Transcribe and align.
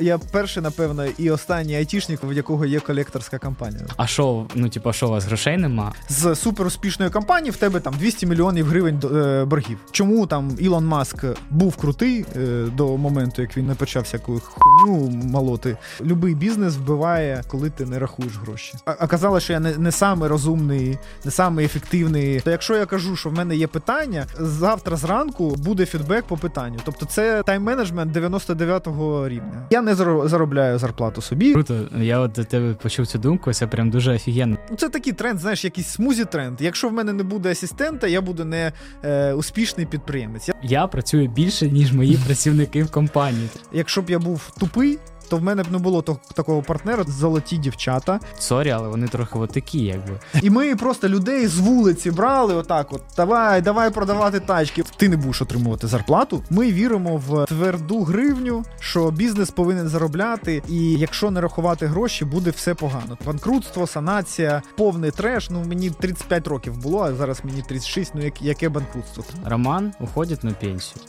я 0.00 0.18
перший, 0.18 0.62
напевно, 0.62 1.04
і 1.18 1.30
останній 1.30 1.76
айтішник, 1.76 2.20
в 2.24 2.32
якого 2.32 2.64
є 2.64 2.80
колекторська 2.80 3.38
компанія. 3.38 3.86
А 3.96 4.06
що, 4.06 4.46
ну 4.54 4.68
типу, 4.68 4.92
що 4.92 5.06
у 5.06 5.10
вас 5.10 5.24
грошей 5.24 5.56
нема? 5.56 5.92
З 6.08 6.34
суперуспішної 6.34 7.10
компанії 7.10 7.50
в 7.50 7.56
тебе 7.56 7.80
там 7.80 7.94
200 7.98 8.26
мільйонів 8.26 8.66
гривень 8.66 9.02
е, 9.14 9.44
боргів. 9.44 9.78
Чому 9.90 10.26
там 10.26 10.56
Ілон 10.58 10.86
Маск 10.86 11.24
був 11.50 11.76
крутий 11.76 12.24
е, 12.36 12.66
до 12.76 12.96
моменту, 12.96 13.42
як 13.42 13.56
він 13.56 13.66
не 13.66 13.74
почав 13.74 14.02
всяку 14.02 14.40
хуйню 14.44 15.10
молоти? 15.10 15.76
Любий 16.00 16.34
бізнес 16.34 16.76
вбиває, 16.76 17.42
коли 17.48 17.70
ти 17.70 17.86
не 17.86 17.98
рахуєш 17.98 18.32
гроші. 18.36 18.74
А 18.84 18.92
оказалось, 18.92 19.44
що 19.44 19.52
я 19.52 19.60
не, 19.60 19.76
не 19.78 19.92
самий 19.92 20.28
розумний, 20.28 20.98
не 21.24 21.30
самий 21.30 21.64
ефективний. 21.66 22.40
То 22.40 22.50
якщо 22.50 22.76
я 22.76 22.86
кажу, 22.86 23.16
що 23.16 23.28
в 23.28 23.32
мене 23.32 23.56
є 23.56 23.66
питання, 23.66 24.26
завтра 24.38 24.96
зранку 24.96 25.50
буде 25.56 25.86
фідбек 25.86 26.24
по 26.24 26.36
питанню. 26.36 26.78
Тобто 26.84 27.06
це 27.06 27.42
тайм-менеджмент 27.42 28.12
99-го 28.12 29.28
рівня. 29.28 29.66
Я 29.70 29.82
не 29.82 29.89
заробляю 29.94 30.78
зарплату 30.78 31.22
собі. 31.22 31.52
Круто, 31.52 31.88
я 31.98 32.18
от 32.18 32.32
до 32.32 32.44
тебе 32.44 32.74
почув 32.74 33.06
цю 33.06 33.18
думку, 33.18 33.52
це 33.52 33.66
прям 33.66 33.90
дуже 33.90 34.14
офігенно. 34.14 34.56
Ну, 34.70 34.76
це 34.76 34.88
такий 34.88 35.12
тренд, 35.12 35.40
знаєш, 35.40 35.64
якийсь 35.64 35.88
смузі 35.88 36.24
тренд. 36.24 36.60
Якщо 36.60 36.88
в 36.88 36.92
мене 36.92 37.12
не 37.12 37.22
буде 37.22 37.50
асистента, 37.50 38.06
я 38.06 38.20
буду 38.20 38.44
не 38.44 38.72
е, 39.04 39.32
успішний 39.32 39.86
підприємець. 39.86 40.50
Я 40.62 40.86
працюю 40.86 41.28
більше, 41.28 41.70
ніж 41.70 41.92
мої 41.92 42.18
працівники 42.26 42.82
в 42.82 42.90
компанії. 42.90 43.48
Якщо 43.72 44.02
б 44.02 44.10
я 44.10 44.18
був 44.18 44.52
тупий, 44.60 44.98
то 45.30 45.36
в 45.36 45.42
мене 45.42 45.62
б 45.62 45.72
не 45.72 45.78
було 45.78 46.02
такого 46.34 46.62
партнера, 46.62 47.04
золоті 47.04 47.56
дівчата. 47.56 48.20
Sorry, 48.38 48.70
але 48.70 48.88
вони 48.88 49.08
трохи 49.08 49.38
от 49.38 49.50
такі, 49.50 49.78
якби. 49.78 50.20
І 50.42 50.50
ми 50.50 50.76
просто 50.76 51.08
людей 51.08 51.46
з 51.46 51.58
вулиці 51.58 52.10
брали, 52.10 52.54
отак: 52.54 52.92
от 52.92 53.02
давай, 53.16 53.62
давай 53.62 53.90
продавати 53.90 54.40
тачки. 54.40 54.84
Ти 54.96 55.08
не 55.08 55.16
будеш 55.16 55.42
отримувати 55.42 55.86
зарплату. 55.86 56.42
Ми 56.50 56.72
віримо 56.72 57.16
в 57.16 57.44
тверду 57.44 58.02
гривню, 58.02 58.64
що 58.80 59.10
бізнес 59.10 59.50
повинен 59.50 59.88
заробляти, 59.88 60.62
і 60.68 60.92
якщо 60.92 61.30
не 61.30 61.40
рахувати 61.40 61.86
гроші, 61.86 62.24
буде 62.24 62.50
все 62.50 62.74
погано. 62.74 63.18
Банкрутство, 63.26 63.86
санація, 63.86 64.62
повний 64.76 65.10
треш. 65.10 65.50
Ну 65.50 65.64
мені 65.64 65.90
35 65.90 66.48
років 66.48 66.76
було, 66.76 67.02
а 67.02 67.14
зараз 67.14 67.40
мені 67.44 67.62
36, 67.68 68.12
Ну 68.14 68.30
яке 68.40 68.68
банкрутство? 68.68 69.24
Роман 69.44 69.92
уходить 70.00 70.44
на 70.44 70.50
пенсію. 70.50 71.04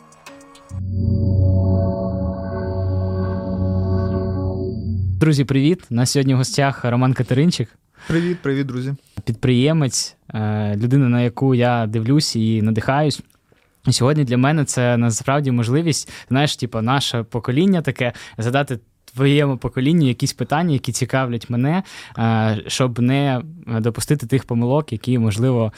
Друзі, 5.22 5.46
привіт! 5.46 5.86
На 5.90 6.06
сьогодні 6.06 6.34
в 6.34 6.38
гостях 6.38 6.86
Роман 6.86 7.14
Катеринчик. 7.14 7.70
Привіт, 8.08 8.38
привіт, 8.42 8.68
друзі. 8.68 8.96
Підприємець, 9.24 10.16
е, 10.34 10.76
людина, 10.76 11.10
на 11.10 11.22
яку 11.22 11.56
я 11.56 11.88
дивлюсь 11.88 12.36
і 12.36 12.62
надихаюсь. 12.62 13.22
Сьогодні 13.90 14.24
для 14.24 14.38
мене 14.38 14.66
це 14.66 14.98
насправді 14.98 15.52
можливість, 15.52 16.12
знаєш, 16.30 16.56
типу, 16.56 16.82
наше 16.82 17.24
покоління 17.24 17.82
таке 17.82 18.14
задати 18.38 18.80
твоєму 19.14 19.58
поколінню 19.58 20.08
якісь 20.08 20.34
питання, 20.34 20.74
які 20.74 20.92
цікавлять 20.92 21.50
мене, 21.50 21.84
е, 22.18 22.64
щоб 22.68 23.00
не 23.00 23.42
допустити 23.68 24.28
тих 24.28 24.44
помилок, 24.44 24.92
які, 24.92 25.20
можливо, 25.20 25.72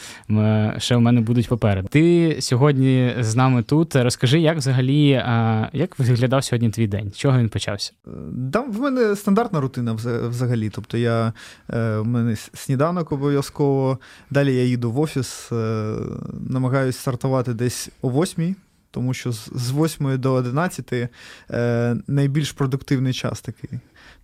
ще 0.77 0.95
в 0.95 1.01
мене 1.01 1.21
будуть 1.21 1.47
попереду. 1.47 1.87
Ти 1.87 2.37
сьогодні 2.39 3.15
з 3.19 3.35
нами 3.35 3.63
тут. 3.63 3.95
Розкажи, 3.95 4.39
як 4.39 4.57
взагалі 4.57 5.11
е, 5.11 5.69
як 5.73 5.99
виглядав 5.99 6.43
сьогодні 6.43 6.69
твій 6.69 6.87
день? 6.87 7.11
Чого 7.15 7.39
він 7.39 7.49
почався? 7.49 7.91
Да, 8.31 8.59
в 8.59 8.79
мене 8.79 9.15
стандартна 9.15 9.59
рутина 9.59 9.93
взагалі. 10.29 10.69
Тобто, 10.69 10.97
я 10.97 11.33
е, 11.69 11.97
в 11.97 12.05
мене 12.05 12.35
сніданок 12.53 13.11
обов'язково. 13.11 13.99
Далі 14.29 14.55
я 14.55 14.63
їду 14.63 14.91
в 14.91 14.99
офіс, 14.99 15.51
намагаюся 16.49 16.99
стартувати 16.99 17.53
десь 17.53 17.89
о 18.01 18.09
восьмій 18.09 18.55
тому 18.93 19.13
що 19.13 19.31
з 19.31 19.71
8 19.71 20.19
до 20.19 20.33
11 20.33 20.93
е, 20.93 21.09
найбільш 22.07 22.51
продуктивний 22.51 23.13
час 23.13 23.41
такий. 23.41 23.69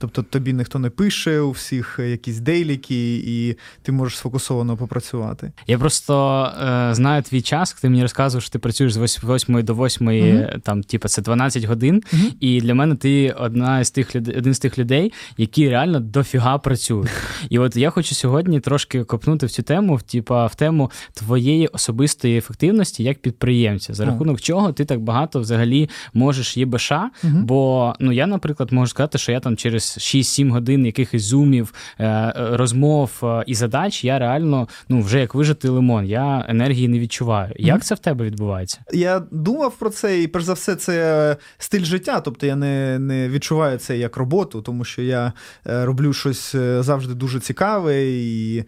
Тобто 0.02 0.24
тобі 0.24 0.54
ніхто 0.54 0.80
не 0.80 0.90
пише, 0.90 1.40
у 1.40 1.52
всіх 1.52 2.00
якісь 2.04 2.40
дейліки, 2.40 3.16
і 3.16 3.56
ти 3.82 3.92
можеш 3.92 4.18
сфокусовано 4.18 4.78
попрацювати. 4.78 5.52
Я 5.68 5.78
просто 5.78 6.44
е, 6.44 6.94
знаю 6.94 7.22
твій 7.22 7.42
час, 7.42 7.74
ти 7.74 7.90
мені 7.90 8.02
розказував, 8.02 8.42
що 8.42 8.52
ти 8.52 8.60
працюєш 8.60 8.94
з 8.94 9.24
8 9.24 9.64
до 9.64 9.74
8, 9.74 10.10
mm-hmm. 10.10 10.60
там, 10.60 10.84
типу, 10.84 11.08
це 11.08 11.22
12 11.22 11.64
годин. 11.64 12.04
Mm-hmm. 12.14 12.34
І 12.40 12.62
для 12.62 12.76
мене 12.76 12.96
ти 12.96 13.32
одна 13.32 13.84
з 13.84 13.92
тих 13.92 14.16
людей, 14.16 14.38
один 14.38 14.54
з 14.54 14.60
тих 14.60 14.80
людей, 14.80 15.14
які 15.38 15.70
реально 15.70 16.00
дофіга 16.00 16.58
працюють. 16.58 17.10
І 17.50 17.60
от 17.60 17.76
я 17.76 17.90
хочу 17.90 18.16
сьогодні 18.16 18.60
трошки 18.60 19.04
копнути 19.04 19.46
в 19.46 19.52
цю 19.52 19.64
тему, 19.64 19.96
в, 19.96 20.02
типу, 20.02 20.46
в 20.46 20.56
тему 20.56 20.92
твоєї 21.14 21.68
особистої 21.68 22.38
ефективності 22.38 23.04
як 23.04 23.20
підприємця, 23.20 23.94
за 23.94 24.06
рахунок 24.06 24.38
mm-hmm. 24.38 24.42
чого 24.42 24.74
ти 24.74 24.86
так 24.86 25.00
багато 25.00 25.40
взагалі 25.40 25.90
можеш 26.14 26.58
ЄБШ. 26.58 26.92
Бо 27.24 27.94
ну 28.00 28.12
я, 28.12 28.28
наприклад, 28.28 28.72
можу 28.72 28.90
сказати, 28.90 29.18
що 29.18 29.32
я 29.32 29.40
там 29.40 29.58
через 29.58 29.89
6-7 29.98 30.52
годин 30.52 30.86
якихось 30.86 31.24
зумів, 31.24 31.74
е, 32.00 32.34
розмов 32.36 33.12
е, 33.24 33.44
і 33.48 33.56
задач, 33.56 34.04
я 34.04 34.20
реально 34.20 34.68
ну 34.90 35.02
вже 35.02 35.20
як 35.20 35.36
вижити 35.36 35.70
лимон, 35.70 36.06
я 36.06 36.46
енергії 36.50 36.88
не 36.88 37.00
відчуваю. 37.00 37.54
Як 37.58 37.84
це 37.84 37.96
в 37.96 38.00
тебе 38.00 38.26
відбувається? 38.26 38.80
Я 38.94 39.22
думав 39.32 39.76
про 39.76 39.90
це, 39.90 40.22
і 40.22 40.28
перш 40.28 40.46
за 40.46 40.54
все, 40.54 40.76
це 40.76 41.38
стиль 41.58 41.84
життя. 41.84 42.22
Тобто 42.22 42.46
я 42.46 42.56
не 42.56 43.00
не 43.00 43.30
відчуваю 43.30 43.78
це 43.78 43.98
як 43.98 44.18
роботу, 44.18 44.62
тому 44.62 44.84
що 44.84 45.02
я 45.02 45.34
е, 45.68 45.86
роблю 45.86 46.14
щось 46.14 46.56
завжди 46.80 47.14
дуже 47.14 47.40
цікаве, 47.40 48.06
і 48.06 48.64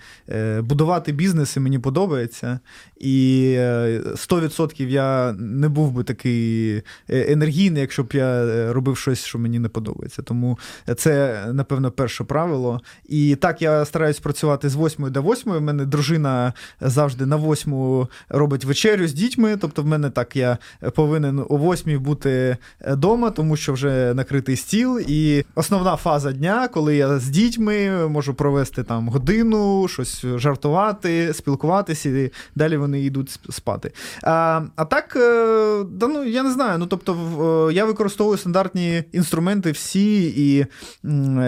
будувати 0.60 1.12
бізнеси 1.12 1.60
мені 1.60 1.80
подобається. 1.80 2.60
І 3.02 3.56
100% 3.58 4.88
я 4.88 5.34
не 5.34 5.70
був 5.70 5.92
би 5.92 6.04
такий 6.04 6.82
енергійний, 7.10 7.82
якщо 7.82 8.04
б 8.04 8.10
я 8.14 8.74
робив 8.74 8.98
щось, 8.98 9.26
що 9.26 9.40
мені 9.40 9.60
не 9.60 9.70
подобається. 9.70 10.22
Тому 10.22 10.60
це. 10.96 11.12
Це, 11.12 11.46
напевно, 11.54 11.92
перше 11.92 12.24
правило. 12.24 12.82
І 13.06 13.36
так 13.36 13.62
я 13.62 13.86
стараюсь 13.86 14.20
працювати 14.20 14.70
з 14.70 14.76
8 14.76 15.12
до 15.12 15.22
8. 15.22 15.52
У 15.52 15.62
мене 15.62 15.86
дружина 15.86 16.54
завжди 16.82 17.26
на 17.26 17.38
8 17.38 18.08
робить 18.30 18.66
вечерю 18.66 19.08
з 19.08 19.14
дітьми. 19.14 19.58
Тобто, 19.62 19.82
в 19.82 19.86
мене 19.86 20.10
так 20.10 20.36
я 20.36 20.58
повинен 20.96 21.40
о 21.50 21.58
8 21.58 22.00
бути 22.00 22.58
вдома, 22.88 23.30
тому 23.30 23.58
що 23.58 23.74
вже 23.74 24.14
накритий 24.14 24.56
стіл. 24.56 25.00
І 25.00 25.46
основна 25.56 25.96
фаза 25.96 26.32
дня, 26.32 26.68
коли 26.68 26.96
я 26.96 27.20
з 27.20 27.28
дітьми 27.28 28.08
можу 28.08 28.34
провести 28.34 28.84
там 28.84 29.10
годину, 29.10 29.88
щось 29.88 30.26
жартувати, 30.36 31.34
спілкуватися, 31.34 32.10
і 32.10 32.32
далі 32.56 32.78
вони 32.78 32.91
йдуть 33.00 33.40
спати. 33.50 33.92
А 34.24 34.62
а 34.76 34.86
так, 34.86 35.16
е, 35.16 35.84
да, 35.92 36.08
ну 36.08 36.24
я 36.24 36.44
не 36.44 36.52
знаю. 36.52 36.78
Ну 36.78 36.86
тобто, 36.86 37.72
я 37.74 37.86
використовую 37.86 38.38
стандартні 38.38 39.04
інструменти 39.12 39.72
всі, 39.72 40.24
і 40.24 40.66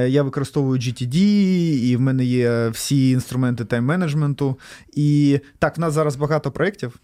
я 0.08 0.24
використовую 0.24 0.80
GTD, 0.80 1.16
і 1.84 1.96
в 1.96 2.02
мене 2.02 2.26
є 2.26 2.70
всі 2.70 3.10
інструменти 3.10 3.64
тайм-менеджменту. 3.64 4.56
І 4.94 5.40
так, 5.60 5.78
в 5.78 5.80
нас 5.80 5.94
зараз 5.94 6.16
багато 6.16 6.52
проєктів. 6.52 7.00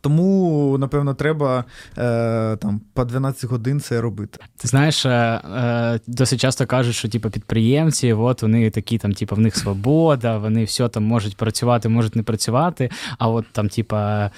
Тому, 0.00 0.76
напевно, 0.78 1.14
треба 1.14 1.64
е, 1.98 2.56
там 2.56 2.80
по 2.94 3.04
12 3.04 3.50
годин 3.50 3.80
це 3.80 4.00
робити. 4.00 4.38
Ти 4.56 4.68
знаєш, 4.68 5.06
е, 5.06 5.10
е, 5.10 6.00
досить 6.06 6.40
часто 6.40 6.66
кажуть, 6.66 6.94
що 6.94 7.08
типу, 7.08 7.30
підприємці, 7.30 8.12
от 8.12 8.42
вони 8.42 8.70
такі, 8.70 8.98
там, 8.98 9.12
типу, 9.12 9.36
в 9.36 9.38
них 9.38 9.56
свобода, 9.56 10.38
вони 10.38 10.64
все 10.64 10.88
там 10.88 11.04
можуть 11.04 11.36
працювати, 11.36 11.88
можуть 11.88 12.16
не 12.16 12.22
працювати. 12.22 12.90
А 13.18 13.28
от 13.28 13.44
там, 13.52 13.68
типу, 13.68 13.96
е, 13.96 14.30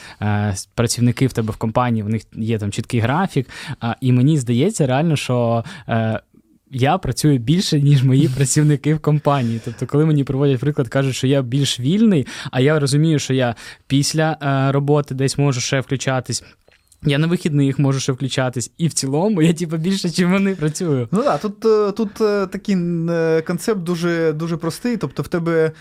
працівники 0.75 1.27
в 1.27 1.33
тебе 1.33 1.53
в 1.53 1.56
компанії, 1.56 2.03
в 2.03 2.09
них 2.09 2.22
є 2.33 2.59
там 2.59 2.72
чіткий 2.72 3.00
графік. 3.00 3.49
І 4.00 4.12
мені 4.12 4.39
здається, 4.39 4.87
реально, 4.87 5.16
що. 5.16 5.65
Я 6.70 6.98
працюю 6.98 7.38
більше, 7.38 7.81
ніж 7.81 8.04
мої 8.04 8.28
працівники 8.36 8.94
в 8.94 9.00
компанії. 9.00 9.60
Тобто, 9.64 9.86
коли 9.86 10.06
мені 10.06 10.25
проводять 10.25 10.60
приклад, 10.60 10.88
кажуть, 10.88 11.14
що 11.14 11.26
я 11.26 11.42
більш 11.42 11.81
вільний, 11.81 12.26
а 12.50 12.60
я 12.60 12.78
розумію, 12.78 13.19
що 13.19 13.34
я 13.34 13.54
після 13.86 14.36
е, 14.42 14.72
роботи 14.72 15.14
десь 15.14 15.38
можу 15.38 15.60
ще 15.60 15.80
включатись. 15.80 16.44
Я 17.03 17.19
на 17.19 17.26
вихідних 17.26 17.78
можу 17.78 18.00
ще 18.00 18.12
включатись, 18.12 18.70
і 18.78 18.88
в 18.88 18.92
цілому 18.92 19.42
я 19.42 19.53
типу, 19.53 19.76
більше, 19.76 20.09
ніж 20.09 20.22
вони 20.22 20.54
працюю. 20.54 21.09
Ну 21.12 21.22
так, 21.22 21.41
тут 21.41 21.64
е, 21.64 21.92
тут 21.92 22.21
е, 22.21 22.47
такий 22.47 22.77
концепт 23.47 23.80
дуже 23.80 24.33
дуже 24.33 24.56
простий. 24.56 24.97
Тобто, 24.97 25.22
в 25.22 25.28
тебе 25.28 25.72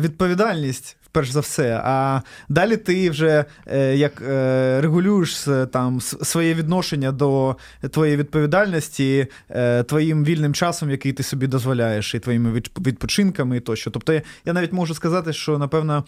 відповідальність 0.00 0.96
перш 1.16 1.30
за 1.30 1.40
все. 1.40 1.80
А 1.84 2.20
далі 2.48 2.76
ти 2.76 3.10
вже 3.10 3.44
е, 3.66 3.96
як 3.96 4.22
е, 4.22 4.80
регулюєш 4.80 5.48
там 5.72 6.00
своє 6.00 6.54
відношення 6.54 7.12
до 7.12 7.56
твоєї 7.90 8.16
відповідальності 8.16 9.26
е, 9.50 9.82
твоїм 9.82 10.24
вільним 10.24 10.54
часом, 10.54 10.90
який 10.90 11.12
ти 11.12 11.22
собі 11.22 11.46
дозволяєш, 11.46 12.14
і 12.14 12.18
твоїми 12.18 12.52
відпочинками 12.78 13.56
і 13.56 13.60
тощо. 13.60 13.90
Тобто, 13.90 14.12
я 14.44 14.52
навіть 14.52 14.72
можу 14.72 14.94
сказати, 14.94 15.32
що 15.32 15.58
напевно 15.58 16.04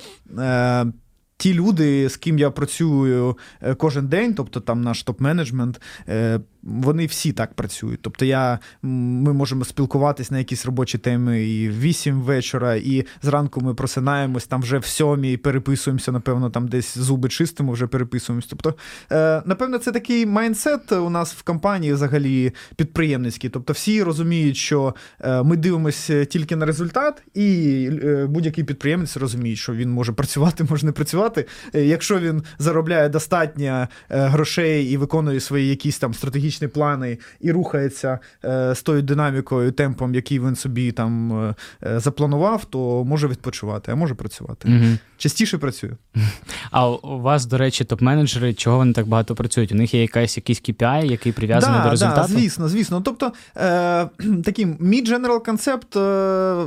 ті 1.37 1.54
люди, 1.54 2.08
з 2.08 2.16
ким 2.16 2.38
я 2.38 2.50
працюю 2.50 3.38
кожен 3.76 4.06
день, 4.06 4.34
тобто 4.34 4.61
там 4.61 4.82
наш 4.82 5.06
топ-менеджмент, 5.06 5.81
вони 6.62 7.06
всі 7.06 7.32
так 7.32 7.55
працюють. 7.55 8.02
Тобто, 8.02 8.25
я, 8.25 8.58
ми 8.82 9.32
можемо 9.32 9.64
спілкуватись 9.64 10.31
на 10.31 10.38
якісь 10.38 10.66
робочі 10.66 10.99
теми 10.99 11.44
і 11.44 11.69
в 11.69 11.81
8 11.81 12.20
вечора, 12.20 12.75
і 12.75 13.06
зранку 13.22 13.60
ми 13.60 13.75
просинаємось 13.75 14.46
там 14.46 14.62
вже 14.62 14.78
в 14.78 14.84
сьомій, 14.84 15.37
переписуємося, 15.37 16.12
напевно, 16.12 16.50
там 16.50 16.69
десь 16.69 16.99
зуби 16.99 17.28
чистимо, 17.28 17.72
вже 17.72 17.87
переписуємось. 17.87 18.46
Тобто, 18.46 18.75
е, 19.12 19.43
напевно, 19.46 19.78
це 19.78 19.93
такий 19.93 20.26
майндсет 20.26 20.93
у 20.93 21.10
нас 21.10 21.34
в 21.34 21.43
компанії 21.43 21.93
взагалі 21.93 22.52
підприємницький. 22.76 23.50
Тобто, 23.50 23.72
всі 23.72 24.02
розуміють, 24.02 24.56
що 24.56 24.94
е, 25.20 25.43
ми 25.43 25.56
дивимося 25.56 26.25
тільки 26.25 26.56
на 26.56 26.66
результат, 26.66 27.22
і 27.34 27.90
е, 28.02 28.26
будь-який 28.26 28.64
підприємець 28.64 29.16
розуміє, 29.16 29.56
що 29.56 29.72
він 29.72 29.90
може 29.90 30.12
працювати, 30.12 30.64
може 30.70 30.87
не 30.87 30.93
працювати. 30.93 31.46
Якщо 31.72 32.20
він 32.20 32.43
заробляє 32.58 33.08
достатньо 33.08 33.88
грошей 34.08 34.87
і 34.87 34.96
виконує 34.96 35.40
свої 35.40 35.69
якісь 35.69 35.99
там 35.99 36.14
стратегічні 36.14 36.47
стратегічні 36.50 36.68
плани 36.68 37.18
і 37.40 37.52
рухається 37.52 38.18
е, 38.44 38.74
з 38.74 38.82
тою 38.82 39.02
динамікою, 39.02 39.72
темпом, 39.72 40.14
який 40.14 40.40
він 40.40 40.56
собі 40.56 40.92
там 40.92 41.32
е, 41.48 41.54
е, 41.82 42.00
запланував, 42.00 42.64
то 42.64 43.04
може 43.04 43.28
відпочивати, 43.28 43.92
а 43.92 43.94
може 43.94 44.14
працювати. 44.14 44.68
Угу. 44.68 44.98
Частіше 45.16 45.58
працюю. 45.58 45.96
А 46.70 46.88
у 46.88 47.20
вас, 47.20 47.46
до 47.46 47.58
речі, 47.58 47.84
топ-менеджери, 47.84 48.54
чого 48.54 48.76
вони 48.76 48.92
так 48.92 49.06
багато 49.06 49.34
працюють? 49.34 49.72
У 49.72 49.74
них 49.74 49.94
є 49.94 50.02
якась 50.02 50.36
якийсь 50.36 50.62
KPI, 50.62 51.04
який 51.04 51.32
прив'язаний 51.32 51.78
да, 51.78 51.84
до 51.84 51.90
результату? 51.90 52.32
Да, 52.32 52.38
Звісно, 52.40 52.68
звісно. 52.68 53.00
Тобто 53.00 53.32
е, 53.56 54.08
такий 54.44 54.66
мій 54.80 55.02
дженерал 55.02 55.44
концепт, 55.44 55.96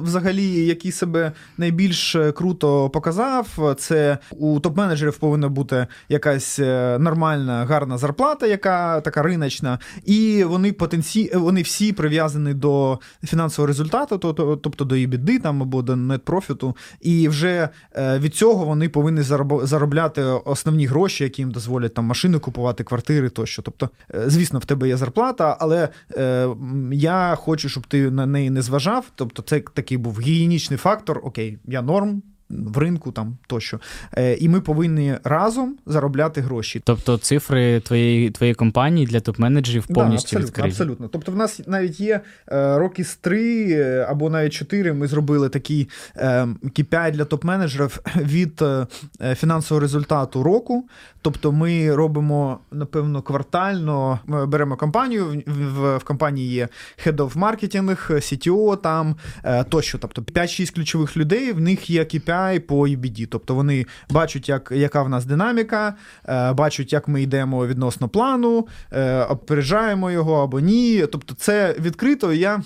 взагалі, 0.04 0.66
який 0.66 0.92
себе 0.92 1.32
найбільш 1.58 2.16
круто 2.36 2.90
показав, 2.90 3.76
це 3.78 4.18
у 4.32 4.60
топ-менеджерів 4.60 5.20
повинна 5.20 5.50
бути 5.50 5.88
якась 6.10 6.60
нормальна, 7.00 7.66
гарна 7.66 7.98
зарплата, 7.98 8.48
яка 8.48 9.02
така 9.02 9.22
риночна, 9.22 9.71
і 10.06 10.44
вони 10.44 10.74
потенці... 10.74 11.32
вони 11.34 11.62
всі 11.62 11.94
прив'язані 11.94 12.54
до 12.54 13.00
фінансового 13.24 13.68
результату, 13.68 14.18
тобто 14.64 14.86
до 14.86 14.96
EBITDA 14.96 15.42
там 15.42 15.62
або 15.62 15.82
до 15.82 15.96
нетпрофіту, 15.96 16.76
і 17.02 17.28
вже 17.28 17.70
е, 17.96 18.20
від 18.20 18.36
цього 18.36 18.66
вони 18.66 18.90
повинні 18.90 19.22
заробляти 19.64 20.22
основні 20.22 20.86
гроші, 20.86 21.24
які 21.24 21.42
їм 21.42 21.52
дозволять 21.52 21.94
там 21.94 22.06
машини 22.06 22.40
купувати, 22.40 22.84
квартири 22.84 23.30
тощо. 23.30 23.62
Тобто, 23.62 23.90
е, 24.16 24.24
звісно, 24.28 24.60
в 24.60 24.66
тебе 24.66 24.88
є 24.88 24.98
зарплата, 24.98 25.58
але 25.60 25.90
е, 26.18 26.48
я 26.92 27.36
хочу, 27.36 27.70
щоб 27.70 27.88
ти 27.88 28.12
на 28.12 28.26
неї 28.26 28.50
не 28.50 28.62
зважав. 28.62 29.06
Тобто, 29.16 29.42
це 29.42 29.60
такий 29.60 29.98
був 29.98 30.20
гігієнічний 30.20 30.78
фактор. 30.78 31.22
Окей, 31.24 31.58
я 31.68 31.82
норм 31.82 32.22
в 32.52 32.78
ринку 32.78 33.12
там 33.12 33.38
тощо. 33.48 33.80
Е, 34.18 34.36
І 34.36 34.50
ми 34.50 34.62
повинні 34.62 35.16
разом 35.24 35.78
заробляти 35.86 36.42
гроші. 36.42 36.82
Тобто 36.84 37.18
цифри 37.18 37.80
твоєї 37.80 38.30
твоєї 38.30 38.56
компанії 38.56 39.08
для 39.08 39.20
топ-менеджерів 39.20 39.94
повністю 39.94 40.38
да, 40.38 40.46
відкриті? 40.46 40.68
Абсолютно. 40.68 41.08
Тобто, 41.08 41.32
в 41.32 41.36
нас 41.36 41.62
навіть 41.68 42.00
є 42.00 42.22
е, 42.52 42.78
роки 42.78 43.04
з 43.04 43.16
три 43.16 43.72
е, 43.72 44.06
або 44.10 44.30
навіть 44.30 44.54
чотири. 44.54 44.94
Ми 44.94 45.08
зробили 45.08 45.50
такий 45.50 45.90
е, 46.16 46.48
KPI 46.64 47.12
для 47.12 47.24
топ-менеджерів 47.24 48.00
від 48.16 48.62
е, 48.62 48.88
фінансового 49.36 49.82
результату 49.82 50.44
року. 50.44 50.88
Тобто, 51.22 51.52
ми 51.52 51.96
робимо 51.96 52.60
напевно 52.72 53.22
квартально. 53.22 54.20
Ми 54.26 54.46
беремо 54.46 54.78
компанію. 54.78 55.44
В, 55.48 55.52
в, 55.52 55.98
в 55.98 56.04
компанії 56.04 56.54
є 56.54 56.68
Head 57.06 57.16
of 57.16 57.34
Marketing, 57.34 57.96
CTO 58.12 58.78
там 58.78 59.16
е, 59.44 59.64
тощо. 59.64 59.98
Тобто 59.98 60.22
5-6 60.22 60.76
ключових 60.76 61.18
людей. 61.18 61.52
В 61.52 61.62
них 61.62 61.90
є 61.90 62.04
KPI 62.04 62.41
KPI 62.42 62.60
по 62.60 62.88
UBD. 62.88 63.28
Тобто 63.28 63.56
вони 63.56 63.86
бачать, 64.10 64.50
як, 64.50 64.72
яка 64.76 65.04
в 65.04 65.10
нас 65.10 65.26
динаміка, 65.26 65.94
е, 66.26 66.54
бачать, 66.54 66.94
як 66.94 67.08
ми 67.08 67.22
йдемо 67.22 67.68
відносно 67.68 68.10
плану, 68.10 68.68
е, 68.92 69.24
опереджаємо 69.24 70.12
його 70.12 70.44
або 70.44 70.60
ні. 70.60 71.06
Тобто, 71.12 71.36
це 71.38 71.76
відкрито. 71.80 72.34
Я 72.34 72.62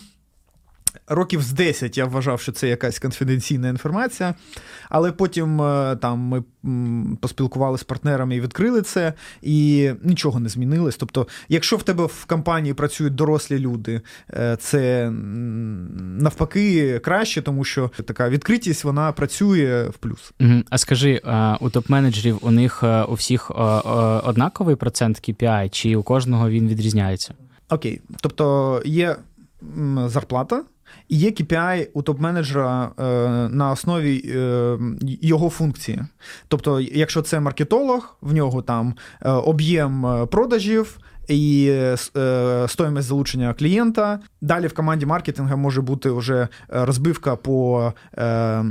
років 1.07 1.41
з 1.41 1.51
10 1.51 1.97
я 1.97 2.05
вважав, 2.05 2.41
що 2.41 2.51
це 2.51 2.67
якась 2.67 2.99
конфіденційна 2.99 3.69
інформація, 3.69 4.35
але 4.89 5.11
потім 5.11 5.61
е, 5.61 5.95
там 6.01 6.19
ми 6.19 6.43
поспілкувалися 7.21 7.81
з 7.81 7.83
партнерами 7.83 8.35
і 8.35 8.41
відкрили 8.41 8.81
це, 8.81 9.13
і 9.41 9.91
нічого 10.03 10.39
не 10.39 10.49
змінилось. 10.49 10.97
Тобто, 10.97 11.27
якщо 11.49 11.77
в 11.77 11.83
тебе 11.83 12.05
в 12.05 12.25
компанії 12.25 12.73
працюють 12.73 13.15
дорослі 13.15 13.59
люди, 13.59 14.01
е, 14.33 14.57
це 14.59 15.11
навпаки 16.19 16.99
краще, 16.99 17.41
тому 17.41 17.63
що 17.63 17.91
така 18.05 18.29
відкритість 18.29 18.83
вона 18.83 19.11
працює 19.11 19.87
в 19.89 19.97
плюс. 19.97 20.33
А 20.69 20.77
скажи, 20.77 21.21
у 21.59 21.69
топ-менеджерів 21.69 22.37
у 22.41 22.51
них 22.51 22.83
е, 22.83 23.03
у 23.03 23.13
всіх 23.13 23.51
однаковий 24.23 24.75
процент 24.75 25.29
KPI, 25.29 25.69
чи 25.69 25.95
у 25.95 26.03
кожного 26.03 26.49
він 26.49 26.67
відрізняється? 26.67 27.33
Окей, 27.69 28.01
тобто 28.21 28.81
є 28.85 29.15
зарплата. 30.05 30.63
І 31.09 31.17
є 31.17 31.29
KPI 31.29 31.87
у 31.93 32.01
топ-менеджера 32.01 32.89
е, 32.99 33.49
на 33.49 33.71
основі 33.71 34.31
е, 34.35 34.77
його 35.21 35.49
функції. 35.49 36.01
Тобто, 36.47 36.79
якщо 36.79 37.21
це 37.21 37.39
маркетолог, 37.39 38.17
в 38.21 38.33
нього 38.33 38.61
там 38.61 38.93
е, 39.21 39.29
об'єм 39.29 40.27
продажів, 40.31 40.97
і 41.27 41.69
е, 42.17 42.67
стоїмость 42.67 43.07
залучення 43.07 43.53
клієнта. 43.53 44.19
Далі 44.41 44.67
в 44.67 44.73
команді 44.73 45.05
маркетингу 45.05 45.57
може 45.57 45.81
бути 45.81 46.09
вже 46.09 46.35
е, 46.35 46.47
розбивка 46.69 47.35
по 47.35 47.93
е, 48.17 48.63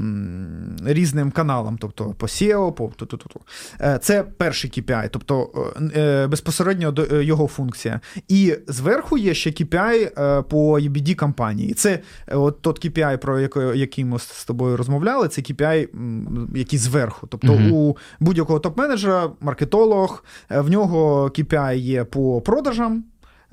різним 0.84 1.30
каналам, 1.30 1.78
тобто 1.80 2.14
по 2.18 2.26
SEO, 2.26 2.72
по 2.72 2.92
ту-ту-ту. 2.96 3.40
Е, 3.80 3.98
це 4.02 4.22
перший 4.22 4.70
KPI, 4.70 5.08
тобто 5.10 5.50
е, 5.96 6.26
безпосередньо 6.26 6.94
його 7.10 7.46
функція. 7.46 8.00
І 8.28 8.56
зверху 8.66 9.18
є 9.18 9.34
ще 9.34 9.50
KPI 9.50 10.42
по 10.42 10.78
EBD 10.78 11.14
компанії. 11.14 11.74
Це 11.74 11.98
от 12.32 12.62
тот 12.62 12.84
KPI, 12.84 13.16
про 13.16 13.40
який 13.74 14.04
ми 14.04 14.18
з 14.18 14.44
тобою 14.44 14.76
розмовляли, 14.76 15.28
це 15.28 15.42
KPI, 15.42 15.88
який 16.56 16.78
зверху. 16.78 17.26
Тобто 17.26 17.52
mm 17.52 17.64
у 17.74 17.96
будь-якого 18.20 18.58
топ-менеджера, 18.58 19.30
маркетолог, 19.40 20.24
в 20.50 20.70
нього 20.70 21.24
KPI 21.24 21.76
є 21.76 22.04
по 22.04 22.40
продажам. 22.44 23.04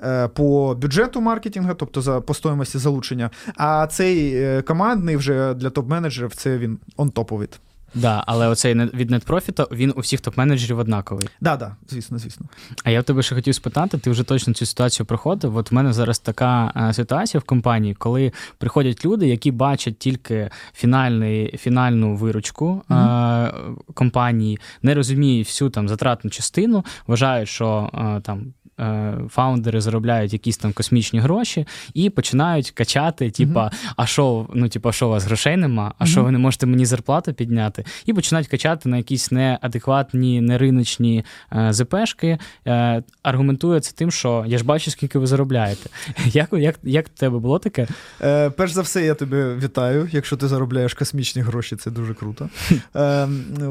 Е, 0.04 0.28
по 0.28 0.74
бюджету 0.74 1.20
маркетингу, 1.20 1.74
тобто 1.74 2.02
за 2.02 2.20
по 2.20 2.34
стоїмості 2.34 2.78
залучення. 2.78 3.30
А 3.56 3.86
цей 3.86 4.34
е, 4.34 4.62
командний 4.62 5.16
вже 5.16 5.54
для 5.54 5.68
топ-менеджерів 5.68 6.34
це 6.34 6.58
він 6.58 6.78
он-топовий. 6.96 7.48
Да, 7.94 8.24
але 8.26 8.48
оцей 8.48 8.74
від 8.74 9.10
нетпрофіта 9.10 9.66
він 9.72 9.92
у 9.96 10.00
всіх 10.00 10.20
топ-менеджерів 10.20 10.78
однаковий. 10.78 11.28
Да, 11.40 11.56
да, 11.56 11.76
звісно, 11.88 12.18
звісно. 12.18 12.46
А 12.84 12.90
я 12.90 13.00
в 13.00 13.04
тебе 13.04 13.22
ще 13.22 13.34
хотів 13.34 13.54
спитати, 13.54 13.98
ти 13.98 14.10
вже 14.10 14.22
точно 14.22 14.54
цю 14.54 14.66
ситуацію 14.66 15.06
проходив. 15.06 15.56
От 15.56 15.70
в 15.70 15.74
мене 15.74 15.92
зараз 15.92 16.18
така 16.18 16.72
е, 16.76 16.92
ситуація 16.94 17.40
в 17.40 17.44
компанії, 17.44 17.94
коли 17.94 18.32
приходять 18.58 19.04
люди, 19.04 19.28
які 19.28 19.50
бачать 19.50 19.98
тільки 19.98 20.50
фінальний, 20.74 21.56
фінальну 21.56 22.16
виручку 22.16 22.82
mm-hmm. 22.88 23.76
компанії, 23.94 24.58
не 24.82 24.94
розуміють 24.94 25.46
всю 25.46 25.70
там 25.70 25.88
затратну 25.88 26.30
частину, 26.30 26.84
вважають, 27.06 27.48
що 27.48 27.90
там. 28.22 28.52
Е, 28.80 29.14
фаундери 29.28 29.80
заробляють 29.80 30.32
якісь 30.32 30.56
там 30.56 30.72
космічні 30.72 31.20
гроші 31.20 31.66
і 31.94 32.10
починають 32.10 32.70
качати, 32.70 33.30
типа, 33.30 33.70
а 33.96 34.06
що, 34.06 34.46
ну, 34.54 34.68
типа, 34.68 34.92
що 34.92 35.06
у 35.06 35.10
вас 35.10 35.24
грошей 35.24 35.56
нема, 35.56 35.94
а 35.98 36.06
що 36.06 36.24
ви 36.24 36.30
не 36.30 36.38
можете 36.38 36.66
мені 36.66 36.84
зарплату 36.86 37.32
підняти? 37.32 37.84
І 38.06 38.12
починають 38.12 38.48
качати 38.48 38.88
на 38.88 38.96
якісь 38.96 39.32
неадекватні, 39.32 40.40
нериночні 40.40 41.24
е, 41.52 41.72
ЗПшки. 41.72 42.38
Е, 42.66 43.02
аргументує 43.22 43.80
це 43.80 43.92
тим, 43.92 44.10
що 44.10 44.44
я 44.46 44.58
ж 44.58 44.64
бачу, 44.64 44.90
скільки 44.90 45.18
ви 45.18 45.26
заробляєте. 45.26 45.90
Як 46.24 46.48
як, 46.52 46.78
як 46.82 47.06
в 47.06 47.18
тебе 47.18 47.38
було 47.38 47.58
таке? 47.58 47.86
Е, 48.22 48.50
Перш 48.50 48.72
за 48.72 48.82
все, 48.82 49.04
я 49.04 49.14
тебе 49.14 49.56
вітаю. 49.56 50.08
Якщо 50.12 50.36
ти 50.36 50.48
заробляєш 50.48 50.94
космічні 50.94 51.42
гроші, 51.42 51.76
це 51.76 51.90
дуже 51.90 52.14
круто. 52.14 52.48
Е, 52.96 53.28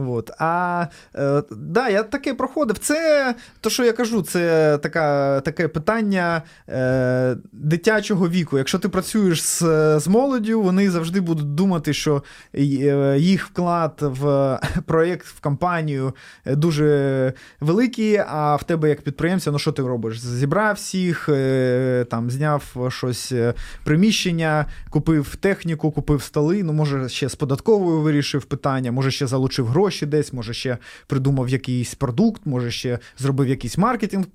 от. 0.08 0.32
А 0.40 0.86
е, 1.16 1.44
да, 1.52 1.90
я 1.90 2.04
таке 2.04 2.34
проходив. 2.34 2.78
Це 2.78 3.36
то, 3.62 3.70
що 3.70 3.84
я 3.84 3.94
кажу, 3.94 4.22
це 4.22 4.78
така 4.78 4.91
така, 4.92 5.42
таке 5.42 5.68
питання 5.68 6.42
е, 6.70 7.36
дитячого 7.52 8.30
віку. 8.30 8.58
Якщо 8.58 8.80
ти 8.80 8.90
працюєш 8.90 9.42
з 9.42 9.62
з 10.00 10.08
молоддю, 10.08 10.62
вони 10.62 10.92
завжди 10.92 11.22
будуть 11.22 11.56
думати, 11.56 11.94
що 11.94 12.24
е, 12.56 13.16
їх 13.20 13.46
вклад 13.46 13.94
в 14.00 14.60
проєкт, 14.86 15.26
в 15.26 15.40
компанію 15.40 16.14
дуже 16.46 17.34
великий, 17.60 18.18
а 18.28 18.56
в 18.56 18.64
тебе 18.64 18.90
як 18.90 19.02
підприємця, 19.02 19.52
ну 19.52 19.60
що 19.60 19.72
ти 19.72 19.82
робиш? 19.82 20.20
Зібрав 20.20 20.76
всіх, 20.76 21.30
е, 21.30 22.06
там 22.10 22.32
зняв 22.32 22.88
щось 22.90 23.32
е, 23.32 23.54
приміщення, 23.84 24.66
купив 24.90 25.36
техніку, 25.36 25.92
купив 25.92 26.22
столи, 26.22 26.64
ну, 26.64 26.74
може, 26.74 27.10
ще 27.10 27.30
з 27.30 27.36
податковою 27.36 28.02
вирішив 28.02 28.44
питання, 28.46 28.92
може 28.92 29.12
ще 29.12 29.28
залучив 29.28 29.68
гроші 29.68 30.06
десь, 30.06 30.34
може 30.34 30.54
ще 30.54 30.78
придумав 31.08 31.50
якийсь 31.50 31.96
продукт, 31.96 32.42
може 32.46 32.72
ще 32.72 33.00
зробив 33.18 33.48
якийсь 33.48 33.78
маркетинг 33.78 34.26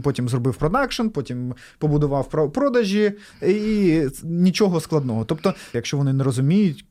потім 0.00 0.28
зробив 0.28 0.54
продакшн, 0.54 1.08
потім 1.08 1.54
побудував 1.78 2.28
продажі 2.52 3.12
і 3.42 4.02
нічого 4.24 4.80
складного. 4.80 5.24
Тобто, 5.24 5.54
якщо 5.74 5.96
вони 5.96 6.12
не 6.12 6.24
розуміють, 6.24 6.84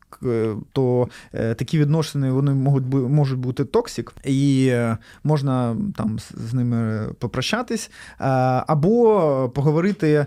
то 0.71 1.07
е, 1.33 1.53
такі 1.53 1.79
відносини 1.79 2.31
вони 2.31 2.53
можуть 2.53 2.85
можуть 2.93 3.39
бути 3.39 3.65
toxic, 3.65 4.13
і 4.23 4.67
е, 4.71 4.97
можна 5.23 5.77
там 5.95 6.19
з 6.19 6.53
ними 6.53 7.09
попрощатись, 7.19 7.91
е, 7.91 8.23
або 8.67 9.51
поговорити 9.55 10.25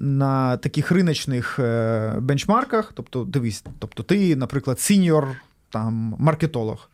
на 0.00 0.56
таких 0.56 0.92
риночних 0.92 1.60
бенчмарках. 2.18 2.92
Тобто, 2.94 3.24
дивись, 3.24 3.64
тобто 3.78 4.02
ти, 4.02 4.36
наприклад, 4.36 4.80
senior 4.80 5.28
там 5.70 6.14
маркетолог. 6.18 6.88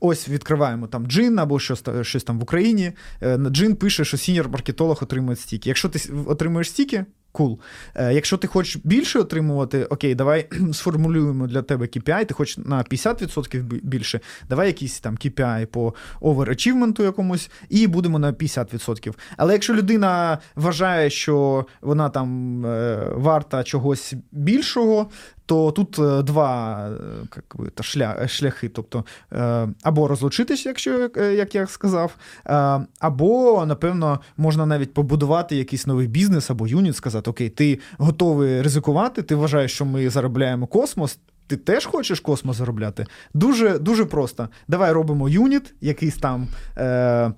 Ось 0.00 0.28
відкриваємо 0.28 0.86
там 0.86 1.06
Джині 1.06 1.38
або 1.38 1.58
щось 1.58 1.84
щось 2.02 2.24
там 2.24 2.38
в 2.38 2.42
Україні. 2.42 2.92
Джині 3.50 3.76
пише, 3.76 4.04
що 4.04 4.16
senior-маркетолог 4.16 4.98
отримує 5.02 5.36
стіки. 5.36 5.68
Якщо 5.68 5.88
ти 5.88 6.12
отримуєш 6.26 6.70
стіки, 6.70 7.04
Cool. 7.32 7.60
Cool. 7.96 8.12
Якщо 8.12 8.36
ти 8.36 8.46
хочеш 8.46 8.76
більше 8.84 9.18
отримувати, 9.18 9.84
окей, 9.84 10.14
давай 10.14 10.48
сформулюємо 10.72 11.46
для 11.46 11.62
тебе 11.62 11.86
KPI, 11.86 12.26
ти 12.26 12.34
хочеш 12.34 12.58
на 12.58 12.82
50% 12.82 13.62
більше, 13.62 14.20
давай 14.48 14.66
якийсь 14.66 15.00
там 15.00 15.14
KPI 15.14 15.66
по 15.66 15.94
overachievement 16.20 16.97
у 16.97 17.02
якомусь, 17.02 17.50
і 17.68 17.86
будемо 17.86 18.18
на 18.18 18.32
50%. 18.32 19.14
Але 19.36 19.52
якщо 19.52 19.74
людина 19.74 20.38
вважає, 20.56 21.10
що 21.10 21.66
вона 21.80 22.08
там 22.08 22.66
е, 22.66 23.08
варта 23.14 23.64
чогось 23.64 24.14
більшого, 24.32 25.10
то 25.48 25.70
тут 25.70 25.98
е, 25.98 26.22
два 26.22 26.88
як 27.36 27.56
би, 27.56 27.70
та 27.70 27.82
шлях, 27.82 28.30
шляхи. 28.30 28.68
Тобто 28.68 29.04
е, 29.32 29.68
або 29.82 30.08
розлучитись, 30.08 30.66
якщо 30.66 31.10
як 31.16 31.54
я 31.54 31.66
сказав, 31.66 32.16
або, 33.00 33.66
напевно, 33.66 34.20
можна 34.36 34.66
навіть 34.66 34.94
побудувати 34.94 35.56
якийсь 35.56 35.86
новий 35.86 36.06
бізнес 36.06 36.50
або 36.50 36.66
юніт, 36.66 36.96
сказати: 36.96 37.30
Окей, 37.30 37.48
ти 37.48 37.78
готовий 37.98 38.62
ризикувати, 38.62 39.22
ти 39.22 39.34
вважаєш, 39.34 39.72
що 39.72 39.84
ми 39.84 40.10
заробляємо 40.10 40.66
космос. 40.66 41.18
Ти 41.46 41.56
теж 41.56 41.86
хочеш 41.86 42.20
космос 42.20 42.56
заробляти? 42.56 43.06
Дуже 43.34 43.78
дуже 43.78 44.04
просто. 44.04 44.48
Давай 44.68 44.92
робимо 44.92 45.28
юніт, 45.28 45.74
якийсь 45.80 46.16
там 46.16 46.48
е, 46.78 47.32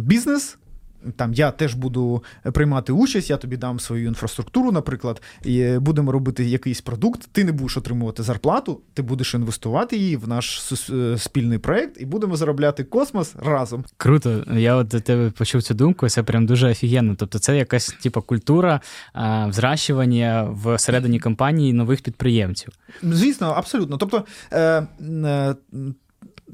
бізнес, 0.00 0.58
там 1.16 1.34
я 1.34 1.50
теж 1.50 1.74
буду 1.74 2.24
приймати 2.52 2.92
участь, 2.92 3.30
я 3.30 3.36
тобі 3.36 3.56
дам 3.56 3.80
свою 3.80 4.06
інфраструктуру, 4.06 4.72
наприклад, 4.72 5.22
і 5.44 5.78
будемо 5.78 6.12
робити 6.12 6.44
якийсь 6.44 6.80
продукт. 6.80 7.28
Ти 7.32 7.44
не 7.44 7.52
будеш 7.52 7.76
отримувати 7.76 8.22
зарплату, 8.22 8.80
ти 8.94 9.02
будеш 9.02 9.34
інвестувати 9.34 9.96
її 9.96 10.16
в 10.16 10.28
наш 10.28 10.72
е, 10.90 11.18
спільний 11.18 11.58
проект, 11.58 12.00
і 12.00 12.04
будемо 12.04 12.36
заробляти 12.36 12.84
космос 12.84 13.34
разом. 13.38 13.84
Круто. 13.96 14.44
Я 14.52 14.74
от 14.74 14.88
до 14.88 15.00
тебе 15.00 15.30
почув 15.30 15.62
цю 15.62 15.74
думку. 15.74 16.08
Це 16.08 16.22
прям 16.22 16.46
дуже 16.46 16.70
офігенно. 16.70 17.14
Тобто, 17.14 17.38
це 17.38 17.56
якась 17.56 17.86
типа 18.02 18.20
культура 18.20 18.80
а, 19.12 19.46
взращування 19.46 20.50
всередині 20.64 21.20
компанії 21.20 21.72
нових 21.72 22.02
підприємців. 22.02 22.72
Звісно, 23.02 23.46
абсолютно. 23.46 23.96
Тобто. 23.96 24.24
Е, 24.52 24.86
е, 25.00 25.54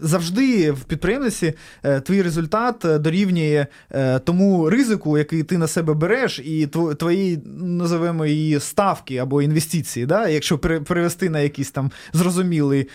завжди 0.01 0.71
в 0.71 0.85
підприємниці 0.85 1.55
е, 1.83 2.01
твій 2.01 2.23
результат 2.23 2.85
е, 2.85 2.99
дорівнює 2.99 3.67
е, 3.91 4.19
тому 4.19 4.71
ризику, 4.71 5.19
який 5.19 5.43
ти 5.43 5.59
на 5.59 5.67
себе 5.67 5.95
береш, 5.95 6.39
і 6.39 6.67
твої 6.99 7.41
називаємо 7.57 8.27
її 8.27 8.61
ставки 8.61 9.17
або 9.17 9.43
інвестиції. 9.43 10.07
Да? 10.07 10.29
Якщо 10.29 10.59
перевести 10.59 11.31
на 11.31 11.41
якісь 11.41 11.71
там 11.71 11.91
зрозумілий, 12.13 12.89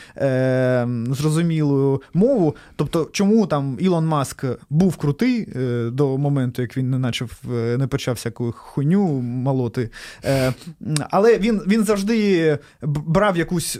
зрозумілу 1.12 2.02
мову, 2.14 2.56
тобто 2.76 3.10
чому 3.12 3.48
там 3.48 3.78
Ілон 3.80 4.06
Маск 4.06 4.46
був 4.70 4.98
крутий 4.98 5.48
до 5.92 6.18
моменту, 6.18 6.62
як 6.62 6.78
він 6.78 6.90
не 6.90 7.00
начав, 7.00 7.32
не 7.78 7.88
почав 7.88 8.16
всяку 8.16 8.52
хуйню 8.52 9.08
молоти, 9.22 9.90
але 11.10 11.38
він, 11.38 11.62
він 11.68 11.84
завжди 11.84 12.58
брав 12.82 13.38
якусь 13.38 13.80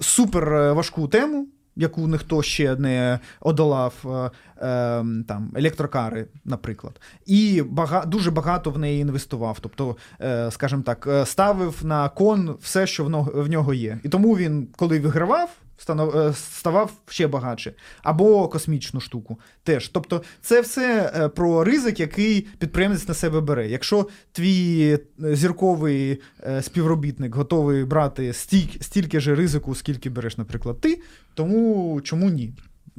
супер 0.00 0.74
важку 0.74 1.08
тему 1.08 1.48
яку 1.78 2.08
ніхто 2.08 2.42
ще 2.42 2.76
не 2.76 3.18
одолав, 3.40 3.94
е, 4.04 4.30
е, 4.66 5.04
там 5.28 5.52
електрокари, 5.56 6.26
наприклад, 6.44 7.00
і 7.26 7.62
бага, 7.68 8.04
дуже 8.06 8.30
багато 8.30 8.70
в 8.70 8.78
неї 8.78 9.00
інвестував. 9.00 9.58
Тобто, 9.60 9.96
е, 10.20 10.50
скажімо 10.50 10.82
так, 10.86 11.08
ставив 11.24 11.84
на 11.84 12.08
кон 12.08 12.56
все, 12.60 12.86
що 12.86 13.04
в 13.34 13.48
нього 13.48 13.74
є. 13.74 13.98
І 14.04 14.08
тому 14.08 14.36
він, 14.36 14.68
коли 14.76 15.00
вигравав. 15.00 15.50
Е, 15.88 16.32
ставав 16.34 16.92
ще 17.08 17.26
багатше, 17.26 17.72
або 18.02 18.48
космічну 18.48 19.00
штуку 19.00 19.40
теж. 19.62 19.88
Тобто, 19.88 20.22
це 20.42 20.60
все 20.60 21.12
е, 21.16 21.28
про 21.28 21.64
ризик, 21.64 22.00
який 22.00 22.40
підприємець 22.58 23.08
на 23.08 23.14
себе 23.14 23.40
бере. 23.40 23.68
Якщо 23.68 24.08
твій 24.32 24.98
е, 25.24 25.36
зірковий 25.36 26.20
співробітник 26.60 27.34
готовий 27.34 27.84
брати 27.84 28.32
стільки, 28.32 28.84
стільки 28.84 29.20
ж 29.20 29.34
ризику, 29.34 29.74
скільки 29.74 30.10
береш, 30.10 30.38
наприклад, 30.38 30.80
ти, 30.80 31.02
тому 31.34 32.00
чому 32.00 32.30
ні? 32.30 32.52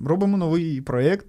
Робимо 0.06 0.38
новий 0.38 0.82
проєкт, 0.82 1.26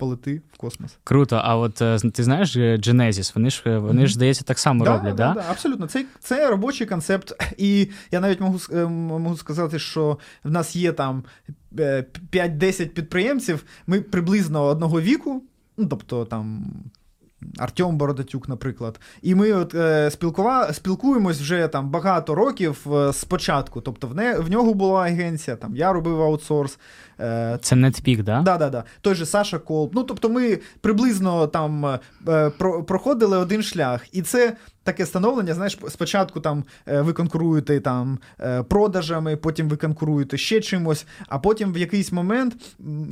полети 0.00 0.42
в 0.52 0.56
космос. 0.56 0.98
Круто. 1.04 1.40
А 1.44 1.56
от 1.56 1.82
е, 1.82 1.98
ти 1.98 2.22
знаєш 2.22 2.56
е, 2.56 2.76
Genesis, 2.76 3.32
Вони 3.34 3.50
ж 3.50 3.62
е, 3.66 3.78
вони 3.78 4.06
ж 4.06 4.14
здається 4.14 4.44
так 4.44 4.58
само 4.58 4.84
да, 4.84 4.92
роблять, 4.92 5.14
да? 5.14 5.34
да? 5.34 5.44
Абсолютно, 5.50 5.86
це 5.86 6.06
це 6.20 6.50
робочий 6.50 6.86
концепт. 6.86 7.32
І 7.56 7.88
я 8.10 8.20
навіть 8.20 8.40
можу 8.40 8.88
можу 8.88 9.36
сказати, 9.36 9.78
що 9.78 10.18
в 10.44 10.50
нас 10.50 10.76
є 10.76 10.92
там 10.92 11.24
5-10 11.72 12.88
підприємців. 12.88 13.64
Ми 13.86 14.00
приблизно 14.00 14.64
одного 14.64 15.00
віку, 15.00 15.42
ну 15.76 15.86
тобто 15.86 16.24
там. 16.24 16.72
Артем 17.58 17.96
Бородатюк, 17.96 18.48
наприклад. 18.48 19.00
І 19.22 19.34
ми 19.34 19.52
от 19.52 19.74
е, 19.74 20.10
спілкува... 20.10 20.72
спілкуємось 20.72 21.40
вже 21.40 21.68
там 21.68 21.90
багато 21.90 22.34
років 22.34 22.86
е, 22.94 23.12
спочатку. 23.12 23.80
Тобто 23.80 24.06
в 24.06 24.14
не... 24.14 24.38
в 24.38 24.50
нього 24.50 24.74
була 24.74 25.02
агенція, 25.02 25.56
там 25.56 25.76
я 25.76 25.92
робив 25.92 26.22
аутсорс. 26.22 26.78
Е, 27.20 27.58
Це 27.62 27.76
NetPeak, 27.76 28.22
да? 28.22 28.42
Да, 28.42 28.56
да, 28.56 28.70
да. 28.70 28.84
Той 29.00 29.14
же 29.14 29.26
Саша 29.26 29.58
Колб. 29.58 29.90
Ну, 29.94 30.02
тобто, 30.02 30.28
ми 30.28 30.58
приблизно 30.80 31.46
там 31.46 31.98
е, 32.28 32.50
про... 32.50 32.82
проходили 32.82 33.38
один 33.38 33.62
шлях. 33.62 34.06
І 34.12 34.22
це 34.22 34.56
таке 34.92 35.06
становлення, 35.06 35.54
знаєш, 35.54 35.78
спочатку 35.88 36.40
там 36.40 36.64
е, 36.88 37.00
ви 37.00 37.12
конкуруєте 37.12 37.80
там 37.80 38.18
е, 38.40 38.62
продажами, 38.62 39.36
потім 39.36 39.68
ви 39.68 39.76
конкуруєте 39.76 40.38
ще 40.38 40.60
чимось, 40.60 41.06
а 41.28 41.38
потім 41.38 41.72
в 41.72 41.78
якийсь 41.78 42.12
момент, 42.12 42.54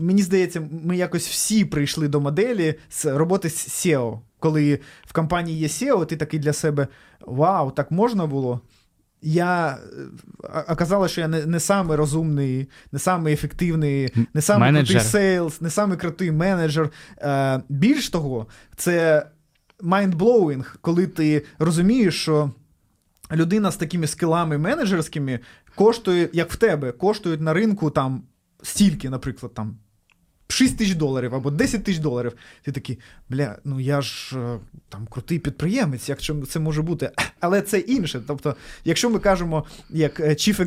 мені 0.01 0.23
здається, 0.23 0.63
ми 0.85 0.97
якось 0.97 1.29
всі 1.29 1.65
прийшли 1.65 2.09
до 2.09 2.21
моделі 2.21 2.75
з 2.91 3.05
роботи 3.05 3.51
з 3.51 3.69
CEO. 3.69 4.19
Коли 4.39 4.81
в 5.07 5.13
компанії 5.13 5.59
є 5.59 5.67
CEO, 5.67 6.07
ти 6.07 6.17
такий 6.17 6.41
для 6.41 6.53
себе 6.53 6.89
вау, 7.21 7.71
так 7.71 7.91
можна 7.91 8.27
було. 8.27 8.61
А 9.23 9.79
оказалось, 10.69 11.13
що 11.13 11.21
я 11.21 11.29
не 11.29 11.47
не 11.47 11.61
самий 11.61 11.97
розумний, 11.97 12.69
не 12.93 12.99
самий 12.99 13.35
ефективний, 13.35 14.13
не 14.35 14.43
самий 14.43 14.73
крутий 14.73 15.01
sales, 15.01 15.61
не 15.61 15.71
самий 15.71 15.99
крутий 15.99 16.33
менеджер. 16.33 16.91
Е, 17.19 17.63
Більш 17.69 18.11
того, 18.11 18.47
це 18.77 19.27
mind-blowing, 19.83 20.77
коли 20.81 21.07
ти 21.07 21.45
розумієш, 21.59 22.23
що 22.23 22.51
людина 23.33 23.71
з 23.71 23.77
такими 23.77 24.07
скилами 24.07 24.59
менеджерськими 24.59 25.41
коштує, 25.75 26.29
як 26.33 26.53
в 26.53 26.57
тебе, 26.57 26.93
коштують 26.93 27.41
на 27.41 27.53
ринку 27.53 27.91
там 27.91 28.23
стільки, 28.63 29.11
наприклад, 29.11 29.55
там. 29.55 29.77
6 30.51 30.79
тисяч 30.79 30.95
доларів 30.95 31.35
або 31.35 31.51
10 31.51 31.85
тисяч 31.85 32.01
доларів. 32.01 32.33
Ти 32.63 32.73
такий, 32.73 32.99
бля, 33.29 33.59
ну 33.65 33.81
я 33.81 34.03
ж 34.03 34.39
е, 34.39 34.59
там 34.89 35.07
крутий 35.07 35.39
підприємець, 35.39 36.09
як 36.09 36.21
це 36.49 36.61
може 36.61 36.83
бути. 36.83 37.11
Але 37.41 37.63
це 37.63 37.79
інше. 37.79 38.21
Тобто, 38.27 38.57
якщо 38.85 39.11
ми 39.11 39.19
кажемо, 39.19 39.65
як 39.91 40.21
е, 40.21 40.29
Chief 40.29 40.61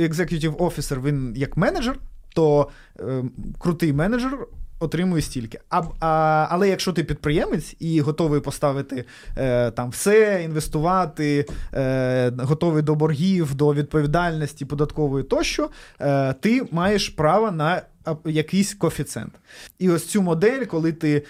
Executive 0.00 0.56
Officer, 0.56 1.02
він 1.02 1.32
як 1.36 1.56
менеджер, 1.56 1.98
то 2.34 2.68
е, 3.00 3.24
крутий 3.58 3.92
менеджер 3.92 4.46
отримує 4.78 5.22
стільки. 5.22 5.60
А, 5.70 5.82
а, 6.00 6.46
Але 6.50 6.68
якщо 6.68 6.92
ти 6.92 7.04
підприємець 7.04 7.76
і 7.78 8.00
готовий 8.00 8.40
поставити 8.40 9.04
е, 9.36 9.70
там 9.70 9.90
все, 9.90 10.42
інвестувати, 10.44 11.46
е, 11.74 12.32
готовий 12.38 12.82
до 12.82 12.94
боргів, 12.94 13.54
до 13.54 13.74
відповідальності 13.74 14.64
податкової 14.64 15.24
тощо, 15.24 15.70
е, 16.00 16.32
ти 16.32 16.62
маєш 16.72 17.08
право 17.08 17.50
на 17.50 17.82
якийсь 18.24 18.74
коефіцієнт. 18.74 19.32
І 19.78 19.90
ось 19.90 20.06
цю 20.06 20.22
модель, 20.22 20.64
коли 20.64 20.92
ти 20.92 21.22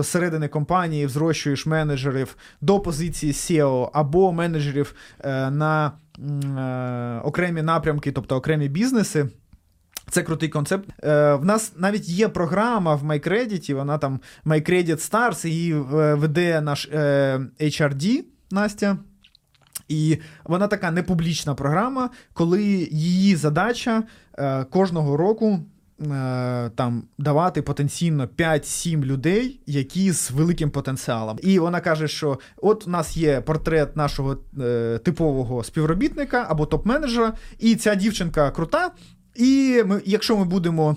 всередині 0.00 0.44
е, 0.44 0.48
компанії 0.48 1.06
взрощуєш 1.06 1.66
менеджерів 1.66 2.36
до 2.60 2.80
позиції 2.80 3.32
SEO 3.32 3.90
або 3.92 4.32
менеджерів 4.32 4.94
е, 5.20 5.50
на 5.50 5.92
е, 6.18 7.20
окремі 7.24 7.62
напрямки, 7.62 8.12
тобто 8.12 8.36
окремі 8.36 8.68
бізнеси. 8.68 9.28
Це 10.10 10.22
крутий 10.22 10.48
концепт. 10.48 10.88
Е, 11.04 11.34
В 11.34 11.44
нас 11.44 11.72
навіть 11.76 12.08
є 12.08 12.28
програма 12.28 12.94
в 12.94 13.04
MyCredit, 13.04 13.74
вона 13.74 13.98
там 13.98 14.20
MyCredit 14.44 15.10
Stars, 15.10 15.46
її 15.46 15.72
е, 15.72 16.14
веде 16.14 16.60
наш 16.60 16.88
е, 16.92 17.40
HRD 17.60 18.24
Настя. 18.50 18.98
І 19.88 20.18
вона 20.44 20.66
така 20.66 20.90
непублічна 20.90 21.54
програма, 21.54 22.10
коли 22.32 22.62
її 22.90 23.36
задача 23.36 24.02
е, 24.38 24.64
кожного 24.64 25.16
року 25.16 25.60
там 26.74 27.02
давати 27.18 27.62
потенційно 27.62 28.26
5-7 28.26 29.04
людей, 29.04 29.60
які 29.66 30.12
з 30.12 30.30
великим 30.30 30.70
потенціалом. 30.70 31.38
І 31.42 31.58
вона 31.58 31.80
каже, 31.80 32.08
що 32.08 32.38
от 32.56 32.86
у 32.86 32.90
нас 32.90 33.16
є 33.16 33.40
портрет 33.40 33.96
нашого 33.96 34.36
е, 34.60 34.98
типового 35.04 35.64
співробітника 35.64 36.46
або 36.48 36.64
топ-менеджера, 36.64 37.32
і 37.58 37.76
ця 37.76 37.94
дівчинка 37.94 38.50
крута. 38.50 38.90
І 39.38 39.82
ми, 39.86 40.02
якщо 40.04 40.36
ми 40.36 40.44
будемо 40.44 40.96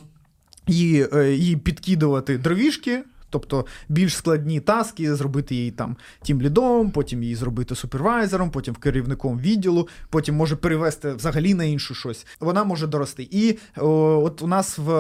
її, 0.68 1.08
е, 1.14 1.34
її 1.34 1.58
підкидувати 1.58 2.38
дровішки. 2.38 3.04
Тобто 3.30 3.66
більш 3.90 4.16
складні 4.16 4.60
таски, 4.60 5.16
зробити 5.16 5.56
її 5.56 5.72
там 5.72 5.98
тімлідом, 6.22 6.92
потім 6.92 7.24
її 7.24 7.36
зробити 7.36 7.76
супервайзером, 7.76 8.52
потім 8.52 8.76
керівником 8.76 9.40
відділу, 9.40 9.88
потім 10.10 10.36
може 10.36 10.56
перевести 10.56 11.14
взагалі 11.14 11.54
на 11.54 11.64
іншу 11.64 11.96
щось. 11.96 12.26
Вона 12.40 12.64
може 12.64 12.88
дорости. 12.88 13.28
І 13.32 13.58
о, 13.78 13.88
от 14.26 14.42
у 14.42 14.48
нас 14.48 14.78
в 14.78 14.94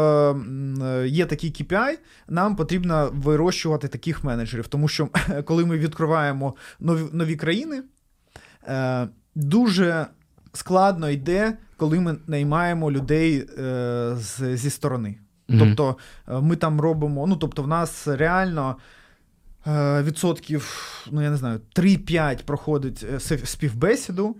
є 1.07 1.25
такий 1.25 1.51
KPI, 1.51 1.97
нам 2.27 2.55
потрібно 2.55 3.11
вирощувати 3.13 3.87
таких 3.87 4.23
менеджерів, 4.23 4.67
тому 4.67 4.87
що 4.87 5.09
коли 5.45 5.65
ми 5.65 5.77
відкриваємо 5.77 6.55
нові, 6.79 7.03
нові 7.11 7.35
країни, 7.35 7.83
е, 8.67 9.07
дуже 9.35 10.07
складно 10.53 11.09
йде, 11.09 11.57
коли 11.77 11.99
ми 11.99 12.15
наймаємо 12.27 12.91
людей 12.91 13.45
е, 13.57 14.15
з, 14.15 14.57
зі 14.57 14.69
сторони. 14.69 15.17
Mm-hmm. 15.49 15.59
Тобто 15.59 15.97
е, 16.27 16.41
ми 16.41 16.55
там 16.55 16.81
робимо, 16.81 17.27
ну 17.27 17.35
тобто, 17.35 17.63
в 17.63 17.67
нас 17.67 18.07
реально 18.07 18.77
е, 19.67 20.03
відсотків, 20.03 20.83
ну 21.11 21.21
я 21.21 21.29
не 21.29 21.37
знаю, 21.37 21.59
3-5 21.75 22.43
проходить 22.43 23.05
е, 23.13 23.19
співбесіду. 23.45 24.35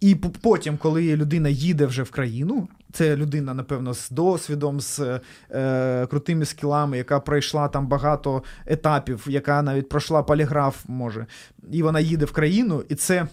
І 0.00 0.14
потім, 0.14 0.76
коли 0.76 1.16
людина 1.16 1.48
їде 1.48 1.86
вже 1.86 2.02
в 2.02 2.10
країну, 2.10 2.68
це 2.92 3.16
людина, 3.16 3.54
напевно, 3.54 3.94
з 3.94 4.10
досвідом, 4.10 4.80
з 4.80 5.20
е, 5.50 6.06
крутими 6.06 6.44
скілами, 6.44 6.96
яка 6.96 7.20
пройшла 7.20 7.68
там 7.68 7.86
багато 7.86 8.42
етапів, 8.66 9.26
яка 9.28 9.62
навіть 9.62 9.88
пройшла 9.88 10.22
поліграф, 10.22 10.84
може, 10.88 11.26
і 11.72 11.82
вона 11.82 12.00
їде 12.00 12.24
в 12.24 12.32
країну, 12.32 12.84
і 12.88 12.94
це 12.94 13.26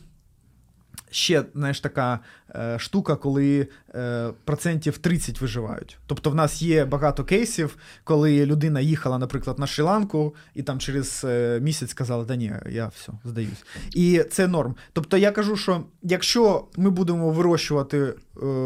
ще 1.14 1.44
знаєш, 1.56 1.80
така 1.80 2.20
е, 2.56 2.80
штука, 2.80 3.16
коли 3.16 3.68
е, 3.96 4.30
процентів 4.46 4.98
30 4.98 5.42
виживають. 5.42 5.98
Тобто 6.08 6.30
в 6.30 6.36
нас 6.36 6.62
є 6.62 6.86
багато 6.86 7.24
кейсів, 7.24 7.78
коли 8.04 8.46
людина 8.46 8.80
їхала, 8.80 9.18
наприклад, 9.18 9.60
на 9.60 9.66
Шрі-Ланку, 9.66 10.32
і 10.56 10.64
там 10.64 10.80
через 10.80 11.22
е, 11.26 11.60
місяць 11.62 11.90
сказала, 11.90 12.26
да 12.26 12.36
ні, 12.36 12.54
я 12.70 12.88
все, 12.88 13.12
здаюсь. 13.26 13.64
І 13.96 14.24
це 14.32 14.48
норм. 14.48 14.76
Тобто 14.94 15.18
я 15.18 15.32
кажу, 15.32 15.56
що 15.56 15.84
якщо 16.04 16.68
ми 16.78 16.90
будемо 16.90 17.30
вирощувати 17.30 17.98
е, 17.98 18.14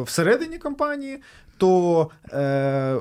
всередині 0.04 0.58
компанії, 0.58 1.22
то 1.58 2.10
е, 2.32 3.00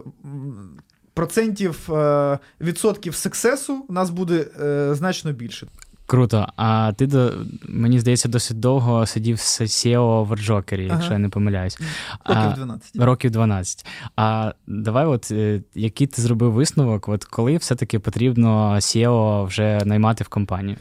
процентів 1.17 1.95
е, 1.95 2.39
відсотків 2.61 3.15
сексесу 3.15 3.85
у 3.89 3.93
нас 3.93 4.11
буде 4.11 4.47
е, 4.61 4.95
значно 4.95 5.33
більше. 5.33 5.67
Круто. 6.07 6.47
А 6.57 6.93
ти 6.97 7.07
до 7.07 7.33
мені 7.69 8.01
здається 8.01 8.29
досить 8.29 8.61
довго 8.61 9.07
сидів 9.07 9.41
з 9.41 9.61
SEO 9.61 10.25
в 10.25 10.37
Джокері, 10.37 10.87
якщо 10.87 11.13
я 11.13 11.19
не 11.19 11.29
помиляюсь. 11.29 11.79
Років 12.25 12.55
12. 12.55 12.93
А, 12.99 13.05
років 13.05 13.31
12. 13.31 13.87
А 14.17 14.53
давай, 14.67 15.07
от 15.07 15.31
е, 15.31 15.63
який 15.75 16.07
ти 16.07 16.23
зробив 16.23 16.53
висновок, 16.53 17.09
от 17.09 17.25
коли 17.25 17.57
все-таки 17.57 17.99
потрібно 17.99 18.75
SEO 18.75 19.47
вже 19.47 19.81
наймати 19.85 20.25
в 20.25 20.29
компанію? 20.29 20.77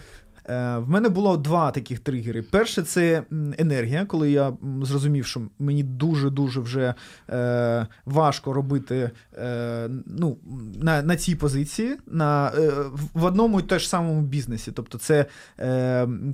Е, 0.49 0.77
в 0.77 0.89
мене 0.89 1.09
було 1.09 1.37
два 1.37 1.71
таких 1.71 1.99
тригери. 1.99 2.41
Перше, 2.41 2.83
це 2.83 3.23
енергія, 3.57 4.05
коли 4.05 4.31
я 4.31 4.53
зрозумів, 4.81 5.25
що 5.25 5.41
мені 5.59 5.83
дуже-дуже 5.83 6.59
вже 6.59 6.93
е, 7.29 7.87
важко 8.05 8.53
робити 8.53 9.11
е, 9.37 9.89
ну, 10.05 10.37
на 10.81 11.01
на 11.01 11.15
цій 11.15 11.35
позиції 11.35 11.97
на, 12.07 12.51
в 13.13 13.23
одному 13.23 13.59
і 13.59 13.63
те 13.63 13.79
ж 13.79 13.89
самому 13.89 14.21
бізнесі. 14.21 14.71
Тобто, 14.71 14.97
це 14.97 15.25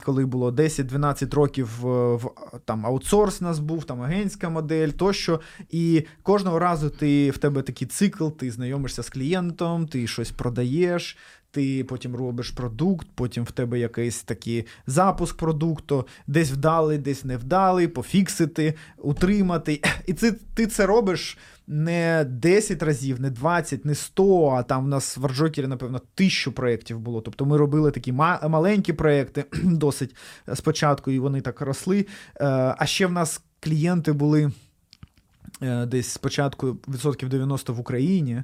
коли 0.03 0.25
було 0.25 0.51
10-12 0.51 1.35
років 1.35 1.69
в 1.81 2.19
там 2.65 2.85
аутсорс 2.85 3.41
нас 3.41 3.59
був, 3.59 3.83
там 3.83 4.01
агентська 4.01 4.49
модель 4.49 4.89
тощо. 4.89 5.39
І 5.69 6.05
кожного 6.23 6.59
разу 6.59 6.89
ти 6.89 7.31
в 7.31 7.37
тебе 7.37 7.61
такий 7.61 7.87
цикл, 7.87 8.27
ти 8.27 8.51
знайомишся 8.51 9.03
з 9.03 9.09
клієнтом, 9.09 9.87
ти 9.87 10.07
щось 10.07 10.31
продаєш 10.31 11.17
ти 11.51 11.83
потім 11.83 12.15
робиш 12.15 12.49
продукт, 12.49 13.07
потім 13.15 13.43
в 13.43 13.51
тебе 13.51 13.79
якийсь 13.79 14.23
такий 14.23 14.65
запуск 14.87 15.37
продукту, 15.37 16.07
десь 16.27 16.51
вдалий, 16.51 16.97
десь 16.97 17.25
не 17.25 17.37
вдалий, 17.37 17.87
пофіксити, 17.87 18.73
утримати. 18.97 19.81
І 20.07 20.13
ти, 20.13 20.31
ти 20.31 20.67
це 20.67 20.85
робиш. 20.85 21.37
Не 21.67 22.25
10 22.29 22.83
разів, 22.83 23.21
не 23.21 23.29
20, 23.29 23.85
не 23.85 23.95
100, 23.95 24.49
а 24.49 24.63
там 24.63 24.85
в 24.85 24.87
нас 24.87 25.17
в 25.17 25.25
Арджокері, 25.25 25.67
напевно, 25.67 26.01
тисячу 26.15 26.51
проєктів 26.51 26.99
було. 26.99 27.21
Тобто 27.21 27.45
ми 27.45 27.57
робили 27.57 27.91
такі 27.91 28.11
маленькі 28.11 28.93
проєкти 28.93 29.45
досить 29.63 30.15
спочатку, 30.53 31.11
і 31.11 31.19
вони 31.19 31.41
так 31.41 31.61
росли. 31.61 31.99
Е, 31.99 32.45
а 32.77 32.85
ще 32.85 33.07
в 33.07 33.11
нас 33.11 33.41
клієнти 33.59 34.13
були 34.13 34.51
е, 35.61 35.85
десь 35.85 36.07
спочатку 36.07 36.77
відсотків 36.87 37.29
90 37.29 37.73
в 37.73 37.79
Україні. 37.79 38.43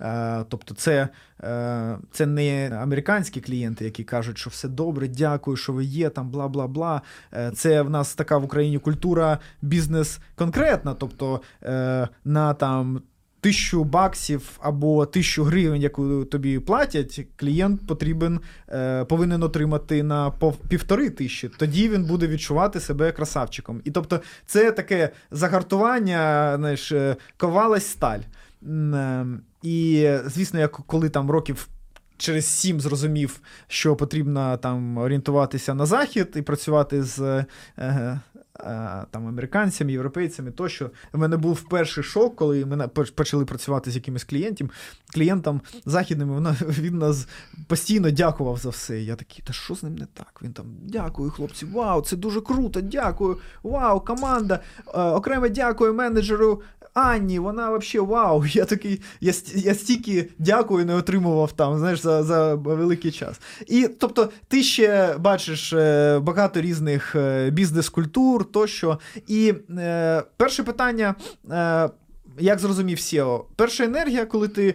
Е, 0.00 0.44
тобто, 0.48 0.74
це 0.74 1.08
е, 1.42 1.98
це 2.12 2.26
не 2.26 2.78
американські 2.82 3.40
клієнти, 3.40 3.84
які 3.84 4.04
кажуть, 4.04 4.38
що 4.38 4.50
все 4.50 4.68
добре, 4.68 5.08
дякую, 5.08 5.56
що 5.56 5.72
ви 5.72 5.84
є, 5.84 6.08
там 6.08 6.30
бла 6.30 6.48
бла 6.48 6.66
бла. 6.66 7.02
Е, 7.34 7.50
це 7.54 7.82
в 7.82 7.90
нас 7.90 8.14
така 8.14 8.38
в 8.38 8.44
Україні 8.44 8.78
культура 8.78 9.38
бізнес 9.62 10.18
конкретна, 10.34 10.94
тобто 10.94 11.40
на 12.24 12.54
там. 12.54 13.02
Тисячу 13.40 13.84
баксів 13.84 14.58
або 14.60 15.06
тисячу 15.06 15.44
гривень, 15.44 15.82
яку 15.82 16.24
тобі 16.24 16.58
платять, 16.58 17.26
клієнт 17.36 17.86
потрібен, 17.86 18.40
повинен 19.08 19.42
отримати 19.42 20.02
на 20.02 20.32
півтори 20.68 21.10
тисячі. 21.10 21.48
Тоді 21.48 21.88
він 21.88 22.04
буде 22.04 22.26
відчувати 22.26 22.80
себе 22.80 23.12
красавчиком. 23.12 23.80
І 23.84 23.90
тобто, 23.90 24.20
це 24.46 24.72
таке 24.72 25.10
загартування, 25.30 26.52
знаєш, 26.56 26.92
ковалась 27.36 27.86
сталь. 27.86 28.20
І, 29.62 30.10
звісно, 30.26 30.60
я 30.60 30.68
коли 30.68 31.08
там 31.08 31.30
років. 31.30 31.68
Через 32.20 32.46
сім 32.46 32.80
зрозумів, 32.80 33.40
що 33.68 33.96
потрібно 33.96 34.56
там 34.56 34.98
орієнтуватися 34.98 35.74
на 35.74 35.86
захід 35.86 36.28
і 36.36 36.42
працювати 36.42 37.02
з 37.02 37.20
е, 37.78 38.20
е, 38.64 39.04
там 39.10 39.26
американцями, 39.26 39.92
європейцями. 39.92 40.50
Тощо 40.50 40.90
в 41.12 41.18
мене 41.18 41.36
був 41.36 41.68
перший 41.68 42.04
шок, 42.04 42.36
коли 42.36 42.64
ми 42.64 42.88
почали 42.88 43.44
працювати 43.44 43.90
з 43.90 43.94
якимось 43.96 44.24
клієнтом. 44.24 44.70
Клієнтам 45.14 45.60
західними 45.86 46.34
вона 46.34 46.56
він 46.68 46.98
нас 46.98 47.28
постійно 47.66 48.10
дякував 48.10 48.56
за 48.56 48.68
все. 48.68 49.02
Я 49.02 49.16
такий, 49.16 49.44
та 49.46 49.52
що 49.52 49.74
з 49.74 49.82
ним 49.82 49.94
не 49.94 50.06
так? 50.06 50.40
Він 50.42 50.52
там 50.52 50.66
дякую, 50.82 51.30
хлопці, 51.30 51.66
вау, 51.66 52.02
це 52.02 52.16
дуже 52.16 52.40
круто, 52.40 52.80
дякую, 52.80 53.38
вау, 53.62 54.00
команда. 54.00 54.60
Е, 54.94 55.02
окремо 55.02 55.48
дякую 55.48 55.94
менеджеру 55.94 56.62
Анні, 56.98 57.38
вона 57.38 57.76
взагалі 57.76 58.08
вау. 58.08 58.44
Я 58.52 58.64
такий, 58.64 59.00
я 59.20 59.32
я 59.54 59.74
стільки 59.74 60.28
дякую, 60.38 60.86
не 60.86 60.94
отримував 60.94 61.52
там, 61.52 61.78
знаєш, 61.78 62.00
за 62.00 62.22
за 62.22 62.54
великий 62.54 63.10
час. 63.10 63.40
І 63.66 63.88
тобто, 64.00 64.28
ти 64.48 64.62
ще 64.62 65.14
бачиш 65.18 65.72
е, 65.72 66.18
багато 66.18 66.60
різних 66.60 67.16
е, 67.16 67.50
бізнес-культур 67.50 68.44
тощо. 68.44 68.98
І 69.26 69.54
е, 69.78 70.22
перше 70.36 70.62
питання. 70.62 71.14
Е, 71.50 71.90
як 72.40 72.58
зрозумів 72.58 72.98
SEO? 72.98 73.40
Перша 73.56 73.84
енергія, 73.84 74.26
коли 74.26 74.48
ти 74.48 74.68
е, 74.68 74.74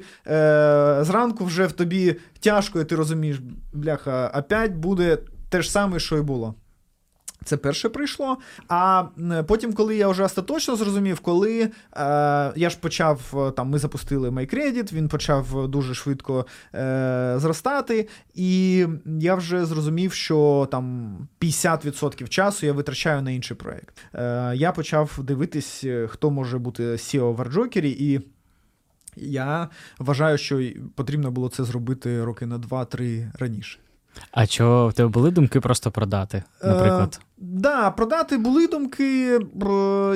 зранку 1.01 1.45
вже 1.45 1.65
в 1.67 1.71
тобі 1.71 2.15
тяжко, 2.39 2.81
і 2.81 2.85
ти 2.85 2.95
розумієш, 2.95 3.39
бляха, 3.73 4.31
опять 4.35 4.73
буде 4.73 5.17
те 5.49 5.61
ж 5.61 5.71
саме, 5.71 5.99
що 5.99 6.17
і 6.17 6.21
було. 6.21 6.55
Це 7.45 7.57
перше 7.57 7.89
прийшло. 7.89 8.37
А 8.67 9.03
потім, 9.47 9.73
коли 9.73 9.95
я 9.95 10.07
вже 10.07 10.23
остаточно 10.23 10.75
зрозумів, 10.75 11.19
коли 11.19 11.61
е, 11.61 11.69
я 12.55 12.69
ж 12.69 12.77
почав 12.79 13.33
е, 13.47 13.51
там, 13.51 13.69
ми 13.69 13.79
запустили 13.79 14.29
MyCredit, 14.29 14.93
він 14.93 15.07
почав 15.07 15.69
дуже 15.69 15.93
швидко 15.93 16.45
е, 16.75 17.33
зростати, 17.37 18.07
і 18.33 18.85
я 19.05 19.35
вже 19.35 19.65
зрозумів, 19.65 20.13
що 20.13 20.67
там 20.71 21.17
50% 21.41 22.27
часу 22.27 22.65
я 22.65 22.73
витрачаю 22.73 23.21
на 23.21 23.31
інший 23.31 23.57
проект. 23.57 23.97
Е, 24.13 24.53
Я 24.55 24.71
почав 24.71 25.19
дивитись, 25.23 25.83
е, 25.83 26.07
хто 26.07 26.31
може 26.31 26.57
бути 26.57 26.83
SEO 26.83 27.35
в 27.35 27.41
Арджокері, 27.41 27.91
і 27.99 28.21
я 29.15 29.69
вважаю, 29.99 30.37
що 30.37 30.61
потрібно 30.95 31.31
було 31.31 31.49
це 31.49 31.63
зробити 31.63 32.23
роки 32.23 32.45
на 32.45 32.57
2-3 32.57 33.31
раніше. 33.39 33.79
А 34.31 34.47
чого 34.47 34.87
в 34.87 34.93
тебе 34.93 35.09
були 35.09 35.31
думки 35.31 35.59
просто 35.59 35.91
продати, 35.91 36.43
наприклад? 36.63 37.19
Е, 37.21 37.25
Да, 37.37 37.91
продати 37.91 38.37
були 38.37 38.67
думки. 38.67 39.39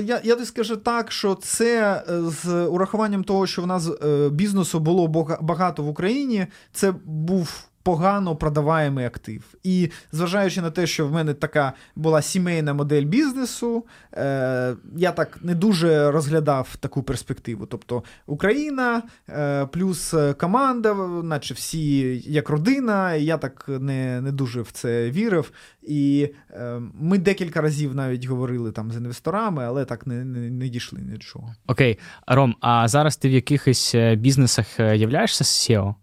Я 0.04 0.22
я 0.24 0.46
скажу 0.46 0.78
так, 0.78 1.12
що 1.12 1.36
це 1.36 2.04
е, 2.10 2.22
з 2.22 2.66
урахуванням 2.66 3.24
того, 3.24 3.48
що 3.48 3.62
в 3.62 3.68
нас 3.68 3.90
е, 4.04 4.30
бізнесу 4.30 4.80
було 4.80 5.08
багато 5.42 5.84
в 5.84 5.88
Україні. 5.88 6.48
Це 6.74 6.94
був 7.06 7.64
погано 7.88 8.36
продаваємий 8.36 9.06
актив. 9.06 9.56
І 9.64 9.90
зважаючи 10.12 10.62
на 10.62 10.72
те, 10.72 10.88
що 10.88 11.08
в 11.08 11.12
мене 11.12 11.34
така 11.34 11.74
була 11.96 12.22
сімейна 12.22 12.74
модель 12.74 13.04
бізнесу, 13.04 13.86
е, 14.14 14.76
я 14.98 15.12
так 15.12 15.40
не 15.42 15.56
дуже 15.56 16.12
розглядав 16.12 16.76
таку 16.80 17.04
перспективу. 17.04 17.66
Тобто 17.66 18.04
Україна 18.26 19.02
е, 19.30 19.66
плюс 19.66 20.16
команда, 20.40 20.94
наче 21.24 21.54
всі 21.54 22.18
як 22.26 22.50
родина, 22.50 23.14
я 23.14 23.38
так 23.38 23.66
не 23.68 24.22
не 24.22 24.32
дуже 24.32 24.62
в 24.62 24.72
це 24.72 25.12
вірив. 25.12 25.52
І 25.82 26.30
е, 26.52 26.82
ми 26.94 27.18
декілька 27.18 27.62
разів 27.62 27.96
навіть 27.96 28.26
говорили 28.26 28.72
там 28.72 28.92
з 28.92 28.98
інвесторами, 28.98 29.64
але 29.64 29.86
так 29.86 30.08
не 30.08 30.26
не, 30.26 30.50
не 30.50 30.70
дійшли 30.70 31.00
нічого. 31.02 31.56
Окей, 31.68 31.98
Ром, 32.28 32.56
а 32.62 32.88
зараз 32.88 33.18
ти 33.18 33.30
в 33.30 33.32
якихось 33.32 33.96
е, 33.96 34.16
бізнесах 34.16 34.80
е, 34.80 34.98
являєшся 34.98 35.44
SEO? 35.44 35.96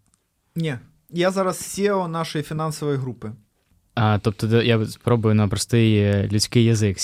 Ні. 0.57 0.79
Я 1.11 1.31
зараз 1.31 1.57
SEO 1.57 2.09
нашої 2.09 2.45
фінансової 2.45 2.99
групи. 2.99 3.33
А, 3.95 4.19
Тобто, 4.19 4.63
я 4.63 4.87
спробую 4.87 5.35
на 5.35 5.49
простий 5.49 5.97
е, 5.97 6.29
людський 6.33 6.65
язик. 6.65 6.99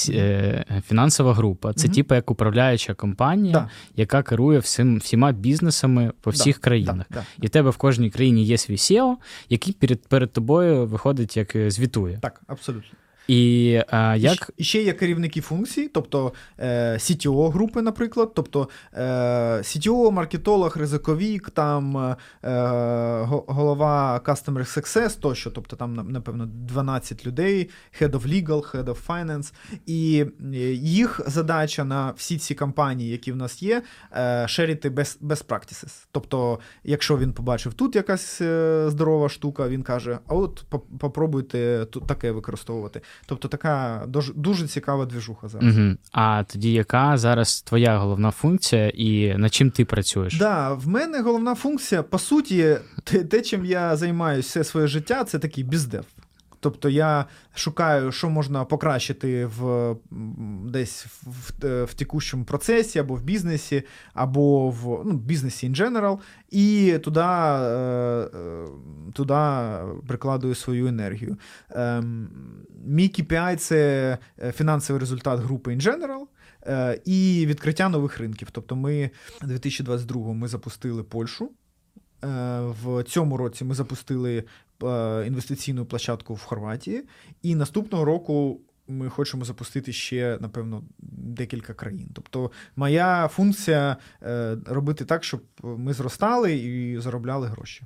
Фінансова 0.88 1.34
група 1.34 1.72
це 1.72 1.88
mm-hmm. 1.88 1.94
типу 1.94 2.14
як 2.14 2.30
управляюча 2.30 2.94
компанія, 2.94 3.54
да. 3.54 3.70
яка 3.96 4.22
керує 4.22 4.58
всім, 4.58 4.98
всіма 4.98 5.32
бізнесами 5.32 6.12
по 6.20 6.30
всіх 6.30 6.56
да, 6.56 6.62
країнах. 6.62 7.06
Да, 7.10 7.24
І 7.42 7.46
в 7.46 7.50
тебе 7.50 7.70
в 7.70 7.76
кожній 7.76 8.10
країні 8.10 8.44
є 8.44 8.58
свій 8.58 8.76
SEO, 8.76 9.14
який 9.48 9.72
перед 9.72 10.08
перед 10.08 10.32
тобою 10.32 10.86
виходить 10.86 11.36
як 11.36 11.56
звітує. 11.70 12.18
Так, 12.22 12.40
абсолютно. 12.46 12.90
І 13.28 13.80
а, 13.88 14.16
як... 14.16 14.50
І 14.56 14.64
ще 14.64 14.82
є 14.82 14.92
керівники 14.92 15.40
функцій, 15.40 15.88
тобто 15.88 16.32
е, 16.58 16.92
CTO 16.92 17.50
групи, 17.50 17.82
наприклад, 17.82 18.30
тобто 18.34 18.68
е, 18.94 19.02
CTO, 19.58 20.10
маркетолог, 20.10 20.76
ризиковік, 20.76 21.50
там 21.50 21.96
е, 21.96 22.16
голова 23.46 24.20
Customer 24.24 24.78
Success 24.78 25.20
тощо, 25.20 25.50
тобто 25.50 25.76
там, 25.76 25.94
напевно, 25.94 26.46
12 26.46 27.26
людей, 27.26 27.70
Head 28.00 28.10
of 28.10 28.28
Legal, 28.28 28.72
Head 28.72 28.84
of 28.84 29.06
Finance. 29.06 29.52
І 29.86 30.26
е, 30.54 30.56
їх 30.72 31.20
задача 31.26 31.84
на 31.84 32.10
всі 32.10 32.38
ці 32.38 32.54
компанії, 32.54 33.10
які 33.10 33.32
в 33.32 33.36
нас 33.36 33.62
є, 33.62 33.82
е, 34.16 34.48
шерити 34.48 34.90
best, 34.90 35.18
best 35.20 35.46
practices. 35.46 36.06
Тобто, 36.12 36.58
якщо 36.84 37.18
він 37.18 37.32
побачив 37.32 37.74
тут 37.74 37.96
якась 37.96 38.40
е, 38.40 38.84
здорова 38.88 39.28
штука, 39.28 39.68
він 39.68 39.82
каже: 39.82 40.18
а 40.26 40.34
от 40.34 40.64
попробуйте 40.98 41.86
тут 41.90 42.06
таке 42.06 42.32
використовувати. 42.32 43.00
Тобто 43.26 43.48
така 43.48 44.04
дуже 44.08 44.32
дуже 44.32 44.68
цікава 44.68 45.06
двіжуха 45.06 45.48
зараз. 45.48 45.78
Угу. 45.78 45.96
А 46.12 46.44
тоді 46.44 46.72
яка 46.72 47.18
зараз 47.18 47.62
твоя 47.62 47.98
головна 47.98 48.30
функція 48.30 48.88
і 48.88 49.34
над 49.38 49.54
чим 49.54 49.70
ти 49.70 49.84
працюєш? 49.84 50.38
Да, 50.38 50.72
в 50.72 50.88
мене 50.88 51.20
головна 51.20 51.54
функція, 51.54 52.02
по 52.02 52.18
суті, 52.18 52.76
те, 53.04 53.24
те 53.24 53.40
чим 53.40 53.64
я 53.64 53.96
займаюся 53.96 54.48
все 54.48 54.64
своє 54.64 54.86
життя, 54.86 55.24
це 55.24 55.38
такий 55.38 55.64
біздев. 55.64 56.04
Тобто 56.60 56.88
я 56.88 57.26
шукаю, 57.54 58.12
що 58.12 58.30
можна 58.30 58.64
покращити 58.64 59.46
в 59.46 59.94
десь 60.64 61.06
в, 61.06 61.26
в, 61.26 61.84
в 61.84 61.94
текущому 61.94 62.44
процесі, 62.44 62.98
або 62.98 63.14
в 63.14 63.22
бізнесі, 63.22 63.82
або 64.14 64.70
в 64.70 65.02
ну, 65.04 65.12
бізнесі 65.12 65.68
in 65.68 65.76
general, 65.76 66.18
і 66.50 66.98
туди 67.04 67.20
е, 67.20 67.24
е, 67.24 68.66
туди 69.12 69.34
прикладую 70.06 70.54
свою 70.54 70.86
енергію. 70.86 71.36
Ем, 71.70 72.28
мій 72.86 73.08
KPI– 73.08 73.56
це 73.56 74.18
фінансовий 74.52 75.00
результат 75.00 75.40
групи 75.40 75.74
in 75.74 75.82
general. 75.82 76.20
Е, 76.66 77.00
і 77.04 77.46
відкриття 77.46 77.88
нових 77.88 78.18
ринків. 78.18 78.48
Тобто, 78.52 78.76
ми 78.76 79.10
2022 79.42 80.32
ми 80.32 80.48
запустили 80.48 81.02
Польщу. 81.02 81.50
В 82.82 83.04
цьому 83.04 83.36
році 83.36 83.64
ми 83.64 83.74
запустили 83.74 84.36
Е, 84.38 84.44
інвестиційну 85.26 85.84
площадку 85.84 86.34
в 86.34 86.42
Хорватії, 86.42 87.02
і 87.42 87.54
наступного 87.54 88.04
року. 88.04 88.60
Ми 88.88 89.08
хочемо 89.08 89.44
запустити 89.44 89.92
ще, 89.92 90.38
напевно, 90.40 90.82
декілька 90.98 91.74
країн. 91.74 92.08
Тобто, 92.14 92.50
моя 92.76 93.28
функція 93.28 93.96
е, 94.22 94.56
робити 94.66 95.04
так, 95.04 95.24
щоб 95.24 95.42
ми 95.62 95.92
зростали 95.92 96.56
і 96.56 97.00
заробляли 97.00 97.46
гроші. 97.46 97.82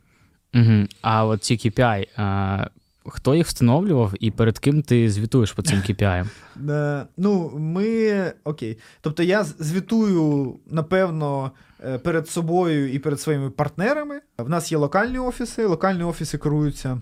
Угу. 0.54 0.86
А 1.02 1.26
от 1.26 1.42
ці 1.42 1.54
KPI, 1.54 2.06
а, 2.16 2.66
хто 3.06 3.34
їх 3.34 3.46
встановлював 3.46 4.12
і 4.20 4.30
перед 4.30 4.58
ким 4.58 4.82
ти 4.82 5.10
звітуєш 5.10 5.52
по 5.52 5.62
цим 5.62 5.78
KPI? 5.78 6.28
Е, 6.70 7.06
ну, 7.16 7.52
ми 7.58 8.32
окей. 8.44 8.78
Тобто, 9.00 9.22
я 9.22 9.44
звітую, 9.44 10.58
напевно, 10.70 11.52
Е, 11.73 11.73
перед 11.98 12.28
собою 12.28 12.92
і 12.92 12.98
перед 12.98 13.20
своїми 13.20 13.50
партнерами. 13.50 14.20
В 14.38 14.48
нас 14.48 14.72
є 14.72 14.78
локальні 14.78 15.18
офіси. 15.18 15.66
Локальні 15.66 16.02
офіси 16.02 16.38
керуються 16.38 17.00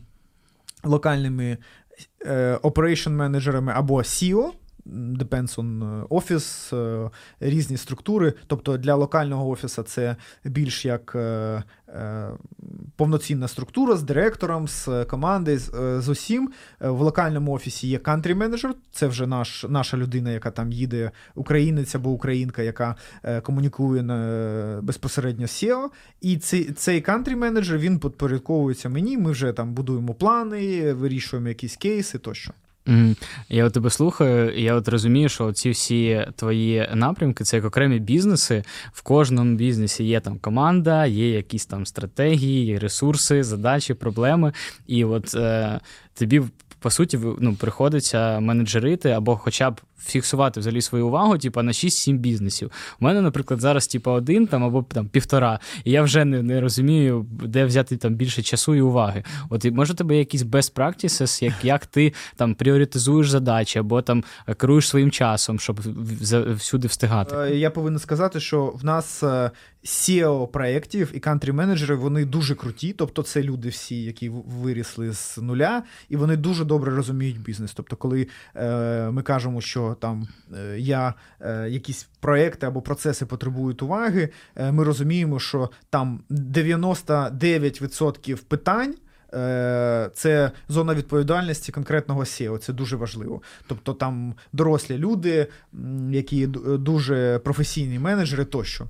локальними 0.85 1.59
е, 2.27 2.59
operation 2.63 3.11
менеджерами 3.11 3.73
або 3.77 3.99
CEO. 3.99 4.51
Depends 4.87 5.59
on 5.59 6.03
office, 6.09 6.77
е, 6.77 7.11
різні 7.41 7.77
структури. 7.77 8.33
Тобто 8.47 8.77
для 8.77 8.95
локального 8.95 9.49
офісу 9.49 9.83
це 9.83 10.17
більш 10.45 10.85
як 10.85 11.13
е, 11.15 11.63
е, 11.89 12.29
повноцінна 12.97 13.49
структура 13.49 13.97
з 13.97 14.03
директором, 14.03 14.69
з 14.69 15.05
командою, 15.05 15.59
з 15.99 16.09
усім. 16.09 16.53
В 16.81 17.01
локальному 17.01 17.53
офісі 17.53 17.89
є 17.89 17.99
country 17.99 18.35
менеджер 18.35 18.75
це 18.93 19.07
вже 19.07 19.27
наш, 19.27 19.67
наша 19.69 19.97
людина, 19.97 20.31
яка 20.31 20.51
там 20.51 20.73
їде, 20.73 21.11
українець 21.35 21.95
або 21.95 22.11
українка, 22.11 22.63
яка 22.63 22.97
комунікує 23.43 24.03
на, 24.03 24.81
безпосередньо 24.83 25.47
з 25.47 25.51
SEO. 25.51 25.89
І 26.21 26.37
цей 26.37 26.73
цей 26.73 27.05
country 27.05 27.37
менеджер 27.37 27.79
він 27.79 27.99
підпорядковується 27.99 28.89
мені. 28.89 29.19
Ми 29.19 29.31
вже 29.31 29.53
там 29.53 29.75
будуємо 29.75 30.15
плани, 30.15 30.93
вирішуємо 30.93 31.49
якісь 31.49 31.77
кейси 31.77 32.19
тощо. 32.19 32.53
Я 33.49 33.65
от 33.65 33.73
тебе 33.73 33.91
слухаю, 33.91 34.55
і 34.55 34.63
я 34.63 34.75
от 34.75 34.89
розумію, 34.89 35.29
що 35.29 35.53
ці 35.53 35.71
всі 35.71 36.27
твої 36.37 36.89
напрямки 36.95 37.45
це 37.45 37.57
як 37.57 37.67
окремі 37.67 37.99
бізнеси. 37.99 38.65
В 38.93 39.03
кожному 39.03 39.57
бізнесі 39.57 40.05
є 40.05 40.21
там 40.21 40.39
команда, 40.39 41.07
є 41.07 41.31
якісь 41.31 41.67
там 41.67 41.87
стратегії, 41.87 42.79
ресурси, 42.79 43.45
задачі, 43.45 43.95
проблеми. 43.95 44.53
І 44.87 45.05
от 45.05 45.35
е, 45.35 45.81
тобі 46.15 46.43
по 46.83 46.91
суті, 46.91 47.21
ну, 47.39 47.55
приходиться 47.55 48.41
менеджерити 48.41 49.11
або 49.11 49.37
хоча 49.37 49.71
б 49.71 49.81
фіксувати 50.05 50.61
взагалі 50.61 50.81
свою 50.83 51.07
увагу, 51.07 51.39
типу, 51.39 51.63
на 51.63 51.73
6-7 51.73 52.17
бізнесів. 52.17 52.71
У 53.01 53.05
мене, 53.05 53.21
наприклад, 53.21 53.61
зараз 53.61 53.87
типу, 53.87 54.11
один 54.11 54.47
там 54.47 54.65
або 54.65 54.83
там 54.83 55.09
півтора, 55.09 55.59
і 55.85 55.91
я 55.91 56.03
вже 56.03 56.25
не 56.25 56.43
не 56.43 56.61
розумію, 56.61 57.27
де 57.31 57.65
взяти 57.65 57.97
там 57.97 58.15
більше 58.15 58.43
часу 58.43 58.75
і 58.75 58.81
уваги. 58.81 59.25
От 59.51 59.65
може 59.65 59.95
тебе 59.95 60.17
якісь 60.17 60.43
best 60.43 60.75
practices, 60.75 61.45
як 61.45 61.55
як 61.63 61.87
ти 61.87 62.13
там 62.37 62.55
пріоритизуєш 62.55 63.31
задачі, 63.31 63.79
або 63.79 64.03
там 64.03 64.25
керуєш 64.57 64.89
своїм 64.89 65.11
часом, 65.11 65.59
щоб 65.59 65.81
всюди 66.57 66.89
встигати. 66.89 67.37
Е, 67.37 67.57
я 67.57 67.71
повинен 67.71 67.99
сказати, 67.99 68.41
що 68.41 68.67
в 68.67 68.85
нас 68.85 69.23
е, 69.23 69.51
SEO 69.85 70.47
проєктів 70.47 71.11
і 71.15 71.21
кантрі-менеджери 71.21 71.95
вони 71.95 72.25
дуже 72.25 72.55
круті. 72.55 72.93
Тобто, 72.93 73.23
це 73.23 73.43
люди 73.43 73.69
всі, 73.69 74.03
які 74.03 74.29
вирісли 74.29 75.13
з 75.13 75.39
нуля, 75.39 75.83
і 76.09 76.17
вони 76.17 76.37
дуже 76.37 76.65
добре 76.65 76.97
розуміють 76.97 77.41
бізнес. 77.41 77.73
Тобто, 77.75 77.97
коли 77.97 78.27
е, 78.57 79.11
ми 79.11 79.23
кажемо, 79.23 79.61
що 79.61 79.97
там 80.01 80.29
е, 80.55 80.79
я 80.79 81.15
е, 81.41 81.69
якісь 81.69 82.09
проекти 82.21 82.67
або 82.67 82.83
процеси 82.83 83.27
потребують 83.27 83.83
уваги, 83.83 84.29
е, 84.57 84.73
ми 84.73 84.85
розуміємо, 84.85 85.39
що 85.39 85.71
там 85.91 86.21
99% 86.31 88.43
питань. 88.43 88.95
Е, 89.35 90.11
це 90.15 90.51
зона 90.69 90.95
відповідальності 90.95 91.73
конкретного 91.73 92.21
SEO, 92.21 92.59
це 92.59 92.73
дуже 92.73 92.97
важливо. 92.97 93.43
Тобто 93.67 93.95
там 93.95 94.35
дорослі 94.53 94.99
люди, 94.99 95.47
які 96.11 96.47
дуже 96.47 97.39
професійні 97.39 97.99
менеджери 97.99 98.45
тощо. 98.45 98.87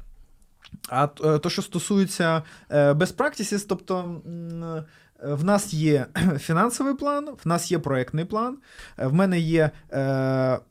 А 0.88 1.08
е, 1.24 1.38
то, 1.38 1.50
що 1.50 1.62
стосується 1.62 2.42
е, 2.70 2.92
practices, 2.92 3.66
тобто 3.68 4.22
в 5.22 5.44
нас 5.44 5.74
є 5.74 6.06
фінансовий 6.38 6.94
план, 6.94 7.28
в 7.44 7.48
нас 7.48 7.72
є 7.72 7.78
проектний 7.78 8.24
план, 8.24 8.58
в 8.98 9.12
мене 9.12 9.40
є 9.40 9.70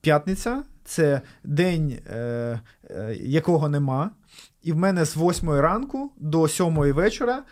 п'ятниця, 0.01 0.63
це 0.83 1.21
день, 1.43 1.99
якого 3.19 3.69
нема. 3.69 4.11
І 4.63 4.71
в 4.71 4.77
мене 4.77 5.05
з 5.05 5.17
8 5.17 5.49
ранку 5.49 6.11
до 6.17 6.47
7 6.47 6.75
вечора 6.93 7.43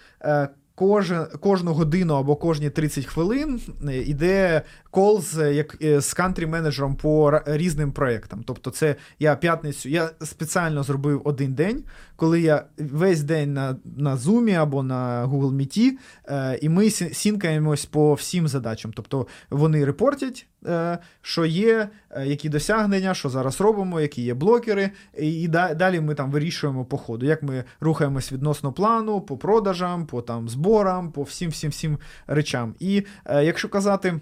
кожен, 0.80 1.26
кожну 1.40 1.74
годину 1.74 2.14
або 2.14 2.36
кожні 2.36 2.70
30 2.70 3.06
хвилин 3.06 3.62
йде 4.06 4.62
кол 4.92 5.22
з 5.22 5.54
як 5.54 5.78
е, 5.82 6.02
з 6.02 6.14
кантрі 6.14 6.46
менеджером 6.46 6.96
по 6.96 7.42
різним 7.46 7.92
проектам. 7.92 8.44
Тобто, 8.46 8.72
це 8.72 8.96
я 9.20 9.36
п'ятницю, 9.36 9.90
я 9.90 10.10
спеціально 10.22 10.84
зробив 10.84 11.22
один 11.24 11.54
день, 11.54 11.84
коли 12.16 12.42
я 12.42 12.66
весь 12.78 13.24
день 13.24 13.54
на 13.54 13.76
на 13.98 14.16
Zoom 14.16 14.54
або 14.54 14.84
на 14.84 15.26
Google 15.28 15.52
Meet, 15.52 15.92
е, 16.26 16.60
і 16.62 16.70
ми 16.70 16.90
сінкаємось 16.90 17.86
по 17.86 18.14
всім 18.14 18.48
задачам. 18.48 18.92
Тобто 18.96 19.28
вони 19.50 19.86
репортять. 19.86 20.46
Е, 20.66 20.98
що 21.22 21.46
є, 21.46 21.90
е, 22.12 22.28
які 22.28 22.50
досягнення, 22.50 23.14
що 23.14 23.30
зараз 23.30 23.62
робимо, 23.62 24.02
які 24.02 24.22
є 24.22 24.34
блокери, 24.34 24.92
і 25.18 25.48
далі 25.48 26.02
ми 26.02 26.16
там 26.16 26.32
вирішуємо 26.32 26.86
по 26.86 26.98
ходу, 26.98 27.26
як 27.26 27.44
ми 27.44 27.64
рухаємось 27.80 28.32
відносно 28.32 28.74
плану, 28.74 29.22
по 29.22 29.38
продажам, 29.38 30.06
по 30.06 30.22
там 30.22 30.50
зборам, 30.50 31.12
по 31.12 31.24
всім 31.24 31.50
всім 31.50 31.72
всім 31.72 31.98
речам. 32.28 32.76
І 32.80 33.06
е, 33.26 33.46
якщо 33.46 33.70
казати. 33.70 34.20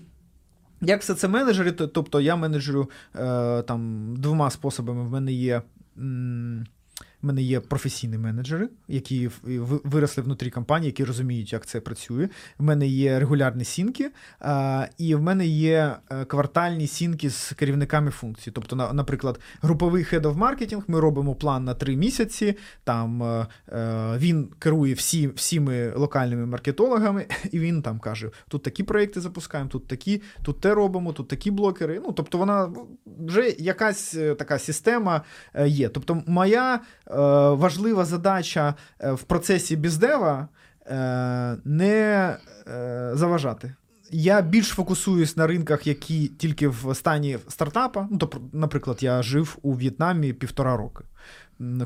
Як 0.81 1.01
все 1.01 1.13
це 1.13 1.27
менеджери, 1.27 1.71
тобто 1.71 2.21
я 2.21 2.35
менеджерю 2.35 2.89
там 3.67 4.13
двома 4.17 4.49
способами. 4.49 5.03
В 5.03 5.09
мене 5.11 5.31
є. 5.31 5.61
М- 5.97 6.65
в 7.21 7.25
мене 7.25 7.41
є 7.41 7.59
професійні 7.59 8.17
менеджери, 8.17 8.69
які 8.87 9.29
виросли 9.83 10.23
внутрі 10.23 10.49
компанії, 10.49 10.87
які 10.87 11.03
розуміють, 11.03 11.53
як 11.53 11.65
це 11.65 11.79
працює. 11.79 12.29
В 12.57 12.63
мене 12.63 12.87
є 12.87 13.19
регулярні 13.19 13.63
сінки, 13.63 14.11
і 14.97 15.15
в 15.15 15.21
мене 15.21 15.47
є 15.47 15.95
е, 16.11 16.25
квартальні 16.25 16.87
сінки 16.87 17.29
з 17.29 17.53
керівниками 17.53 18.11
функцій. 18.11 18.51
Тобто, 18.51 18.75
наприклад, 18.75 19.39
груповий 19.61 20.03
head 20.03 20.21
of 20.21 20.37
marketing, 20.37 20.83
ми 20.87 20.99
робимо 20.99 21.35
план 21.35 21.63
на 21.63 21.73
три 21.73 21.95
місяці. 21.95 22.57
Там 22.83 23.23
е, 23.23 23.47
е, 23.69 24.17
він 24.17 24.49
керує 24.59 24.93
всі, 24.93 25.27
всіми 25.27 25.93
локальними 25.95 26.45
маркетологами, 26.45 27.25
і 27.51 27.59
він 27.59 27.81
там 27.81 27.99
каже: 27.99 28.31
тут 28.47 28.63
такі 28.63 28.83
проекти 28.83 29.21
запускаємо, 29.21 29.69
тут 29.69 29.87
такі, 29.87 30.21
тут 30.41 30.61
те 30.61 30.73
робимо, 30.73 31.13
тут 31.13 31.27
такі 31.27 31.51
блокери. 31.51 32.01
Ну, 32.05 32.11
тобто, 32.11 32.37
вона 32.37 32.69
вже 33.19 33.55
якась 33.59 34.17
така 34.37 34.59
система 34.59 35.21
є. 35.65 35.89
Тобто, 35.89 36.23
моя. 36.27 36.79
Е, 37.11 37.15
важлива 37.49 38.05
задача 38.05 38.73
е, 38.99 39.11
в 39.11 39.23
процесі 39.23 39.75
біздева 39.75 40.47
е, 40.85 41.57
не 41.65 42.37
заважати. 43.13 43.73
Я 44.11 44.41
більш 44.41 44.67
фокусуюсь 44.67 45.37
на 45.37 45.47
ринках, 45.47 45.87
які 45.87 46.27
тільки 46.27 46.67
в 46.67 46.95
стані 46.95 47.37
стартапа. 47.47 48.07
Ну, 48.11 48.17
тобто, 48.17 48.41
наприклад, 48.53 49.03
я 49.03 49.23
жив 49.23 49.57
у 49.61 49.73
В'єтнамі 49.73 50.33
півтора 50.33 50.77
роки. 50.77 51.03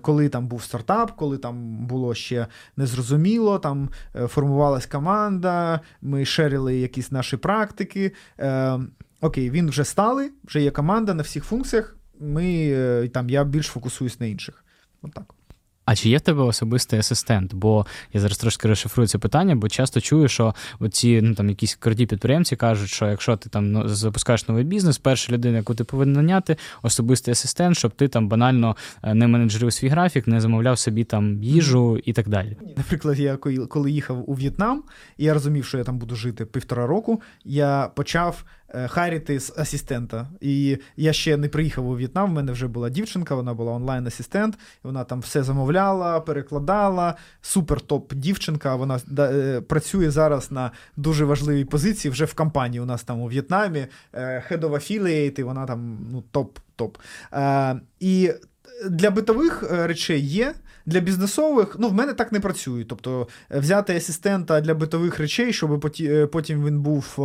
Коли 0.01 0.29
там 0.29 0.47
був 0.47 0.63
стартап, 0.63 1.11
коли 1.11 1.37
там 1.37 1.85
було 1.87 2.13
ще 2.13 2.47
незрозуміло, 2.77 3.59
там 3.59 3.89
формувалась 4.27 4.85
команда, 4.85 5.79
ми 6.01 6.25
шерили 6.25 6.75
якісь 6.75 7.11
наші 7.11 7.37
практики. 7.37 8.13
Е, 8.39 8.79
Окей, 9.21 9.49
він 9.49 9.69
вже 9.69 9.83
стали, 9.83 10.31
вже 10.43 10.61
є 10.61 10.71
команда 10.71 11.13
на 11.13 11.23
всіх 11.23 11.43
функціях. 11.43 11.97
Ми 12.19 13.09
там 13.13 13.29
я 13.29 13.43
більш 13.43 13.65
фокусуюсь 13.67 14.19
на 14.19 14.25
інших. 14.25 14.63
Отак. 15.01 15.33
А 15.85 15.95
чи 15.95 16.09
є 16.09 16.17
в 16.17 16.21
тебе 16.21 16.43
особистий 16.43 16.99
асистент? 16.99 17.53
Бо 17.53 17.85
я 18.13 18.21
зараз 18.21 18.37
трошки 18.37 18.67
розшифрую 18.67 19.07
це 19.07 19.17
питання, 19.17 19.55
бо 19.55 19.69
часто 19.69 20.01
чую, 20.01 20.27
що 20.27 20.55
оці 20.79 21.21
ну 21.21 21.35
там 21.35 21.49
якісь 21.49 21.75
круті 21.75 22.05
підприємці 22.05 22.55
кажуть, 22.55 22.89
що 22.89 23.07
якщо 23.07 23.37
ти 23.37 23.49
там 23.49 23.71
ну, 23.71 23.87
запускаєш 23.87 24.47
новий 24.47 24.63
бізнес, 24.63 24.97
перша 24.97 25.33
людина, 25.33 25.57
яку 25.57 25.75
ти 25.75 25.83
повинен 25.83 26.15
наняти, 26.15 26.57
особистий 26.81 27.31
асистент, 27.31 27.77
щоб 27.77 27.91
ти 27.91 28.07
там 28.07 28.27
банально 28.27 28.75
е, 29.03 29.13
не 29.13 29.27
менеджерив 29.27 29.73
свій 29.73 29.87
графік, 29.87 30.27
не 30.27 30.41
замовляв 30.41 30.79
собі 30.79 31.03
там 31.03 31.43
їжу 31.43 31.97
і 32.05 32.13
так 32.13 32.29
далі. 32.29 32.57
Наприклад, 32.77 33.19
я 33.19 33.37
коли 33.69 33.91
їхав 33.91 34.29
у 34.29 34.33
В'єтнам, 34.33 34.83
і 35.17 35.25
я 35.25 35.33
розумів, 35.33 35.65
що 35.65 35.77
я 35.77 35.83
там 35.83 35.97
буду 35.97 36.15
жити 36.15 36.45
півтора 36.45 36.87
року, 36.87 37.21
я 37.45 37.91
почав. 37.95 38.43
Е, 38.73 38.87
харіти 38.87 39.39
з 39.39 39.53
асистента. 39.57 40.27
І 40.41 40.77
я 40.97 41.13
ще 41.13 41.37
не 41.37 41.49
приїхав 41.49 41.87
у 41.87 41.95
В'єтнам. 41.95 42.31
в 42.31 42.33
мене 42.33 42.51
вже 42.51 42.67
була 42.67 42.89
дівчинка, 42.89 43.35
вона 43.35 43.53
була 43.53 43.71
онлайн-асистент, 43.71 44.57
вона 44.83 45.03
там 45.03 45.19
все 45.19 45.43
замовляла, 45.43 46.19
перекладала. 46.19 47.15
Супер 47.41 47.81
топ 47.81 48.13
дівчинка. 48.13 48.75
Вона 48.75 48.99
е, 49.19 49.61
працює 49.61 50.11
зараз 50.11 50.51
на 50.51 50.71
дуже 50.97 51.25
важливій 51.25 51.65
позиції 51.65 52.11
вже 52.11 52.25
в 52.25 52.33
компанії. 52.33 52.79
У 52.79 52.85
нас 52.85 53.03
там 53.03 53.21
у 53.21 53.27
В'єтнамі 53.27 53.87
е, 54.13 54.43
Head 54.49 54.59
of 54.59 54.69
Affiliate, 54.69 55.39
і 55.39 55.43
вона 55.43 55.65
там 55.65 55.97
ну, 56.11 56.23
топ-топ. 56.33 56.95
І 57.99 58.31
для 58.89 59.11
битових 59.11 59.63
речей 59.71 60.21
є. 60.21 60.53
Для 60.85 60.99
бізнесових, 60.99 61.75
ну, 61.79 61.89
в 61.89 61.93
мене 61.93 62.13
так 62.13 62.31
не 62.31 62.39
працює. 62.39 62.83
Тобто 62.83 63.27
е, 63.51 63.59
взяти 63.59 63.95
асистента 63.95 64.61
для 64.61 64.73
битових 64.73 65.19
речей, 65.19 65.53
щоб 65.53 65.91
е, 66.01 66.27
потім 66.27 66.65
він 66.65 66.81
був 66.81 67.15
е, 67.17 67.21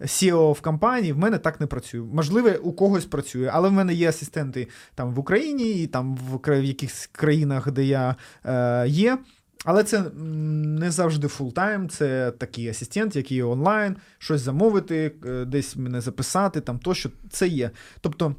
CEO 0.00 0.52
в 0.52 0.60
компанії, 0.60 1.12
в 1.12 1.18
мене 1.18 1.38
так 1.38 1.60
не 1.60 1.66
працює. 1.66 2.00
Можливо, 2.00 2.50
у 2.62 2.72
когось 2.72 3.04
працює, 3.04 3.50
але 3.52 3.68
в 3.68 3.72
мене 3.72 3.94
є 3.94 4.08
асистенти 4.08 4.68
там 4.94 5.14
в 5.14 5.18
Україні 5.18 5.82
і 5.82 5.86
там 5.86 6.16
в 6.16 6.64
якихось 6.64 7.08
країнах, 7.12 7.70
де 7.70 7.84
я 7.84 8.16
е, 8.44 8.88
є. 8.88 9.18
Але 9.64 9.84
це 9.84 10.04
не 10.14 10.90
завжди 10.90 11.28
full-time, 11.28 11.88
це 11.88 12.30
такий 12.30 12.68
асистент, 12.68 13.16
який 13.16 13.42
онлайн, 13.42 13.96
щось 14.18 14.40
замовити, 14.40 15.12
десь 15.46 15.76
мене 15.76 16.00
записати, 16.00 16.60
там 16.60 16.78
тощо 16.78 17.10
це 17.30 17.48
є. 17.48 17.70
Тобто. 18.00 18.34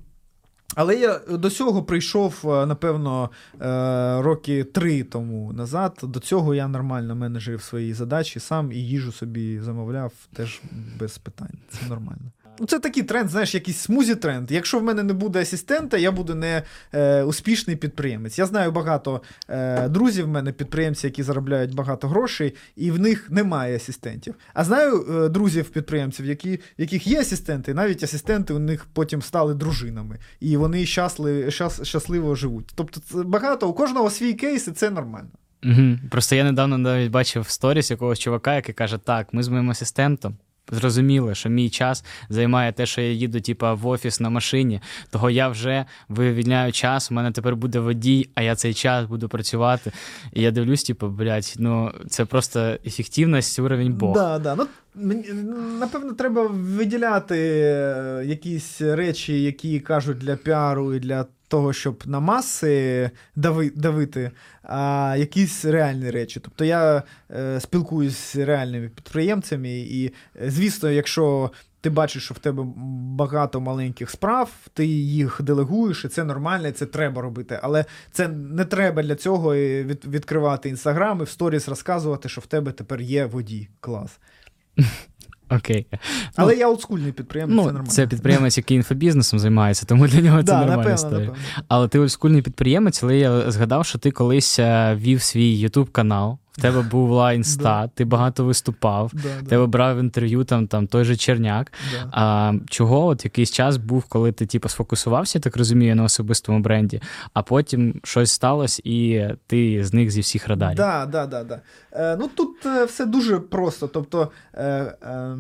Але 0.75 0.95
я 0.95 1.19
до 1.29 1.49
цього 1.49 1.83
прийшов, 1.83 2.41
е, 2.45 2.65
напевно, 2.65 3.29
е, 3.61 4.21
роки 4.21 4.63
три 4.63 5.03
тому 5.03 5.53
назад. 5.53 5.99
До 6.03 6.19
цього 6.19 6.55
я 6.55 6.67
нормально 6.67 7.15
менеджерів 7.15 7.61
свої 7.61 7.93
задачі 7.93 8.39
сам 8.39 8.71
і 8.71 8.75
їжу 8.75 9.11
собі 9.11 9.59
замовляв 9.59 10.11
теж 10.33 10.61
без 10.99 11.17
питань. 11.17 11.57
Це 11.69 11.89
нормально. 11.89 12.31
Це 12.67 12.79
такий 12.79 13.03
тренд, 13.03 13.29
знаєш, 13.29 13.53
якийсь 13.53 13.77
смузі 13.77 14.15
тренд. 14.15 14.51
Якщо 14.51 14.79
в 14.79 14.83
мене 14.83 15.03
не 15.03 15.13
буде 15.13 15.41
асистента, 15.41 15.97
я 15.97 16.11
буду 16.11 16.35
не 16.35 16.63
е, 16.93 17.23
успішний 17.23 17.75
підприємець. 17.75 18.39
Я 18.39 18.45
знаю 18.45 18.71
багато 18.71 19.21
е, 19.49 19.89
друзів 19.89 20.25
в 20.25 20.27
мене, 20.27 20.51
підприємці, 20.51 21.07
які 21.07 21.23
заробляють 21.23 21.75
багато 21.75 22.07
грошей, 22.07 22.55
і 22.75 22.91
в 22.91 22.99
них 22.99 23.31
немає 23.31 23.75
асистентів. 23.75 24.35
А 24.53 24.63
знаю 24.63 25.05
е, 25.09 25.29
друзів-підприємців, 25.29 26.25
які, 26.25 26.59
яких 26.77 27.07
є 27.07 27.19
асистенти, 27.19 27.73
навіть 27.73 28.03
асистенти 28.03 28.53
у 28.53 28.59
них 28.59 28.85
потім 28.93 29.21
стали 29.21 29.53
дружинами, 29.53 30.19
і 30.39 30.57
вони 30.57 30.85
щасливо, 30.85 31.51
щас, 31.51 31.83
щасливо 31.83 32.35
живуть. 32.35 32.71
Тобто, 32.75 32.99
це 32.99 33.23
багато 33.23 33.69
у 33.69 33.73
кожного 33.73 34.09
свій 34.09 34.33
кейс, 34.33 34.67
і 34.67 34.71
це 34.71 34.89
нормально. 34.89 35.29
Угу. 35.63 35.97
Просто 36.11 36.35
я 36.35 36.43
недавно 36.43 36.77
навіть 36.77 37.11
бачив 37.11 37.49
сторіс 37.49 37.91
якогось 37.91 38.19
чувака, 38.19 38.55
який 38.55 38.75
каже: 38.75 38.97
Так, 38.97 39.33
ми 39.33 39.43
з 39.43 39.47
моїм 39.47 39.69
асистентом 39.69 40.37
зрозуміло, 40.71 41.33
що 41.33 41.49
мій 41.49 41.69
час 41.69 42.03
займає 42.29 42.71
те, 42.71 42.85
що 42.85 43.01
я 43.01 43.11
їду, 43.11 43.41
типа, 43.41 43.73
в 43.73 43.87
офіс 43.87 44.19
на 44.19 44.29
машині, 44.29 44.81
того 45.09 45.29
я 45.29 45.49
вже 45.49 45.85
вивільняю 46.09 46.71
час, 46.71 47.11
у 47.11 47.13
мене 47.13 47.31
тепер 47.31 47.55
буде 47.55 47.79
водій, 47.79 48.29
а 48.35 48.41
я 48.41 48.55
цей 48.55 48.73
час 48.73 49.05
буду 49.05 49.29
працювати. 49.29 49.91
І 50.33 50.41
я 50.41 50.51
дивлюсь, 50.51 50.83
типу, 50.83 51.07
блядь, 51.07 51.53
ну 51.57 51.91
це 52.09 52.25
просто 52.25 52.77
ефективність, 52.85 53.59
уровень 53.59 53.93
Бог. 53.93 54.13
Да, 54.13 54.39
да. 54.39 54.55
Ну, 54.55 54.67
Напевно, 55.79 56.13
треба 56.13 56.47
виділяти 56.47 57.37
е, 57.37 58.23
якісь 58.25 58.81
речі, 58.81 59.43
які 59.43 59.79
кажуть 59.79 60.17
для 60.17 60.35
піару 60.35 60.93
і 60.93 60.99
для 60.99 61.25
того, 61.55 61.73
щоб 61.73 62.03
на 62.05 62.19
маси 62.19 63.11
дави, 63.35 63.71
давити, 63.75 64.31
а 64.63 65.15
якісь 65.19 65.65
реальні 65.65 66.11
речі. 66.11 66.39
Тобто 66.39 66.65
я 66.65 67.03
е, 67.31 67.59
спілкуюсь 67.59 68.33
з 68.33 68.35
реальними 68.35 68.89
підприємцями, 68.89 69.69
і, 69.69 70.05
е, 70.05 70.51
звісно, 70.51 70.91
якщо 70.91 71.51
ти 71.81 71.89
бачиш, 71.89 72.23
що 72.23 72.33
в 72.33 72.39
тебе 72.39 72.63
багато 73.15 73.61
маленьких 73.61 74.09
справ, 74.09 74.51
ти 74.73 74.85
їх 74.85 75.41
делегуєш, 75.41 76.05
і 76.05 76.07
це 76.07 76.23
нормально, 76.23 76.67
і 76.67 76.71
це 76.71 76.85
треба 76.85 77.21
робити. 77.21 77.59
Але 77.63 77.85
це 78.11 78.27
не 78.27 78.65
треба 78.65 79.03
для 79.03 79.15
цього 79.15 79.55
від, 79.55 80.05
відкривати 80.05 80.69
інстаграм 80.69 81.19
і 81.19 81.23
в 81.23 81.29
сторіс 81.29 81.67
розказувати, 81.67 82.29
що 82.29 82.41
в 82.41 82.45
тебе 82.45 82.71
тепер 82.71 83.01
є 83.01 83.25
водій. 83.25 83.67
Клас. 83.79 84.19
Окей. 85.49 85.87
Але 86.35 86.53
ну, 86.53 86.59
я 86.59 86.67
олдскульний 86.67 87.11
підприємець. 87.11 87.55
Ну, 87.55 87.61
це 87.61 87.67
нормально. 87.67 87.91
Це 87.91 88.07
підприємець, 88.07 88.57
який 88.57 88.77
інфобізнесом 88.77 89.39
займається, 89.39 89.85
тому 89.85 90.07
для 90.07 90.21
нього 90.21 90.37
це 90.37 90.43
да, 90.43 90.53
нормальна 90.53 90.77
напевно, 90.77 90.95
історія. 90.95 91.19
Напевно. 91.19 91.63
Але 91.67 91.87
ти 91.87 91.99
олдскульний 91.99 92.41
підприємець, 92.41 93.03
але 93.03 93.17
я 93.17 93.51
згадав, 93.51 93.85
що 93.85 93.99
ти 93.99 94.11
колись 94.11 94.59
е, 94.59 94.95
вів 94.95 95.21
свій 95.21 95.67
YouTube 95.67 95.87
канал 95.91 96.37
в 96.57 96.61
тебе 96.61 96.81
була 96.81 97.33
інста, 97.33 97.87
ти 97.87 98.05
багато 98.05 98.45
виступав, 98.45 99.11
в 99.13 99.47
тебе 99.49 99.65
брав 99.65 99.99
інтерв'ю 99.99 100.43
там 100.43 100.67
там 100.67 100.87
той 100.87 101.03
же 101.03 101.15
Черняк. 101.15 101.73
А 102.11 102.53
чого 102.69 103.05
от 103.05 103.25
якийсь 103.25 103.51
час 103.51 103.77
був, 103.77 104.03
коли 104.03 104.31
ти 104.31 104.45
типу, 104.45 104.69
сфокусувався, 104.69 105.39
так 105.39 105.57
розумію, 105.57 105.95
на 105.95 106.03
особистому 106.03 106.59
бренді, 106.59 107.01
а 107.33 107.43
потім 107.43 108.01
щось 108.03 108.31
сталося, 108.31 108.81
і 108.85 109.27
ти 109.47 109.85
зник 109.85 110.09
зі 110.09 110.21
всіх 110.21 110.47
радарів. 110.47 110.77
Так, 110.77 111.09
да, 111.09 111.25
да, 111.25 111.43
да, 111.43 111.61
Е, 111.91 112.17
ну 112.19 112.29
тут 112.35 112.65
е, 112.65 112.85
все 112.85 113.05
дуже 113.05 113.39
просто. 113.39 113.87
Тобто, 113.87 114.31
е, 114.53 114.65
е, 114.65 115.37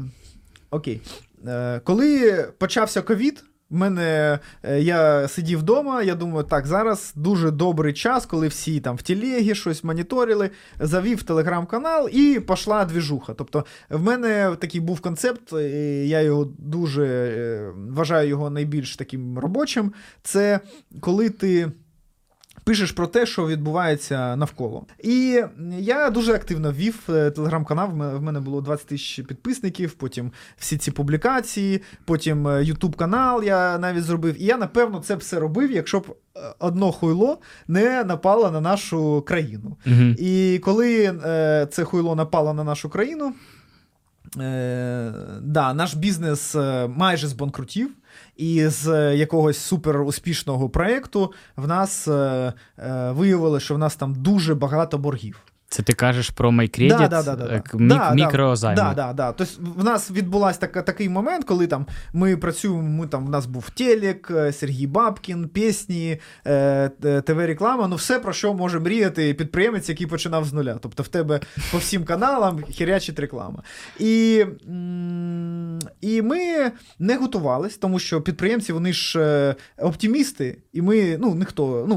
окей, 0.69 1.01
е, 1.47 1.81
коли 1.83 2.43
почався 2.57 3.01
ковід. 3.01 3.43
Мене 3.75 4.39
е, 4.63 4.81
я 4.81 5.27
сидів 5.27 5.59
вдома, 5.59 6.03
я 6.03 6.15
думаю, 6.15 6.43
так, 6.43 6.67
зараз 6.67 7.13
дуже 7.15 7.51
добрий 7.51 7.93
час, 7.93 8.25
коли 8.25 8.47
всі 8.47 8.79
там 8.79 8.95
в 8.95 9.01
телегі 9.01 9.55
щось 9.55 9.83
моніторили, 9.83 10.49
завів 10.79 11.23
телеграм-канал 11.23 12.09
і 12.11 12.39
пішла 12.47 12.85
двіжуха. 12.85 13.33
Тобто, 13.33 13.65
в 13.89 14.01
мене 14.03 14.55
такий 14.59 14.81
був 14.81 14.99
концепт, 14.99 15.53
і 15.53 16.07
я 16.09 16.21
його 16.21 16.45
дуже 16.57 17.05
е, 17.05 17.71
вважаю 17.89 18.29
його 18.29 18.49
найбільш 18.49 18.95
таким 18.95 19.39
робочим. 19.39 19.93
Це 20.23 20.59
коли 20.99 21.29
ти 21.29 21.71
пишеш 22.65 22.91
про 22.91 23.07
те, 23.07 23.25
що 23.25 23.47
відбувається 23.47 24.35
навколо. 24.35 24.85
І 25.03 25.43
я 25.77 26.09
дуже 26.09 26.33
активно 26.33 26.71
ввів 26.71 26.99
е, 27.09 27.31
телеграм-канал. 27.31 27.89
В 27.91 28.21
мене 28.21 28.39
було 28.39 28.61
20 28.61 28.87
тисяч 28.87 29.25
підписників, 29.27 29.93
потім 29.93 30.31
всі 30.57 30.77
ці 30.77 30.91
публікації, 30.91 31.81
потім 32.05 32.47
Ютуб 32.61 32.91
е, 32.95 32.97
канал 32.97 33.43
я 33.43 33.77
навіть 33.77 34.03
зробив. 34.03 34.41
І 34.41 34.45
я, 34.45 34.57
напевно, 34.57 34.99
це 34.99 35.15
все 35.15 35.39
робив, 35.39 35.71
якщо 35.71 35.99
б 35.99 36.05
е, 36.09 36.39
одно 36.59 36.91
хуйло 36.91 37.37
не 37.67 38.03
напало 38.03 38.51
на 38.51 38.61
нашу 38.61 39.21
країну. 39.27 39.77
uh 39.87 40.15
І 40.19 40.59
коли 40.59 41.19
е, 41.25 41.67
це 41.71 41.83
хуйло 41.83 42.15
напало 42.15 42.53
на 42.53 42.63
нашу 42.63 42.89
країну. 42.89 43.33
Е, 44.39 45.13
да, 45.41 45.73
Наш 45.73 45.93
бізнес 45.93 46.55
майже 46.87 47.27
збанкрутів, 47.27 47.89
і 48.37 48.67
з 48.67 49.15
якогось 49.15 49.57
супер 49.57 50.01
успішного 50.01 50.69
проєкту 50.69 51.33
в 51.55 51.67
нас 51.67 52.07
е, 52.07 52.53
е, 52.79 53.11
виявили, 53.11 53.59
що 53.59 53.75
в 53.75 53.77
нас 53.77 53.95
там 53.95 54.15
дуже 54.15 54.55
багато 54.55 54.97
боргів. 54.97 55.39
Це 55.75 55.83
ти 55.83 55.93
кажеш 55.93 56.29
про 56.29 56.49
MyCredit, 56.49 56.97
да, 56.97 57.07
да, 57.07 57.23
да, 57.23 57.35
да, 57.35 57.61
мік- 57.73 57.87
да, 57.87 58.13
мікрозайми. 58.13 58.75
Да, 58.75 58.93
да, 58.93 59.13
да. 59.13 59.31
Тобто 59.31 59.53
в 59.77 59.83
нас 59.83 60.11
відбулася 60.11 60.59
така, 60.59 60.81
такий 60.81 61.09
момент, 61.09 61.45
коли 61.45 61.67
там 61.67 61.85
ми 62.13 62.37
працюємо, 62.37 62.81
ми 62.81 63.07
там, 63.07 63.25
в 63.25 63.29
нас 63.29 63.45
був 63.45 63.69
телек, 63.69 64.31
е, 64.35 64.53
Сергій 64.53 64.87
Бабкін, 64.87 65.47
пісні, 65.47 66.17
е, 66.47 66.89
ТВ-реклама, 67.01 67.87
ну 67.87 67.95
все, 67.95 68.19
про 68.19 68.33
що 68.33 68.53
може 68.53 68.79
мріяти 68.79 69.33
підприємець, 69.33 69.89
який 69.89 70.07
починав 70.07 70.45
з 70.45 70.53
нуля. 70.53 70.77
Тобто 70.81 71.03
в 71.03 71.07
тебе 71.07 71.39
по 71.71 71.77
всім 71.77 72.03
каналам 72.03 72.63
хірячить 72.69 73.19
реклама. 73.19 73.63
І 73.99 74.45
і 76.01 76.21
ми 76.21 76.71
не 76.99 77.17
готувались, 77.17 77.77
тому 77.77 77.99
що 77.99 78.21
підприємці 78.21 78.73
вони 78.73 78.93
ж 78.93 79.55
оптимісти, 79.77 80.57
і 80.73 80.81
ми, 80.81 81.17
ну, 81.17 81.35
ніхто, 81.35 81.85
ну, 81.89 81.95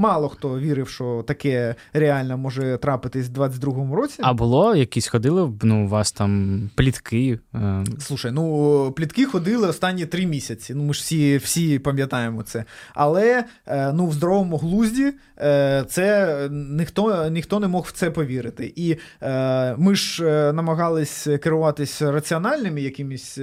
мало 0.00 0.28
хто 0.28 0.58
вірив, 0.58 0.88
що 0.88 1.24
таке 1.26 1.74
реально 1.92 2.38
може 2.38 2.78
трапитись 2.82 3.28
в 3.28 3.32
22-му 3.32 3.96
році. 3.96 4.18
А 4.22 4.32
було 4.32 4.74
якісь 4.74 5.08
ходили, 5.08 5.52
ну, 5.62 5.84
у 5.84 5.88
вас 5.88 6.12
там 6.12 6.60
плітки? 6.74 7.38
Е... 7.54 7.84
Слушай, 7.98 8.32
ну 8.32 8.92
плітки 8.96 9.24
ходили 9.24 9.68
останні 9.68 10.06
три 10.06 10.26
місяці. 10.26 10.74
Ну, 10.74 10.82
ми 10.82 10.94
ж 10.94 11.00
всі 11.00 11.36
всі 11.36 11.78
пам'ятаємо 11.78 12.42
це. 12.42 12.64
Але 12.94 13.44
е, 13.66 13.92
ну, 13.92 14.06
в 14.06 14.12
здоровому 14.12 14.56
глузді 14.56 15.12
е, 15.38 15.84
це 15.88 16.36
ніхто 16.50 17.28
ніхто 17.30 17.60
не 17.60 17.68
мог 17.68 17.84
в 17.84 17.92
це 17.92 18.10
повірити. 18.10 18.72
І 18.76 18.96
е, 19.22 19.76
ми 19.76 19.94
ж 19.94 20.24
намагались 20.52 21.28
керуватись 21.42 22.02
раціональними 22.02 22.80
якимись 22.80 23.38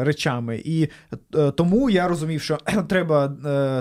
речами. 0.00 0.62
І 0.64 0.88
тому 1.56 1.90
я 1.90 2.08
розумів, 2.08 2.42
що 2.42 2.58
треба 2.88 3.32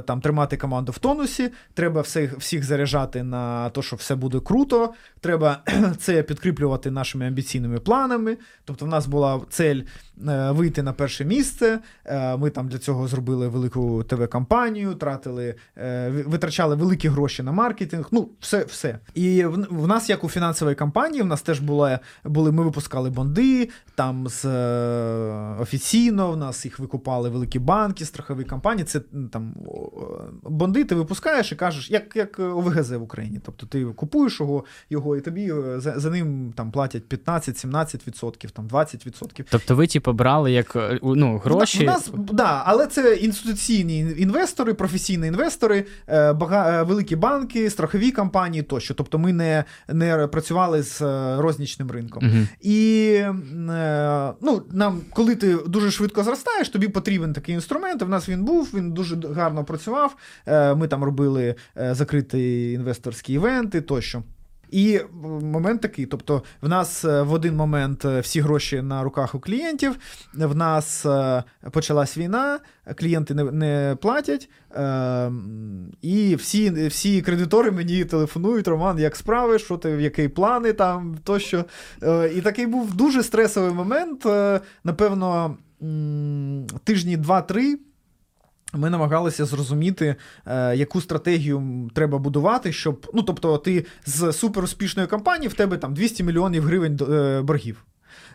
там 0.08 0.22
тримати 0.22 0.58
команду 0.58 0.92
в 0.92 1.00
тонусі, 1.00 1.29
треба 1.74 2.02
всіх, 2.02 2.38
всіх 2.38 2.64
заряджати 2.64 3.24
на 3.24 3.70
те, 3.70 3.82
що 3.82 3.96
все 3.96 4.16
буде 4.16 4.40
круто. 4.40 4.94
Треба 5.20 5.64
це 5.98 6.24
підкріплювати 6.24 6.92
нашими 6.92 7.28
амбіційними 7.28 7.80
планами. 7.80 8.38
Тобто, 8.66 8.86
в 8.86 8.88
нас 8.88 9.08
була 9.08 9.42
цель 9.50 9.82
вийти 10.26 10.84
на 10.84 10.94
перше 10.94 11.26
місце. 11.26 11.80
Е, 12.06 12.38
ми 12.38 12.50
там 12.50 12.68
для 12.68 12.78
цього 12.78 13.08
зробили 13.08 13.48
велику 13.48 14.04
ТВ-кампанію, 14.04 14.96
тратили, 14.96 15.56
е, 15.78 16.10
витрачали 16.10 16.76
великі 16.76 17.10
гроші 17.10 17.44
на 17.44 17.52
маркетинг. 17.52 18.08
Ну, 18.12 18.30
все. 18.40 18.64
все. 18.64 19.00
І 19.14 19.46
в, 19.46 19.88
нас, 19.88 20.10
як 20.10 20.24
у 20.24 20.30
фінансовій 20.30 20.76
кампанії, 20.76 21.22
в 21.22 21.26
нас 21.26 21.42
теж 21.42 21.60
була, 21.60 22.00
були, 22.24 22.52
ми 22.52 22.64
випускали 22.64 23.10
бонди 23.10 23.70
там 23.96 24.28
з 24.28 24.46
офіційно. 25.60 26.32
В 26.32 26.38
нас 26.38 26.66
їх 26.66 26.80
викупали 26.80 27.30
великі 27.30 27.60
банки, 27.60 28.06
страхові 28.06 28.44
компанії. 28.44 28.86
Це 28.86 29.00
там 29.32 29.56
бонди 30.44 30.84
ти 30.84 30.96
випускаєш 30.96 31.52
і 31.52 31.56
кажеш, 31.56 31.92
як 31.92 32.16
як 32.16 32.40
ОВГЗ 32.40 32.92
в 32.92 33.02
Україні. 33.02 33.40
Тобто 33.46 33.66
ти 33.66 33.86
купуєш 33.86 34.40
його, 34.40 34.66
його 34.90 35.18
і 35.18 35.22
тобі 35.22 35.52
е, 35.52 35.80
за, 35.80 36.00
за 36.00 36.10
ним 36.10 36.54
там 36.56 36.72
платять 36.72 37.04
15-17%, 37.10 38.50
там 38.50 38.68
20%. 38.68 39.46
Тобто 39.50 39.76
ви 39.76 39.88
типу, 39.88 40.09
брали 40.14 40.52
як 40.52 40.76
е, 40.76 41.00
ну, 41.04 41.38
гроші? 41.38 41.84
В 41.84 41.88
нас, 41.88 42.12
да, 42.32 42.64
але 42.66 42.88
це 42.88 43.16
інституційні 43.16 44.00
інвестори, 44.18 44.74
професійні 44.74 45.28
інвестори, 45.28 45.86
е, 46.08 46.34
бага, 46.34 46.84
великі 46.84 47.16
банки, 47.16 47.70
страхові 47.70 48.12
компанії 48.12 48.64
тощо. 48.64 48.94
Тобто 48.94 49.20
ми 49.20 49.34
не 49.34 49.64
не 49.88 50.28
працювали 50.28 50.84
з 50.84 51.02
рознічним 51.40 51.92
ринком. 51.92 52.24
Угу. 52.26 52.38
І 52.62 53.22
ну, 54.42 54.62
нам, 54.72 55.02
коли 55.14 55.36
ти 55.36 55.58
дуже 55.68 55.92
швидко 55.92 56.24
зростаєш, 56.24 56.70
тобі 56.70 56.88
потрібен 56.88 57.34
такий 57.34 57.56
інструмент. 57.56 58.02
В 58.02 58.10
нас 58.10 58.30
він 58.30 58.44
був, 58.44 58.70
він 58.74 58.92
дуже 58.92 59.18
гарно 59.36 59.64
працював. 59.64 60.16
Ми 60.76 60.88
там 60.88 61.04
робили 61.04 61.56
закриті 61.76 62.72
інвесторські 62.74 63.34
івенти 63.34 63.82
тощо. 63.82 64.24
І 64.72 65.00
момент 65.42 65.82
такий: 65.82 66.06
тобто, 66.06 66.44
в 66.62 66.70
нас 66.70 67.06
е, 67.06 67.22
в 67.22 67.34
один 67.34 67.56
момент 67.56 68.06
е, 68.06 68.20
всі 68.20 68.42
гроші 68.42 68.82
на 68.82 69.04
руках 69.04 69.36
у 69.36 69.40
клієнтів, 69.40 69.98
в 70.34 70.56
нас 70.56 71.06
е, 71.06 71.44
почалась 71.72 72.18
війна, 72.18 72.60
клієнти 72.96 73.34
не 73.34 73.44
не 73.44 73.98
платять, 74.02 74.50
і 76.02 76.36
всі 76.36 76.88
всі 76.88 77.22
кредитори 77.22 77.72
мені 77.72 78.06
телефонують, 78.06 78.68
Роман, 78.68 79.00
як 79.00 79.16
справи, 79.16 79.60
що 79.60 79.78
ти, 79.78 79.90
які 79.90 80.28
плани 80.28 80.74
там 80.74 81.18
тощо. 81.24 81.66
І 82.36 82.42
такий 82.42 82.68
був 82.68 82.94
дуже 82.96 83.24
стресовий 83.24 83.72
момент. 83.72 84.26
Напевно, 84.84 85.58
тижні 86.84 87.18
два-три. 87.18 87.80
Ми 88.74 88.90
намагалися 88.90 89.46
зрозуміти, 89.46 90.16
е, 90.46 90.76
яку 90.76 91.02
стратегію 91.02 91.90
треба 91.94 92.18
будувати, 92.18 92.74
щоб. 92.74 93.12
Ну, 93.14 93.24
тобто, 93.24 93.58
ти 93.58 93.86
з 94.06 94.34
суперуспішної 94.34 95.08
компанії 95.08 95.48
в 95.48 95.54
тебе 95.54 95.78
там 95.78 95.94
200 95.94 96.24
мільйонів 96.24 96.64
гривень 96.64 97.00
е, 97.12 97.42
боргів. 97.42 97.86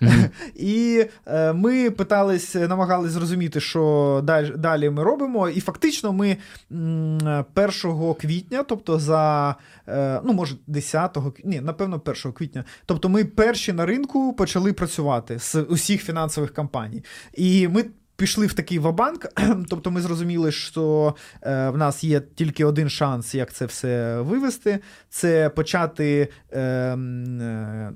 Mm-hmm. 0.01 0.31
І 0.55 1.07
е, 1.27 1.53
ми 1.53 1.91
питались, 1.91 2.55
намагались 2.55 3.13
зрозуміти, 3.13 3.61
що 3.61 4.21
далі, 4.25 4.53
далі 4.57 4.91
ми 4.91 5.03
робимо. 5.03 5.49
І 5.49 5.61
фактично, 5.61 6.13
ми 6.13 6.37
1 6.71 8.15
квітня, 8.21 8.63
тобто 8.63 8.99
за 8.99 9.55
е, 9.89 10.21
ну, 10.25 10.33
може, 10.33 10.57
10 10.67 11.19
ні, 11.45 11.61
напевно, 11.61 12.03
1 12.07 12.33
квітня. 12.33 12.65
Тобто, 12.87 13.09
ми 13.09 13.25
перші 13.25 13.73
на 13.73 13.87
ринку 13.87 14.33
почали 14.33 14.73
працювати 14.73 15.39
з 15.39 15.55
усіх 15.55 16.03
фінансових 16.03 16.55
компаній. 16.55 17.05
І 17.35 17.69
ми 17.69 17.85
пішли 18.17 18.47
в 18.47 18.53
такий 18.53 18.79
вабанк, 18.79 19.27
тобто 19.69 19.91
ми 19.91 20.01
зрозуміли, 20.01 20.53
що 20.53 21.15
е, 21.43 21.71
в 21.71 21.77
нас 21.77 22.05
є 22.05 22.21
тільки 22.21 22.65
один 22.65 22.89
шанс, 22.89 23.35
як 23.35 23.53
це 23.53 23.67
все 23.67 24.21
вивести. 24.21 24.79
Це 25.11 25.49
почати 25.49 26.29
е, 26.51 26.61
е, 26.61 26.97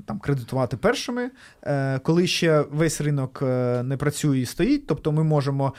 там 0.06 0.18
кредитувати 0.18 0.76
першими, 0.76 1.30
е, 1.62 1.98
коли 1.98 2.26
ще 2.26 2.64
весь 2.70 3.00
ринок 3.00 3.42
е, 3.42 3.82
не 3.82 3.96
працює 3.96 4.38
і 4.38 4.46
стоїть. 4.46 4.86
Тобто 4.86 5.12
ми 5.12 5.24
можемо 5.24 5.74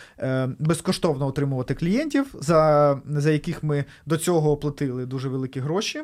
безкоштовно 0.60 1.28
отримувати 1.28 1.73
клієнтів, 1.75 2.36
за, 2.39 3.02
за 3.10 3.32
яких 3.32 3.63
ми 3.63 3.86
до 4.06 4.17
цього 4.17 4.52
оплатили 4.52 5.06
дуже 5.06 5.30
великі 5.30 5.60
гроші. 5.60 6.04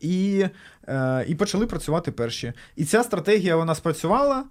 І 0.00 0.46
і 1.26 1.34
почали 1.34 1.66
працювати 1.66 2.12
перші. 2.12 2.52
І 2.76 2.84
ця 2.84 3.02
стратегія 3.02 3.56
вона 3.56 3.74
спрацювала. 3.74 4.44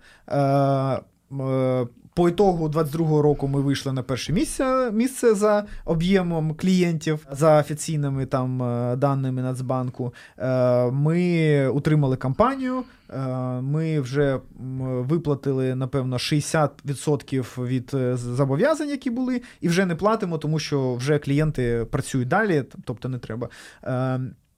По 2.15 2.29
ітогу 2.29 2.67
22-го 2.67 3.21
року 3.21 3.47
ми 3.47 3.61
вийшли 3.61 3.93
на 3.93 4.03
перше 4.03 4.33
місце 4.33 4.91
місце 4.91 5.33
за 5.33 5.65
об'ємом 5.85 6.55
клієнтів 6.55 7.27
за 7.31 7.59
офіційними 7.59 8.25
там 8.25 8.63
е, 8.63 8.95
даними 8.95 9.41
Нацбанку. 9.41 10.13
Е, 10.37 10.91
ми 10.91 11.67
утримали 11.67 12.17
кампанію. 12.17 12.83
Е, 13.09 13.27
ми 13.61 13.99
вже 13.99 14.39
виплатили 14.79 15.75
напевно 15.75 16.17
60% 16.17 17.65
від 17.65 17.91
зобов'язань, 18.17 18.89
які 18.89 19.09
були, 19.09 19.41
і 19.61 19.67
вже 19.67 19.85
не 19.85 19.95
платимо, 19.95 20.37
тому 20.37 20.59
що 20.59 20.93
вже 20.93 21.19
клієнти 21.19 21.87
працюють 21.91 22.27
далі, 22.27 22.63
тобто 22.85 23.09
не 23.09 23.19
треба. 23.19 23.49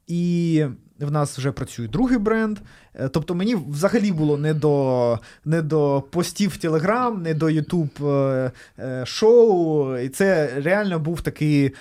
І 0.08 0.66
в 1.00 1.12
нас 1.12 1.38
вже 1.38 1.52
працює 1.52 1.88
другий 1.88 2.18
бренд. 2.18 2.60
Е, 3.00 3.10
тобто 3.10 3.36
мені 3.36 3.56
взагалі 3.56 4.12
було 4.12 4.38
не 4.38 4.54
до 4.54 5.20
не 5.46 5.62
до 5.62 6.04
постів 6.12 6.50
в 6.50 6.58
Телеграм, 6.58 7.22
не 7.22 7.34
до 7.34 7.50
Ютуб 7.50 7.90
е, 8.06 8.52
е, 8.80 9.06
шоу. 9.06 9.98
І 9.98 10.10
це 10.10 10.54
реально 10.62 11.00
був 11.00 11.22
такий 11.22 11.74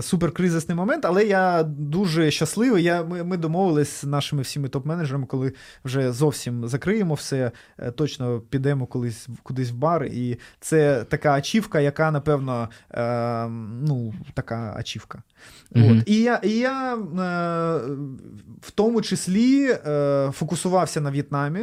суперкризисний 0.00 0.76
момент. 0.76 1.04
Але 1.04 1.24
я 1.24 1.62
дуже 1.62 2.30
щасливий. 2.30 2.82
Я, 2.82 3.02
Ми 3.02 3.24
ми 3.24 3.36
домовились 3.36 4.00
з 4.00 4.04
нашими 4.04 4.42
всіми 4.42 4.68
топ-менеджерами, 4.68 5.26
коли 5.26 5.52
вже 5.84 6.12
зовсім 6.12 6.68
закриємо 6.68 7.14
все, 7.14 7.50
точно 7.94 8.40
підемо 8.40 8.86
колись 8.86 9.28
кудись 9.42 9.70
в 9.70 9.74
бар. 9.74 10.04
І 10.04 10.38
це 10.60 11.04
така 11.04 11.32
ачівка, 11.32 11.80
яка, 11.80 12.10
напевно, 12.10 12.68
ну, 13.82 14.14
така 14.34 14.74
ачівка. 14.76 15.22
Mm-hmm. 15.74 16.00
От. 16.00 16.08
І 16.08 16.22
я 16.22 16.40
і 16.42 16.50
я 16.50 16.98
в 18.60 18.70
тому 18.70 19.02
числі 19.02 19.78
фокусувався 20.32 21.00
на 21.00 21.10
В'єтнамі, 21.10 21.60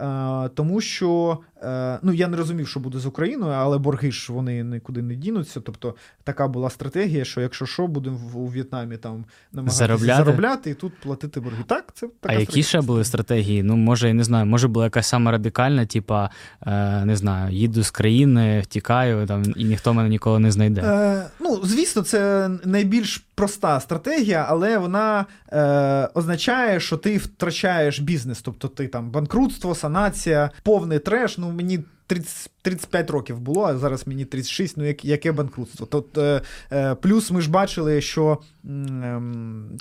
е, 0.00 0.50
тому 0.54 0.80
що 0.80 1.38
Е, 1.55 1.55
ну 2.02 2.12
я 2.12 2.28
не 2.28 2.36
розумів, 2.36 2.68
що 2.68 2.80
буде 2.80 2.98
з 2.98 3.06
Україною, 3.06 3.52
але 3.52 3.78
борги 3.78 4.12
ж 4.12 4.32
вони 4.32 4.64
нікуди 4.64 5.02
не 5.02 5.14
дінуться. 5.14 5.60
Тобто 5.60 5.94
така 6.24 6.48
була 6.48 6.70
стратегія, 6.70 7.24
що 7.24 7.40
якщо 7.40 7.66
що, 7.66 7.86
будемо 7.86 8.18
у 8.34 8.46
В'єтнамі 8.46 8.96
там 8.96 9.24
намагатися 9.52 9.78
заробляти, 9.78 10.24
заробляти 10.24 10.70
і 10.70 10.74
тут 10.74 10.92
платити 11.00 11.40
борги. 11.40 11.64
Так, 11.66 11.84
це 11.94 12.08
така 12.20 12.34
А 12.34 12.38
які 12.38 12.62
ще 12.62 12.80
були 12.80 13.04
стратегії? 13.04 13.62
Ну, 13.62 13.76
може, 13.76 14.08
я 14.08 14.14
не 14.14 14.24
знаю, 14.24 14.46
може 14.46 14.68
була 14.68 14.86
якась 14.86 15.06
сама 15.06 15.30
радикальна, 15.30 15.86
типа 15.86 16.30
е, 16.66 17.04
не 17.04 17.16
знаю, 17.16 17.54
їду 17.54 17.82
з 17.82 17.90
країни, 17.90 18.60
втікаю 18.60 19.26
там, 19.26 19.42
і 19.56 19.64
ніхто 19.64 19.94
мене 19.94 20.08
ніколи 20.08 20.38
не 20.38 20.50
знайде. 20.50 20.80
Е, 20.80 21.26
Ну, 21.40 21.60
звісно, 21.64 22.02
це 22.02 22.50
найбільш 22.64 23.26
проста 23.34 23.80
стратегія, 23.80 24.46
але 24.48 24.78
вона 24.78 25.26
е, 25.52 26.08
означає, 26.14 26.80
що 26.80 26.96
ти 26.96 27.18
втрачаєш 27.18 28.00
бізнес. 28.00 28.42
Тобто 28.42 28.68
ти 28.68 28.88
там 28.88 29.10
банкрутство, 29.10 29.74
санація, 29.74 30.50
повний 30.62 30.98
треш. 30.98 31.38
Ну 31.38 31.45
мені 31.52 31.84
30, 32.06 32.50
35 32.62 33.10
років 33.10 33.40
було, 33.40 33.64
а 33.64 33.76
зараз 33.76 34.06
мені 34.06 34.24
36, 34.24 34.76
ну 34.76 34.84
як, 34.84 35.04
яке 35.04 35.32
банкрутство. 35.32 35.86
Тут, 35.86 36.18
е, 36.18 36.40
е, 36.72 36.94
Плюс 36.94 37.30
ми 37.30 37.40
ж 37.40 37.50
бачили, 37.50 38.00
що 38.00 38.38
е, 38.64 39.20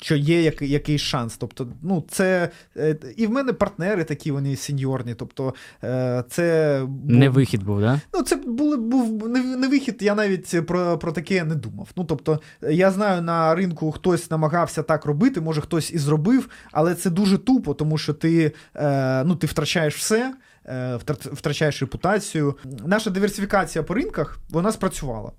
що 0.01 0.16
є 0.16 0.41
як, 0.41 0.61
якийсь 0.61 1.01
шанс. 1.01 1.38
Тобто, 1.38 1.68
ну, 1.82 2.03
це 2.09 2.49
е, 2.78 2.97
І 3.18 3.28
в 3.28 3.32
мене 3.32 3.53
партнери 3.53 4.03
такі, 4.03 4.32
вони 4.32 4.55
сеньорні. 4.55 5.16
Тобто, 5.16 5.53
е, 5.84 6.24
це 6.30 6.82
був, 6.88 7.11
Не 7.11 7.30
вихід 7.30 7.63
був, 7.63 7.82
да? 7.82 8.01
Ну, 8.13 8.22
це 8.22 8.36
був, 8.36 8.78
був 8.78 9.30
не, 9.30 9.43
не 9.43 9.68
вихід, 9.68 9.97
я 10.01 10.16
навіть 10.16 10.68
про 10.68 10.97
про 10.97 11.11
таке 11.11 11.43
не 11.43 11.55
думав. 11.55 11.89
Ну, 11.95 12.03
тобто, 12.03 12.39
Я 12.61 12.91
знаю, 12.91 13.22
на 13.22 13.55
ринку 13.55 13.91
хтось 13.91 14.32
намагався 14.32 14.84
так 14.84 15.05
робити, 15.05 15.41
може 15.41 15.61
хтось 15.61 15.91
і 15.91 15.97
зробив, 15.97 16.49
але 16.72 16.95
це 16.95 17.09
дуже 17.09 17.38
тупо, 17.38 17.74
тому 17.74 17.97
що 17.97 18.13
ти, 18.13 18.51
е, 18.76 19.24
ну, 19.24 19.36
ти 19.36 19.47
втрачаєш 19.47 19.95
все. 19.95 20.34
Е, 20.68 20.99
втрачаєш 21.34 21.82
репутацію. 21.82 22.55
Наша 22.86 23.09
диверсифікація 23.09 23.84
по 23.84 23.93
ринках 23.93 24.39
вона 24.49 24.72
спрацювала. 24.72 25.32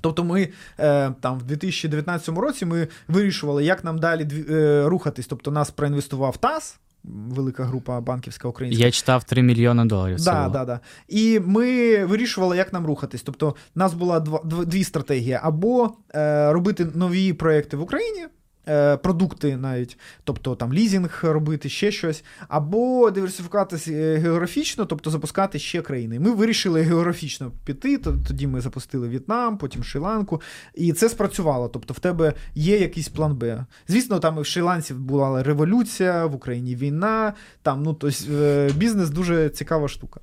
Тобто 0.00 0.24
ми 0.24 0.48
е, 0.78 1.10
там 1.20 1.38
в 1.38 1.42
2019 1.42 2.28
році 2.28 2.66
ми 2.66 2.88
вирішували, 3.08 3.64
як 3.64 3.84
нам 3.84 3.98
далі 3.98 4.28
е, 4.50 4.82
рухатись. 4.86 5.26
Тобто 5.26 5.50
нас 5.50 5.70
проінвестував 5.70 6.36
ТАС, 6.36 6.78
велика 7.04 7.64
група 7.64 8.00
банківська 8.00 8.48
українська. 8.48 8.84
Я 8.84 8.90
читав 8.90 9.24
3 9.24 9.42
мільйони 9.42 9.84
доларів. 9.84 10.16
Да, 10.20 10.48
да, 10.48 10.64
да. 10.64 10.80
І 11.08 11.40
ми 11.40 12.04
вирішували, 12.04 12.56
як 12.56 12.72
нам 12.72 12.86
рухатись. 12.86 13.22
Тобто, 13.22 13.48
у 13.48 13.78
нас 13.78 13.94
була 13.94 14.20
дві 14.66 14.84
стратегії: 14.84 15.38
або 15.42 15.90
робити 16.48 16.86
нові 16.94 17.32
проекти 17.32 17.76
в 17.76 17.80
Україні. 17.80 18.26
Е, 18.68 18.96
продукти 18.96 19.56
навіть, 19.56 19.98
тобто 20.24 20.54
там 20.54 20.72
лізінг 20.72 21.20
робити, 21.22 21.68
ще 21.68 21.92
щось, 21.92 22.24
або 22.48 23.10
диверсифікуватися 23.10 23.92
е, 23.92 24.16
географічно, 24.16 24.84
тобто 24.84 25.10
запускати 25.10 25.58
ще 25.58 25.82
країни. 25.82 26.20
Ми 26.20 26.30
вирішили 26.30 26.82
географічно 26.82 27.52
піти. 27.64 27.98
Тоді 27.98 28.46
ми 28.46 28.60
запустили 28.60 29.08
В'єтнам, 29.08 29.58
потім 29.58 29.82
Шри-Ланку, 29.82 30.40
і 30.74 30.92
це 30.92 31.08
спрацювало. 31.08 31.68
Тобто, 31.68 31.94
в 31.94 31.98
тебе 31.98 32.32
є 32.54 32.78
якийсь 32.78 33.08
план 33.08 33.34
Б. 33.36 33.64
Звісно, 33.88 34.18
там 34.18 34.36
в 34.36 34.38
Шри-Ланці 34.38 34.94
була 34.94 35.42
революція, 35.42 36.26
в 36.26 36.34
Україні 36.34 36.76
війна. 36.76 37.32
Там 37.62 37.82
ну 37.82 37.94
тобто, 37.94 38.68
бізнес 38.74 39.10
дуже 39.10 39.48
цікава 39.50 39.88
штука. 39.88 40.20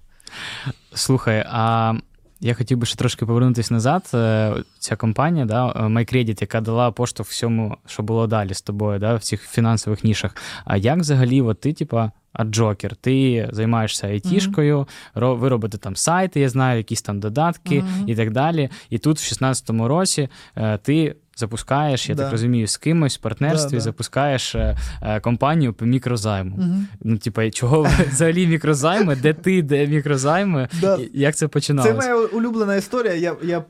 Слухай, 0.93 1.45
а 1.49 1.93
я 2.41 2.53
хотів 2.53 2.77
би 2.77 2.85
ще 2.85 2.97
трошки 2.97 3.25
повернутися 3.25 3.73
назад. 3.73 4.11
Е, 4.13 4.53
ця 4.79 4.95
компанія, 4.95 5.45
да, 5.45 5.67
е, 5.67 5.79
MyCredit, 5.79 6.41
яка 6.41 6.61
дала 6.61 6.91
поштовх 6.91 7.29
всьому, 7.29 7.77
що 7.85 8.03
було 8.03 8.27
далі 8.27 8.53
з 8.53 8.61
тобою, 8.61 8.99
да, 8.99 9.15
в 9.15 9.21
цих 9.21 9.41
фінансових 9.41 10.03
нішах. 10.03 10.35
А 10.65 10.77
як 10.77 10.97
взагалі, 10.99 11.41
от 11.41 11.59
ти, 11.59 11.73
типа, 11.73 12.11
а 12.33 12.43
Джокер, 12.43 12.95
ти 12.95 13.49
займаєшся 13.51 14.07
айтішкою, 14.07 14.87
mm-hmm. 15.15 15.37
ви 15.37 15.49
робите 15.49 15.77
там 15.77 15.95
сайти, 15.95 16.39
я 16.39 16.49
знаю, 16.49 16.77
якісь 16.77 17.01
там 17.01 17.19
додатки 17.19 17.75
mm-hmm. 17.75 18.07
і 18.07 18.15
так 18.15 18.31
далі. 18.31 18.69
І 18.89 18.97
тут, 18.97 19.17
в 19.17 19.21
16-му 19.21 19.87
році, 19.87 20.29
е, 20.55 20.77
ти 20.77 21.15
запускаєш, 21.39 22.09
я 22.09 22.15
да. 22.15 22.23
так 22.23 22.31
розумію, 22.31 22.67
з 22.67 22.77
кимось 22.77 23.17
в 23.17 23.21
партнерстві 23.21 23.75
да, 23.75 23.81
запускаєш 23.81 24.55
е, 24.55 24.77
е, 25.01 25.19
компанію 25.19 25.73
по 25.73 25.85
мікрозайму. 25.85 26.55
Угу. 26.57 26.75
Ну, 27.03 27.17
типа, 27.17 27.49
чого 27.49 27.87
взагалі 28.11 28.47
мікрозайми? 28.47 29.15
Де 29.15 29.33
ти, 29.33 29.61
де 29.61 29.87
мікрозайми? 29.87 30.67
Як 31.13 31.35
це 31.35 31.47
починалося? 31.47 31.93
Це 31.93 31.99
моя 31.99 32.27
улюблена 32.27 32.75
історія. 32.75 33.13
Я 33.13 33.35
я 33.43 33.61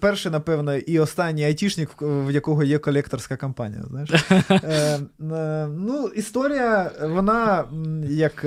перший, 0.00 0.32
напевно, 0.32 0.76
і 0.76 0.98
останній 0.98 1.44
айтішник, 1.44 1.90
в 2.00 2.30
якого 2.30 2.64
є 2.64 2.78
колекторська 2.78 3.36
компанія. 3.36 3.82
Знаєш? 3.88 4.10
Е, 4.50 4.98
ну, 5.68 6.08
Історія, 6.16 6.90
вона 7.02 7.64
як 8.08 8.46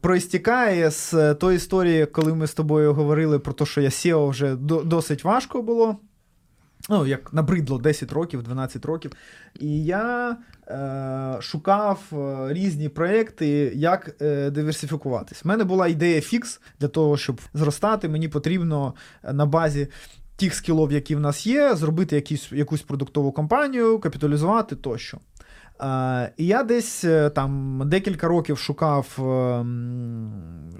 проістікає 0.00 0.90
з 0.90 1.34
тої 1.34 1.56
історії, 1.56 2.06
коли 2.06 2.34
ми 2.34 2.46
з 2.46 2.54
тобою 2.54 2.94
говорили 2.94 3.38
про 3.38 3.52
те, 3.52 3.66
що 3.66 3.80
я 3.80 3.88
SEO 3.88 4.28
вже 4.28 4.56
досить 4.84 5.24
важко 5.24 5.62
було 5.62 5.96
ну, 6.88 7.06
як 7.06 7.32
набридло 7.32 7.78
10 7.78 8.12
років, 8.12 8.42
12 8.42 8.84
років. 8.84 9.12
І 9.60 9.84
я 9.84 10.36
е, 10.68 11.42
шукав 11.42 12.00
е, 12.12 12.52
різні 12.52 12.88
проекти, 12.88 13.72
як 13.74 14.16
е, 14.22 14.50
диверсифікуватись. 14.50 15.44
У 15.44 15.48
мене 15.48 15.64
була 15.64 15.88
ідея 15.88 16.20
фікс 16.20 16.60
для 16.80 16.88
того, 16.88 17.16
щоб 17.16 17.40
зростати. 17.54 18.08
Мені 18.08 18.28
потрібно 18.28 18.94
е, 19.24 19.32
на 19.32 19.46
базі. 19.46 19.88
Тих 20.36 20.54
скілов, 20.54 20.92
які 20.92 21.16
в 21.16 21.20
нас 21.20 21.46
є, 21.46 21.76
зробити 21.76 22.16
якісь, 22.16 22.52
якусь 22.52 22.82
продуктову 22.82 23.32
компанію, 23.32 23.98
капіталізувати 23.98 24.76
тощо. 24.76 25.18
І 26.36 26.46
я 26.46 26.62
десь 26.62 27.04
е, 27.04 27.30
там 27.30 27.82
декілька 27.86 28.28
років 28.28 28.58
шукав, 28.58 29.18
е, 29.18 29.66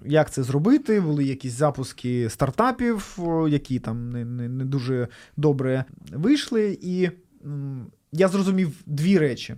як 0.06 0.30
це 0.30 0.42
зробити. 0.42 1.00
Були 1.00 1.24
якісь 1.24 1.52
запуски 1.52 2.30
стартапів, 2.30 3.18
які 3.48 3.78
там 3.78 4.10
не, 4.10 4.24
не, 4.24 4.48
не 4.48 4.64
дуже 4.64 5.08
добре 5.36 5.84
вийшли. 6.12 6.78
І 6.82 7.10
я 8.12 8.28
зрозумів 8.28 8.72
дві 8.86 9.18
речі. 9.18 9.54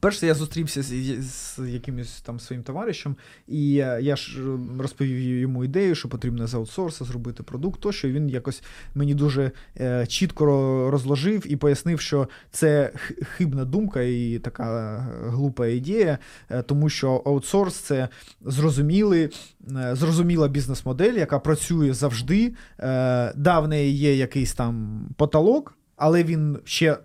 Перше, 0.00 0.26
я 0.26 0.34
зустрівся 0.34 0.82
з, 0.82 0.92
з 1.22 1.58
якимось 1.68 2.20
там 2.20 2.40
своїм 2.40 2.62
товаришем, 2.62 3.16
і 3.48 3.72
я, 3.72 3.98
я 3.98 4.16
ж 4.16 4.40
е, 4.40 4.58
розповів 4.78 5.18
йому 5.18 5.64
ідею, 5.64 5.94
що 5.94 6.08
потрібно 6.08 6.46
з 6.46 6.54
аутсорса 6.54 7.04
зробити 7.04 7.42
продукт, 7.42 7.80
то 7.80 7.92
що 7.92 8.08
він 8.08 8.28
якось 8.28 8.62
мені 8.94 9.14
дуже 9.14 9.50
е, 9.80 10.06
чітко 10.06 10.44
розложив 10.90 11.52
і 11.52 11.56
пояснив, 11.56 12.00
що 12.00 12.28
це 12.50 12.92
хибна 13.22 13.64
думка 13.64 14.02
і 14.02 14.38
така 14.38 14.98
глупа 15.26 15.66
ідея, 15.66 16.18
е, 16.50 16.62
тому 16.62 16.88
що 16.88 17.22
аутсорс 17.26 17.74
це 17.74 18.08
зрозумілий, 18.44 19.28
е, 19.76 19.94
зрозуміла 19.94 20.48
бізнес-модель, 20.48 21.14
яка 21.14 21.38
працює 21.38 21.92
завжди. 21.92 22.54
Е, 22.80 23.32
да, 23.36 23.60
в 23.60 23.68
неї 23.68 23.96
є 23.96 24.16
якийсь 24.16 24.54
там 24.54 25.00
потолок, 25.16 25.78
але 25.96 26.24
він 26.24 26.58
ще 26.64 26.98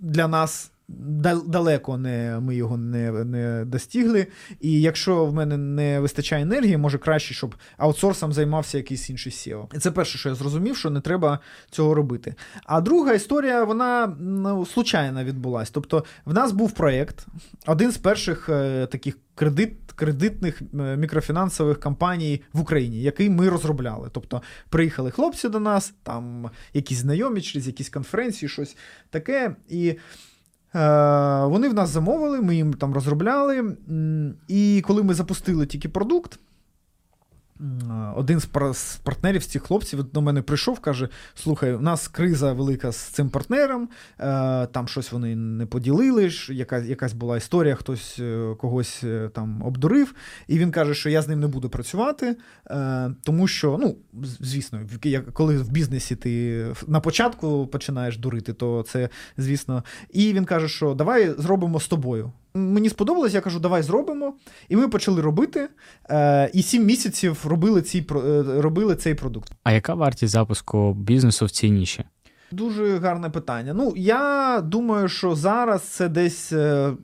для 0.00 0.28
нас 0.28 0.72
далеко 1.46 1.98
не, 1.98 2.40
ми 2.40 2.56
його 2.56 2.76
не 2.76 3.24
не 3.24 3.64
достигли. 3.64 4.26
І 4.60 4.80
якщо 4.80 5.26
в 5.26 5.34
мене 5.34 5.56
не 5.56 6.00
вистачає 6.00 6.42
енергії, 6.42 6.76
може 6.76 6.98
краще, 6.98 7.34
щоб 7.34 7.54
аутсорсом 7.76 8.32
займався 8.32 8.78
якийсь 8.78 9.10
інший 9.10 9.32
SEO. 9.32 9.78
Це 9.78 9.90
перше, 9.90 10.18
що 10.18 10.28
я 10.28 10.34
зрозумів, 10.34 10.76
що 10.76 10.90
не 10.90 11.00
треба 11.00 11.38
цього 11.70 11.94
робити. 11.94 12.34
А 12.64 12.80
друга 12.80 13.12
історія, 13.12 13.64
вона 13.64 14.16
ну, 14.20 14.66
случайно 14.66 15.24
відбулася. 15.24 15.70
Тобто, 15.74 16.04
в 16.24 16.34
нас 16.34 16.52
був 16.52 16.72
проєкт, 16.72 17.26
один 17.66 17.92
з 17.92 17.98
перших 17.98 18.48
е, 18.48 18.86
таких 18.86 19.18
кредит. 19.34 19.72
Кредитних 19.94 20.62
е, 20.62 20.96
мікрофінансових 20.96 21.80
компаній 21.80 22.42
в 22.52 22.60
Україні, 22.60 23.02
який 23.02 23.30
ми 23.30 23.48
розробляли. 23.48 24.08
Тобто 24.12 24.42
приїхали 24.68 25.10
хлопці 25.10 25.48
до 25.48 25.60
нас, 25.60 25.94
там 26.02 26.50
якісь 26.74 26.98
знайомі 26.98 27.40
через 27.40 27.66
якісь 27.66 27.88
конференції, 27.88 28.48
щось 28.48 28.76
таке. 29.10 29.56
І 29.68 29.96
вони 31.50 31.68
в 31.68 31.74
нас 31.74 31.90
замовили, 31.90 32.40
ми 32.40 32.56
їм 32.56 32.74
там 32.74 32.94
розробляли. 32.94 33.76
І 34.48 34.82
коли 34.86 35.02
ми 35.02 35.14
запустили 35.14 35.66
тільки 35.66 35.88
продукт, 35.88 36.38
один 38.16 38.40
з 38.40 38.46
партнерів 39.02 39.42
з 39.42 39.46
цих 39.46 39.62
хлопців 39.62 40.04
до 40.12 40.20
мене 40.20 40.42
прийшов, 40.42 40.80
каже: 40.80 41.08
Слухай, 41.34 41.74
у 41.74 41.80
нас 41.80 42.08
криза 42.08 42.52
велика 42.52 42.92
з 42.92 42.96
цим 42.96 43.30
партнером, 43.30 43.88
е, 44.18 44.66
там 44.66 44.88
щось 44.88 45.12
вони 45.12 45.36
не 45.36 45.66
поділили, 45.66 46.30
якась 46.48 46.84
якась 46.84 47.12
була 47.12 47.36
історія, 47.36 47.74
хтось 47.74 48.18
е, 48.18 48.54
когось 48.58 49.04
е, 49.04 49.30
там 49.34 49.62
обдурив. 49.62 50.14
І 50.48 50.58
він 50.58 50.70
каже, 50.70 50.94
що 50.94 51.10
я 51.10 51.22
з 51.22 51.28
ним 51.28 51.40
не 51.40 51.46
буду 51.46 51.68
працювати, 51.68 52.36
тому 53.22 53.48
що, 53.48 53.78
ну, 53.80 53.96
звісно, 54.40 54.80
коли 55.32 55.58
в 55.58 55.70
бізнесі 55.70 56.16
ти 56.16 56.66
на 56.86 57.00
початку 57.00 57.66
починаєш 57.66 58.18
дурити, 58.18 58.52
то 58.52 58.84
це, 58.88 59.08
звісно. 59.36 59.84
І 60.10 60.32
він 60.32 60.44
каже, 60.44 60.68
що 60.68 60.94
давай 60.94 61.34
зробимо 61.38 61.80
з 61.80 61.88
тобою. 61.88 62.32
Мені 62.54 62.88
сподобалось, 62.88 63.34
я 63.34 63.40
кажу, 63.40 63.60
давай 63.60 63.82
зробимо. 63.82 64.34
І 64.68 64.76
ми 64.76 64.88
почали 64.88 65.22
робити. 65.22 65.68
Е, 66.10 66.50
І 66.54 66.62
сім 66.62 66.84
місяців 66.84 67.44
робили 67.44 67.82
ці, 67.82 68.06
е, 68.10 68.42
робили 68.60 68.96
цей 68.96 69.14
продукт. 69.14 69.52
А 69.62 69.72
яка 69.72 69.94
вартість 69.94 70.32
запуску 70.32 70.94
бізнесу 70.94 71.46
в 71.46 71.50
цій 71.50 71.70
ніші? 71.70 72.04
Дуже 72.52 72.98
гарне 72.98 73.30
питання. 73.30 73.74
Ну, 73.74 73.92
я 73.96 74.60
думаю, 74.64 75.08
що 75.08 75.34
зараз 75.34 75.82
це 75.82 76.08
десь 76.08 76.52
4-5 76.52 76.96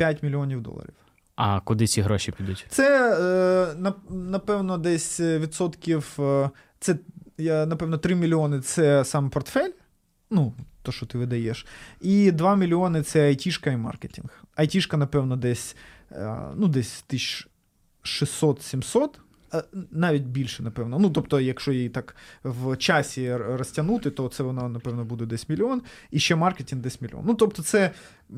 е, 0.00 0.18
мільйонів 0.22 0.60
доларів. 0.60 0.94
А 1.36 1.60
куди 1.60 1.86
ці 1.86 2.00
гроші 2.00 2.32
підуть? 2.32 2.66
Це 2.68 3.74
напевно 4.10 4.78
десь 4.78 5.20
відсотків. 5.20 6.18
Це 6.80 6.96
я 7.38 7.66
напевно 7.66 7.98
3 7.98 8.14
мільйони 8.14 8.60
це 8.60 9.04
сам 9.04 9.30
портфель. 9.30 9.70
Ну, 10.30 10.54
то, 10.82 10.92
що 10.92 11.06
ти 11.06 11.18
видаєш. 11.18 11.66
І 12.00 12.32
2 12.32 12.56
мільйони 12.56 13.02
це 13.02 13.28
айтішка 13.28 13.70
і 13.70 13.76
маркетинг. 13.76 14.44
Айтішка, 14.54 14.96
напевно, 14.96 15.36
десь 15.36 15.76
е, 16.12 16.38
ну, 16.56 16.68
десь 16.68 17.04
1600-700. 18.04 19.08
Навіть 19.90 20.22
більше, 20.22 20.62
напевно. 20.62 20.98
Ну, 20.98 21.10
тобто, 21.10 21.40
якщо 21.40 21.72
її 21.72 21.88
так 21.88 22.16
в 22.44 22.76
часі 22.76 23.36
розтягнути, 23.36 24.10
то 24.10 24.28
це 24.28 24.42
вона, 24.42 24.68
напевно, 24.68 25.04
буде 25.04 25.26
десь 25.26 25.48
мільйон, 25.48 25.82
і 26.10 26.18
ще 26.18 26.36
маркетинг 26.36 26.82
десь 26.82 27.00
мільйон. 27.00 27.22
Ну, 27.26 27.34
тобто, 27.34 27.62
це 27.62 27.90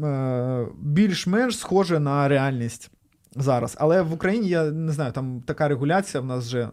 е, 0.02 0.66
більш-менш 0.82 1.58
схоже 1.58 2.00
на 2.00 2.28
реальність 2.28 2.90
зараз. 3.36 3.76
Але 3.80 4.02
в 4.02 4.12
Україні 4.12 4.48
я 4.48 4.70
не 4.70 4.92
знаю, 4.92 5.12
там 5.12 5.42
така 5.46 5.68
регуляція 5.68 6.20
в 6.20 6.26
нас 6.26 6.46
вже, 6.46 6.68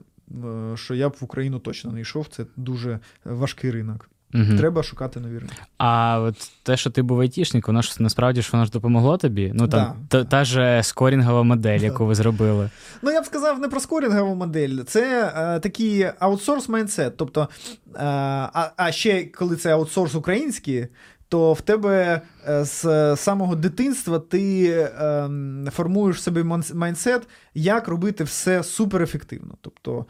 е, 0.46 0.78
що 0.78 0.96
я 0.96 1.10
б 1.10 1.16
в 1.20 1.24
Україну 1.24 1.60
точно 1.60 1.92
не 1.92 2.02
йшов. 2.02 2.28
Це 2.28 2.46
дуже 2.56 3.00
важкий 3.26 3.72
ринок. 3.72 4.10
Угу. 4.34 4.58
Треба 4.58 4.84
шукати 4.84 5.20
нові 5.20 5.38
ринки. 5.38 5.56
А 5.78 6.20
от 6.20 6.52
те, 6.64 6.78
що 6.78 6.90
ти 6.90 7.02
був 7.02 7.20
айтішник, 7.20 7.68
воно 7.68 7.82
ж 7.82 7.96
насправді 8.00 8.42
ж 8.42 8.50
воно 8.54 8.66
ж 8.66 8.72
допомогло 8.72 9.18
тобі. 9.18 9.52
Ну 9.56 9.68
там 9.68 9.94
да. 10.10 10.18
та, 10.18 10.30
та 10.30 10.46
же 10.46 10.84
скорінгова 10.84 11.44
модель, 11.44 11.80
яку 11.80 12.06
ви 12.06 12.16
зробили. 12.16 12.70
Ну 13.02 13.12
я 13.12 13.22
б 13.22 13.26
сказав 13.26 13.60
не 13.60 13.68
про 13.68 13.80
скорінгову 13.80 14.36
модель, 14.36 14.84
це 14.88 15.34
е, 15.36 15.60
такий 15.60 16.10
outsource 16.20 16.70
mindset. 16.70 17.18
Тобто, 17.18 17.42
е, 17.42 18.00
а, 18.00 18.72
а 18.78 18.92
ще 18.92 19.24
коли 19.24 19.56
це 19.56 19.74
outsource 19.74 20.16
український, 20.16 20.88
то 21.30 21.54
в 21.54 21.62
тебе 21.62 22.22
е, 22.48 22.64
з 22.64 23.16
самого 23.16 23.56
дитинства 23.56 24.20
ти 24.20 24.70
е, 24.70 25.30
формуєш 25.72 26.22
собі 26.22 26.44
mindset, 26.74 27.28
як 27.54 27.88
робити 27.88 28.24
все 28.24 28.64
суперефективно. 28.64 29.56
Тобто 29.62 30.06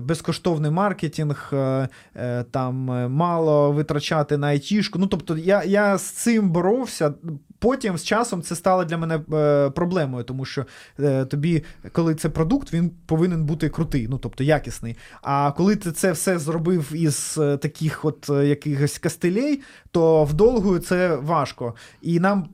безкоштовний 0.00 0.70
маркетинг, 0.70 1.50
е, 1.52 1.88
е, 2.16 2.44
там 2.50 2.74
мало 3.12 3.72
витрачати 3.72 4.36
на 4.36 4.46
айтішку. 4.46 4.98
Ну, 4.98 5.06
тобто, 5.06 5.36
я, 5.36 5.64
я 5.64 5.98
з 5.98 6.02
цим 6.02 6.50
боровся. 6.50 7.12
Потім 7.60 7.98
з 7.98 8.04
часом 8.04 8.42
це 8.42 8.56
стало 8.56 8.84
для 8.84 8.96
мене 8.96 9.20
е, 9.32 9.70
проблемою, 9.70 10.24
тому 10.24 10.44
що 10.44 10.66
е, 11.00 11.24
тобі, 11.24 11.64
коли 11.92 12.14
це 12.14 12.28
продукт, 12.28 12.72
він 12.72 12.90
повинен 13.06 13.44
бути 13.44 13.68
крутий, 13.68 14.08
ну 14.10 14.18
тобто 14.18 14.44
якісний. 14.44 14.96
А 15.22 15.52
коли 15.52 15.76
ти 15.76 15.92
це 15.92 16.12
все 16.12 16.38
зробив 16.38 16.92
із 16.92 17.38
е, 17.40 17.56
таких 17.56 18.04
от 18.04 18.28
якихось 18.28 18.98
кастелей, 18.98 19.62
то 19.90 20.24
вдовгою 20.24 20.78
це 20.78 21.16
важко. 21.16 21.74
І 22.02 22.20
нам 22.20 22.48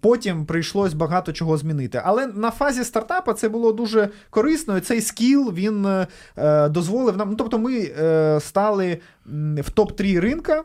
потім 0.00 0.46
прийшлось 0.46 0.94
багато 0.94 1.32
чого 1.32 1.56
змінити. 1.56 2.02
Але 2.04 2.26
на 2.26 2.50
фазі 2.50 2.84
стартапа 2.84 3.34
це 3.34 3.48
було 3.48 3.72
дуже 3.72 4.08
корисно. 4.30 4.76
і 4.76 4.80
Цей 4.80 5.00
скіл 5.00 5.52
він 5.54 5.86
дозволив 6.70 7.16
нам. 7.16 7.30
Ну, 7.30 7.36
тобто, 7.36 7.58
ми 7.58 7.90
стали 8.40 9.00
в 9.56 9.70
топ-3 9.70 10.20
ринка 10.20 10.64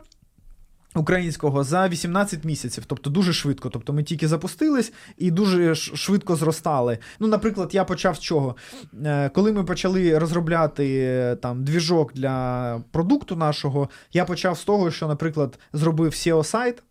українського 0.95 1.63
за 1.63 1.88
18 1.88 2.45
місяців, 2.45 2.84
тобто 2.88 3.09
дуже 3.09 3.34
швидко. 3.34 3.70
Тобто 3.70 3.93
ми 3.93 4.03
тільки 4.03 4.28
запустились 4.28 4.93
і 5.17 5.32
дуже 5.32 5.76
швидко 5.76 6.36
зростали. 6.36 6.97
Ну, 7.20 7.28
наприклад, 7.28 7.70
я 7.74 7.84
почав 7.84 8.15
з 8.15 8.20
чого? 8.20 8.55
Е, 9.05 9.30
коли 9.30 9.51
ми 9.53 9.63
почали 9.63 10.17
розробляти 10.17 11.38
там 11.41 11.63
двіжок 11.63 12.13
для 12.13 12.84
продукту 12.91 13.36
нашого, 13.36 13.89
я 14.13 14.26
почав 14.26 14.57
з 14.57 14.63
того, 14.63 14.91
що, 14.91 15.07
наприклад, 15.07 15.59
зробив 15.74 16.11
SEO-сайт. 16.11 16.84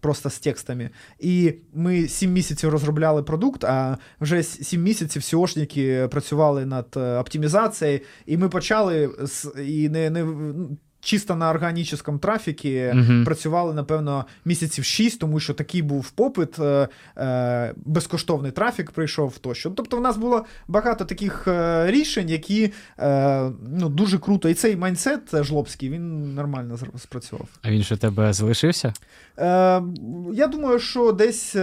Просто 0.00 0.30
з 0.30 0.38
текстами. 0.38 0.90
І 1.18 1.54
ми 1.74 2.08
7 2.08 2.32
місяців 2.32 2.70
розробляли 2.70 3.22
продукт, 3.22 3.64
а 3.64 3.98
вже 4.20 4.42
7 4.42 4.82
місяців 4.82 5.22
сіошники 5.22 6.08
працювали 6.10 6.66
над 6.66 6.86
е, 6.96 7.18
оптимізацією, 7.18 8.00
і 8.26 8.36
ми 8.36 8.48
почали 8.48 9.10
і 9.66 9.88
не 9.88 10.10
не 10.10 10.24
чисто 11.06 11.36
на 11.36 11.50
органічному 11.50 12.18
трафікі 12.18 12.74
uh 12.74 13.24
працювали, 13.24 13.74
напевно, 13.74 14.24
місяців 14.44 14.84
6, 14.84 15.20
тому 15.20 15.40
що 15.40 15.54
такий 15.54 15.82
був 15.82 16.10
попит, 16.10 16.58
е, 16.58 16.88
е, 17.18 17.74
безкоштовний 17.76 18.52
трафік 18.52 18.90
прийшов 18.90 19.38
тощо. 19.38 19.70
Тобто, 19.70 19.96
в 19.96 20.00
нас 20.00 20.16
було 20.16 20.44
багато 20.68 21.04
таких 21.04 21.48
е, 21.48 21.86
рішень, 21.90 22.28
які 22.30 22.72
ну, 23.78 23.88
дуже 23.88 24.18
круто. 24.18 24.48
І 24.48 24.54
цей 24.54 24.76
майнсет 24.76 25.44
жлобський, 25.44 25.90
він 25.90 26.34
нормально 26.34 26.78
спрацював. 26.98 27.48
А 27.62 27.70
він 27.70 27.82
що 27.82 27.96
тебе 27.96 28.32
залишився? 28.32 28.92
Е, 29.38 29.82
Я 30.32 30.46
думаю, 30.46 30.78
що 30.78 31.12
десь 31.12 31.56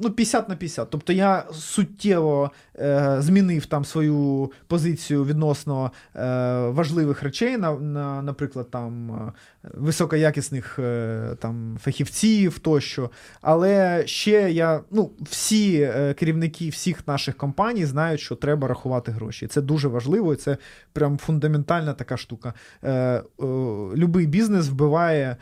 ну, 0.00 0.10
50 0.10 0.48
на 0.48 0.56
50. 0.56 0.90
Тобто 0.90 1.12
я 1.12 1.44
суттєво 1.52 2.50
е, 2.78 3.16
змінив 3.18 3.66
там 3.66 3.84
свою 3.84 4.52
позицію 4.66 5.24
відносно 5.24 5.92
е, 6.16 6.20
важливих 6.68 7.22
речей, 7.22 7.56
на, 7.56 7.72
на, 7.72 8.22
наприклад, 8.22 8.70
там 8.70 9.10
е, 9.10 9.32
високоякісних 9.74 10.78
е, 10.78 11.36
там, 11.38 11.78
фахівців 11.82 12.58
тощо. 12.58 13.10
Але 13.40 14.06
ще 14.06 14.50
я, 14.50 14.80
ну, 14.90 15.10
всі 15.20 15.80
е, 15.80 16.14
керівники 16.14 16.68
всіх 16.68 17.08
наших 17.08 17.36
компаній 17.36 17.86
знають, 17.86 18.20
що 18.20 18.36
треба 18.36 18.68
рахувати 18.68 19.12
гроші. 19.12 19.46
Це 19.46 19.60
дуже 19.60 19.88
важливо, 19.88 20.32
і 20.32 20.36
це 20.36 20.56
прям 20.92 21.18
фундаментальна 21.18 21.94
така 21.94 22.16
штука. 22.16 22.54
Е, 22.84 23.22
Любий 23.96 24.26
бізнес 24.26 24.68
вбиває, 24.68 25.36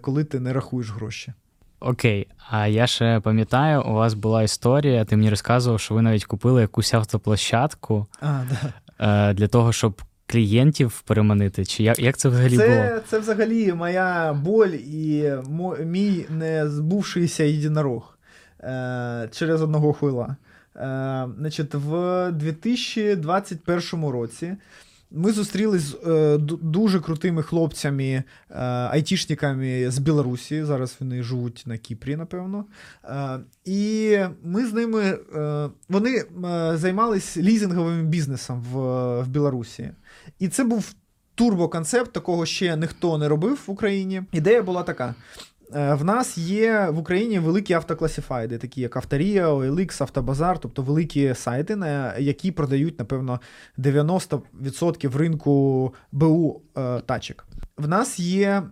коли 0.00 0.24
ти 0.24 0.40
не 0.40 0.52
рахуєш 0.52 0.90
гроші. 0.90 1.32
Окей, 1.80 2.28
а 2.50 2.66
я 2.66 2.86
ще 2.86 3.20
пам'ятаю, 3.20 3.82
у 3.82 3.92
вас 3.92 4.14
була 4.14 4.42
історія, 4.42 5.04
ти 5.04 5.16
мені 5.16 5.30
розказував, 5.30 5.80
що 5.80 5.94
ви 5.94 6.02
навіть 6.02 6.24
купили 6.24 6.60
якусь 6.60 6.94
автоплощадку 6.94 8.06
а, 8.20 8.42
да. 8.98 9.32
для 9.32 9.48
того, 9.48 9.72
щоб 9.72 10.02
клієнтів 10.26 11.00
переманити? 11.00 11.64
Чи 11.64 11.82
як 11.82 11.98
як 11.98 12.16
це 12.16 12.28
взагалі 12.28 12.56
це, 12.56 12.68
було? 12.68 13.00
Це 13.08 13.18
взагалі 13.18 13.72
моя 13.72 14.32
боль 14.32 14.68
і 14.68 15.32
мій 15.84 16.26
не 16.30 16.68
збувшийся 16.68 17.44
єдинорог 17.44 18.18
е, 18.60 19.28
через 19.32 19.62
одного 19.62 19.92
хуйла. 19.92 20.36
Е, 20.76 21.28
значить, 21.38 21.74
В 21.74 22.30
2021 22.32 24.08
році. 24.10 24.56
Ми 25.10 25.32
зустрілись 25.32 25.82
з 25.82 25.94
е, 25.94 26.38
дуже 26.62 27.00
крутими 27.00 27.42
хлопцями, 27.42 28.04
е, 28.04 28.24
айтішниками 28.90 29.90
з 29.90 29.98
Білорусі. 29.98 30.64
Зараз 30.64 30.96
вони 31.00 31.22
живуть 31.22 31.62
на 31.66 31.78
Кіпрі, 31.78 32.16
напевно. 32.16 32.64
Е, 33.04 33.40
і 33.64 34.18
ми 34.42 34.66
з 34.66 34.72
ними 34.72 35.02
е, 35.02 35.68
вони 35.88 36.16
е, 36.16 36.24
займались 36.76 37.36
лізинговим 37.36 38.06
бізнесом 38.06 38.64
в, 38.72 38.76
в 39.22 39.28
Білорусі. 39.28 39.90
І 40.38 40.48
це 40.48 40.64
був 40.64 40.94
турбоконцепт, 41.34 42.12
такого 42.12 42.46
ще 42.46 42.76
ніхто 42.76 43.18
не 43.18 43.28
робив 43.28 43.60
в 43.66 43.70
Україні. 43.70 44.22
Ідея 44.32 44.62
була 44.62 44.82
така: 44.82 45.14
в 45.72 46.04
нас 46.04 46.38
є 46.38 46.88
в 46.90 46.98
Україні 46.98 47.38
великі 47.38 47.74
автокласифайди, 47.74 48.58
такі 48.58 48.80
як 48.80 48.96
Авторія, 48.96 49.54
OLX, 49.54 50.02
Автобазар, 50.02 50.58
тобто 50.58 50.82
великі 50.82 51.34
сайти, 51.34 51.76
на 51.76 52.18
які 52.18 52.50
продають, 52.52 52.98
напевно, 52.98 53.40
90% 53.78 55.16
ринку 55.16 55.94
БУ 56.12 56.62
е, 56.78 57.00
тачок. 57.00 57.46
В 57.76 57.88
нас 57.88 58.18
є. 58.20 58.62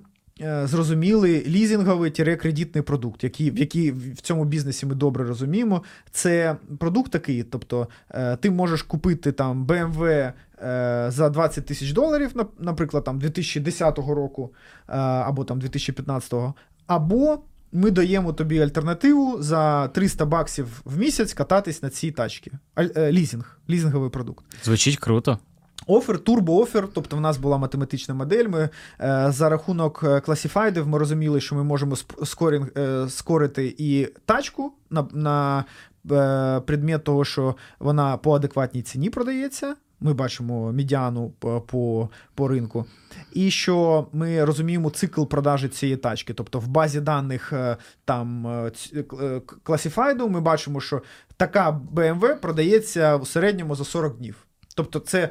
Е, 0.41 0.67
зрозумілий 0.67 1.47
лізинговий 1.47 2.11
кредитний 2.11 2.83
продукт, 2.83 3.25
який, 3.25 3.51
в 3.51 3.59
який 3.59 3.91
в 3.91 4.21
цьому 4.21 4.45
бізнесі 4.45 4.87
ми 4.87 4.95
добре 4.95 5.25
розуміємо. 5.25 5.83
Це 6.11 6.57
продукт 6.79 7.13
такий, 7.13 7.43
тобто 7.43 7.89
ти 8.41 8.51
можеш 8.51 8.83
купити 8.83 9.33
там 9.33 9.67
BMW 9.67 10.33
за 11.11 11.31
20 11.31 11.67
тисяч 11.67 11.93
доларів, 11.93 12.31
наприклад, 12.59 13.05
там 13.05 13.19
2010 13.19 13.99
року 13.99 14.53
або 14.87 15.45
там 15.45 15.59
2015, 15.59 16.35
або 16.89 17.39
ми 17.73 17.91
даємо 17.91 18.33
тобі 18.33 18.61
альтернативу 18.61 19.43
за 19.43 19.89
300 19.89 20.27
баксів 20.27 20.83
в 20.85 20.99
місяць 20.99 21.33
кататись 21.33 21.83
на 21.83 21.91
цій 21.91 22.11
тачці. 22.11 22.53
Е, 22.77 23.13
лізинг, 23.13 23.59
лізинговий 23.71 24.11
продукт. 24.11 24.45
Звучить 24.65 24.97
круто. 24.97 25.39
Офер, 25.87 26.19
турбоофер, 26.19 26.89
тобто 26.95 27.17
в 27.17 27.21
нас 27.21 27.39
була 27.39 27.59
математична 27.59 28.15
модель. 28.15 28.49
Ми 28.49 28.69
е, 29.01 29.27
за 29.29 29.49
рахунок 29.49 30.01
е, 30.05 30.21
класифайдів 30.21 30.89
ми 30.89 30.99
розуміли, 30.99 31.41
що 31.41 31.55
ми 31.55 31.65
можемо 31.65 31.97
скорінг, 32.25 32.69
е, 32.77 33.09
скорити 33.09 33.75
і 33.79 34.09
тачку 34.27 34.73
на 34.91 35.07
на 35.13 35.65
е, 36.11 36.61
предмет 36.61 37.05
того, 37.05 37.25
що 37.25 37.57
вона 37.79 38.17
по 38.17 38.35
адекватній 38.35 38.83
ціні 38.83 39.11
продається. 39.11 39.75
Ми 40.01 40.15
бачимо 40.15 40.73
медіану 40.73 41.31
по, 41.67 42.09
по 42.35 42.49
ринку. 42.49 42.85
І 43.33 43.51
що 43.51 44.07
ми 44.13 44.45
розуміємо 44.45 44.91
цикл 44.91 45.25
продажі 45.25 45.69
цієї 45.69 45.97
тачки. 45.97 46.35
Тобто 46.35 46.61
в 46.61 46.67
базі 46.69 47.01
даних 47.01 47.53
е, 47.53 47.77
там 48.05 48.47
е, 48.47 48.73
е, 49.69 50.15
ми 50.29 50.41
бачимо, 50.41 50.81
що 50.81 51.03
така 51.37 51.81
BMW 51.95 52.41
продається 52.41 53.17
в 53.17 53.27
середньому 53.27 53.75
за 53.75 53.85
40 53.85 54.17
днів. 54.17 54.37
Тобто, 54.75 54.99
це 54.99 55.31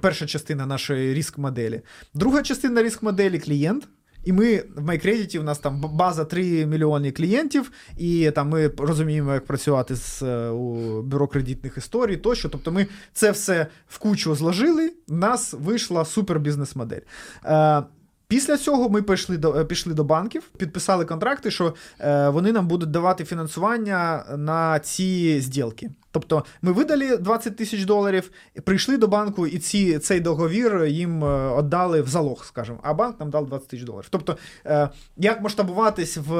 перша 0.00 0.26
частина 0.26 0.66
нашої 0.66 1.14
ріск 1.14 1.38
моделі. 1.38 1.80
Друга 2.14 2.42
частина 2.42 2.82
ріск 2.82 3.02
моделі 3.02 3.38
клієнт 3.38 3.88
І 4.24 4.32
ми 4.32 4.64
в 4.76 4.90
MyCredit, 4.90 5.38
у 5.38 5.42
нас 5.42 5.58
там 5.58 5.80
база 5.80 6.24
3 6.24 6.66
мільйони 6.66 7.12
клієнтів, 7.12 7.72
і 7.98 8.30
там 8.30 8.48
ми 8.48 8.70
розуміємо, 8.78 9.34
як 9.34 9.46
працювати 9.46 9.96
з 9.96 10.22
е, 10.22 10.48
у 10.48 11.02
бюро 11.02 11.26
кредитних 11.26 11.76
історій 11.76 12.16
тощо. 12.16 12.48
Тобто 12.48 12.72
ми 12.72 12.86
це 13.12 13.30
все 13.30 13.66
в 13.88 13.98
кучу 13.98 14.34
зложили, 14.34 14.92
в 15.08 15.14
нас 15.14 15.54
вийшла 15.58 16.04
супер 16.04 16.40
бізнес-модель. 16.40 17.00
Е, 17.44 17.82
Після 18.30 18.56
цього 18.56 18.88
ми 18.88 19.02
пішли 19.02 19.36
до 19.36 19.54
е, 19.56 19.64
пішли 19.64 19.94
до 19.94 20.04
банків, 20.04 20.42
підписали 20.56 21.04
контракти, 21.04 21.50
що 21.50 21.74
е, 22.00 22.28
вони 22.28 22.52
нам 22.52 22.68
будуть 22.68 22.90
давати 22.90 23.24
фінансування 23.24 24.24
на 24.36 24.78
ці 24.78 25.40
зділки. 25.40 25.90
Тобто 26.10 26.44
ми 26.62 26.72
видали 26.72 27.16
20 27.16 27.56
тисяч 27.56 27.84
доларів, 27.84 28.30
прийшли 28.64 28.96
до 28.96 29.08
банку, 29.08 29.46
і 29.46 29.58
ці, 29.58 29.98
цей 29.98 30.20
договір 30.20 30.84
їм 30.84 31.24
віддали 31.58 31.98
е, 31.98 32.02
в 32.02 32.08
залог, 32.08 32.44
скажімо, 32.44 32.78
а 32.82 32.94
банк 32.94 33.20
нам 33.20 33.30
дав 33.30 33.46
20 33.46 33.68
тисяч 33.68 33.86
доларів. 33.86 34.08
Тобто, 34.10 34.36
е, 34.66 34.88
як 35.16 35.42
масштабуватись 35.42 36.16
в 36.16 36.30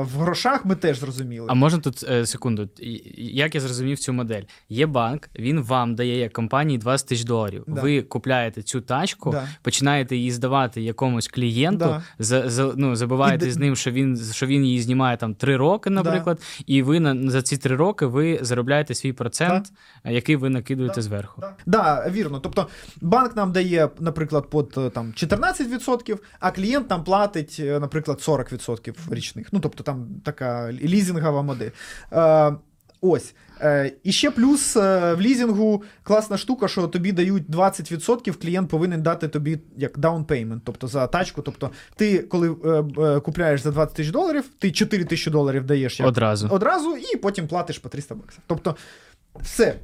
в 0.00 0.18
грошах, 0.18 0.64
ми 0.64 0.74
теж 0.74 0.98
зрозуміли. 0.98 1.46
А 1.50 1.54
можна 1.54 1.78
тут 1.78 2.04
е, 2.10 2.26
секунду, 2.26 2.68
як 3.16 3.54
я 3.54 3.60
зрозумів 3.60 3.98
цю 3.98 4.12
модель? 4.12 4.42
Є 4.68 4.86
банк, 4.86 5.28
він 5.38 5.62
вам 5.62 5.94
дає 5.94 6.18
як 6.18 6.32
компанії 6.32 6.78
20 6.78 7.08
тисяч 7.08 7.24
доларів. 7.24 7.64
Да. 7.66 7.80
Ви 7.80 8.02
купляєте 8.02 8.62
цю 8.62 8.80
тачку, 8.80 9.30
да. 9.30 9.48
починаєте 9.62 10.16
її 10.16 10.30
здавати 10.30 10.82
якомусь 10.82 11.28
клієнту, 11.28 11.84
да. 11.84 12.02
за, 12.18 12.50
за, 12.50 12.72
ну, 12.76 12.96
забуваєте 12.96 13.48
і... 13.48 13.50
з 13.50 13.56
ним, 13.56 13.76
що 13.76 13.90
він 13.90 14.20
що 14.32 14.46
він 14.46 14.64
її 14.64 14.82
знімає 14.82 15.16
там 15.16 15.34
3 15.34 15.56
роки, 15.56 15.90
наприклад, 15.90 16.40
і 16.66 16.82
ви 16.82 17.00
на 17.00 17.30
за 17.30 17.42
ці 17.42 17.56
3 17.56 17.76
роки 17.76 18.06
ви 18.06 18.38
заробляєте 18.42 18.94
свій 19.00 19.12
процент, 19.12 19.72
так. 20.02 20.12
який 20.12 20.36
ви 20.36 20.50
накидуєте 20.50 20.94
так. 20.94 21.04
зверху. 21.04 21.40
Так, 21.40 21.54
да, 21.66 22.10
вірно. 22.10 22.40
Тобто 22.40 22.68
банк 23.00 23.36
нам 23.36 23.52
дає, 23.52 23.88
наприклад, 24.00 24.50
под 24.50 24.74
е, 24.78 24.90
там 24.90 25.06
14%, 25.06 26.18
а 26.40 26.50
клієнт 26.50 26.90
нам 26.90 27.04
платить, 27.04 27.56
е, 27.60 27.80
наприклад, 27.80 28.18
40% 28.18 28.94
річних. 29.10 29.48
Ну, 29.52 29.60
тобто 29.60 29.82
там 29.82 30.08
така 30.24 30.72
лізінгова 30.72 31.42
модель. 31.42 31.70
Ось. 33.00 33.34
Е, 33.60 33.92
І 34.04 34.12
ще 34.12 34.30
плюс 34.30 34.76
е, 34.76 35.14
в 35.14 35.20
лізінгу 35.20 35.82
класна 36.02 36.36
штука, 36.38 36.68
що 36.68 36.88
тобі 36.88 37.12
дають 37.12 37.48
20%, 37.48 38.42
клієнт 38.42 38.70
повинен 38.70 39.02
дати 39.02 39.28
тобі 39.28 39.58
як 39.76 39.98
down 39.98 40.24
payment, 40.24 40.60
тобто 40.64 40.86
за 40.86 41.06
тачку. 41.06 41.42
Тобто, 41.42 41.70
ти, 41.96 42.18
коли 42.18 42.56
е, 42.64 42.84
е, 43.02 43.20
купляєш 43.20 43.60
за 43.60 43.70
20 43.70 43.94
тисяч 43.94 44.12
доларів, 44.12 44.44
ти 44.58 44.72
4 44.72 45.04
тисячі 45.04 45.30
доларів 45.30 45.66
даєш 45.66 46.00
як, 46.00 46.08
одразу 46.08 46.48
одразу 46.50 46.96
і 46.96 47.16
потім 47.16 47.46
платиш 47.46 47.78
по 47.78 47.88
300 47.88 48.14
баксів. 48.14 48.42
Тобто, 48.46 48.76
все. 49.40 49.76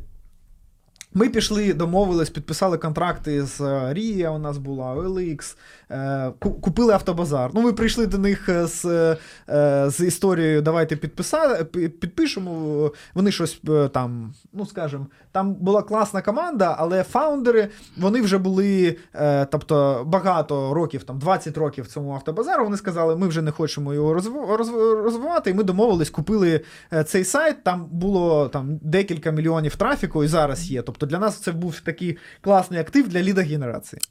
Ми 1.17 1.29
пішли, 1.29 1.75
домовились, 1.75 2.31
підписали 2.31 2.79
контракти 2.79 3.45
з 3.45 3.61
е, 3.61 3.95
Рія, 3.95 4.31
у 4.31 4.39
нас 4.39 4.59
була 4.59 4.95
OLX, 4.95 5.57
купили 6.39 6.93
автобазар. 6.93 7.51
Ну, 7.55 7.63
Ми 7.63 7.73
прийшли 7.73 8.07
до 8.07 8.19
них 8.19 8.49
е, 8.49 8.67
з 8.67 9.17
з 9.91 10.01
історією, 10.01 10.63
давайте 10.63 10.97
підписати, 10.97 11.65
підпишемо. 11.89 12.93
Вони 13.15 13.33
щось 13.33 13.61
там, 13.93 14.35
ну 14.53 14.67
скажімо, 14.67 15.07
там 15.33 15.55
була 15.55 15.83
класна 15.83 16.23
команда, 16.23 16.77
але 16.79 17.03
фаундери 17.03 17.69
вони 17.97 18.21
вже 18.21 18.39
були 18.39 18.97
тобто, 19.51 20.05
багато 20.07 20.75
років, 20.75 21.03
там 21.03 21.19
20 21.19 21.59
років 21.59 21.87
цьому 21.87 22.13
автобазару. 22.13 22.65
Вони 22.65 22.77
сказали, 22.77 23.17
ми 23.17 23.29
вже 23.29 23.43
не 23.43 23.51
хочемо 23.51 23.95
його 23.95 24.15
розвивати. 24.15 25.51
І 25.51 25.55
ми 25.55 25.65
домовились, 25.65 26.11
купили 26.11 26.61
цей 27.07 27.25
сайт. 27.25 27.65
Там 27.65 27.87
було 27.91 28.49
там, 28.49 28.79
декілька 28.83 29.31
мільйонів 29.31 29.77
трафіку, 29.77 30.25
і 30.25 30.29
зараз 30.29 30.71
є. 30.71 30.83
Тобто 30.83 31.07
для 31.07 31.19
нас 31.19 31.37
це 31.37 31.53
був 31.53 31.81
такий 31.81 32.19
класний 32.41 32.81
актив 32.81 33.09
для 33.09 33.23
лідогенерації. 33.23 34.03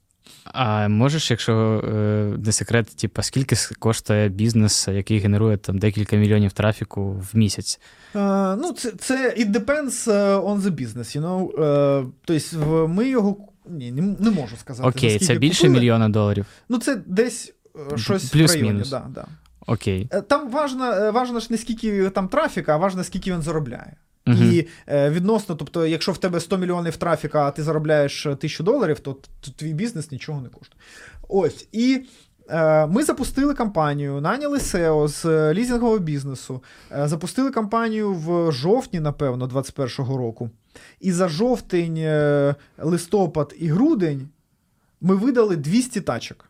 А 0.44 0.88
можеш, 0.88 1.32
якщо 1.32 1.54
е, 1.54 2.38
не 2.46 2.52
секрет, 2.52 2.88
типу, 2.88 3.22
скільки 3.22 3.56
коштує 3.80 4.30
бізнес, 4.30 4.88
який 4.88 5.20
генерує 5.20 5.58
там 5.58 5.78
декілька 5.78 6.16
мільйонів 6.16 6.54
трафіку 6.54 7.12
в 7.12 7.38
місяць? 7.38 7.80
Uh, 8.14 8.58
ну, 8.62 8.72
це 8.72 8.92
це 8.92 9.36
it 9.40 9.52
depends 9.52 10.12
е, 10.12 10.36
on 10.36 10.62
the 10.62 10.72
business, 10.72 11.18
you 11.18 11.22
know. 11.22 11.52
Uh, 11.52 12.12
тобто, 12.26 12.88
ми 12.88 13.10
його 13.10 13.38
ні, 13.70 13.92
не, 13.92 14.02
не 14.20 14.32
можу 14.32 14.58
сказати. 14.58 14.90
Окей, 14.90 15.20
це 15.20 15.36
більше 15.36 15.62
купили. 15.62 15.80
мільйона 15.80 16.10
доларів. 16.10 16.46
Ну, 16.70 16.78
це 16.78 17.02
десь 17.06 17.54
щось 17.96 18.30
Плюс 18.30 18.52
в 18.52 18.54
районі. 18.54 18.84
Да, 18.90 19.06
да. 19.10 19.26
Окей. 19.68 20.10
Там 20.28 20.50
важно, 20.50 21.12
важно 21.12 21.40
ж 21.40 21.48
не 21.50 21.58
скільки 21.58 22.10
там 22.10 22.28
трафіка, 22.28 22.74
а 22.74 22.78
важно, 22.78 23.04
скільки 23.04 23.34
він 23.34 23.42
заробляє. 23.42 23.96
Uh-huh. 24.26 24.54
І 24.54 24.68
е, 24.88 25.10
відносно, 25.10 25.56
тобто, 25.56 25.86
якщо 25.86 26.12
в 26.12 26.18
тебе 26.18 26.40
100 26.40 26.58
мільйонів 26.58 26.98
трафіка, 26.98 27.48
а 27.48 27.52
ти 27.52 27.64
заробляєш 27.64 28.28
тисячу 28.40 28.64
доларів, 28.64 29.00
то, 29.00 29.14
то 29.14 29.52
твій 29.56 29.74
бізнес 29.74 30.12
нічого 30.12 30.42
не 30.42 30.50
коштує. 30.50 30.82
Ось. 31.30 31.68
І 31.72 32.06
е, 32.50 32.88
ми 32.88 33.04
запустили 33.04 33.54
кампанію, 33.54 34.22
наняли 34.22 34.58
SEO 34.58 35.08
з 35.08 35.54
лізингового 35.54 36.00
бізнесу, 36.00 36.64
е, 36.92 37.08
запустили 37.08 37.52
кампанію 37.52 38.14
в 38.14 38.52
жовтні, 38.52 39.00
напевно, 39.00 39.48
2021 39.48 40.18
року. 40.18 40.50
І 41.00 41.12
за 41.12 41.28
жовтень, 41.28 41.98
е, 41.98 42.56
листопад 42.78 43.56
і 43.60 43.68
грудень 43.68 44.30
ми 45.02 45.16
видали 45.16 45.56
200 45.56 46.02
тачок. 46.02 46.50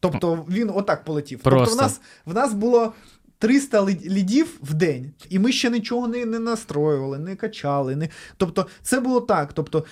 Тобто 0.00 0.44
він 0.48 0.70
отак 0.74 1.04
полетів. 1.04 1.40
Просто. 1.40 1.64
Тобто, 1.64 1.76
в 1.76 1.82
нас 1.82 2.00
в 2.26 2.34
нас 2.34 2.54
було 2.54 2.92
300 3.40 3.86
лідів 3.86 4.58
в 4.62 4.74
день, 4.74 5.12
і 5.28 5.38
ми 5.38 5.52
ще 5.52 5.70
нічого 5.70 6.08
не 6.08 6.24
не 6.24 6.38
настроювали, 6.38 7.18
не 7.18 7.36
качали. 7.36 7.96
Не... 7.96 8.08
Тобто, 8.36 8.66
це 8.82 9.00
було 9.00 9.20
так. 9.20 9.52
Тобто, 9.52 9.84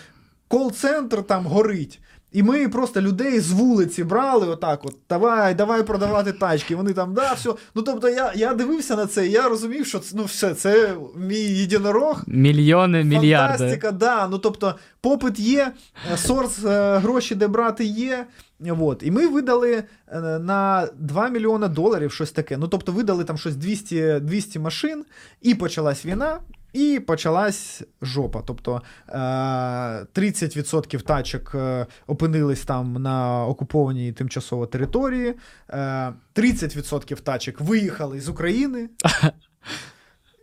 кол-центр 0.48 1.22
там 1.22 1.46
горить. 1.46 2.00
І 2.32 2.42
ми 2.42 2.68
просто 2.68 3.00
людей 3.00 3.40
з 3.40 3.50
вулиці 3.50 4.04
брали, 4.04 4.46
отак: 4.46 4.84
от, 4.84 4.96
давай, 5.08 5.54
давай 5.54 5.82
продавати 5.82 6.32
тачки. 6.32 6.76
Вони 6.76 6.92
там, 6.92 7.14
да, 7.14 7.32
все. 7.32 7.54
Ну 7.74 7.82
тобто, 7.82 8.08
я 8.08 8.32
я 8.34 8.54
дивився 8.54 8.96
на 8.96 9.06
це, 9.06 9.26
і 9.26 9.30
я 9.30 9.48
розумів, 9.48 9.86
що 9.86 10.00
ну 10.14 10.24
все, 10.24 10.54
це 10.54 10.94
мій 11.16 11.36
єдинорог. 11.36 12.22
Мільйони, 12.26 13.04
мільярди. 13.04 13.58
Фантастика, 13.58 13.92
да. 13.92 14.28
Ну 14.28 14.38
тобто, 14.38 14.74
попит 15.00 15.38
є, 15.38 15.72
е, 16.12 16.16
сорс 16.16 16.64
е, 16.64 16.98
гроші, 16.98 17.34
де 17.34 17.48
брати 17.48 17.84
є. 17.84 18.26
От. 18.66 19.02
І 19.02 19.10
ми 19.10 19.28
видали 19.28 19.84
е, 20.08 20.20
на 20.20 20.88
2 20.98 21.28
мільйони 21.28 21.68
доларів 21.68 22.12
щось 22.12 22.32
таке. 22.32 22.56
Ну, 22.56 22.68
тобто, 22.68 22.92
видали 22.92 23.24
там 23.24 23.38
щось 23.38 23.56
200 23.56 24.20
200 24.20 24.58
машин, 24.58 25.04
і 25.42 25.54
почалась 25.54 26.06
війна, 26.06 26.38
і 26.72 27.00
почалась 27.06 27.82
жопа. 28.02 28.42
Тобто 28.46 28.82
30% 29.08 30.96
е, 30.96 31.00
тачок 31.00 31.52
е, 31.54 31.86
опинились 32.06 32.64
там 32.64 32.92
на 32.92 33.46
окупованій 33.46 34.12
тимчасово 34.12 34.66
території, 34.66 35.34
30% 35.68 37.20
тачок 37.20 37.60
виїхали 37.60 38.20
з 38.20 38.28
України. 38.28 38.88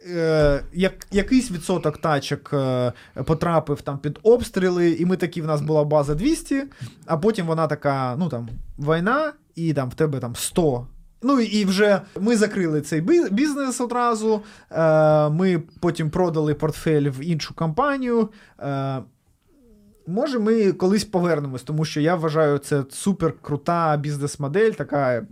Е, 0.09 0.63
як, 0.73 0.93
якийсь 1.11 1.51
відсоток 1.51 1.97
тачок 1.97 2.49
е, 2.53 2.93
потрапив 3.25 3.81
там 3.81 3.97
під 3.97 4.19
обстріли, 4.23 4.91
і 4.91 5.05
ми 5.05 5.17
такі, 5.17 5.41
в 5.41 5.45
нас 5.45 5.61
була 5.61 5.83
база 5.83 6.15
200, 6.15 6.63
а 7.05 7.17
потім 7.17 7.45
вона 7.45 7.67
така: 7.67 8.15
ну 8.19 8.29
там, 8.29 8.49
війна, 8.79 9.33
і 9.55 9.73
там 9.73 9.89
в 9.89 9.93
тебе 9.93 10.19
там 10.19 10.35
100. 10.35 10.87
Ну 11.21 11.39
і 11.39 11.65
вже 11.65 12.01
ми 12.19 12.37
закрили 12.37 12.81
цей 12.81 13.01
бізнес 13.31 13.81
одразу. 13.81 14.41
Е, 14.71 15.29
Ми 15.29 15.63
потім 15.79 16.09
продали 16.09 16.53
портфель 16.53 17.09
в 17.09 17.23
іншу 17.23 17.53
компанію. 17.53 18.29
Е, 18.59 19.01
Може, 20.07 20.39
ми 20.39 20.71
колись 20.71 21.03
повернемось, 21.03 21.63
тому 21.63 21.85
що 21.85 22.01
я 22.01 22.15
вважаю, 22.15 22.57
це 22.57 22.83
супер 22.89 23.33
крута 23.41 23.97
бізнес-модель, 23.97 24.71
така 24.71 25.25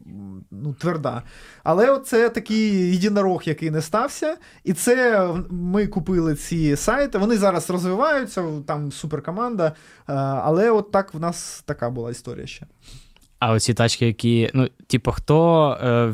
ну, 0.51 0.73
тверда. 0.73 1.23
Але 1.63 1.99
це 1.99 2.29
такий 2.29 2.95
єдинорог, 2.95 3.41
який 3.45 3.71
не 3.71 3.81
стався. 3.81 4.37
І 4.63 4.73
це 4.73 5.27
ми 5.49 5.87
купили 5.87 6.35
ці 6.35 6.75
сайти. 6.75 7.17
Вони 7.17 7.37
зараз 7.37 7.69
розвиваються, 7.69 8.43
там 8.67 8.91
суперкоманда. 8.91 9.73
Але 10.05 10.71
от 10.71 10.91
так 10.91 11.13
в 11.13 11.19
нас 11.19 11.63
така 11.65 11.89
була 11.89 12.11
історія 12.11 12.47
ще. 12.47 12.65
А 13.39 13.51
оці 13.51 13.73
тачки, 13.73 14.07
які, 14.07 14.51
ну, 14.53 14.69
типу, 14.87 15.11
хто 15.11 15.69
е, 15.81 16.13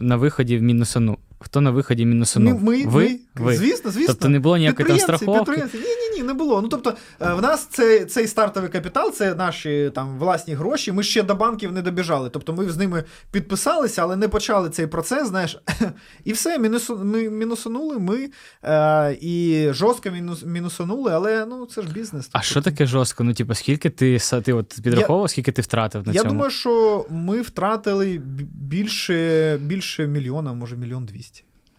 на 0.00 0.16
виході 0.16 0.58
в 0.58 0.62
мінусану? 0.62 1.18
Хто 1.42 1.60
на 1.60 1.70
виході 1.70 2.06
мінусанув? 2.06 2.62
Ми, 2.62 2.86
ви? 2.86 3.08
ми, 3.08 3.18
ви? 3.34 3.56
Звісно, 3.56 3.90
звісно. 3.90 4.14
Тобто 4.14 4.28
не 4.28 4.38
було 4.38 4.56
ніякої 4.56 4.88
там 4.88 4.98
страховки? 4.98 5.52
Ні, 5.56 5.80
ні, 5.80 6.16
ні, 6.16 6.22
не 6.22 6.34
було. 6.34 6.62
Ну 6.62 6.68
тобто, 6.68 6.94
е, 7.20 7.34
в 7.34 7.42
нас 7.42 7.66
цей 7.66 8.04
цей 8.04 8.26
стартовий 8.26 8.70
капітал, 8.70 9.12
це 9.12 9.34
наші 9.34 9.90
там 9.94 10.18
власні 10.18 10.54
гроші. 10.54 10.92
Ми 10.92 11.02
ще 11.02 11.22
до 11.22 11.34
банків 11.34 11.72
не 11.72 11.82
добіжали. 11.82 12.30
Тобто 12.30 12.52
ми 12.52 12.70
з 12.70 12.76
ними 12.76 13.04
підписалися, 13.30 14.02
але 14.02 14.16
не 14.16 14.28
почали 14.28 14.70
цей 14.70 14.86
процес. 14.86 15.28
Знаєш, 15.28 15.58
і 16.24 16.32
все, 16.32 16.58
мінусу, 16.58 17.00
ми 17.04 17.30
мінусанули. 17.30 17.98
Ми 17.98 18.30
е, 18.62 19.18
і 19.20 19.66
жорстко 19.72 20.10
мінус, 20.10 20.44
мінусанули, 20.44 21.12
але 21.12 21.46
ну 21.46 21.66
це 21.66 21.82
ж 21.82 21.88
бізнес. 21.88 22.28
А 22.32 22.42
що 22.42 22.62
таке 22.62 22.86
жорстко? 22.86 23.24
Ну, 23.24 23.34
типу, 23.34 23.54
скільки 23.54 23.90
ти 23.90 24.18
ти 24.44 24.52
от 24.52 24.78
підраховував, 24.82 25.24
я, 25.24 25.28
скільки 25.28 25.52
ти 25.52 25.62
втратив 25.62 26.06
на 26.06 26.12
я 26.12 26.18
цьому? 26.18 26.30
Я 26.30 26.32
думаю, 26.32 26.50
що 26.50 27.06
ми 27.10 27.40
втратили 27.40 28.22
більше, 28.52 29.58
більше 29.62 30.06
мільйона, 30.06 30.52
може 30.52 30.76
мільйон 30.76 31.04
двісті. 31.04 31.29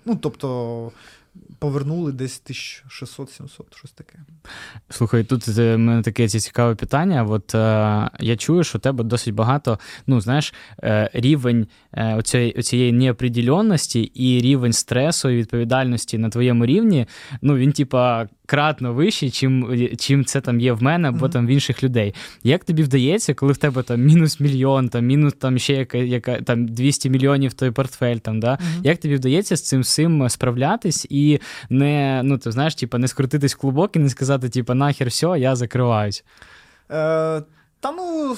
Ну, 0.06 0.16
тобто, 0.16 0.92
повернули 1.62 2.12
десь 2.12 2.42
1600-700, 2.46 3.48
щось 3.76 3.92
таке. 3.92 4.20
Слухай, 4.90 5.24
тут 5.24 5.48
в 5.48 5.78
мене 5.78 6.02
таке 6.02 6.28
цікаве 6.28 6.76
питання. 6.76 7.24
От 7.24 7.56
е, 7.56 8.10
я 8.20 8.36
чую, 8.38 8.64
що 8.64 8.78
у 8.78 8.82
тебе 8.82 9.04
досить 9.04 9.34
багато, 9.34 9.80
ну 10.08 10.22
знаєш, 10.22 10.54
е, 10.84 11.10
рівень 11.14 11.68
е, 11.94 12.16
оцієї, 12.16 12.54
оцієї 12.54 12.92
неопределенності 12.92 14.02
і 14.02 14.42
рівень 14.42 14.74
стресу 14.74 15.30
і 15.30 15.38
відповідальності 15.38 16.18
на 16.18 16.30
твоєму 16.30 16.66
рівні. 16.66 17.06
Ну 17.42 17.58
він, 17.58 17.72
типа, 17.72 18.28
кратно 18.52 18.94
вищий, 18.94 19.32
чим 19.32 19.78
чим 19.98 20.26
це 20.26 20.42
там 20.42 20.60
є 20.60 20.74
в 20.74 20.84
мене 20.84 21.08
або 21.08 21.26
mm-hmm. 21.26 21.32
там 21.32 21.48
в 21.48 21.50
інших 21.50 21.84
людей. 21.84 22.14
Як 22.44 22.64
тобі 22.64 22.84
вдається, 22.84 23.34
коли 23.34 23.54
в 23.54 23.58
тебе 23.58 23.84
там 23.84 24.02
мінус 24.02 24.40
мільйон, 24.40 24.90
там 24.90 25.06
мінус 25.06 25.34
там 25.34 25.60
ще 25.60 25.74
яка, 25.74 25.98
яка 25.98 26.42
там 26.42 26.68
200 26.68 27.10
мільйонів 27.10 27.54
той 27.54 27.72
портфель, 27.72 28.16
там 28.16 28.40
да 28.40 28.52
mm-hmm. 28.52 28.84
як 28.84 28.98
тобі 28.98 29.16
вдається 29.16 29.56
з 29.56 29.62
цим 29.62 29.82
всім 29.82 30.30
справлятись 30.30 31.08
і 31.10 31.40
не 31.70 32.22
ну 32.24 32.38
ти 32.38 32.52
знаєш, 32.52 32.76
типу, 32.76 32.98
не 32.98 33.08
скрутитись 33.08 33.56
в 33.56 33.58
клубок 33.58 33.96
і 33.96 34.00
не 34.00 34.10
сказати, 34.10 34.50
типу, 34.50 34.74
нахер 34.74 35.08
все, 35.08 35.28
я 35.38 35.56
закриваюсь? 35.56 36.24
Е, 36.92 37.42
Та 37.80 37.92
ну 37.92 38.38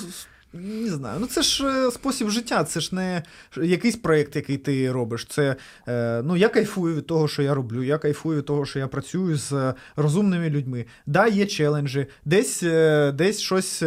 не 0.54 0.90
знаю. 0.90 1.20
Ну 1.20 1.28
це 1.28 1.42
ж 1.42 1.68
е, 1.68 1.92
спосіб 1.92 2.30
життя, 2.30 2.64
це 2.64 2.80
ж 2.80 2.96
не 2.96 3.24
якийсь 3.62 3.96
проєкт, 3.96 4.36
який 4.36 4.58
ти 4.58 4.92
робиш. 4.92 5.26
Це 5.30 5.56
е, 5.88 6.22
ну 6.26 6.36
я 6.36 6.50
кайфую 6.50 6.96
від 6.96 7.08
того, 7.08 7.28
що 7.28 7.42
я 7.42 7.54
роблю. 7.54 7.84
Я 7.84 7.98
кайфую 7.98 8.38
від 8.38 8.46
того, 8.46 8.66
що 8.66 8.80
я 8.80 8.88
працюю 8.88 9.38
з 9.38 9.74
розумними 9.96 10.50
людьми. 10.50 10.86
Да, 11.06 11.28
є 11.28 11.46
челенджі, 11.46 12.06
десь 12.26 12.64
е, 12.64 13.12
десь 13.12 13.40
щось 13.40 13.84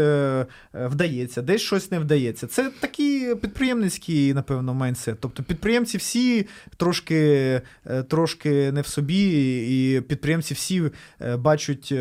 вдається, 0.75 1.43
десь 1.43 1.63
щось 1.63 1.91
не 1.91 1.99
вдається. 1.99 2.47
Це 2.47 2.71
такий 2.81 3.35
підприємницький, 3.35 4.35
напевно, 4.35 4.75
майнсет. 4.75 5.17
Тобто 5.21 5.43
підприємці 5.43 5.99
всі 5.99 6.47
трошки 6.77 7.63
трошки 8.09 8.73
не 8.73 8.81
в 8.81 8.87
собі, 8.87 9.57
і 9.69 10.01
підприємці 10.01 10.55
всі 10.55 10.83
бачать 11.39 11.95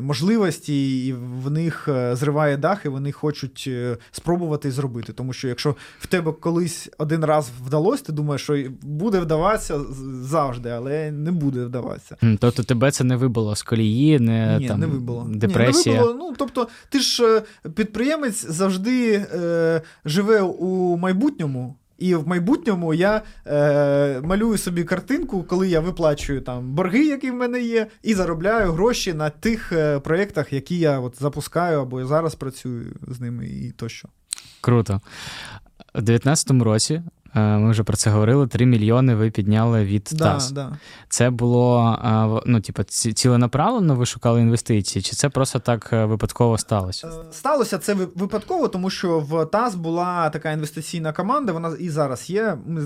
можливості, 0.00 1.06
і 1.06 1.12
в 1.12 1.50
них 1.50 1.88
зриває 2.12 2.56
дах, 2.56 2.84
і 2.84 2.88
вони 2.88 3.12
хочуть 3.12 3.23
е, 3.66 3.96
спробувати 4.10 4.70
зробити. 4.70 5.12
Тому 5.12 5.32
що 5.32 5.48
якщо 5.48 5.76
в 5.98 6.06
тебе 6.06 6.32
колись 6.32 6.90
один 6.98 7.24
раз 7.24 7.50
вдалося, 7.66 8.04
ти 8.04 8.12
думаєш, 8.12 8.42
що 8.42 8.64
буде 8.82 9.20
вдаватися 9.20 9.80
завжди, 10.22 10.68
але 10.68 11.10
не 11.10 11.32
буде 11.32 11.64
вдаватися. 11.64 12.16
Тобто 12.38 12.62
тебе 12.62 12.90
це 12.90 13.04
не 13.04 13.16
вибило 13.16 13.56
з 13.56 13.62
колії, 13.62 14.18
не 14.20 14.58
Ні, 14.58 14.68
там 14.68 14.80
не 14.80 14.86
вибило. 14.86 15.26
депресія. 15.28 15.94
Ні, 15.94 16.00
не 16.00 16.06
вибило. 16.06 16.28
Ну 16.30 16.34
тобто, 16.38 16.68
ти 16.88 17.00
ж 17.00 17.42
е, 17.66 17.70
підприємець 17.70 18.46
завжди 18.46 19.26
е, 19.34 19.82
живе 20.04 20.40
у 20.42 20.96
майбутньому. 20.96 21.76
І 21.98 22.14
в 22.14 22.28
майбутньому 22.28 22.94
я 22.94 23.22
е, 23.46 24.20
малюю 24.20 24.58
собі 24.58 24.84
картинку, 24.84 25.42
коли 25.42 25.68
я 25.68 25.80
виплачую 25.80 26.40
там 26.40 26.74
борги, 26.74 27.06
які 27.06 27.30
в 27.30 27.34
мене 27.34 27.60
є, 27.60 27.86
і 28.02 28.14
заробляю 28.14 28.72
гроші 28.72 29.14
на 29.14 29.30
тих 29.30 29.72
е, 29.72 30.00
проєктах, 30.00 30.52
які 30.52 30.78
я 30.78 31.00
от 31.00 31.20
запускаю 31.20 31.80
або 31.80 32.06
зараз 32.06 32.34
працюю 32.34 32.96
з 33.08 33.20
ними 33.20 33.46
і 33.46 33.70
тощо. 33.70 34.08
Круто. 34.60 35.00
У 35.94 36.00
2019 36.00 36.50
році 36.50 37.02
ми 37.34 37.70
вже 37.70 37.82
про 37.82 37.96
це 37.96 38.10
говорили. 38.10 38.46
3 38.46 38.66
мільйони 38.66 39.14
ви 39.14 39.30
підняли 39.30 39.84
від 39.84 40.10
да, 40.12 40.24
ТАС. 40.24 40.50
Да. 40.50 40.76
Це 41.08 41.30
було 41.30 41.98
е, 42.04 42.42
ну, 42.46 42.60
типу, 42.60 42.82
ціленаправленно, 42.84 43.94
ви 43.94 44.06
шукали 44.06 44.40
інвестиції, 44.40 45.02
чи 45.02 45.16
це 45.16 45.28
просто 45.28 45.58
так 45.58 45.90
е, 45.92 46.04
випадково 46.04 46.58
сталося? 46.58 47.12
Сталося 47.32 47.78
це 47.78 47.94
випадково, 47.94 48.68
тому 48.68 48.90
що 48.90 49.20
в 49.20 49.46
ТАС 49.46 49.74
була 49.74 50.30
така 50.30 50.52
інвестиційна 50.52 51.12
команда. 51.12 51.52
Вона 51.52 51.76
і 51.80 51.90
зараз 51.90 52.30
є. 52.30 52.58
Ми 52.66 52.80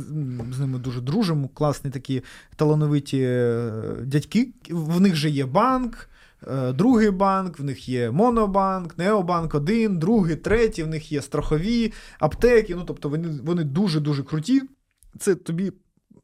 з 0.53 0.59
ними 0.59 0.79
дуже 0.79 1.01
дружимо. 1.01 1.49
Класні 1.49 1.91
такі 1.91 2.23
талановиті 2.57 3.39
дядьки. 4.03 4.49
В 4.71 5.01
них 5.01 5.17
же 5.17 5.31
є 5.31 5.47
банк. 5.47 6.09
Е, 6.47 6.73
другий 6.73 7.11
банк, 7.11 7.59
в 7.59 7.65
них 7.65 7.89
є 7.89 8.11
Монобанк, 8.11 8.99
Необанк, 8.99 9.55
один, 9.55 9.99
другий, 9.99 10.37
третій, 10.37 10.83
в 10.83 10.89
них 10.89 11.13
є 11.13 11.23
страхові 11.23 11.93
аптеки. 12.19 12.75
Ну, 12.75 12.85
тобто 12.87 13.09
вони 13.09 13.29
вони 13.45 13.65
дуже-дуже 13.65 14.23
круті. 14.23 14.63
Це 15.19 15.35
тобі 15.35 15.73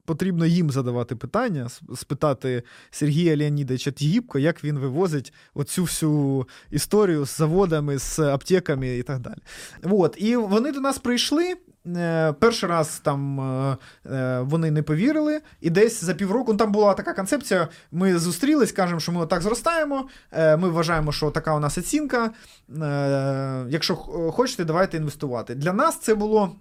потрібно 0.05 0.47
їм 0.47 0.71
задавати 0.71 1.17
питання, 1.17 1.69
спитати 1.97 2.63
Сергія 2.91 3.37
Леонідовича 3.37 3.91
Тігіпко, 3.91 4.39
як 4.39 4.65
він 4.65 4.79
вивозить 4.79 5.33
оцю 5.55 5.83
всю 5.83 6.47
історію 6.71 7.27
з 7.27 7.37
заводами, 7.37 7.99
з 7.99 8.19
аптеками 8.19 8.97
і 8.97 9.03
так 9.03 9.19
далі. 9.19 9.39
От, 9.83 10.17
І 10.19 10.37
вони 10.37 10.73
до 10.73 10.81
нас 10.81 10.99
прийшли. 10.99 11.57
Е, 11.97 12.33
перший 12.33 12.69
раз 12.69 13.01
там 13.05 13.41
е, 13.41 13.77
е, 14.07 14.41
вони 14.41 14.71
не 14.71 14.83
повірили, 14.83 15.41
і 15.61 15.71
десь 15.71 16.05
за 16.05 16.15
півроку 16.15 16.53
ну, 16.53 16.59
там 16.59 16.73
була 16.73 16.95
така 16.95 17.15
концепція. 17.15 17.69
Ми 17.93 18.19
зустрілись, 18.19 18.73
кажемо, 18.73 19.01
що 19.01 19.13
ми 19.13 19.21
отак 19.21 19.43
зростаємо. 19.43 20.09
Ми 20.33 20.69
вважаємо, 20.69 21.13
що 21.13 21.31
така 21.31 21.55
у 21.55 21.61
нас 21.61 21.79
оцінка. 21.79 22.31
Якщо 23.69 23.97
хочете, 24.33 24.65
давайте 24.65 24.97
інвестувати. 24.97 25.55
Для 25.55 25.73
нас 25.73 25.99
це 25.99 26.15
було. 26.15 26.57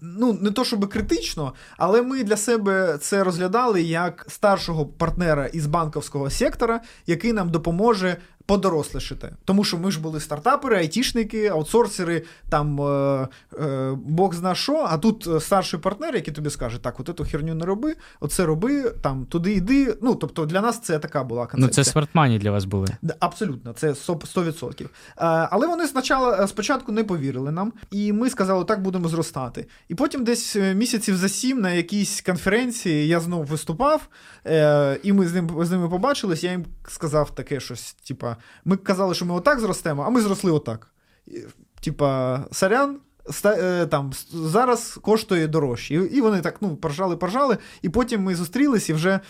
Ну, 0.00 0.32
не 0.32 0.50
то 0.50 0.64
щоб 0.64 0.88
критично, 0.88 1.52
але 1.76 2.02
ми 2.02 2.24
для 2.24 2.36
себе 2.36 2.98
це 3.00 3.24
розглядали 3.24 3.82
як 3.82 4.26
старшого 4.28 4.86
партнера 4.86 5.46
із 5.46 5.66
банковського 5.66 6.30
сектора, 6.30 6.80
який 7.06 7.32
нам 7.32 7.50
допоможе 7.50 8.16
подорослішити. 8.46 9.34
Тому 9.44 9.64
що 9.64 9.78
ми 9.78 9.90
ж 9.90 10.00
були 10.00 10.20
стартапери, 10.20 10.76
айтішники, 10.76 11.46
аутсорсери, 11.46 12.22
там 12.48 12.80
е, 12.80 13.28
е, 13.60 13.96
Бог 14.04 14.34
зна 14.34 14.54
що, 14.54 14.86
а 14.88 14.98
тут 14.98 15.26
е, 15.26 15.40
старший 15.40 15.80
партнер, 15.80 16.14
який 16.14 16.34
тобі 16.34 16.50
скаже, 16.50 16.78
так, 16.78 17.00
от 17.00 17.10
цю 17.16 17.24
херню 17.24 17.54
не 17.54 17.64
роби, 17.64 17.94
оце 18.20 18.44
роби, 18.44 18.90
там 19.02 19.24
туди 19.24 19.52
йди. 19.52 19.96
Ну, 20.02 20.14
тобто 20.14 20.46
для 20.46 20.60
нас 20.60 20.80
це 20.80 20.98
така 20.98 21.24
була 21.24 21.46
концепція. 21.46 21.66
Ну, 21.66 21.84
це 21.84 21.84
смартмані 21.84 22.38
для 22.38 22.50
вас 22.50 22.64
були. 22.64 22.88
Абсолютно, 23.20 23.72
це 23.72 23.90
100%. 23.90 24.84
Е, 24.84 24.88
але 25.18 25.66
вони 25.66 25.86
спочатку, 25.86 26.42
е, 26.42 26.48
спочатку 26.48 26.92
не 26.92 27.04
повірили 27.04 27.52
нам, 27.52 27.72
і 27.90 28.12
ми 28.12 28.30
сказали, 28.30 28.64
так 28.64 28.82
будемо 28.82 29.08
зростати. 29.08 29.66
І 29.88 29.94
потім 29.94 30.24
десь 30.24 30.56
е, 30.56 30.74
місяців 30.74 31.16
за 31.16 31.28
сім 31.28 31.60
на 31.60 31.72
якійсь 31.72 32.20
конференції 32.20 33.08
я 33.08 33.20
знову 33.20 33.42
виступав, 33.42 34.08
е, 34.46 35.00
і 35.02 35.12
ми 35.12 35.28
з 35.28 35.34
ним 35.34 35.50
з 35.60 35.70
ними 35.70 35.88
побачились, 35.88 36.44
я 36.44 36.50
їм 36.50 36.64
сказав 36.88 37.34
таке 37.34 37.60
щось, 37.60 37.92
типа 37.92 38.35
ми 38.64 38.76
казали, 38.76 39.14
що 39.14 39.26
ми 39.26 39.34
отак 39.34 39.60
зростемо, 39.60 40.02
а 40.02 40.10
ми 40.10 40.20
зросли 40.20 40.50
отак. 40.50 40.94
Типа, 41.80 42.40
сорян, 42.52 42.98
е, 43.44 43.86
там 43.86 44.12
зараз 44.32 44.98
коштує 45.02 45.48
дорожче. 45.48 45.94
І 45.94 46.20
вони 46.20 46.40
так 46.40 46.56
ну, 46.60 46.76
поржали, 46.76 47.16
поржали, 47.16 47.58
і 47.82 47.88
потім 47.88 48.22
ми 48.22 48.34
зустрілись 48.34 48.88
і 48.88 48.92
вже 48.92 49.20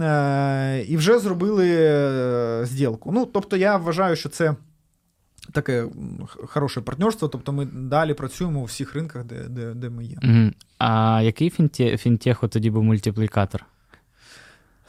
е, 0.00 0.84
і 0.88 0.96
вже 0.96 1.18
зробили 1.18 1.68
е, 1.70 2.60
зділку. 2.64 3.12
Ну, 3.12 3.26
Тобто, 3.26 3.56
я 3.56 3.76
вважаю, 3.76 4.16
що 4.16 4.28
це. 4.28 4.54
Таке 5.52 5.86
хороше 6.46 6.80
партнерство, 6.80 7.28
тобто 7.28 7.52
ми 7.52 7.66
далі 7.66 8.14
працюємо 8.14 8.60
у 8.60 8.64
всіх 8.64 8.94
ринках, 8.94 9.24
де 9.24 9.44
де, 9.48 9.74
де 9.74 9.90
ми 9.90 10.04
є. 10.04 10.18
А 10.78 11.20
який 11.22 11.50
фінтеху 11.96 12.48
тоді 12.48 12.70
був 12.70 12.84
мультиплікатор? 12.84 13.64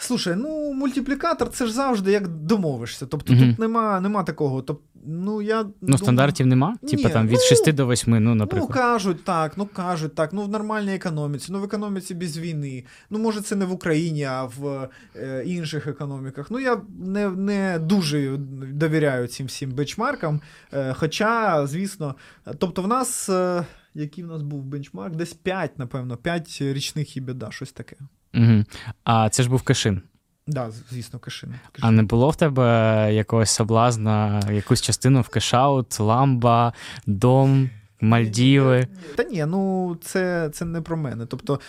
Слушай, 0.02 0.36
ну 0.36 0.74
мультиплікатор 0.74 1.50
це 1.50 1.66
ж 1.66 1.74
завжди 1.74 2.12
як 2.12 2.28
домовишся. 2.28 3.06
Тобто 3.06 3.34
угу. 3.34 3.42
тут 3.42 3.60
нема 3.60 4.00
нема 4.00 4.24
такого. 4.24 4.62
Тобто, 4.62 4.84
ну, 5.06 5.42
я 5.42 5.64
Ну, 5.64 5.74
думаю... 5.82 5.98
стандартів 5.98 6.48
нема? 6.48 6.78
Типа 6.90 7.10
там 7.10 7.28
від 7.28 7.34
ну, 7.34 7.40
6 7.40 7.72
до 7.72 7.88
8, 7.88 8.24
ну, 8.24 8.36
наприклад. 8.36 8.70
Ну, 8.70 8.82
кажуть 8.82 9.24
так, 9.24 9.58
ну 9.58 9.66
кажуть 9.66 10.16
так, 10.16 10.34
ну 10.34 10.42
в 10.42 10.50
нормальній 10.50 10.96
економіці, 10.96 11.52
ну 11.52 11.60
в 11.60 11.64
економіці 11.64 12.16
без 12.16 12.38
війни. 12.38 12.84
Ну, 13.10 13.20
може, 13.20 13.42
це 13.42 13.56
не 13.56 13.66
в 13.66 13.72
Україні, 13.72 14.24
а 14.24 14.44
в 14.44 14.90
е, 15.16 15.44
інших 15.46 15.88
економіках. 15.88 16.52
Ну, 16.52 16.60
я 16.60 16.82
не 17.00 17.30
не 17.30 17.80
дуже 17.80 18.38
довіряю 18.74 19.28
цим 19.28 19.48
всім 19.48 19.72
бенчмаркам. 19.72 20.42
Е, 20.74 20.94
хоча, 20.94 21.68
звісно, 21.68 22.16
тобто, 22.58 22.82
в 22.82 22.88
нас. 22.88 23.30
Е, 23.30 23.66
який 23.94 24.24
в 24.24 24.28
нас 24.28 24.42
був 24.42 24.64
бенчмарк? 24.64 25.16
Десь 25.16 25.34
5, 25.34 25.80
напевно, 25.80 26.18
5 26.18 26.58
річних 26.62 27.18
і 27.18 27.22
біда, 27.22 27.52
щось 27.52 27.72
таке. 27.72 27.96
Угу. 28.34 28.64
А 29.04 29.30
це 29.30 29.44
ж 29.44 29.50
був 29.50 29.62
кишин. 29.62 29.96
Так, 29.96 30.56
да, 30.56 30.72
звісно, 30.92 31.20
кишин. 31.20 31.50
кишин. 31.72 31.90
А 31.90 31.92
не 31.92 32.04
було 32.04 32.30
в 32.30 32.36
тебе 32.36 33.10
якогось 33.14 33.50
соблазна, 33.50 34.42
якусь 34.52 34.82
частину 34.82 35.22
в 35.22 35.30
кешаут, 35.30 36.00
ламба, 36.00 36.74
дом? 37.06 37.70
Мальдіви. 38.02 38.88
Та 39.16 39.24
ні, 39.24 39.46
ну 39.46 39.98
це 40.02 40.50
це 40.54 40.66
не 40.66 40.82
про 40.82 40.98
мене. 40.98 41.26
Тобто, 41.26 41.60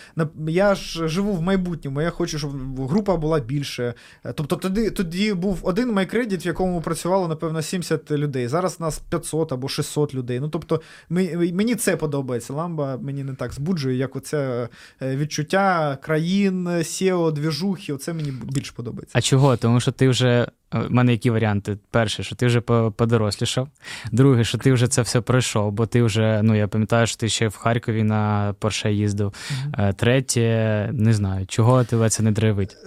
я 0.47 0.75
ж 0.75 1.07
живу 1.07 1.33
в 1.33 1.41
майбутньому, 1.41 2.01
я 2.01 2.09
хочу, 2.09 2.39
щоб 2.39 2.51
група 2.87 3.17
була 3.17 3.39
більше. 3.39 3.93
Тобто, 4.35 4.55
тоді 4.55 4.89
тоді 4.89 5.33
був 5.33 5.59
один 5.63 5.93
MyCredit, 5.93 6.45
в 6.45 6.47
якому 6.47 6.81
працювало, 6.81 7.27
напевно, 7.27 7.61
70 7.61 8.11
людей. 8.11 8.47
Зараз 8.47 8.79
нас 8.79 8.99
500 8.99 9.51
або 9.51 9.67
600 9.67 10.13
людей. 10.15 10.39
Ну, 10.39 10.49
тобто, 10.49 10.81
мені 11.09 11.75
це 11.75 11.97
подобається. 11.97 12.53
Ламба 12.53 12.97
мені 12.97 13.23
не 13.23 13.33
так 13.33 13.53
збуджує, 13.53 13.97
як 13.97 14.15
оце 14.15 14.69
е, 15.01 15.15
відчуття 15.15 15.97
країн, 16.01 16.67
CEO, 16.67 17.31
двіжухи. 17.31 17.93
Оце 17.93 18.13
мені 18.13 18.33
більше 18.43 18.73
подобається. 18.75 19.17
А 19.17 19.21
чого? 19.21 19.57
Тому 19.57 19.79
що 19.79 19.91
ти 19.91 20.09
вже 20.09 20.47
в 20.71 20.91
мене 20.91 21.11
які 21.11 21.29
варіанти? 21.29 21.77
Перше, 21.91 22.23
що 22.23 22.35
ти 22.35 22.45
вже 22.45 22.61
подорослішав. 22.61 23.67
Друге, 24.11 24.43
що 24.43 24.57
ти 24.57 24.73
вже 24.73 24.87
це 24.87 25.01
все 25.01 25.21
пройшов, 25.21 25.71
бо 25.71 25.85
ти 25.85 26.03
вже, 26.03 26.41
ну 26.43 26.55
я 26.55 26.67
пам'ятаю, 26.67 27.07
що 27.07 27.17
ти 27.17 27.29
ще 27.29 27.47
в 27.47 27.55
Харкові 27.55 28.03
на 28.03 28.53
Порше 28.59 28.93
їздив. 28.93 29.27
Mm-hmm. 29.27 29.93
Третє, 29.93 30.89
не 30.93 31.13
знаю, 31.13 31.45
чого 31.45 31.83
тебе 31.83 32.09
це 32.09 32.23
не 32.23 32.31
драйвить. 32.31 32.77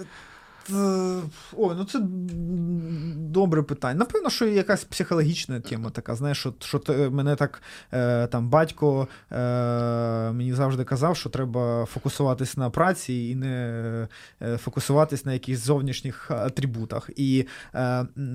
Е, 0.70 1.22
ой, 1.56 1.74
ну 1.78 1.84
це 1.84 2.00
добре 3.16 3.62
питання. 3.62 3.98
Напевно, 3.98 4.30
що 4.30 4.46
якась 4.46 4.84
психологічна 4.84 5.60
тема 5.60 5.90
така. 5.90 6.14
Знаєш, 6.14 6.38
що 6.38 6.54
що 6.60 6.80
мене 7.10 7.36
так 7.36 7.62
е, 7.92 8.26
там 8.26 8.48
батько 8.48 9.08
е, 9.32 9.36
мені 10.32 10.52
завжди 10.52 10.84
казав, 10.84 11.16
що 11.16 11.30
треба 11.30 11.84
фокусуватись 11.84 12.56
на 12.56 12.70
праці 12.70 13.14
і 13.14 13.34
не 13.34 14.08
фокусуватись 14.58 15.24
на 15.24 15.32
якихось 15.32 15.64
зовнішніх 15.64 16.30
атрибутах. 16.30 17.10
І 17.16 17.46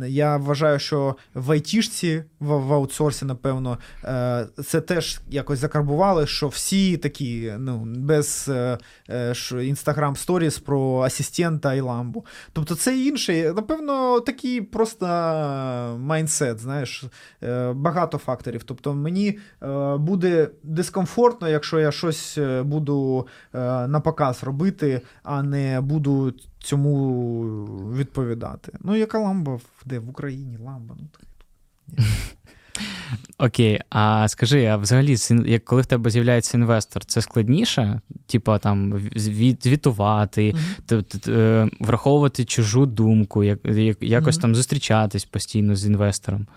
я 0.07 0.37
вважаю, 0.37 0.79
що 0.79 1.15
в 1.33 1.51
айтішці, 1.51 2.23
в, 2.39 2.47
в 2.47 2.73
аутсорсі, 2.73 3.25
напевно, 3.25 3.77
це 4.65 4.81
теж 4.81 5.19
якось 5.29 5.59
закарбували, 5.59 6.27
що 6.27 6.47
всі 6.47 6.97
такі, 6.97 7.53
ну, 7.59 7.83
без 7.85 8.51
інстаграм 9.61 10.15
сторіс 10.15 10.59
про 10.59 11.01
асистента 11.01 11.73
і 11.73 11.81
ламбу. 11.81 12.18
Трампу. 12.19 12.25
Тобто 12.53 12.75
це 12.75 12.99
інший, 12.99 13.53
напевно, 13.53 14.19
такий 14.19 14.61
просто 14.61 15.05
майндсет, 15.99 16.59
знаєш, 16.59 17.03
е, 17.43 17.73
багато 17.73 18.17
факторів. 18.17 18.63
Тобто 18.63 18.93
мені 18.93 19.39
е, 19.63 19.97
буде 19.97 20.49
дискомфортно, 20.63 21.49
якщо 21.49 21.79
я 21.79 21.91
щось 21.91 22.37
е, 22.37 22.63
буду 22.63 23.27
на 23.53 23.99
показ 24.03 24.43
робити, 24.43 25.01
а 25.23 25.43
не 25.43 25.81
буду 25.81 26.33
цьому 26.59 27.43
відповідати. 27.95 28.71
Ну, 28.79 28.95
яка 28.95 29.19
ламба 29.19 29.59
де 29.85 29.99
в 29.99 30.09
Україні 30.09 30.57
ламба? 30.57 30.95
Ну, 30.99 31.07
так. 31.11 31.25
Окей, 33.37 33.79
а 33.89 34.27
скажи, 34.27 34.65
а 34.65 34.77
взагалі, 34.77 35.17
як 35.45 35.65
коли 35.65 35.81
в 35.81 35.85
тебе 35.85 36.09
з'являється 36.09 36.57
інвестор, 36.57 37.05
це 37.05 37.21
складніше? 37.21 38.01
Типа 38.27 38.59
там 38.59 39.09
звітувати, 39.15 40.55
mm-hmm. 40.87 41.71
враховувати 41.79 42.45
чужу 42.45 42.85
думку, 42.85 43.43
як, 43.43 43.59
якось 44.01 44.37
mm-hmm. 44.37 44.41
там 44.41 44.55
зустрічатись 44.55 45.25
постійно 45.25 45.75
з 45.75 45.85
інвестором? 45.85 46.47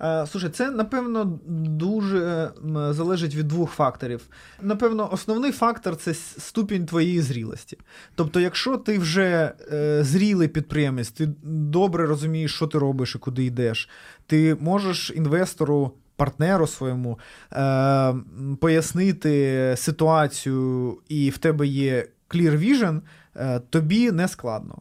Е, 0.00 0.26
слушай, 0.26 0.50
це 0.50 0.70
напевно 0.70 1.38
дуже 1.66 2.50
залежить 2.90 3.34
від 3.34 3.48
двох 3.48 3.70
факторів. 3.70 4.20
Напевно, 4.62 5.08
основний 5.12 5.52
фактор 5.52 5.96
це 5.96 6.14
ступінь 6.14 6.86
твоєї 6.86 7.20
зрілості. 7.20 7.78
Тобто, 8.14 8.40
якщо 8.40 8.76
ти 8.76 8.98
вже 8.98 9.52
е, 9.72 10.04
зрілий 10.04 10.48
підприємець, 10.48 11.10
ти 11.10 11.28
добре 11.42 12.06
розумієш, 12.06 12.54
що 12.54 12.66
ти 12.66 12.78
робиш 12.78 13.14
і 13.14 13.18
куди 13.18 13.44
йдеш, 13.44 13.88
ти 14.26 14.56
можеш 14.60 15.12
інвестору. 15.16 15.92
Партнеру 16.16 16.66
своєму 16.66 17.18
е, 17.52 18.14
пояснити 18.60 19.74
ситуацію, 19.76 20.98
і 21.08 21.30
в 21.30 21.38
тебе 21.38 21.66
є 21.66 22.08
clear 22.28 22.58
vision, 22.58 23.00
е, 23.36 23.60
тобі 23.70 24.12
не 24.12 24.28
складно. 24.28 24.78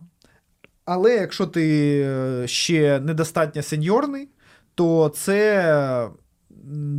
Але 0.85 1.15
якщо 1.15 1.47
ти 1.47 1.99
е, 2.01 2.47
ще 2.47 2.99
недостатньо 2.99 3.61
сеньорний, 3.61 4.29
то 4.77 5.09
це 5.15 6.09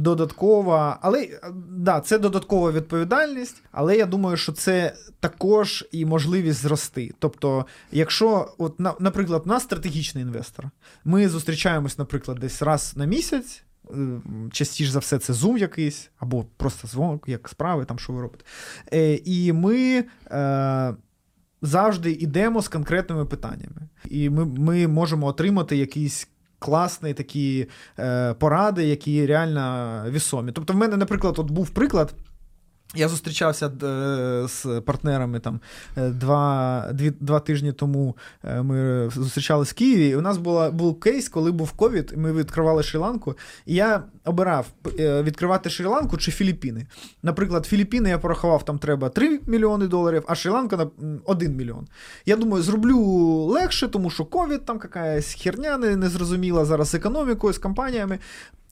додаткова, 0.01 0.99
але 1.03 1.41
да, 1.71 2.01
це 2.01 2.19
додаткова 2.19 2.73
відповідальність, 2.73 3.63
але 3.73 3.97
я 3.97 4.07
думаю, 4.07 4.37
що 4.37 4.53
це 4.53 4.95
також 5.21 5.89
і 5.93 6.05
можливість 6.05 6.63
зрости. 6.63 7.15
Тобто, 7.19 7.67
якщо, 7.93 8.55
от, 8.59 8.81
наприклад, 9.01 9.43
у 9.47 9.49
нас 9.49 9.63
стратегічний 9.63 10.25
інвестор, 10.25 10.71
ми 11.05 11.29
зустрічаємось, 11.29 11.99
наприклад, 11.99 12.39
десь 12.39 12.63
раз 12.63 12.93
на 12.97 13.05
місяць. 13.05 13.63
Е, 13.91 14.21
частіше 14.53 14.91
за 14.91 14.99
все, 14.99 15.19
це 15.19 15.33
Zoom 15.33 15.59
якийсь, 15.59 16.11
або 16.19 16.45
просто 16.57 16.89
дзвонок, 16.89 17.25
як 17.29 17.49
справи, 17.49 17.85
там 17.85 17.99
що 17.99 18.13
ви 18.13 18.23
робите. 18.23 18.45
Е, 18.93 19.15
І 19.25 19.53
ми 19.53 20.05
е, 20.31 20.95
завжди 21.63 22.13
йдемо 22.13 22.63
з 22.63 22.69
конкретними 22.69 23.25
питаннями. 23.25 23.89
І 24.11 24.31
ми 24.31 24.45
ми 24.45 24.87
можемо 24.89 25.27
отримати 25.27 25.77
якийсь 25.77 26.29
класні 26.59 27.15
такі 27.15 27.67
е, 27.99 28.35
поради, 28.35 28.85
які 28.85 29.27
реально 29.27 30.05
вісомі. 30.09 30.53
Тобто, 30.53 30.73
в 30.73 30.77
мене, 30.77 30.97
наприклад, 30.97 31.39
от 31.39 31.51
був 31.51 31.71
приклад. 31.71 32.15
Я 32.95 33.09
зустрічався 33.09 33.67
е, 33.67 34.49
з 34.49 34.81
партнерами 34.81 35.41
там 35.41 35.61
е, 35.97 36.09
два 36.09 36.85
дві, 36.93 37.13
два 37.21 37.41
тижні 37.41 37.73
тому. 37.73 38.17
Е, 38.45 38.63
ми 38.63 39.11
зустрічалися 39.11 39.71
в 39.71 39.79
Києві. 39.79 40.09
і 40.09 40.17
У 40.17 40.21
нас 40.21 40.39
була, 40.39 40.71
був 40.71 41.01
кейс, 41.01 41.29
коли 41.29 41.53
був 41.53 41.73
ковід, 41.73 42.13
ми 42.17 42.33
відкривали 42.33 42.83
Шрі-Ланку. 42.83 43.35
І 43.67 43.75
я 43.75 44.03
обирав 44.25 44.67
відкривати 44.99 45.69
Шрі-Ланку 45.69 46.17
чи 46.17 46.31
Філіппіни. 46.31 46.87
Наприклад, 47.23 47.67
Філіппіни 47.67 48.11
я 48.11 48.19
порахував, 48.19 48.65
там 48.65 48.79
треба 48.79 49.09
3 49.09 49.41
мільйони 49.47 49.87
доларів, 49.87 50.25
а 50.27 50.33
Шрі-Ланка 50.33 50.77
на 50.77 51.19
1 51.25 51.57
мільйон. 51.57 51.87
Я 52.27 52.37
думаю, 52.37 52.63
зроблю 52.63 52.99
легше, 53.45 53.89
тому 53.89 54.11
що 54.11 54.25
ковід 54.25 54.65
там 54.65 54.81
якась 54.83 55.35
херня 55.35 55.79
не 55.79 56.09
зрозуміла 56.09 56.65
зараз 56.65 56.89
з 56.89 56.95
економікою, 56.95 57.53
з 57.53 57.59
компаніями. 57.59 58.19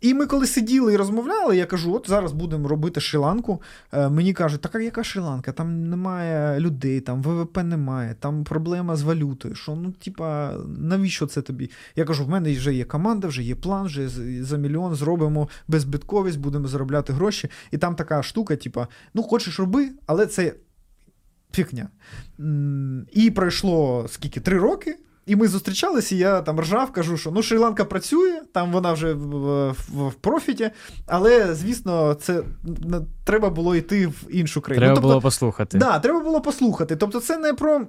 І 0.00 0.14
ми 0.14 0.26
коли 0.26 0.46
сиділи 0.46 0.92
і 0.92 0.96
розмовляли, 0.96 1.56
я 1.56 1.66
кажу: 1.66 1.94
от 1.94 2.08
зараз 2.08 2.32
будемо 2.32 2.68
робити 2.68 3.00
Шрі-Ланку. 3.00 3.58
Е, 3.92 4.08
мені 4.08 4.32
кажуть, 4.32 4.60
така 4.60 4.80
яка 4.80 5.00
Шрі-Ланка? 5.00 5.52
Там 5.52 5.90
немає 5.90 6.60
людей, 6.60 7.00
там 7.00 7.22
ВВП 7.22 7.62
немає, 7.62 8.16
там 8.20 8.44
проблема 8.44 8.96
з 8.96 9.02
валютою. 9.02 9.54
Що 9.54 9.74
ну, 9.74 9.92
типа, 9.92 10.52
навіщо 10.78 11.26
це 11.26 11.42
тобі? 11.42 11.70
Я 11.96 12.04
кажу, 12.04 12.24
в 12.24 12.28
мене 12.28 12.52
вже 12.54 12.74
є 12.74 12.84
команда, 12.84 13.28
вже 13.28 13.42
є 13.42 13.54
план, 13.54 13.86
вже 13.86 14.08
за 14.44 14.56
мільйон 14.56 14.94
зробимо 14.94 15.48
безбитковість, 15.68 16.38
будемо 16.38 16.68
заробляти 16.68 17.12
гроші. 17.12 17.50
І 17.70 17.78
там 17.78 17.94
така 17.94 18.22
штука, 18.22 18.56
типа, 18.56 18.88
ну 19.14 19.22
хочеш 19.22 19.58
роби, 19.60 19.90
але 20.06 20.26
це 20.26 20.54
фігня. 21.52 21.88
І 23.12 23.30
пройшло 23.30 24.06
скільки 24.08 24.40
три 24.40 24.58
роки. 24.58 24.96
І 25.26 25.36
ми 25.36 25.48
зустрічалися, 25.48 26.14
і 26.14 26.18
я 26.18 26.40
там 26.40 26.60
ржав, 26.60 26.92
кажу, 26.92 27.16
що 27.16 27.30
ну 27.30 27.40
Шрі-Ланка 27.40 27.84
працює, 27.84 28.40
там 28.52 28.72
вона 28.72 28.92
вже 28.92 29.12
в, 29.12 29.70
в, 29.70 30.08
в 30.08 30.14
профіті, 30.14 30.70
але, 31.06 31.54
звісно, 31.54 32.14
це 32.14 32.42
треба 33.24 33.50
було 33.50 33.76
йти 33.76 34.06
в 34.06 34.24
іншу 34.30 34.60
країну. 34.60 34.80
Треба 34.80 34.94
ну, 34.94 34.96
тобто, 34.96 35.08
було 35.08 35.20
послухати. 35.20 35.78
Так, 35.78 35.92
да, 35.92 35.98
треба 35.98 36.20
було 36.20 36.40
послухати. 36.40 36.96
Тобто, 36.96 37.20
це 37.20 37.38
не 37.38 37.54
про 37.54 37.86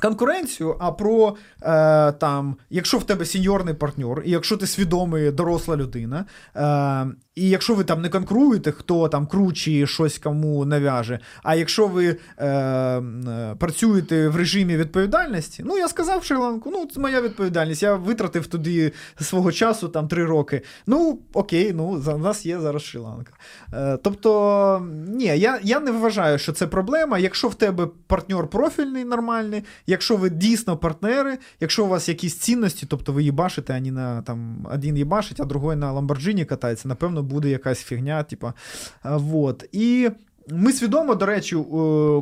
конкуренцію, 0.00 0.76
а 0.80 0.92
про 0.92 1.36
е, 1.62 2.12
там, 2.12 2.56
якщо 2.70 2.98
в 2.98 3.04
тебе 3.04 3.24
сеньорний 3.24 3.74
партнер, 3.74 4.22
і 4.24 4.30
якщо 4.30 4.56
ти 4.56 4.66
свідомий 4.66 5.30
доросла 5.30 5.76
людина, 5.76 6.24
е, 6.56 7.06
і 7.40 7.48
якщо 7.48 7.74
ви 7.74 7.84
там 7.84 8.02
не 8.02 8.08
конкуруєте, 8.08 8.72
хто 8.72 9.08
там 9.08 9.26
круче 9.26 9.86
щось 9.86 10.18
кому 10.18 10.64
нав'яже. 10.64 11.18
А 11.42 11.54
якщо 11.54 11.86
ви 11.86 12.16
е, 12.38 12.46
е, 12.46 13.54
працюєте 13.58 14.28
в 14.28 14.36
режимі 14.36 14.76
відповідальності, 14.76 15.62
ну 15.66 15.78
я 15.78 15.88
сказав 15.88 16.22
Шри-Ланку, 16.22 16.70
ну 16.72 16.86
це 16.94 17.00
моя 17.00 17.20
відповідальність. 17.20 17.82
Я 17.82 17.94
витратив 17.94 18.46
туди 18.46 18.92
свого 19.20 19.52
часу 19.52 19.88
там 19.88 20.08
три 20.08 20.24
роки. 20.24 20.62
Ну 20.86 21.18
окей, 21.32 21.72
ну 21.72 22.00
за 22.00 22.18
нас 22.18 22.46
є 22.46 22.60
зараз 22.60 22.82
Шрі-Ланка. 22.82 23.32
Е, 23.74 23.98
тобто, 24.02 24.86
ні, 25.08 25.24
я 25.24 25.60
я 25.62 25.80
не 25.80 25.90
вважаю, 25.90 26.38
що 26.38 26.52
це 26.52 26.66
проблема. 26.66 27.18
Якщо 27.18 27.48
в 27.48 27.54
тебе 27.54 27.88
партнер 28.06 28.46
профільний, 28.46 29.04
нормальний, 29.04 29.64
якщо 29.86 30.16
ви 30.16 30.30
дійсно 30.30 30.76
партнери, 30.76 31.38
якщо 31.60 31.84
у 31.84 31.88
вас 31.88 32.08
якісь 32.08 32.38
цінності, 32.38 32.86
тобто 32.88 33.12
ви 33.12 33.22
їбашите, 33.22 33.74
а 33.74 33.90
не 33.90 34.22
там 34.22 34.66
один 34.72 34.96
їбашить, 34.96 35.40
а 35.40 35.44
другой 35.44 35.76
на 35.76 35.92
Ламборджині 35.92 36.44
катається, 36.44 36.88
напевно 36.88 37.22
буде 37.30 37.48
якась 37.48 37.82
фігня. 37.82 38.22
Типа, 38.22 38.54
вот. 39.04 39.64
І 39.72 40.10
ми 40.52 40.72
свідомо, 40.72 41.14
до 41.14 41.26
речі, 41.26 41.56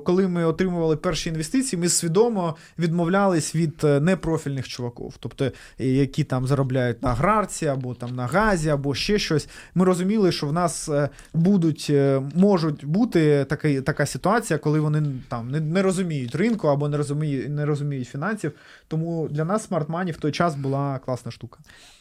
коли 0.05 0.29
ми 0.29 0.45
отримували 0.45 0.97
перші 0.97 1.29
інвестиції, 1.29 1.81
ми 1.81 1.89
свідомо 1.89 2.57
відмовлялись 2.79 3.55
від 3.55 3.85
е, 3.85 4.01
непрофільних 4.01 4.69
чуваків, 4.69 5.15
тобто 5.21 5.53
які 5.79 6.25
там 6.25 6.47
заробляють 6.47 7.03
на 7.03 7.15
грарці, 7.15 7.67
або 7.67 7.95
там 7.95 8.15
на 8.15 8.27
газі, 8.27 8.69
або 8.69 8.95
ще 8.95 9.19
щось. 9.19 9.49
Ми 9.75 9.85
розуміли, 9.85 10.33
що 10.33 10.47
в 10.47 10.53
нас 10.53 10.89
е, 10.89 11.09
будуть, 11.35 11.87
е, 11.91 12.23
можуть 12.35 12.85
бути 12.85 13.47
така 13.49 13.81
така 13.81 14.07
ситуація, 14.07 14.59
коли 14.59 14.81
вони 14.81 15.03
там 15.29 15.51
не, 15.51 15.61
не 15.61 15.83
розуміють 15.83 16.35
ринку 16.35 16.69
або 16.69 16.89
не 16.89 16.97
розуміють 16.97 17.49
не 17.49 17.67
розуміють 17.67 18.09
фінансів. 18.09 18.53
Тому 18.89 19.29
для 19.31 19.45
нас 19.45 19.71
Money 19.71 20.13
в 20.13 20.17
той 20.17 20.33
час 20.33 20.55
була 20.55 20.99
класна 20.99 21.31
штука. 21.31 21.59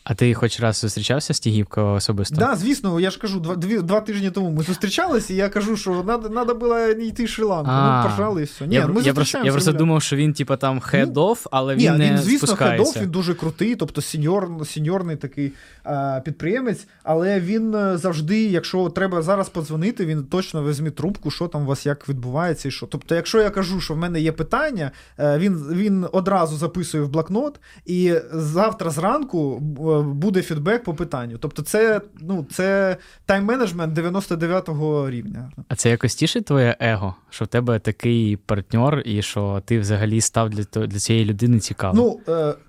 А 0.10 0.14
ти 0.14 0.34
хоч 0.34 0.60
раз 0.60 0.78
зустрічався 0.78 1.34
з 1.34 1.40
Тігівкою 1.40 1.88
особисто? 1.88 2.36
Так, 2.36 2.50
да, 2.50 2.56
звісно, 2.56 3.00
я 3.00 3.12
ж 3.12 3.20
кажу, 3.20 3.40
два, 3.40 3.56
дві, 3.56 3.78
два 3.78 4.02
тижні 4.02 4.32
тому 4.32 4.52
ми 4.52 4.64
зустрічалися, 4.64 5.34
і 5.34 5.36
я 5.36 5.50
кажу, 5.50 5.78
що 5.78 6.20
надо 6.30 6.56
було 6.56 6.80
йти 6.80 7.26
в 7.26 7.28
Шрі-Ланку. 7.28 8.04
Ну, 8.04 8.10
пожали, 8.10 8.42
і 8.42 8.46
все. 8.46 8.68
Ні, 8.68 8.76
я, 8.76 8.88
ми 8.88 9.02
я, 9.02 9.14
просто, 9.14 9.42
я 9.44 9.52
просто 9.52 9.72
думав, 9.72 10.02
що 10.02 10.16
він, 10.16 10.34
типа, 10.34 10.58
там 10.58 10.80
хедов, 10.80 11.48
але 11.52 11.76
він 11.76 11.92
Ні, 11.92 11.98
не 11.98 12.12
він, 12.12 12.18
звісно, 12.18 12.56
хедов, 12.56 12.94
він 13.02 13.10
дуже 13.10 13.34
крутий, 13.34 13.76
тобто 13.76 14.02
сеньор, 14.02 14.50
сеньорний 14.66 15.16
такий 15.16 15.52
а, 15.84 16.22
підприємець, 16.26 16.88
але 17.04 17.40
він 17.40 17.76
е, 17.76 17.98
завжди, 17.98 18.44
якщо 18.44 18.90
треба 18.90 19.22
зараз 19.22 19.50
подзвонити, 19.50 20.06
він 20.06 20.24
точно 20.24 20.64
візьме 20.64 20.92
трубку, 20.92 21.32
що 21.32 21.48
там 21.48 21.62
у 21.62 21.66
вас 21.66 21.86
як 21.86 22.10
відбувається 22.10 22.68
і 22.68 22.72
що. 22.72 22.86
Тобто, 22.86 23.16
якщо 23.16 23.42
я 23.42 23.50
кажу, 23.50 23.82
що 23.82 23.94
в 23.94 23.98
мене 23.98 24.22
є 24.22 24.32
питання, 24.32 24.92
е, 25.20 25.38
він 25.38 25.68
він 25.72 26.08
одразу 26.12 26.58
записує 26.58 27.04
в 27.04 27.10
блокнот, 27.10 27.60
і 27.86 28.14
завтра 28.34 28.90
зранку 28.90 29.64
е, 29.80 29.97
буде 30.04 30.42
фідбек 30.42 30.84
по 30.84 30.94
питанню. 30.94 31.38
Тобто, 31.38 31.62
це 31.62 32.02
ну, 32.20 32.46
це 32.52 32.98
тайм-менеджмент 33.28 33.94
99-го 33.94 35.10
рівня. 35.10 35.52
А 35.68 35.76
це 35.76 35.90
якось 35.90 36.16
тішить 36.16 36.46
твоє 36.46 36.78
его, 36.80 37.16
що 37.30 37.46
в 37.46 37.48
тебе 37.48 37.80
такий 37.80 38.38
партнер, 38.38 39.02
і 39.06 39.22
що 39.22 39.62
ти 39.66 39.80
взагалі 39.80 40.22
став 40.22 40.50
для 40.50 40.64
для 40.88 41.00
цієї 41.00 41.26
людини 41.26 41.60
цікавим? 41.60 41.98
Ну, 41.98 42.20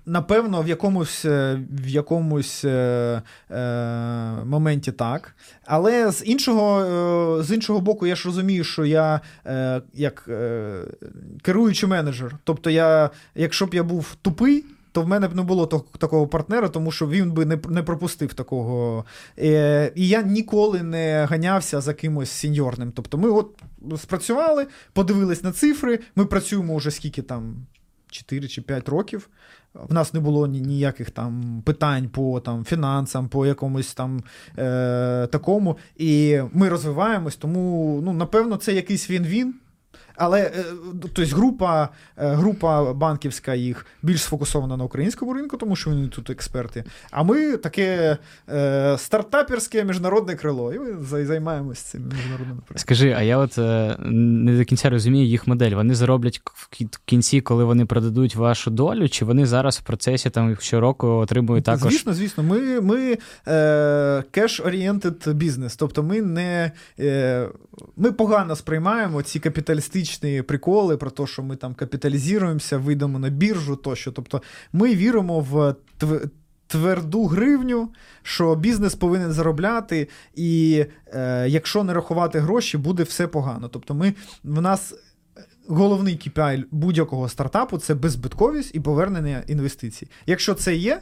напевно, 0.05 0.61
в 0.61 0.67
якомусь 0.67 1.25
в 1.25 1.87
якомусь 1.87 2.65
моменті 4.45 4.91
так. 4.91 5.35
Але 5.65 6.11
з 6.11 6.23
іншого 6.25 6.81
е, 7.39 7.43
з 7.43 7.51
іншого 7.51 7.81
боку, 7.81 8.07
я 8.07 8.15
ж 8.15 8.25
розумію, 8.25 8.63
що 8.63 8.85
я 8.85 9.21
е, 9.45 9.81
як 9.93 10.25
е, 10.27 10.81
керуючий 11.41 11.89
менеджер. 11.89 12.37
Тобто, 12.43 12.69
я, 12.69 13.09
якщо 13.35 13.65
б 13.65 13.73
я 13.73 13.83
був 13.83 14.15
тупий, 14.21 14.65
то 14.99 15.03
в 15.03 15.07
мене 15.07 15.27
б 15.27 15.35
не 15.35 15.41
було 15.41 15.65
такого 15.97 16.27
партнера, 16.27 16.69
тому 16.69 16.91
що 16.91 17.07
він 17.07 17.31
би 17.31 17.45
не 17.45 17.59
не 17.69 17.83
пропустив 17.83 18.33
такого. 18.33 19.05
І 19.95 20.07
я 20.07 20.21
ніколи 20.21 20.83
не 20.83 21.27
ганявся 21.29 21.81
за 21.81 21.93
кимось 21.93 22.29
сеньорним. 22.29 22.91
Тобто, 22.91 23.17
ми 23.17 23.29
от 23.29 23.63
спрацювали, 23.97 24.67
подивились 24.93 25.43
на 25.43 25.51
цифри, 25.51 25.99
ми 26.15 26.25
працюємо 26.25 26.77
вже 26.77 26.91
скільки 26.91 27.21
там. 27.21 27.55
4 28.11 28.47
чи 28.47 28.61
5 28.61 28.89
років. 28.89 29.29
В 29.73 29.93
нас 29.93 30.13
не 30.13 30.19
було 30.19 30.47
ніяких 30.47 31.11
там 31.11 31.63
питань 31.65 32.09
по 32.09 32.39
там, 32.39 32.63
фінансам, 32.65 33.29
по 33.29 33.45
якомусь 33.45 33.93
там 33.93 34.23
е, 34.57 35.27
такому. 35.31 35.77
І 35.97 36.39
ми 36.53 36.69
розвиваємось, 36.69 37.35
тому 37.35 38.01
ну, 38.05 38.13
напевно 38.13 38.57
це 38.57 38.73
якийсь 38.73 39.09
він-він. 39.09 39.55
Але 40.19 40.51
тобто 41.01 41.35
група 41.35 41.89
е, 42.17 42.27
група 42.27 42.93
банківська 42.93 43.55
їх 43.55 43.85
більш 44.01 44.21
сфокусована 44.21 44.77
на 44.77 44.83
українському 44.83 45.33
ринку, 45.33 45.57
тому 45.57 45.75
що 45.75 45.89
вони 45.89 46.07
тут 46.07 46.29
експерти. 46.29 46.83
А 47.11 47.23
ми 47.23 47.57
таке 47.57 48.17
е, 48.49 48.95
стартаперське 48.97 49.83
міжнародне 49.83 50.35
крило, 50.35 50.73
і 50.73 50.79
ми 50.79 51.25
займаємося 51.25 51.83
цим 51.83 52.01
міжнародним 52.01 52.57
проєктом. 52.57 52.77
Скажи, 52.77 53.15
а 53.17 53.21
я 53.21 53.37
от 53.37 53.57
е, 53.57 53.95
не 54.05 54.57
до 54.57 54.65
кінця 54.65 54.89
розумію 54.89 55.25
їх 55.25 55.47
модель. 55.47 55.71
Вони 55.71 55.95
зароблять 55.95 56.41
в 56.45 56.67
кінці, 57.05 57.41
коли 57.41 57.63
вони 57.63 57.85
продадуть 57.85 58.35
вашу 58.35 58.71
долю, 58.71 59.09
чи 59.09 59.25
вони 59.25 59.45
зараз 59.45 59.77
в 59.77 59.81
процесі 59.81 60.29
там 60.29 60.57
щороку 60.59 61.07
отримують 61.07 61.65
також? 61.65 61.91
Звісно, 61.93 62.13
звісно, 62.13 62.43
ми 62.43 62.81
ми 62.81 63.17
е, 63.47 64.23
cash-oriented 64.33 65.33
бізнес, 65.33 65.75
тобто 65.75 66.03
ми 66.03 66.21
не 66.21 66.71
е, 66.99 67.47
ми 67.97 68.11
погано 68.11 68.55
сприймаємо 68.55 69.21
ці 69.21 69.39
капіталістичні 69.39 70.08
політичні 70.09 70.41
приколи 70.41 70.97
про 70.97 71.11
те, 71.11 71.27
що 71.27 71.43
ми 71.43 71.55
там 71.55 71.73
капіталізуємося, 71.73 72.77
вийдемо 72.77 73.19
на 73.19 73.29
біржу 73.29 73.75
тощо. 73.75 74.11
Тобто 74.11 74.41
ми 74.73 74.95
віримо 74.95 75.39
в 75.39 75.75
тверду 76.67 77.25
гривню, 77.25 77.89
що 78.23 78.55
бізнес 78.55 78.95
повинен 78.95 79.31
заробляти, 79.31 80.07
і 80.35 80.85
е, 81.07 81.45
якщо 81.49 81.83
не 81.83 81.93
рахувати 81.93 82.39
гроші, 82.39 82.77
буде 82.77 83.03
все 83.03 83.27
погано. 83.27 83.67
Тобто, 83.67 83.93
ми 83.93 84.13
в 84.43 84.61
нас. 84.61 84.93
Головний 85.71 86.15
KPI 86.15 86.63
будь-якого 86.71 87.29
стартапу 87.29 87.77
це 87.77 87.95
беззбитковість 87.95 88.75
і 88.75 88.79
повернення 88.79 89.43
інвестицій. 89.47 90.07
Якщо 90.25 90.53
це 90.53 90.75
є, 90.75 91.01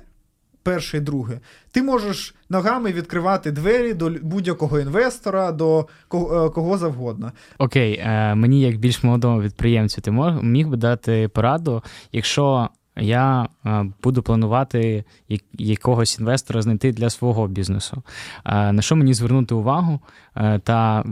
перше 0.67 0.97
і 0.97 0.99
друге, 0.99 1.39
ти 1.71 1.83
можеш 1.83 2.35
ногами 2.49 2.91
відкривати 2.91 3.51
двері 3.51 3.93
до 3.93 4.09
будь-якого 4.21 4.79
інвестора, 4.79 5.51
до 5.51 5.87
кого, 6.07 6.45
е, 6.45 6.49
кого 6.49 6.77
завгодно. 6.77 7.31
Окей, 7.57 7.93
е, 7.93 8.35
мені 8.35 8.61
як 8.61 8.77
більш 8.77 9.03
молодому 9.03 9.41
підприємцю, 9.41 10.01
ти 10.01 10.11
міг 10.41 10.67
би 10.67 10.77
дати 10.77 11.27
пораду, 11.27 11.83
якщо 12.11 12.69
я 12.99 13.49
е, 13.65 13.85
буду 14.03 14.21
планувати 14.21 15.03
якогось 15.53 16.19
інвестора 16.19 16.61
знайти 16.61 16.91
для 16.91 17.09
свого 17.09 17.47
бізнесу. 17.47 18.03
Е, 18.45 18.71
на 18.71 18.81
що 18.81 18.95
мені 18.95 19.13
звернути 19.13 19.55
увагу, 19.55 19.99
е, 20.35 20.59
та 20.59 21.05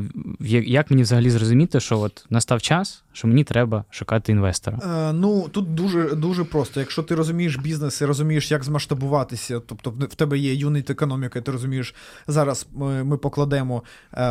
як 0.66 0.92
мені 0.92 1.04
взагалі 1.04 1.30
зрозуміти, 1.30 1.80
що 1.80 2.00
от 2.00 2.26
настав 2.30 2.62
час, 2.62 3.04
що 3.14 3.28
мені 3.28 3.44
треба 3.44 3.84
шукати 3.90 4.32
інвестора? 4.32 4.80
Ну 5.14 5.48
тут 5.52 5.74
дуже 5.74 6.16
дуже 6.16 6.44
просто. 6.44 6.80
Якщо 6.80 7.04
ти 7.04 7.16
розумієш 7.16 7.58
бізнес 7.58 8.02
і 8.02 8.06
розумієш, 8.06 8.52
як 8.52 8.64
змасштабуватися, 8.64 9.60
тобто 9.60 9.90
в 9.90 10.16
тебе 10.16 10.38
є 10.38 10.54
юніт 10.54 10.90
економіка, 10.90 11.40
і 11.40 11.42
ти 11.42 11.52
розумієш, 11.52 11.96
зараз 12.28 12.68
ми, 12.76 13.04
ми 13.04 13.18
покладемо 13.18 13.84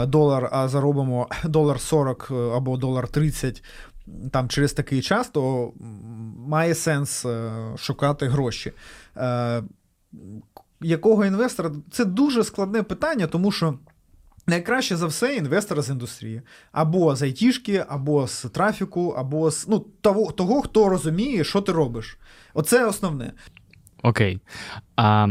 долар, 0.07 0.49
а 0.53 0.69
заробимо 0.69 1.29
долар 1.45 1.81
40 1.81 2.31
або 2.57 2.77
долар 2.77 3.09
30 3.09 3.63
там 4.31 4.49
через 4.49 4.73
такий 4.73 5.03
час, 5.03 5.29
то 5.29 5.73
має 6.47 6.75
сенс 6.75 7.25
е, 7.25 7.53
шукати 7.77 8.27
гроші. 8.27 8.73
Е, 9.17 9.63
якого 10.81 11.25
інвестора? 11.25 11.71
Це 11.91 12.05
дуже 12.05 12.45
складне 12.45 12.83
питання, 12.83 13.27
тому 13.27 13.53
що. 13.53 13.79
Найкраще 14.47 14.97
за 14.97 15.07
все 15.07 15.37
інвестор 15.37 15.83
з 15.83 15.91
індустрії. 15.91 16.43
Або 16.73 17.17
з 17.17 17.23
айтішки, 17.23 17.85
або 17.89 18.27
з 18.27 18.43
трафіку, 18.43 19.09
або 19.09 19.51
з 19.51 19.69
ну, 19.69 19.87
того, 20.01 20.33
того, 20.33 20.63
хто 20.63 20.89
розуміє, 20.89 21.45
що 21.45 21.61
ти 21.61 21.73
робиш. 21.73 22.19
Оце 22.55 22.87
основне. 22.87 23.33
Окей. 24.03 24.41
А 24.97 25.29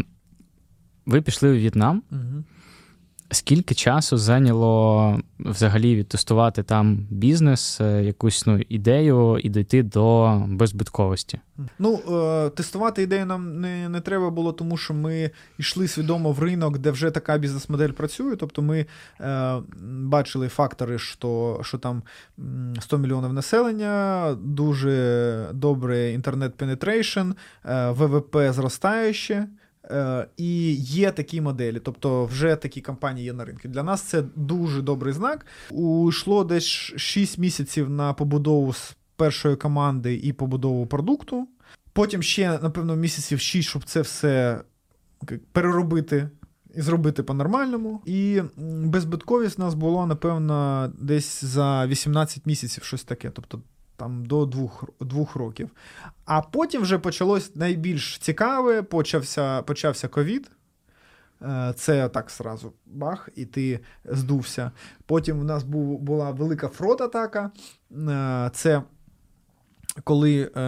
Ви 1.06 1.22
пішли 1.22 1.50
у 1.50 1.54
В'єтнам. 1.54 2.04
Угу. 2.12 2.44
Скільки 3.34 3.76
часу 3.76 4.18
зайняло 4.18 5.20
взагалі 5.40 5.96
відтестувати 5.96 6.64
там 6.64 7.08
бізнес, 7.10 7.82
е, 7.82 8.04
якусь 8.04 8.46
ну, 8.46 8.60
ідею 8.70 9.40
і 9.44 9.50
дійти 9.50 9.84
до 9.84 10.38
беззбитковості? 10.48 11.40
Ну, 11.80 12.00
е, 12.10 12.50
тестувати 12.50 13.04
ідею 13.04 13.26
нам 13.26 13.62
не 13.62 13.90
не 13.90 14.02
треба 14.02 14.30
було, 14.30 14.54
тому 14.54 14.78
що 14.78 14.94
ми 14.94 15.32
йшли 15.58 15.88
свідомо 15.88 16.32
в 16.32 16.40
ринок, 16.40 16.78
де 16.78 16.92
вже 16.92 17.12
така 17.12 17.38
бізнес-модель 17.38 17.90
працює. 17.90 18.36
Тобто 18.36 18.62
ми 18.62 18.86
е, 19.22 19.56
бачили 19.84 20.48
фактори, 20.48 21.00
що 21.00 21.60
що 21.64 21.78
там 21.78 22.04
100 22.80 22.98
мільйонів 22.98 23.34
населення, 23.34 24.38
дуже 24.42 25.48
добре 25.54 26.12
internet 26.12 26.60
penetration, 26.60 27.32
ВВП 27.90 28.38
зростаюче. 28.52 29.48
Е, 29.92 30.28
і 30.38 30.74
є 30.74 31.12
такі 31.12 31.42
моделі, 31.42 31.80
тобто 31.80 32.26
вже 32.26 32.56
такі 32.56 32.82
компанії 32.82 33.26
є 33.26 33.34
на 33.34 33.46
ринку. 33.46 33.68
Для 33.68 33.84
нас 33.84 34.02
це 34.02 34.24
дуже 34.36 34.82
добрий 34.82 35.14
знак. 35.14 35.46
Уйшло 35.72 36.44
десь 36.44 36.64
6 36.64 37.38
місяців 37.38 37.90
на 37.90 38.14
побудову 38.14 38.74
з 38.74 38.96
першої 39.16 39.56
команди 39.56 40.16
і 40.16 40.34
побудову 40.34 40.88
продукту. 40.88 41.48
Потім 41.94 42.24
ще, 42.24 42.60
напевно, 42.60 42.96
місяців 42.96 43.40
6, 43.40 43.70
щоб 43.70 43.84
це 43.84 44.02
все 44.02 44.62
переробити 45.52 46.30
і 46.76 46.82
зробити 46.82 47.24
по-нормальному. 47.24 48.02
І 48.06 48.42
безбитковість 48.86 49.60
у 49.60 49.62
нас 49.62 49.74
було, 49.74 50.06
напевно, 50.06 50.92
десь 51.00 51.44
за 51.46 51.88
18 51.88 52.46
місяців 52.46 52.84
щось 52.84 53.04
таке. 53.04 53.30
Тобто 53.30 53.62
там 53.96 54.26
до 54.26 54.46
двох 54.46 54.84
двох 55.00 55.36
років. 55.36 55.70
А 56.26 56.42
потім 56.42 56.82
вже 56.82 57.00
почалось 57.00 57.56
найбільш 57.56 58.18
цікаве, 58.18 58.82
почався 58.82 59.62
почався 59.62 60.08
ковід. 60.08 60.52
Е, 61.42 61.74
це 61.78 62.10
так 62.10 62.30
сразу 62.30 62.74
бах, 62.86 63.30
і 63.36 63.46
ти 63.46 63.80
здувся. 64.06 64.72
Потім 65.06 65.40
у 65.40 65.44
нас 65.44 65.64
був, 65.64 66.00
була 66.00 66.32
велика 66.32 66.68
фрод-атака. 66.68 67.52
Е, 67.92 68.50
це 68.54 68.82
коли 70.04 70.52
е, 70.56 70.60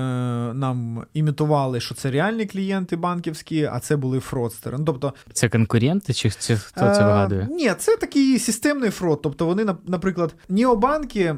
нам 0.53 1.05
імітували, 1.13 1.79
що 1.79 1.95
це 1.95 2.11
реальні 2.11 2.45
клієнти 2.45 2.95
банківські, 2.95 3.69
а 3.73 3.79
це 3.79 3.95
були 3.95 4.19
фродстери. 4.19 4.77
Ну, 4.77 4.85
тобто, 4.85 5.13
Це 5.33 5.49
конкуренти, 5.49 6.13
чи 6.13 6.29
це, 6.29 6.57
хто 6.57 6.79
це 6.79 7.05
вигадує? 7.05 7.41
Е, 7.41 7.47
ні, 7.51 7.73
це 7.77 7.97
такий 7.97 8.39
системний 8.39 8.89
фрод. 8.89 9.21
Тобто 9.23 9.45
вони, 9.45 9.75
наприклад, 9.85 10.35
необанки 10.49 11.35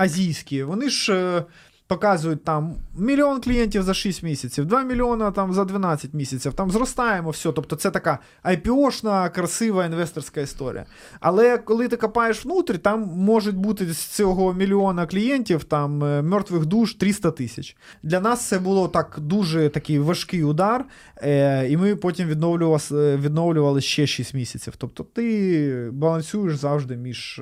азійські, 0.00 0.62
вони 0.62 0.88
ж 0.88 1.12
е, 1.14 1.44
показують 1.90 2.44
там 2.44 2.74
мільйон 2.98 3.40
клієнтів 3.40 3.82
за 3.82 3.94
6 3.94 4.22
місяців, 4.22 4.66
2 4.66 4.82
мільйона 4.82 5.30
там 5.30 5.52
за 5.52 5.64
12 5.64 6.14
місяців, 6.14 6.52
там 6.52 6.70
зростаємо 6.70 7.30
все. 7.30 7.52
Тобто 7.52 7.76
це 7.76 7.90
така 7.90 8.18
IPO-шна, 8.44 9.30
красива 9.30 9.86
інвесторська 9.86 10.40
історія. 10.40 10.86
Але 11.20 11.58
коли 11.58 11.88
ти 11.88 11.96
копаєш 11.96 12.44
внутрі, 12.44 12.78
там 12.78 13.00
можуть 13.02 13.56
бути 13.56 13.92
з 13.92 13.98
цього 13.98 14.52
мільйона 14.52 15.06
клієнтів 15.06 15.64
там 15.64 16.04
е, 16.04 16.22
мертвих 16.22 16.66
душ 16.66 16.94
300 16.94 17.30
тисяч. 17.30 17.76
Для 18.02 18.20
нас 18.20 18.48
це 18.48 18.58
було 18.58 18.88
так 18.88 19.16
дуже 19.20 19.68
такий 19.68 19.98
важкий 19.98 20.44
удар, 20.44 20.84
е, 21.16 21.68
і 21.68 21.76
ми 21.76 21.96
потім 21.96 22.28
відновлювали, 22.28 23.16
відновлювали 23.16 23.80
ще 23.80 24.06
6 24.06 24.34
місяців. 24.34 24.74
Тобто 24.78 25.04
ти 25.04 25.90
балансуєш 25.92 26.56
завжди 26.56 26.96
між. 26.96 27.40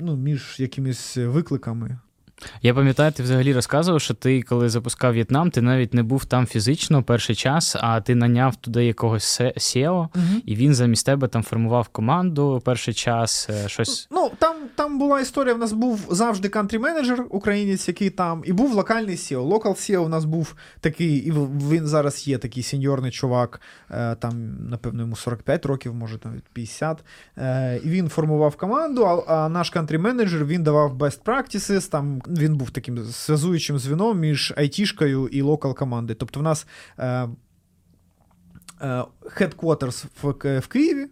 Ну, 0.00 0.16
між 0.16 0.60
якимись 0.60 1.16
викликами. 1.16 1.98
Я 2.62 2.74
пам'ятаю, 2.74 3.12
ти 3.12 3.22
взагалі 3.22 3.52
розказував, 3.52 4.00
що 4.00 4.14
ти, 4.14 4.42
коли 4.42 4.68
запускав 4.68 5.12
В'єтнам, 5.12 5.50
ти 5.50 5.62
навіть 5.62 5.94
не 5.94 6.02
був 6.02 6.24
там 6.24 6.46
фізично 6.46 7.02
перший 7.02 7.36
час, 7.36 7.76
а 7.80 8.00
ти 8.00 8.14
наняв 8.14 8.56
туди 8.56 8.84
якогось 8.84 9.40
SEO, 9.40 9.90
угу. 9.92 10.08
і 10.46 10.56
він 10.56 10.74
замість 10.74 11.06
тебе 11.06 11.28
там 11.28 11.42
формував 11.42 11.88
команду 11.88 12.62
перший 12.64 12.94
час. 12.94 13.50
Е, 13.50 13.68
щось. 13.68 14.08
Ну 14.10 14.30
там 14.38 14.56
там 14.74 14.98
була 14.98 15.20
історія. 15.20 15.54
В 15.54 15.58
нас 15.58 15.72
був 15.72 16.06
завжди 16.10 16.48
кантрі-менеджер, 16.48 17.22
українець, 17.30 17.88
який 17.88 18.10
там, 18.10 18.42
і 18.46 18.52
був 18.52 18.72
локальний 18.72 19.16
SEO. 19.16 19.40
Локал 19.40 19.72
SEO 19.72 19.98
у 19.98 20.08
нас 20.08 20.24
був 20.24 20.54
такий, 20.80 21.16
і 21.16 21.32
він 21.70 21.86
зараз 21.86 22.28
є 22.28 22.38
такий 22.38 22.62
сеньорний 22.62 23.10
чувак, 23.10 23.60
е, 23.90 24.14
там, 24.14 24.56
напевно, 24.70 25.00
йому 25.00 25.16
45 25.16 25.66
років, 25.66 25.94
може 25.94 26.18
навіть 26.24 26.44
50. 26.52 27.04
Е, 27.38 27.80
і 27.84 27.88
він 27.90 28.08
формував 28.08 28.56
команду, 28.56 29.24
а 29.28 29.48
наш 29.48 29.72
кантрі-менеджер 29.72 30.46
він 30.46 30.62
давав 30.62 30.94
best 30.94 31.22
practices, 31.24 31.90
там 31.90 32.20
він 32.28 32.56
був 32.56 32.70
таким 32.70 32.98
зв'язуючим 32.98 33.78
звіном 33.78 34.18
між 34.18 34.54
айтішкою 34.56 35.28
і 35.28 35.42
локал 35.42 35.74
командою. 35.74 36.16
Тобто 36.20 36.40
в 36.40 36.42
нас 36.42 36.66
е, 36.98 37.28
е, 38.80 39.04
headquarters 39.38 40.04
в, 40.22 40.58
в 40.60 40.66
Києві. 40.66 41.06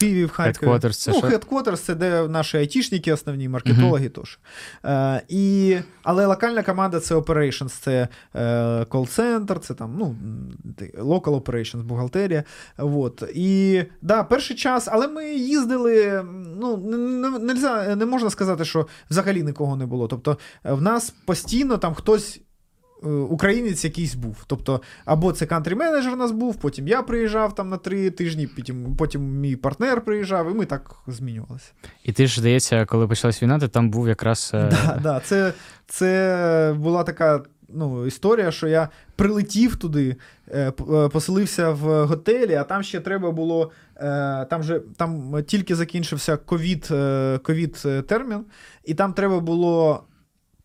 Києві, 0.00 0.24
в 0.24 0.30
Харкові. 0.30 0.70
Headquarters 0.70 0.92
це 0.92 1.10
ну? 1.10 1.20
Headquarters 1.20 1.76
це 1.76 1.94
де 1.94 2.28
наші 2.28 2.56
айтішники, 2.56 3.12
основні 3.12 3.48
маркетологи. 3.48 4.06
Uh-huh. 4.06 4.10
Тож. 4.10 4.38
Е, 4.84 5.22
і, 5.28 5.76
Але 6.02 6.26
локальна 6.26 6.62
команда 6.62 7.00
це 7.00 7.14
operations, 7.14 7.68
це 7.68 8.08
е, 8.36 8.84
кол-центр, 8.84 9.60
це 9.60 9.74
там 9.74 9.96
ну, 9.98 10.16
local 10.98 11.42
operations, 11.42 11.82
бухгалтерія. 11.82 12.44
Вот. 12.78 13.22
І 13.34 13.82
да, 14.02 14.24
перший 14.24 14.56
час, 14.56 14.88
але 14.92 15.08
ми 15.08 15.34
їздили. 15.34 16.24
ну, 16.60 16.76
не, 16.76 17.54
не, 17.54 17.96
не 17.96 18.06
можна 18.06 18.30
сказати, 18.30 18.64
що 18.64 18.86
взагалі 19.10 19.42
нікого 19.42 19.76
не 19.76 19.86
було. 19.86 20.08
Тобто 20.08 20.38
в 20.64 20.82
нас 20.82 21.14
постійно 21.26 21.78
там 21.78 21.94
хтось. 21.94 22.40
Е, 23.04 23.08
українець 23.08 23.84
якийсь 23.84 24.14
був. 24.14 24.44
Тобто, 24.46 24.82
або 25.04 25.32
це 25.32 25.44
кантрі-менеджер 25.44 26.12
у 26.12 26.16
нас 26.16 26.32
був, 26.32 26.56
потім 26.56 26.88
я 26.88 27.02
приїжджав 27.02 27.54
там 27.54 27.68
на 27.68 27.76
три 27.76 28.10
тижні, 28.10 28.46
потім 28.46 28.96
потім 28.96 29.22
мій 29.22 29.56
партнер 29.56 30.00
приїжджав, 30.00 30.50
і 30.50 30.54
ми 30.54 30.64
так 30.64 30.94
змінювалися. 31.06 31.72
І 32.04 32.12
ти 32.12 32.26
ж 32.26 32.40
здається, 32.40 32.84
коли 32.84 33.08
почалась 33.08 33.42
війна, 33.42 33.58
ти 33.58 33.68
там 33.68 33.90
був 33.90 34.08
якраз. 34.08 34.50
Е, 34.54 34.70
да, 34.70 35.00
да, 35.02 35.20
Це 35.20 35.52
це 35.86 36.74
була 36.78 37.04
така 37.04 37.42
ну, 37.68 38.06
історія, 38.06 38.50
що 38.50 38.68
я 38.68 38.88
прилетів 39.16 39.76
туди, 39.76 40.16
е, 40.48 40.70
поселився 41.12 41.70
в 41.70 42.06
готелі, 42.06 42.54
а 42.54 42.64
там 42.64 42.82
ще 42.82 43.00
треба 43.00 43.30
було. 43.30 43.70
Там 44.50 44.62
же 44.62 44.80
там 44.96 45.42
тільки 45.46 45.74
закінчився 45.74 46.36
ковід 46.36 46.88
ковід 47.42 47.86
термін, 48.06 48.44
і 48.84 48.94
там 48.94 49.12
треба 49.12 49.40
було 49.40 50.04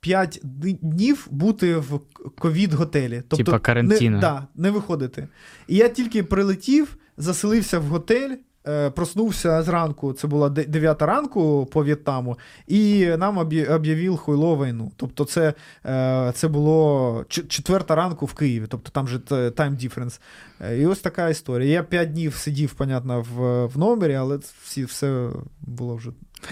5 0.06 0.40
днів 0.82 1.28
бути 1.32 1.78
в 1.78 2.00
ковід-готелі. 2.38 3.24
Тобто 3.28 3.44
Типа 3.44 3.60
карантина. 3.60 4.16
Не, 4.16 4.22
да, 4.22 4.48
не 4.56 4.72
виходити. 4.72 5.28
І 5.68 5.76
я 5.76 5.88
тільки 5.88 6.24
прилетів, 6.24 6.98
заселився 7.18 7.80
в 7.80 7.84
готель. 7.84 8.36
Е, 8.68 8.90
проснувся 8.90 9.64
зранку, 9.64 10.14
це 10.14 10.28
була 10.28 10.50
9 10.50 11.02
ранку 11.02 11.70
по 11.72 11.84
В'єтнаму, 11.84 12.38
і 12.68 13.06
нам 13.06 13.38
об'явив 13.38 14.18
хуйло 14.18 14.66
війну. 14.66 14.92
Тобто, 14.96 15.26
це 15.26 15.54
е, 15.86 16.32
це 16.36 16.48
було 16.48 17.26
четверта 17.28 17.96
ранку 17.96 18.26
в 18.26 18.34
Києві, 18.34 18.66
тобто 18.70 18.90
там 18.92 19.08
же 19.08 19.18
time 19.18 19.54
difference. 19.54 20.20
Е, 20.62 20.78
і 20.78 20.86
ось 20.86 21.00
така 21.00 21.30
історія. 21.30 21.72
Я 21.72 21.84
5 21.84 22.12
днів 22.12 22.36
сидів, 22.36 22.74
понятно, 22.74 23.26
в 23.36 23.66
в 23.66 23.78
номері, 23.78 24.16
але 24.16 24.40
всі, 24.64 24.86
все 24.86 25.30
було 25.62 25.96
вже 25.96 26.12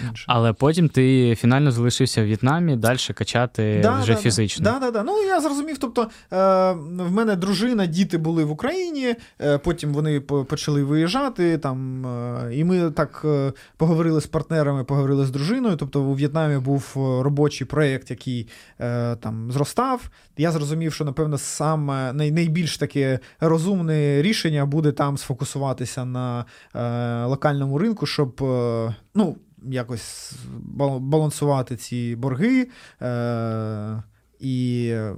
інше. 0.09 0.25
Але 0.27 0.53
потім 0.53 0.89
ти 0.89 1.35
фінально 1.35 1.71
залишився 1.71 2.21
в 2.21 2.25
В'єтнамі, 2.25 2.75
далі 2.75 2.97
качати 3.15 3.79
да, 3.83 3.99
вже 3.99 4.13
да, 4.13 4.19
фізично. 4.19 4.65
Так, 4.65 4.81
да, 4.81 4.91
да, 4.91 5.03
Ну 5.03 5.21
я 5.21 5.41
зрозумів. 5.41 5.77
Тобто 5.77 6.01
е, 6.01 6.07
в 6.81 7.11
мене 7.11 7.35
дружина, 7.35 7.85
діти 7.85 8.17
були 8.17 8.43
в 8.43 8.51
Україні, 8.51 9.15
е, 9.41 9.57
потім 9.57 9.93
вони 9.93 10.19
почали 10.19 10.83
виїжджати. 10.83 11.57
там, 11.57 12.05
е, 12.05 12.55
І 12.55 12.63
ми 12.63 12.91
так 12.91 13.25
поговорили 13.77 14.21
з 14.21 14.27
партнерами, 14.27 14.83
поговорили 14.83 15.25
з 15.25 15.31
дружиною. 15.31 15.75
Тобто 15.75 16.01
у 16.01 16.13
В'єтнамі 16.13 16.57
був 16.57 16.91
робочий 16.95 17.67
проєкт, 17.67 18.09
який 18.09 18.47
там 19.19 19.51
зростав. 19.51 20.09
Я 20.37 20.51
зрозумів, 20.51 20.93
що, 20.93 21.05
напевно, 21.05 21.37
саме 21.37 22.13
найбільш 22.13 22.77
таке 22.77 23.19
розумне 23.39 24.21
рішення 24.21 24.65
буде 24.65 24.91
там 24.91 25.17
сфокусуватися 25.17 26.05
на 26.05 26.45
локальному 27.27 27.77
ринку, 27.77 28.05
щоб. 28.05 28.41
Ну, 29.15 29.35
якось 29.65 30.33
балансувати 30.99 31.75
ці 31.75 32.15
борги. 32.15 32.67
Е, 33.01 34.03
і 34.39 34.87
е, 34.91 35.15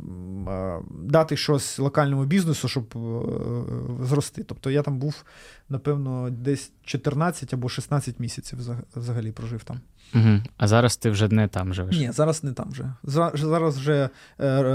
дати 1.03 1.37
щось 1.37 1.79
локальному 1.79 2.25
бізнесу, 2.25 2.67
щоб 2.67 2.93
е, 2.95 4.05
зрости. 4.05 4.43
Тобто 4.43 4.71
я 4.71 4.81
там 4.81 4.99
був, 4.99 5.23
напевно, 5.69 6.29
десь 6.29 6.71
14 6.83 7.53
або 7.53 7.69
16 7.69 8.19
місяців 8.19 8.59
взагалі 8.95 9.31
прожив 9.31 9.63
там. 9.63 9.79
Угу. 10.15 10.39
А 10.57 10.67
зараз 10.67 10.97
ти 10.97 11.09
вже 11.09 11.27
не 11.27 11.47
там 11.47 11.73
живеш? 11.73 11.97
Ні, 11.97 12.11
зараз 12.11 12.43
не 12.43 12.53
там 12.53 12.69
вже. 12.71 12.93
Зараз 13.03 13.77
вже 13.77 14.09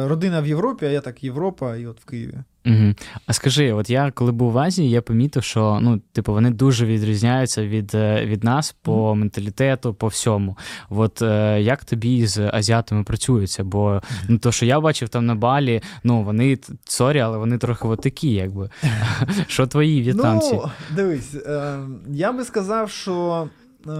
родина 0.08 0.40
в 0.40 0.46
Європі, 0.46 0.86
а 0.86 0.88
я 0.88 1.00
так 1.00 1.24
Європа, 1.24 1.76
і 1.76 1.86
от 1.86 2.00
в 2.00 2.04
Києві. 2.04 2.38
Угу. 2.66 2.94
А 3.26 3.32
скажи, 3.32 3.72
от 3.72 3.90
я 3.90 4.10
коли 4.10 4.32
був 4.32 4.52
в 4.52 4.58
Азії, 4.58 4.90
я 4.90 5.02
помітив, 5.02 5.44
що 5.44 5.78
ну, 5.82 6.00
типу, 6.12 6.32
вони 6.32 6.50
дуже 6.50 6.86
відрізняються 6.86 7.66
від 7.66 7.94
е, 7.94 8.26
від 8.26 8.44
нас 8.44 8.76
по 8.82 9.14
менталітету, 9.14 9.94
по 9.94 10.06
всьому. 10.06 10.58
От 10.90 11.22
е, 11.22 11.62
як 11.62 11.84
тобі 11.84 12.26
з 12.26 12.50
азіатами 12.52 13.04
працюється? 13.04 13.64
Бо 13.64 14.02
ну, 14.28 14.38
то, 14.38 14.52
що 14.52 14.66
я 14.66 14.80
бачив 14.80 15.08
там 15.08 15.26
на 15.26 15.34
Балі, 15.34 15.82
ну 16.04 16.22
вони 16.22 16.58
sorry, 16.84 17.20
але 17.20 17.38
вони 17.38 17.58
трохи 17.58 17.88
от 17.88 18.00
такі, 18.00 18.32
якби. 18.32 18.70
Що 19.46 19.66
твої 19.66 20.02
в'єтнамці? 20.02 20.54
Ну, 20.54 20.70
дивись, 20.96 21.34
е, 21.34 21.78
я 22.08 22.32
би 22.32 22.44
сказав, 22.44 22.90
що 22.90 23.48
е, 23.86 23.90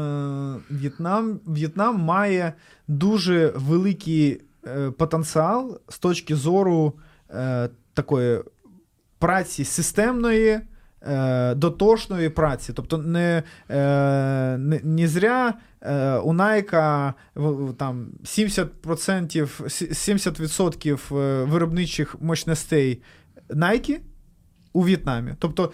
В'єтнам, 0.71 1.41
В'єтнам 1.47 2.01
має 2.01 2.53
дуже 2.89 3.53
великий 3.57 4.41
е, 4.67 4.91
потенціал 4.91 5.81
з 5.89 5.99
точки 5.99 6.37
зору. 6.37 6.93
Такої 8.01 8.41
праці 9.19 9.65
системної, 9.65 10.61
е, 11.03 11.55
дотошної 11.55 12.29
праці. 12.29 12.73
Тобто 12.73 12.99
не 12.99 13.43
е, 13.71 14.59
не, 14.59 14.81
не 14.85 15.09
зря 15.09 15.55
е, 15.81 16.17
у 16.17 16.33
Найка 16.33 17.15
там 17.77 18.09
70% 18.25 18.67
70% 18.83 21.17
е, 21.17 21.45
виробничих 21.45 22.17
мощностей 22.21 23.03
Найки. 23.51 24.01
У 24.73 24.83
В'єтнамі. 24.83 25.35
Тобто 25.39 25.73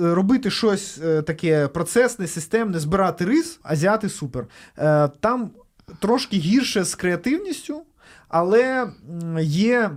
робити 0.00 0.50
щось 0.50 1.00
таке 1.26 1.68
процесне, 1.68 2.26
системне, 2.26 2.78
збирати 2.78 3.24
рис, 3.24 3.60
азіати 3.62 4.08
супер. 4.08 4.46
Там 5.20 5.50
трошки 5.98 6.36
гірше 6.36 6.84
з 6.84 6.94
креативністю, 6.94 7.82
але 8.28 8.90
є 9.40 9.90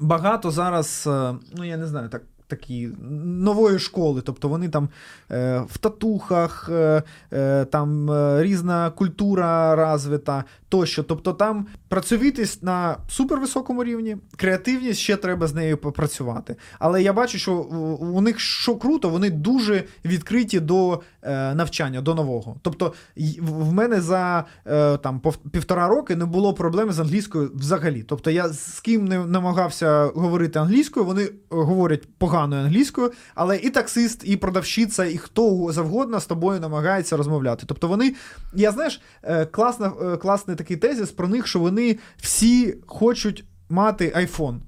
багато 0.00 0.50
зараз, 0.50 1.04
е, 1.06 1.34
ну 1.56 1.64
я 1.64 1.76
не 1.76 1.86
знаю, 1.86 2.08
так 2.08 2.22
такі 2.46 2.88
нової 3.24 3.78
школи. 3.78 4.20
Тобто 4.20 4.48
вони 4.48 4.68
там 4.68 4.88
е, 5.30 5.62
в 5.68 5.78
татухах, 5.78 6.68
е, 6.72 7.02
е, 7.32 7.64
там 7.64 8.10
е, 8.10 8.42
різна 8.42 8.90
культура 8.90 9.76
розвита 9.76 10.44
тощо. 10.74 11.02
Тобто 11.02 11.32
там 11.32 11.66
працьовитість 11.88 12.62
на 12.62 12.96
супервисокому 13.08 13.84
рівні, 13.84 14.16
креативність 14.36 15.00
ще 15.00 15.16
треба 15.16 15.46
з 15.46 15.54
нею 15.54 15.76
попрацювати. 15.76 16.56
Але 16.78 17.02
я 17.02 17.12
бачу, 17.12 17.38
що 17.38 17.54
у 18.00 18.20
них 18.20 18.40
що 18.40 18.76
круто, 18.76 19.08
вони 19.08 19.30
дуже 19.30 19.84
відкриті 20.04 20.60
до 20.60 21.00
е, 21.22 21.54
навчання, 21.54 22.00
до 22.00 22.14
нового. 22.14 22.56
Тобто, 22.62 22.92
в 23.40 23.72
мене 23.72 24.00
за 24.00 24.44
е, 24.66 24.96
там 24.96 25.20
півтора 25.52 25.88
роки 25.88 26.16
не 26.16 26.24
було 26.24 26.54
проблем 26.54 26.92
з 26.92 27.00
англійською 27.00 27.50
взагалі. 27.54 28.02
Тобто 28.02 28.30
я 28.30 28.48
з 28.48 28.80
ким 28.80 29.04
не 29.04 29.26
намагався 29.26 30.04
говорити 30.04 30.58
англійською, 30.58 31.06
вони 31.06 31.28
говорять 31.50 32.08
поганою 32.18 32.62
англійською, 32.62 33.12
але 33.34 33.56
і 33.56 33.70
таксист, 33.70 34.22
і 34.24 34.36
продавщиця, 34.36 35.04
і 35.04 35.16
хто 35.16 35.72
завгодно 35.72 36.20
з 36.20 36.26
тобою 36.26 36.60
намагається 36.60 37.16
розмовляти. 37.16 37.64
Тобто 37.66 37.88
вони, 37.88 38.14
я 38.54 38.72
знаєш, 38.72 39.00
е, 39.22 39.46
класна, 39.46 39.92
е, 40.02 40.16
класний 40.16 40.56
такий 40.56 40.63
тезіс 40.64 41.10
про 41.10 41.28
них, 41.28 41.46
що 41.46 41.58
вони 41.58 41.98
всі 42.16 42.74
хочуть 42.86 43.44
мати 43.68 44.12
iPhone. 44.16 44.58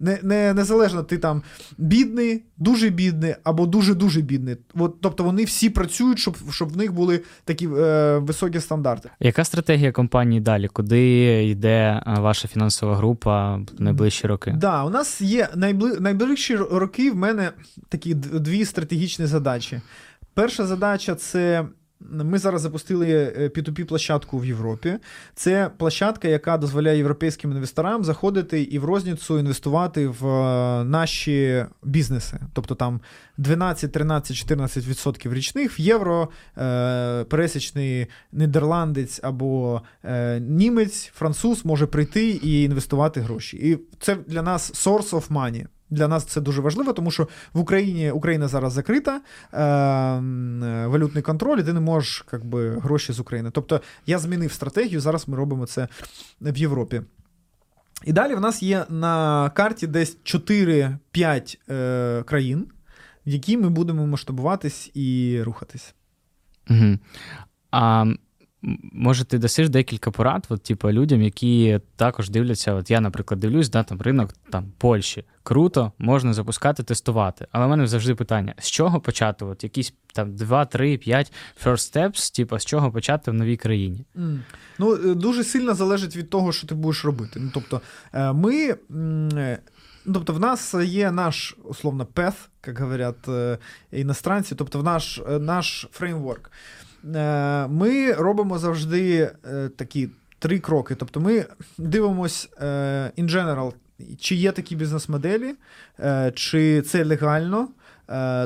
Не, 0.00 0.18
не, 0.22 0.54
Незалежно, 0.54 1.02
ти 1.02 1.18
там 1.18 1.42
бідний, 1.78 2.44
дуже 2.56 2.88
бідний 2.88 3.34
або 3.44 3.66
дуже-дуже 3.66 4.20
бідний. 4.20 4.56
От, 4.74 5.00
Тобто 5.00 5.24
вони 5.24 5.44
всі 5.44 5.70
працюють, 5.70 6.18
щоб 6.18 6.36
щоб 6.50 6.72
в 6.72 6.76
них 6.76 6.92
були 6.92 7.22
такі 7.44 7.68
е, 7.68 8.18
високі 8.18 8.60
стандарти. 8.60 9.10
Яка 9.20 9.44
стратегія 9.44 9.92
компанії 9.92 10.40
далі? 10.40 10.68
Куди 10.68 11.44
йде 11.44 12.02
е, 12.06 12.20
ваша 12.20 12.48
фінансова 12.48 12.96
група 12.96 13.56
в 13.56 13.64
найближчі 13.78 14.26
роки? 14.26 14.50
Так, 14.50 14.58
да, 14.58 14.84
у 14.84 14.90
нас 14.90 15.20
є 15.20 15.48
найбли... 15.54 16.00
найближчі 16.00 16.56
роки 16.56 17.10
в 17.10 17.16
мене 17.16 17.52
такі 17.88 18.14
дві 18.14 18.64
стратегічні 18.64 19.26
задачі. 19.26 19.80
Перша 20.34 20.66
задача 20.66 21.14
це 21.14 21.64
Ми 22.00 22.38
зараз 22.38 22.60
запустили 22.60 23.06
P2P 23.54 23.84
площадку 23.84 24.38
в 24.38 24.46
Європі. 24.46 24.98
Це 25.34 25.70
площадка, 25.76 26.28
яка 26.28 26.58
дозволяє 26.58 26.96
європейським 26.98 27.52
інвесторам 27.52 28.04
заходити 28.04 28.62
і 28.62 28.78
в 28.78 28.84
розніцю 28.84 29.38
інвестувати 29.38 30.08
в 30.08 30.24
наші 30.84 31.64
бізнеси. 31.82 32.38
Тобто 32.52 32.74
там 32.74 33.00
12, 33.36 33.92
13, 33.92 34.36
14% 34.36 35.34
річних 35.34 35.78
в 35.78 35.80
євро, 35.80 36.28
пересічний 37.28 38.06
нідерландець 38.32 39.20
або 39.22 39.82
німець, 40.40 41.10
француз 41.14 41.64
може 41.64 41.86
прийти 41.86 42.30
і 42.30 42.62
інвестувати 42.62 43.20
гроші. 43.20 43.56
І 43.56 43.78
це 44.00 44.16
для 44.26 44.42
нас 44.42 44.86
source 44.86 45.10
of 45.10 45.28
money. 45.28 45.66
Для 45.90 46.08
нас 46.08 46.24
це 46.24 46.40
дуже 46.40 46.60
важливо, 46.60 46.92
тому 46.92 47.10
що 47.10 47.28
в 47.52 47.60
Україні 47.60 48.10
Україна 48.10 48.48
зараз 48.48 48.72
закрита, 48.72 49.16
е, 49.16 49.20
валютний 50.86 51.22
контроль, 51.22 51.58
і 51.58 51.62
ти 51.62 51.72
не 51.72 51.80
можеш 51.80 52.24
як 52.32 52.44
би, 52.44 52.78
гроші 52.78 53.12
з 53.12 53.20
України. 53.20 53.50
Тобто 53.52 53.80
я 54.06 54.18
змінив 54.18 54.52
стратегію, 54.52 55.00
зараз 55.00 55.28
ми 55.28 55.36
робимо 55.36 55.66
це 55.66 55.88
в 56.40 56.56
Європі. 56.56 57.02
І 58.04 58.12
далі 58.12 58.34
в 58.34 58.40
нас 58.40 58.62
є 58.62 58.86
на 58.88 59.50
карті 59.50 59.86
десь 59.86 60.18
4-5 60.24 61.58
е, 61.70 62.22
країн, 62.22 62.66
в 63.26 63.30
які 63.30 63.56
ми 63.56 63.68
будемо 63.68 64.06
масштабуватись 64.06 64.90
і 64.94 65.40
рухатись. 65.42 65.94
Угу. 66.70 66.98
А 67.70 68.04
Може, 68.92 69.24
ти 69.24 69.38
дасиш 69.38 69.68
декілька 69.68 70.10
порад, 70.10 70.46
от, 70.48 70.62
типу, 70.62 70.90
людям, 70.90 71.22
які 71.22 71.80
також 71.96 72.30
дивляться. 72.30 72.74
От 72.74 72.90
я, 72.90 73.00
наприклад, 73.00 73.40
дивлюсь, 73.40 73.70
да, 73.70 73.82
там 73.82 74.00
ринок 74.00 74.30
там 74.50 74.72
Польщі. 74.78 75.24
Круто, 75.42 75.92
можна 75.98 76.34
запускати, 76.34 76.82
тестувати. 76.82 77.46
Але 77.52 77.66
в 77.66 77.68
мене 77.68 77.86
завжди 77.86 78.14
питання: 78.14 78.54
з 78.58 78.70
чого 78.70 79.00
почати? 79.00 79.44
От 79.44 79.64
якісь 79.64 79.94
там 80.12 80.34
2, 80.34 80.64
3, 80.64 80.98
5 80.98 81.32
first 81.64 81.94
steps, 81.94 82.36
типу, 82.36 82.58
з 82.58 82.64
чого 82.64 82.92
почати 82.92 83.30
в 83.30 83.34
новій 83.34 83.56
країні? 83.56 84.04
Mm. 84.16 84.38
Ну, 84.78 84.94
е, 84.94 85.14
дуже 85.14 85.44
сильно 85.44 85.74
залежить 85.74 86.16
від 86.16 86.30
того, 86.30 86.52
що 86.52 86.66
ти 86.66 86.74
будеш 86.74 87.04
робити. 87.04 87.40
Ну, 87.40 87.50
тобто, 87.54 87.80
е, 88.12 88.32
ми. 88.32 88.76
Е, 89.36 89.58
тобто, 90.14 90.32
в 90.32 90.40
нас 90.40 90.74
є 90.74 91.10
наш 91.10 91.56
условно 91.64 92.06
path, 92.14 92.48
як 92.66 92.78
говорять 92.78 93.28
іностранці, 93.92 94.54
тобто 94.54 94.78
в 94.78 94.82
наш 94.82 95.22
наш 95.40 95.86
фреймворк. 95.92 96.50
Е, 97.14 97.66
ми 97.66 98.12
робимо 98.12 98.58
завжди 98.58 99.32
е, 99.52 99.68
такі 99.68 100.08
три 100.38 100.58
кроки. 100.58 100.94
Тобто 100.94 101.20
ми 101.20 101.44
дивимося 101.78 102.48
е, 102.60 102.64
in 103.18 103.30
general, 103.30 103.72
чи 104.18 104.34
є 104.34 104.52
такі 104.52 104.76
бізнес-моделі, 104.76 105.54
чи 106.34 106.82
це 106.82 107.04
легально. 107.04 107.68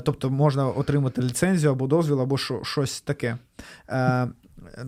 Тобто 0.04 0.30
можна 0.30 0.66
отримати 0.66 1.22
ліцензію 1.22 1.72
або 1.72 1.86
дозвіл, 1.86 2.20
або 2.20 2.38
щось 2.62 3.00
таке. 3.00 3.36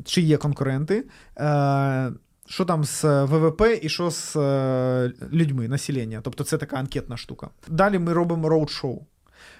Чи 0.04 0.20
є 0.20 0.36
конкуренти, 0.36 1.04
що 2.46 2.64
там 2.66 2.84
з 2.84 3.04
ВВП 3.04 3.62
і 3.82 3.88
що 3.88 4.10
з 4.10 4.36
людьми, 5.32 5.68
населення. 5.68 6.20
Тобто 6.22 6.44
це 6.44 6.58
така 6.58 6.76
анкетна 6.76 7.16
штука. 7.16 7.48
Далі 7.68 7.98
ми 7.98 8.12
робимо 8.12 8.48
роуд-шоу. 8.48 8.98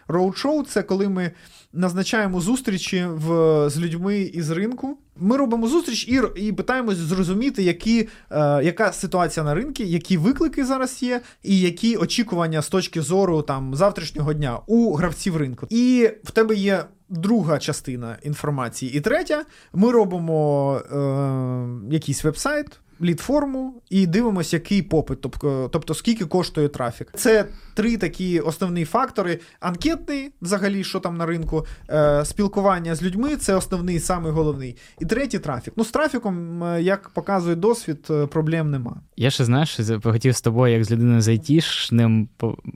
Роуд-шоу 0.09 0.65
це 0.65 0.83
коли 0.83 1.09
ми 1.09 1.31
назначаємо 1.73 2.41
зустрічі 2.41 3.07
в, 3.11 3.27
з 3.71 3.79
людьми 3.79 4.21
із 4.21 4.51
ринку. 4.51 4.99
Ми 5.17 5.37
робимо 5.37 5.69
зустріч 5.69 6.09
і 6.09 6.21
і 6.37 6.53
питаємось 6.53 6.97
зрозуміти, 6.97 7.63
які, 7.63 8.09
е, 8.31 8.65
яка 8.65 8.93
ситуація 8.93 9.45
на 9.45 9.55
ринку, 9.55 9.83
які 9.83 10.17
виклики 10.17 10.65
зараз 10.65 11.03
є, 11.03 11.21
і 11.43 11.61
які 11.61 11.97
очікування 11.97 12.63
з 12.63 12.69
точки 12.69 13.03
зору 13.03 13.43
там 13.43 13.75
завтрашнього 13.75 14.35
дня 14.35 14.59
у 14.67 14.95
гравців 14.95 15.37
ринку. 15.37 15.67
І 15.71 16.11
в 16.25 16.31
тебе 16.31 16.55
є. 16.55 16.85
Друга 17.09 17.59
частина 17.59 18.17
інформації. 18.23 18.95
І 18.95 19.01
третя, 19.01 19.45
ми 19.73 19.93
робимо 19.93 20.75
е, 20.75 21.95
якийсь 21.95 22.25
веб-сайт, 22.25 22.67
лід-форму 23.05 23.83
і 23.91 24.07
дивимося, 24.07 24.57
який 24.57 24.83
попит, 24.83 25.21
тобто, 25.21 25.69
тобто 25.73 25.95
скільки 25.95 26.25
коштує 26.25 26.69
трафік. 26.69 27.13
Це 27.15 27.47
три 27.75 27.97
такі 27.97 28.41
основні 28.41 28.85
фактори: 28.85 29.39
анкетний, 29.61 30.31
взагалі, 30.43 30.85
що 30.85 31.01
там 31.01 31.17
на 31.17 31.27
ринку, 31.27 31.67
е, 31.91 32.25
спілкування 32.25 32.95
з 32.95 33.03
людьми 33.03 33.37
це 33.37 33.55
основний, 33.55 33.99
самий 33.99 34.33
головний. 34.33 34.77
І 35.01 35.05
третій 35.05 35.39
трафік. 35.39 35.75
Ну, 35.77 35.85
з 35.85 35.91
трафіком, 35.91 36.65
е, 36.65 36.83
як 36.83 37.09
показує 37.09 37.57
досвід, 37.57 38.07
е, 38.11 38.27
проблем 38.27 38.71
нема. 38.71 38.97
Я 39.17 39.31
ще 39.31 39.45
знаєш, 39.45 39.81
хотів 40.03 40.37
з 40.37 40.41
тобою, 40.41 40.75
як 40.75 40.85
з 40.85 40.91
людиною 40.91 41.21
з 41.21 41.29
айтішним 41.29 42.29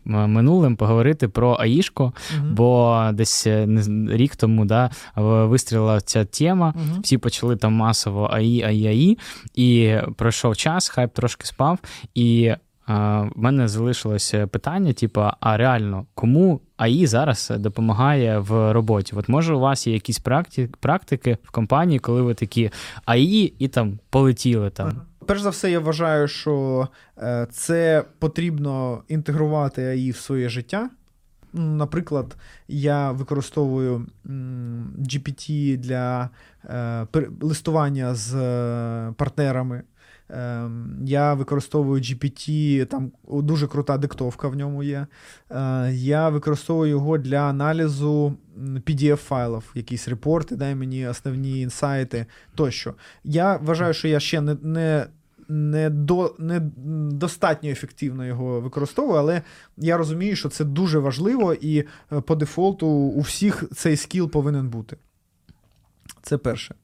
минулим, 0.05 0.77
поговорити 0.77 1.29
про 1.29 1.53
Аїшко, 1.53 2.05
угу. 2.05 2.47
бо 2.53 3.03
десь 3.13 3.47
рік 4.09 4.37
тому 4.37 4.65
да, 4.65 4.91
вистрілила 5.17 6.01
ця 6.01 6.25
тема, 6.25 6.75
угу. 6.77 7.01
всі 7.03 7.19
почали 7.19 7.57
там 7.57 7.73
масово 7.73 8.29
AI, 8.33 8.63
AI, 8.63 8.87
AI, 8.87 9.19
і 9.55 9.97
пройшов 10.17 10.57
час, 10.57 10.89
хайп 10.89 11.13
трошки 11.13 11.47
спав, 11.47 11.79
і 12.15 12.55
в 12.89 13.31
мене 13.37 13.69
залишилося 13.69 14.47
питання: 14.47 14.93
типу, 14.93 15.23
а 15.41 15.57
реально, 15.57 16.07
кому 16.15 16.61
AI 16.77 17.07
зараз 17.07 17.53
допомагає 17.57 18.39
в 18.39 18.73
роботі? 18.73 19.13
От 19.17 19.29
може 19.29 19.55
у 19.55 19.61
вас 19.61 19.87
є 19.87 19.93
якісь 19.93 20.19
практики 20.81 21.39
в 21.45 21.51
компанії, 21.51 21.99
коли 21.99 22.23
ви 22.23 22.35
такі 22.35 22.71
AI 23.05 23.55
і 23.59 23.69
там 23.69 23.99
полетіли 24.11 24.71
там? 24.71 25.01
Перш 25.27 25.41
за 25.41 25.51
все, 25.51 25.71
я 25.71 25.81
вважаю, 25.81 26.29
що 26.29 26.89
е, 27.19 27.47
це 27.51 28.05
потрібно 28.19 29.03
інтегрувати 29.09 29.83
AI 29.83 30.11
в 30.11 30.17
своє 30.17 30.49
життя. 30.49 30.91
Наприклад, 31.53 32.37
я 32.69 33.13
використовую 33.13 34.07
GPT 34.99 35.77
для 35.77 36.31
е, 36.65 37.07
листування 37.41 38.15
з 38.15 38.35
е, 38.35 39.13
партнерами. 39.17 39.83
Ем, 40.29 40.99
я 41.05 41.35
використовую 41.35 42.01
GPT, 42.01 42.85
там 42.87 43.13
дуже 43.29 43.67
крута 43.67 43.99
диктовка 43.99 44.49
в 44.49 44.57
ньому 44.57 44.83
є. 44.83 45.07
Е, 45.51 45.93
я 45.93 46.29
використовую 46.29 46.91
його 46.91 47.19
для 47.19 47.39
аналізу 47.39 48.37
PDF-файлів, 48.59 49.63
якісь 49.75 50.09
репорти, 50.09 50.57
дай 50.57 50.75
мені 50.75 51.09
основні 51.09 51.61
інсайти 51.61 52.27
тощо. 52.55 52.95
Я 53.25 53.57
вважаю, 53.57 53.95
що 53.95 54.09
я 54.09 54.21
ще 54.21 54.41
не 54.41 54.57
не, 54.63 55.07
не, 55.49 55.91
до, 55.91 56.35
не 56.39 56.61
достатньо 57.11 57.71
ефективно 57.71 58.27
його 58.27 58.61
використовую, 58.61 59.19
але 59.19 59.43
я 59.77 59.97
розумію, 59.97 60.37
що 60.37 60.49
це 60.49 60.65
дуже 60.65 60.99
важливо, 60.99 61.55
і 61.55 61.79
е, 61.79 61.85
по 62.21 62.37
дефолту 62.37 62.87
у 62.89 63.21
всіх 63.21 63.65
цей 63.75 63.97
скіл 63.97 64.31
повинен 64.31 64.69
бути. 64.69 64.97
Це 66.23 66.39
перше. 66.39 66.75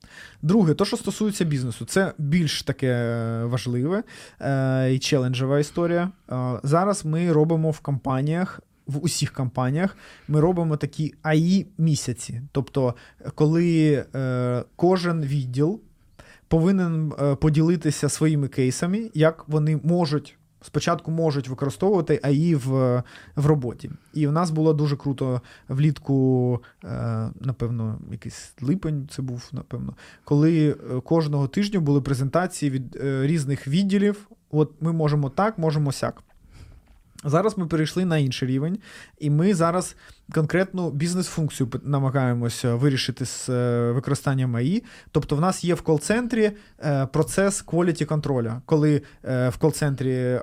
Друге, 0.43 0.75
то, 0.75 0.85
що 0.85 0.97
стосується 0.97 1.45
бізнесу, 1.45 1.85
це 1.85 2.13
більш 2.19 2.63
таке 2.63 2.89
е, 2.89 3.45
важливе 3.45 4.03
е, 4.41 4.95
і 4.95 4.99
челенджева 4.99 5.59
історія. 5.59 6.11
Е, 6.31 6.61
зараз 6.63 7.05
ми 7.05 7.33
робимо 7.33 7.71
в 7.71 7.81
компаніях. 7.81 8.61
В 8.87 9.05
усіх 9.05 9.33
компаніях 9.33 9.97
ми 10.29 10.41
робимо 10.41 10.77
такі 10.77 11.15
АІ 11.23 11.67
місяці. 11.79 12.43
Тобто, 12.53 12.95
коли 13.35 13.93
е, 14.15 14.65
кожен 14.77 15.23
відділ 15.23 15.81
повинен 16.49 17.13
е, 17.21 17.35
поділитися 17.35 18.09
своїми 18.09 18.49
кейсами, 18.49 19.11
як 19.15 19.45
вони 19.49 19.81
можуть 19.83 20.37
спочатку 20.63 21.11
можуть 21.11 21.49
використовувати 21.49 22.21
AI 22.23 22.55
в 22.55 23.03
в 23.37 23.47
роботі. 23.47 23.91
І 24.15 24.27
в 24.27 24.33
нас 24.33 24.51
було 24.51 24.73
дуже 24.73 24.97
круто 24.97 25.41
влітку, 25.69 26.61
е, 26.85 27.29
напевно, 27.41 27.99
якийсь 28.11 28.55
липень 28.61 29.09
це 29.11 29.23
був, 29.23 29.49
напевно, 29.53 29.95
коли 30.25 30.71
е, 30.71 31.01
кожного 31.01 31.49
тижня 31.49 31.81
були 31.81 32.01
презентації 32.01 32.71
від 32.71 32.97
е, 32.97 33.27
різних 33.27 33.69
відділів. 33.69 34.29
От 34.51 34.73
ми 34.81 34.93
можемо 34.93 35.29
так, 35.29 35.59
можемо 35.59 35.93
сяк. 35.93 36.23
Зараз 37.25 37.59
ми 37.59 37.67
перейшли 37.67 38.05
на 38.05 38.19
інший 38.19 38.49
рівень, 38.49 38.79
і 39.19 39.31
ми 39.31 39.55
зараз 39.55 39.97
конкретну 40.35 40.91
бізнес-функцію 40.91 41.69
намагаємося 41.83 42.75
вирішити 42.75 43.27
з 43.27 43.49
е, 43.49 43.91
використанням 43.93 44.57
AI. 44.57 44.83
Тобто, 45.11 45.37
в 45.37 45.41
нас 45.41 45.65
є 45.65 45.75
в 45.75 45.83
кол-центрі 45.83 46.51
е, 46.81 47.07
процес 47.07 47.65
quality 47.67 48.05
контроля, 48.05 48.63
коли 48.67 49.03
е, 49.25 49.49
в 49.49 49.57
кол-центрі 49.57 50.41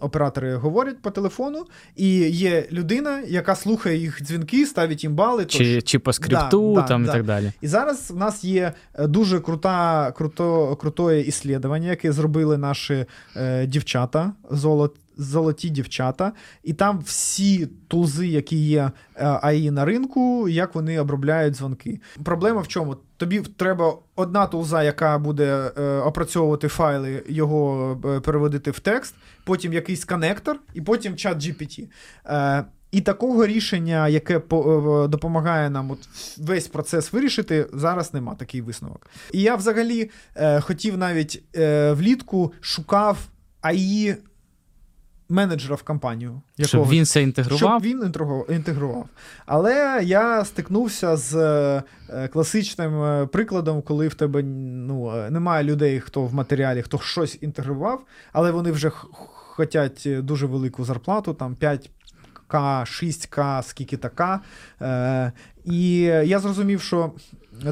оператори 0.00 0.54
говорять 0.54 1.02
по 1.02 1.10
телефону, 1.10 1.64
і 1.96 2.08
є 2.30 2.66
людина, 2.72 3.22
яка 3.26 3.54
слухає 3.54 3.96
їх 3.98 4.22
дзвінки, 4.22 4.66
ставить 4.66 5.04
їм 5.04 5.14
бали. 5.14 5.44
Чи 5.44 5.82
чи 5.82 5.98
по 5.98 6.12
скрипту 6.12 6.74
да, 6.74 6.82
там 6.82 7.04
да, 7.04 7.10
і 7.10 7.14
так 7.14 7.24
далі. 7.24 7.52
І 7.60 7.68
зараз 7.68 8.10
в 8.10 8.16
нас 8.16 8.44
є 8.44 8.72
дуже 8.98 9.40
крута, 9.40 10.12
круто, 10.12 10.76
крутое 10.76 11.20
іслідування, 11.20 11.90
яке 11.90 12.12
зробили 12.12 12.58
наші 12.58 13.06
дівчата 13.66 14.32
золот 14.50 14.96
золоті 15.16 15.70
дівчата, 15.70 16.32
і 16.62 16.72
там 16.72 17.00
всі 17.04 17.66
тулзи, 17.88 18.26
які 18.26 18.56
є 18.56 18.90
е, 19.16 19.38
AI 19.42 19.70
на 19.70 19.84
ринку, 19.84 20.48
як 20.48 20.74
вони 20.74 21.00
обробляють 21.00 21.54
дзвонки. 21.54 22.00
Проблема 22.24 22.60
в 22.60 22.68
чому? 22.68 22.96
Тобі 23.16 23.40
треба 23.40 23.94
одна 24.16 24.46
тулза, 24.46 24.82
яка 24.82 25.18
буде 25.18 25.72
е, 25.78 25.98
опрацьовувати 25.98 26.68
файли, 26.68 27.22
його 27.28 27.92
е, 28.04 28.20
переводити 28.20 28.70
в 28.70 28.78
текст, 28.78 29.14
потім 29.44 29.72
якийсь 29.72 30.04
коннектор, 30.04 30.60
і 30.74 30.80
потім 30.80 31.16
чат 31.16 31.38
GPT. 31.38 31.86
І 32.92 33.00
такого 33.00 33.46
рішення, 33.46 34.08
яке 34.08 34.38
допомагає 35.08 35.70
нам 35.70 35.90
от 35.90 35.98
весь 36.38 36.68
процес 36.68 37.12
вирішити, 37.12 37.66
зараз 37.72 38.14
нема 38.14 38.34
такий 38.34 38.60
висновок. 38.60 39.06
І 39.32 39.40
я 39.40 39.56
взагалі 39.56 40.10
е, 40.36 40.60
хотів 40.60 40.98
навіть 40.98 41.42
е, 41.56 41.92
влітку 41.92 42.52
шукав 42.60 43.18
AI 43.60 44.16
менеджера 45.32 45.74
в 45.74 45.82
компанію. 45.82 46.42
Якогось, 46.56 46.68
щоб 46.68 46.88
він 46.88 47.06
це 47.06 47.22
інтегрував. 47.22 47.58
Щоб 47.58 47.82
він 47.82 48.12
інтегрував. 48.48 49.08
Але 49.46 50.00
я 50.04 50.44
стикнувся 50.44 51.16
з 51.16 51.34
е, 52.08 52.28
класичним 52.28 53.02
е, 53.02 53.26
прикладом, 53.26 53.82
коли 53.82 54.08
в 54.08 54.14
тебе 54.14 54.42
ну, 54.42 55.16
е, 55.16 55.30
немає 55.30 55.64
людей, 55.64 56.00
хто 56.00 56.22
в 56.22 56.34
матеріалі, 56.34 56.82
хто 56.82 56.98
щось 56.98 57.38
інтегрував, 57.40 58.04
але 58.32 58.50
вони 58.50 58.70
вже 58.72 58.90
хочуть 58.90 60.08
дуже 60.18 60.46
велику 60.46 60.84
зарплату, 60.84 61.34
там 61.34 61.54
5 61.54 61.90
к 62.46 62.84
6К, 62.84 63.62
скільки 63.62 63.96
така. 63.96 64.40
Е, 64.82 65.32
І 65.64 65.98
я 66.02 66.38
зрозумів, 66.38 66.80
що 66.80 67.12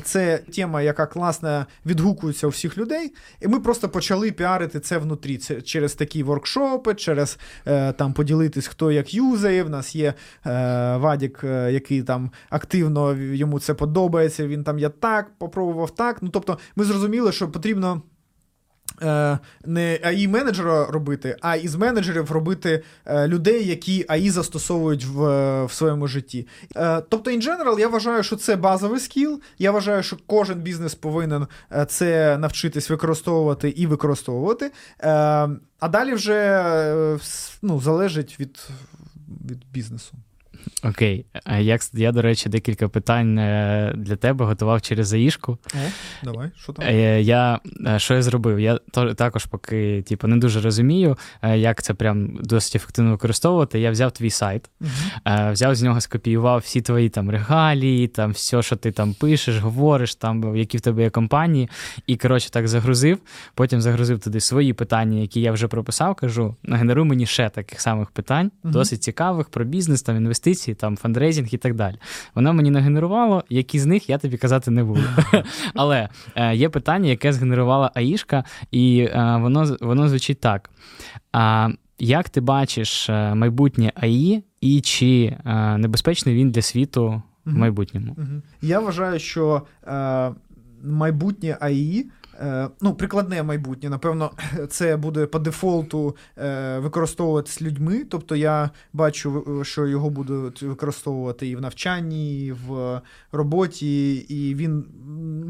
це 0.05 0.39
тема, 0.39 0.83
яка 0.83 1.07
класно 1.07 1.67
відгукується 1.87 2.47
у 2.47 2.51
всіх 2.51 2.79
людей. 2.79 3.15
І 3.41 3.49
ми 3.49 3.61
просто 3.61 3.89
почали 3.89 4.33
піарити 4.33 4.81
це 4.81 4.99
внутрі. 4.99 5.39
Це 5.39 5.63
через 5.63 5.95
такі 5.95 6.23
воркшопи, 6.23 6.95
через 6.95 7.39
е, 7.67 7.93
там 7.93 8.13
поділитись, 8.13 8.67
хто 8.67 8.93
як 8.93 9.15
юзає. 9.15 9.63
В 9.63 9.71
нас 9.71 9.95
є 9.95 10.15
е, 10.47 10.97
Вадік, 10.97 11.41
е, 11.45 11.73
який 11.73 12.03
там 12.03 12.31
активно 12.51 13.15
йому 13.17 13.61
це 13.61 13.75
подобається. 13.75 14.47
Він 14.47 14.65
там 14.65 14.79
я 14.79 14.89
так 14.89 15.31
попробував 15.39 15.91
так. 15.91 16.23
Ну 16.23 16.29
тобто, 16.29 16.59
ми 16.77 16.85
зрозуміли, 16.85 17.33
що 17.33 17.49
потрібно. 17.49 18.03
Е, 19.03 19.39
не 19.65 20.01
AI 20.03 20.29
менеджера 20.29 20.87
робити, 20.87 21.37
а 21.41 21.57
із 21.57 21.75
менеджерів 21.75 22.31
робити 22.31 22.83
е, 23.07 23.29
людей, 23.29 23.67
які 23.67 24.05
AI 24.09 24.31
застосовують 24.31 25.05
в 25.05 25.21
в 25.65 25.73
своєму 25.73 26.07
житті. 26.07 26.49
Е, 26.77 27.03
тобто, 27.09 27.31
in 27.31 27.43
general, 27.43 27.81
я 27.81 27.89
вважаю, 27.89 28.23
що 28.23 28.37
це 28.37 28.57
базовий 28.57 29.01
скіл. 29.01 29.41
Я 29.59 29.71
вважаю, 29.71 30.03
що 30.03 30.17
кожен 30.27 30.61
бізнес 30.61 30.95
повинен 30.95 31.47
це 31.89 32.39
навчитись 32.39 32.91
використовувати 32.91 33.69
і 33.69 33.87
використовувати. 33.87 34.73
А 35.81 35.89
далі 35.91 36.15
вже 36.15 36.65
ну, 37.63 37.81
залежить 37.81 38.41
від, 38.41 38.69
від 39.51 39.63
бізнесу. 39.73 40.13
Окей, 40.83 41.27
як 41.59 41.81
я, 41.93 42.13
до 42.13 42.23
речі, 42.23 42.49
декілька 42.49 42.89
питань 42.89 43.39
е, 43.39 43.93
для 43.97 44.17
тебе 44.17 44.45
готував 44.45 44.83
через 44.83 45.09
заїшку. 45.09 45.59
О, 45.75 45.79
давай, 46.23 46.51
що 46.57 46.73
там? 46.73 46.87
Е, 46.89 47.23
я, 47.23 47.61
е, 47.87 47.99
Що 47.99 48.15
я 48.15 48.23
зробив? 48.23 48.61
Я 48.61 48.79
також 49.17 49.45
поки 49.45 50.03
типу, 50.03 50.29
не 50.29 50.37
дуже 50.37 50.61
розумію, 50.61 51.17
як 51.55 51.83
це 51.83 51.95
прям 51.95 52.39
досить 52.43 52.77
ефективно 52.77 53.11
використовувати. 53.11 53.81
Я 53.81 53.91
взяв 53.91 54.13
твій 54.13 54.31
сайт, 54.31 54.71
uh-huh. 54.81 55.53
взяв 55.53 55.75
з 55.75 55.83
нього, 55.83 56.01
скопіював 56.01 56.59
всі 56.59 56.81
твої 56.81 57.09
там 57.09 57.31
регалії, 57.31 58.09
там 58.09 58.31
все, 58.31 58.63
що 58.63 58.77
ти 58.77 58.93
там 58.93 59.15
пишеш, 59.15 59.59
говориш, 59.59 60.15
там, 60.15 60.57
які 60.57 60.79
в 60.79 60.81
тебе 60.81 61.03
є 61.03 61.11
компанії. 61.11 61.69
І, 62.07 62.17
коротше, 62.17 62.51
так 62.51 62.69
загрузив. 62.69 63.19
Потім 63.55 63.81
загрузив 63.81 64.19
туди 64.19 64.41
свої 64.41 64.73
питання, 64.73 65.19
які 65.19 65.41
я 65.41 65.53
вже 65.53 65.69
прописав. 65.69 66.15
Кажу: 66.15 66.57
нагенеруй 66.63 67.05
мені 67.05 67.27
ще 67.27 67.49
таких 67.49 67.81
самих 67.81 68.11
питань, 68.11 68.51
uh-huh. 68.65 68.71
досить 68.71 69.03
цікавих 69.03 69.49
про 69.49 69.65
бізнес, 69.65 70.03
там 70.03 70.17
інвестиції 70.17 70.50
інвестиції, 70.51 70.75
там 70.75 70.97
фандрейзинг 70.97 71.49
і 71.53 71.57
так 71.57 71.75
далі. 71.75 71.97
Воно 72.35 72.53
мені 72.53 72.71
нагенерувало, 72.71 73.45
які 73.49 73.79
з 73.79 73.87
них 73.87 74.11
я 74.11 74.19
тобі 74.19 74.37
казати 74.37 74.71
не 74.71 74.85
буду. 74.85 75.03
Але 75.75 76.09
е, 76.37 76.57
є 76.57 76.69
питання, 76.69 77.11
яке 77.11 77.33
згенерувала 77.33 77.91
Аїшка, 77.95 78.45
і 78.71 79.01
е, 79.01 79.39
воно 79.41 79.77
воно 79.81 80.09
звучить 80.09 80.41
так. 80.41 80.71
А 81.33 81.69
як 81.99 82.29
ти 82.29 82.41
бачиш 82.41 83.11
е, 83.11 83.35
майбутнє 83.35 83.93
АІ, 83.95 84.43
і 84.61 84.81
чи 84.81 85.37
небезпечний 85.79 86.35
він 86.35 86.51
для 86.51 86.63
світу 86.63 87.23
в 87.45 87.55
майбутньому? 87.57 88.17
Я 88.63 88.81
вважаю, 88.81 89.19
що 89.19 89.63
майбутнє 90.83 91.57
АІ 91.61 92.07
ну, 92.81 92.95
прикладне 92.95 93.43
майбутнє, 93.43 93.89
напевно, 93.91 94.31
це 94.69 94.97
буде 94.97 95.27
по 95.27 95.39
дефолту 95.39 96.17
е, 96.39 96.79
використовуватись 96.79 97.63
людьми. 97.63 98.05
Тобто 98.11 98.37
я 98.37 98.71
бачу, 98.93 99.61
що 99.63 99.87
його 99.87 100.11
будуть 100.11 100.63
використовувати 100.63 101.49
і 101.49 101.57
в 101.57 101.61
навчанні, 101.61 102.47
і 102.47 102.53
в 102.53 103.01
роботі, 103.33 104.15
і 104.15 104.55
він 104.55 104.85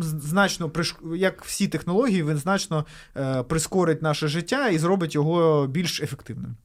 значно 0.03 0.71
як 1.17 1.45
всі 1.45 1.69
технології, 1.69 2.23
він 2.23 2.37
значно 2.37 2.87
е, 3.17 3.43
прискорить 3.43 4.03
наше 4.03 4.29
життя 4.29 4.69
і 4.69 4.79
зробить 4.79 5.15
його 5.15 5.67
більш 5.67 6.01
ефективним. 6.01 6.57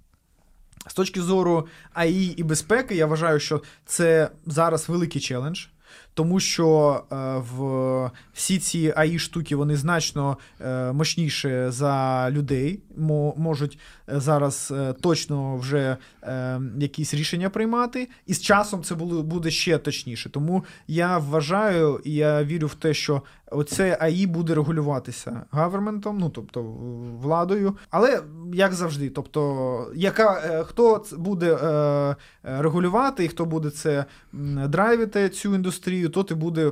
З 0.88 0.93
точки 0.93 1.22
зору 1.22 1.68
AI 1.93 2.34
і 2.38 2.43
безпеки, 2.43 2.95
я 2.95 3.06
вважаю, 3.06 3.39
що 3.39 3.61
це 3.85 4.30
зараз 4.45 4.89
великий 4.89 5.22
челендж 5.22 5.65
тому 6.15 6.39
що 6.39 7.01
е, 7.11 7.15
в 7.37 8.11
всі 8.33 8.59
ці 8.59 8.93
AI 8.95 9.19
штуки 9.19 9.55
вони 9.55 9.75
значно 9.75 10.37
е, 10.61 10.91
мощніші 10.91 11.65
за 11.67 12.27
людей, 12.31 12.79
можуть 13.37 13.79
е, 14.09 14.19
зараз 14.19 14.73
точно 15.01 15.57
вже 15.57 15.97
якісь 16.79 17.13
рішення 17.13 17.49
приймати, 17.49 18.09
і 18.25 18.33
з 18.33 18.41
часом 18.41 18.83
це 18.83 18.95
буде 18.95 19.51
ще 19.51 19.77
точніше. 19.77 20.29
Тому 20.29 20.65
я 20.87 21.17
вважаю 21.17 22.01
і 22.03 22.13
я 22.13 22.43
вірю 22.43 22.67
в 22.67 22.75
те, 22.75 22.93
що 22.93 23.21
оце 23.51 23.97
AI 24.01 24.27
буде 24.27 24.55
регулюватися 24.55 25.41
government 25.51 26.02
ом, 26.02 26.17
ну 26.17 26.30
тобто 26.30 26.63
владою. 27.22 27.77
Але 27.89 28.22
як 28.53 28.73
завжди, 28.73 29.09
тобто, 29.09 29.91
яка 29.95 30.63
хто 30.63 31.03
буде 31.17 31.57
регулювати 32.43 33.26
і 33.26 33.27
хто 33.27 33.45
буде 33.45 33.69
це 33.69 34.05
драйвити 34.67 35.30
цю 35.30 35.55
індустрію, 35.55 36.09
то 36.09 36.23
ти 36.23 36.35
буде 36.35 36.72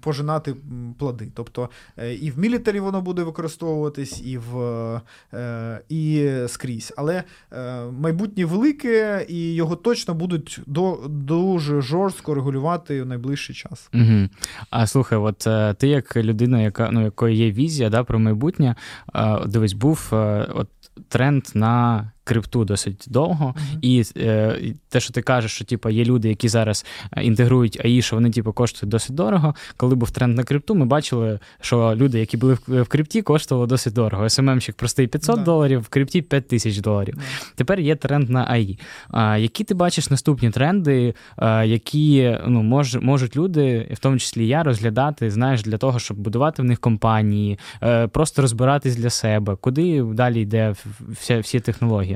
пожинати 0.00 0.56
плоди. 0.98 1.28
Тобто 1.34 1.70
е, 1.96 2.14
і 2.14 2.30
в 2.30 2.38
мілітарі 2.38 2.80
воно 2.80 3.00
буде 3.00 3.22
використовуватись, 3.22 4.22
і 4.24 4.38
в 4.38 4.56
е, 5.34 5.80
і 5.88 6.30
скрізь. 6.46 6.92
Але 6.96 7.24
е, 7.52 7.84
майбутнє 7.84 8.44
велике, 8.44 9.26
і 9.28 9.54
його 9.54 9.76
точно 9.76 10.14
будуть 10.14 10.60
до, 10.66 11.00
дуже 11.08 11.80
жорстко 11.80 12.34
регулювати 12.34 13.02
в 13.02 13.06
найближчий 13.06 13.54
час. 13.54 13.90
Угу. 13.94 14.28
А 14.70 14.86
слухай, 14.86 15.18
от 15.18 15.46
ти 15.78 15.88
як 15.88 16.05
людина, 16.16 16.60
яка 16.60 16.90
ну 16.92 17.04
якої 17.04 17.36
є 17.36 17.50
візія 17.50 17.90
да, 17.90 18.04
про 18.04 18.18
майбутнє, 18.18 18.74
дивись, 19.46 19.72
був 19.72 20.08
от 20.54 20.68
тренд 21.08 21.44
на 21.54 22.04
крипту 22.26 22.64
досить 22.64 23.04
довго. 23.08 23.54
Mm-hmm. 23.56 23.78
І 23.82 24.04
е, 24.16 24.58
те, 24.88 25.00
що 25.00 25.12
ти 25.12 25.22
кажеш, 25.22 25.52
що 25.52 25.64
типу, 25.64 25.88
є 25.88 26.04
люди, 26.04 26.28
які 26.28 26.48
зараз 26.48 26.86
е, 27.12 27.24
інтегрують 27.24 27.80
AI, 27.84 28.02
що 28.02 28.16
вони 28.16 28.30
типу, 28.30 28.52
коштують 28.52 28.90
досить 28.90 29.14
дорого. 29.14 29.54
Коли 29.76 29.94
був 29.94 30.10
тренд 30.10 30.36
на 30.36 30.44
крипту, 30.44 30.74
ми 30.74 30.86
бачили, 30.86 31.38
що 31.60 31.94
люди, 31.96 32.20
які 32.20 32.36
були 32.36 32.58
в, 32.68 32.84
крипті, 32.84 33.22
коштували 33.22 33.66
досить 33.66 33.94
дорого. 33.94 34.28
СММщик 34.28 34.76
простий 34.76 35.06
500 35.06 35.36
yeah. 35.36 35.44
доларів, 35.44 35.80
в 35.80 35.88
крипті 35.88 36.22
5 36.22 36.48
тисяч 36.48 36.78
доларів. 36.78 37.14
Yeah. 37.14 37.52
Тепер 37.54 37.80
є 37.80 37.96
тренд 37.96 38.30
на 38.30 38.44
AI. 38.48 38.78
А, 39.10 39.36
Які 39.36 39.64
ти 39.64 39.74
бачиш 39.74 40.10
наступні 40.10 40.50
тренди, 40.50 41.14
а, 41.36 41.64
які 41.64 42.38
ну, 42.46 42.62
мож, 42.62 42.96
можуть 42.96 43.36
люди, 43.36 43.88
в 43.92 43.98
тому 43.98 44.18
числі 44.18 44.46
я, 44.46 44.62
розглядати, 44.62 45.30
знаєш, 45.30 45.62
для 45.62 45.78
того, 45.78 45.98
щоб 45.98 46.16
будувати 46.16 46.62
в 46.62 46.64
них 46.64 46.80
компанії, 46.80 47.58
е, 47.82 48.06
просто 48.06 48.42
розбиратись 48.42 48.96
для 48.96 49.10
себе, 49.10 49.56
куди 49.60 50.02
далі 50.02 50.40
йде 50.40 50.74
вся, 51.08 51.40
всі 51.40 51.60
технології? 51.60 52.15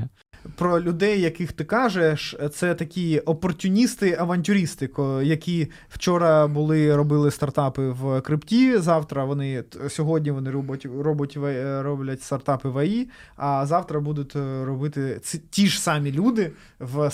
Про 0.56 0.80
людей, 0.80 1.20
яких 1.20 1.52
ти 1.52 1.64
кажеш, 1.64 2.36
це 2.52 2.74
такі 2.74 3.18
опортуністи, 3.18 4.16
авантюристи, 4.20 4.90
які 5.22 5.70
вчора 5.88 6.46
були 6.46 6.96
робили 6.96 7.30
стартапи 7.30 7.88
в 7.90 8.20
крипті. 8.20 8.78
Завтра 8.78 9.24
вони 9.24 9.64
сьогодні 9.88 10.30
вони 10.30 10.50
роблять, 10.50 10.86
роблять, 11.00 11.36
роблять 11.82 12.22
стартапи 12.22 12.68
в 12.68 12.78
AI, 12.78 13.08
а 13.36 13.66
завтра 13.66 14.00
будуть 14.00 14.36
е, 14.36 14.64
робити 14.64 15.20
ці, 15.22 15.38
ті 15.50 15.66
ж 15.66 15.80
самі 15.80 16.12
люди 16.12 16.52
в 16.78 17.10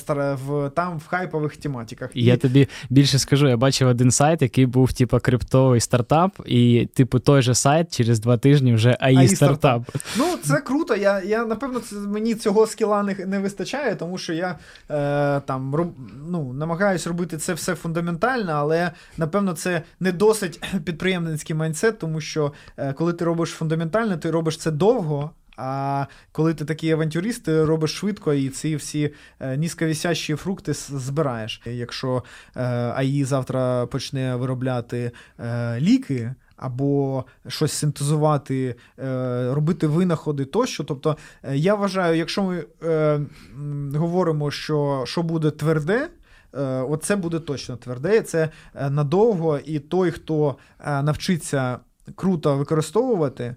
в 0.47 0.71
там 0.71 0.99
в 0.99 1.07
хайпових 1.07 1.57
тематиках. 1.57 2.11
І 2.15 2.25
я 2.25 2.37
тобі 2.37 2.69
більше 2.91 3.19
скажу. 3.19 3.49
Я 3.49 3.57
бачив 3.57 3.89
один 3.89 4.11
сайт, 4.11 4.43
який 4.43 4.67
був 4.67 4.93
типу 4.93 5.19
криптовий 5.19 5.81
стартап, 5.81 6.41
і 6.47 6.89
типу 6.95 7.19
той 7.19 7.43
же 7.43 7.55
сайт 7.55 7.97
через 7.97 8.21
два 8.21 8.37
тижні 8.37 8.75
вже 8.75 8.97
AI 9.01 9.29
стартап. 9.29 9.83
Ну 10.19 10.25
це 10.45 10.61
круто. 10.61 10.97
Я 10.97 11.23
я 11.23 11.45
напевно 11.45 11.81
це 11.81 11.97
мені 11.97 12.35
цього 12.35 12.67
skill'а 12.67 13.03
не 13.03 13.16
не 13.19 13.39
вистачає, 13.39 13.95
тому 13.95 14.19
що 14.19 14.33
я 14.33 14.59
е, 14.91 15.41
там 15.41 15.75
роб, 15.75 15.95
ну, 16.29 16.53
намагаюся 16.53 17.09
робити 17.09 17.39
це 17.39 17.55
все 17.55 17.75
фундаментально, 17.75 18.53
але 18.53 18.91
напевно 19.17 19.53
це 19.53 19.83
не 20.01 20.13
досить 20.13 20.65
підприємницький 20.85 21.57
mindset, 21.57 21.99
тому 21.99 22.21
що 22.21 22.53
е, 22.77 22.93
коли 22.93 23.13
ти 23.13 23.25
робиш 23.25 23.51
фундаментально, 23.51 24.17
ти 24.17 24.31
робиш 24.31 24.59
це 24.59 24.71
довго. 24.71 25.31
А 25.57 26.07
коли 26.33 26.55
ти 26.55 26.65
такий 26.65 26.91
авантюрист, 26.91 27.45
ти 27.45 27.65
робиш 27.65 27.95
швидко 27.95 28.35
і 28.35 28.49
ці 28.49 28.77
всі 28.77 29.15
е, 29.41 29.57
низьковісящі 29.57 30.35
фрукти 30.35 30.73
збираєш. 30.75 31.63
Якщо 31.65 32.25
е, 32.57 32.63
AI 32.97 33.25
завтра 33.25 33.87
почне 33.87 34.37
виробляти 34.37 35.11
е, 35.41 35.81
ліки 35.81 36.35
або 36.57 37.25
щось 37.49 37.73
синтезувати, 37.73 38.75
е, 38.99 39.55
робити 39.55 39.87
винаходи 39.87 40.45
тощо. 40.45 40.85
Тобто, 40.85 41.17
е, 41.43 41.57
я 41.57 41.75
вважаю, 41.75 42.17
якщо 42.17 42.43
ми 42.43 42.65
е, 42.83 43.21
говоримо, 43.95 44.51
що 44.51 45.05
що 45.07 45.23
буде 45.23 45.51
тверде. 45.51 46.09
оце 46.89 47.17
буде 47.17 47.41
точно 47.41 47.77
тверде. 47.77 48.23
Це 48.23 48.49
надовго, 48.91 49.59
і 49.59 49.79
той, 49.79 50.11
хто 50.11 50.57
навчиться 50.87 51.79
круто 52.15 52.57
використовувати, 52.57 53.57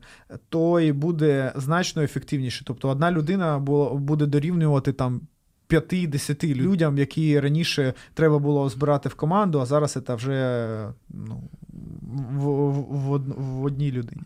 то 0.49 0.80
і 0.80 0.91
буде 0.91 1.51
значно 1.55 2.01
ефективніше. 2.01 2.65
Тобто 2.65 2.89
одна 2.89 3.11
людина 3.11 3.59
буде 3.93 4.26
дорівнювати 4.26 4.93
там. 4.93 5.21
5-10 5.69 6.55
людям, 6.55 6.97
які 6.97 7.39
раніше 7.39 7.93
треба 8.13 8.39
було 8.39 8.69
збирати 8.69 9.09
в 9.09 9.15
команду, 9.15 9.59
а 9.59 9.65
зараз 9.65 9.97
це 10.07 10.15
вже 10.15 10.93
ну, 11.09 11.41
в, 12.31 12.45
в, 12.79 13.21
в 13.37 13.63
одній 13.63 13.91
людині. 13.91 14.21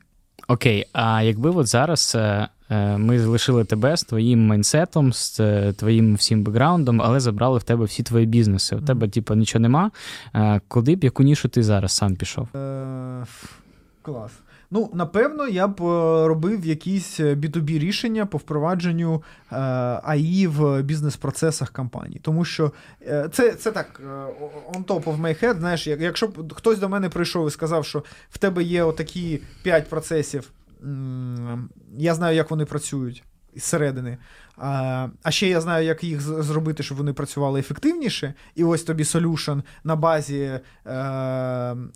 Окей, 0.47 0.85
а 0.93 1.21
якби 1.21 1.49
от 1.49 1.67
зараз 1.67 2.13
е, 2.15 2.47
е, 2.69 2.97
ми 2.97 3.19
залишили 3.19 3.65
тебе 3.65 3.97
з 3.97 4.03
твоїм 4.03 4.47
mindset 4.47 4.94
ом, 4.94 5.13
з 5.13 5.39
е, 5.39 5.73
твоїм 5.73 6.15
всім 6.15 6.43
бекграундом, 6.43 7.01
але 7.01 7.19
забрали 7.19 7.59
в 7.59 7.63
тебе 7.63 7.85
всі 7.85 8.03
твої 8.03 8.25
бізнеси. 8.25 8.75
У 8.75 8.81
тебе, 8.81 9.07
типу, 9.07 9.35
нічого 9.35 9.61
нема. 9.61 9.91
Куди 10.67 10.95
б 10.95 11.03
яку 11.03 11.23
нішу 11.23 11.49
ти 11.49 11.63
зараз 11.63 11.91
сам 11.91 12.15
пішов? 12.15 12.47
Клас. 14.01 14.31
Ну, 14.73 14.89
напевно, 14.93 15.47
я 15.47 15.67
б 15.67 15.81
е, 15.81 16.27
робив 16.27 16.65
якісь 16.65 17.19
B2B 17.19 17.79
рішення 17.79 18.25
по 18.25 18.37
впровадженню 18.37 19.23
е, 19.51 19.55
AI 20.03 20.47
в 20.47 20.81
бізнес-процесах 20.81 21.71
компаній. 21.71 22.19
Тому 22.21 22.45
що 22.45 22.71
е, 23.01 23.29
це 23.31 23.51
це 23.51 23.71
так, 23.71 24.01
on 24.73 24.85
top 24.85 25.03
of 25.03 25.21
my 25.21 25.43
head, 25.43 25.59
знаєш, 25.59 25.87
якщо 25.87 26.27
б 26.27 26.53
хтось 26.53 26.79
до 26.79 26.89
мене 26.89 27.09
прийшов 27.09 27.47
і 27.47 27.51
сказав, 27.51 27.85
що 27.85 28.03
в 28.29 28.37
тебе 28.37 28.63
є 28.63 28.83
отакі 28.83 29.41
5 29.63 29.89
процесів, 29.89 30.51
я 31.97 32.15
знаю, 32.15 32.35
як 32.35 32.51
вони 32.51 32.65
працюють 32.65 33.23
зсередини. 33.55 34.17
А 34.57 35.07
а 35.23 35.31
ще 35.31 35.47
я 35.47 35.61
знаю, 35.61 35.85
як 35.85 36.03
їх 36.03 36.21
зробити, 36.21 36.83
щоб 36.83 36.97
вони 36.97 37.13
працювали 37.13 37.59
ефективніше. 37.59 38.33
І 38.55 38.63
ось 38.63 38.83
тобі 38.83 39.03
солюшн 39.03 39.59
на 39.83 39.95
базі 39.95 40.39
е, 40.39 40.61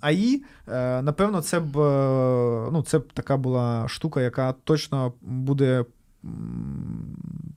АІ. 0.01 0.43
Е, 0.67 1.01
напевно, 1.01 1.41
це 1.41 1.59
б 1.59 1.77
ну, 2.71 2.83
це 2.87 2.99
б 2.99 3.13
така 3.13 3.37
була 3.37 3.87
штука, 3.87 4.21
яка 4.21 4.53
точно 4.63 5.13
буде 5.21 5.85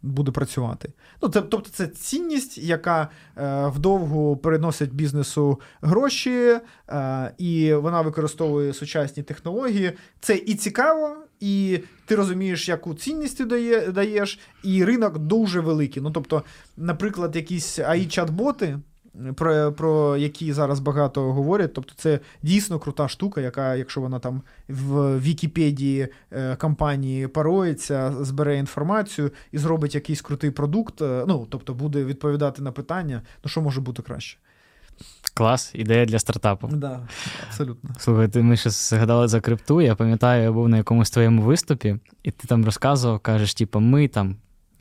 буде 0.03 0.31
працювати. 0.31 0.93
Ну, 1.23 1.29
це, 1.29 1.43
Тобто 1.43 1.71
це 1.71 1.87
цінність, 1.87 2.59
яка 2.59 3.09
е, 3.37 3.67
вдовгу 3.67 4.37
переносить 4.37 4.95
бізнесу 4.95 5.61
гроші, 5.83 6.59
е, 6.89 7.33
і 7.39 7.75
вона 7.75 8.01
використовує 8.01 8.73
сучасні 8.73 9.23
технології. 9.23 9.93
Це 10.21 10.37
і 10.37 10.55
цікаво, 10.55 11.17
і 11.41 11.81
ти 12.07 12.15
розумієш, 12.15 12.69
яку 12.69 12.95
цінність 12.95 13.39
ти 13.39 13.45
дає, 13.45 13.93
даєш, 13.93 14.39
і 14.63 14.85
ринок 14.85 15.19
дуже 15.19 15.61
великий. 15.61 16.03
Ну, 16.03 16.11
Тобто, 16.11 16.43
наприклад, 16.77 17.37
якісь 17.37 17.79
AI-чат-боти 17.79 18.79
про 19.35 19.73
про 19.73 20.17
які 20.17 20.53
зараз 20.53 20.81
багато 20.81 21.33
говорять. 21.33 21.75
Тобто 21.75 21.93
це 21.97 22.21
дійсно 22.43 22.79
крута 22.79 23.09
штука, 23.09 23.41
яка, 23.41 23.75
якщо 23.75 24.01
вона 24.01 24.19
там 24.19 24.43
в 24.69 25.21
Вікіпедії 25.21 26.09
е, 26.31 26.57
компанії 26.57 27.27
пароїться, 27.27 28.15
збере 28.21 28.57
інформацію 28.57 29.31
і 29.53 29.59
зробить 29.59 29.95
якийсь 29.95 30.23
крутий 30.23 30.51
продукт, 30.51 31.03
е, 31.03 31.25
ну 31.29 31.47
тобто 31.51 31.75
буде 31.75 32.05
відповідати 32.05 32.63
на 32.63 32.73
питання, 32.73 33.23
ну 33.45 33.51
що 33.51 33.61
може 33.61 33.81
бути 33.81 34.03
краще. 34.03 34.39
Клас, 35.35 35.71
ідея 35.75 36.07
для 36.07 36.19
стартапу. 36.19 36.69
Да, 36.69 37.01
абсолютно. 37.49 37.91
Слухай, 37.99 38.43
ми 38.43 38.57
ще 38.57 38.71
згадали 38.71 39.29
за 39.29 39.41
крипту. 39.41 39.81
Я 39.81 39.95
пам'ятаю, 39.95 40.43
я 40.43 40.53
був 40.53 40.69
на 40.69 40.77
якомусь 40.77 41.11
твоєму 41.11 41.43
виступі, 41.43 41.97
і 42.23 42.31
ти 42.31 42.47
там 42.47 42.65
розказував, 42.65 43.21
кажеш, 43.21 43.55
типу, 43.55 43.81
ми 43.81 44.09
там 44.09 44.37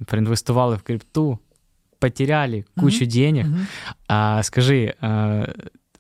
проінвестували 0.06 0.76
в 0.76 0.82
крипту, 0.82 1.40
потеряли 2.00 2.64
кучу 2.80 3.06
mm-hmm. 3.06 3.14
денег. 3.14 3.48
Mm-hmm. 3.48 3.66
А 4.08 4.44
скажи, 4.44 4.94
а, 5.02 5.46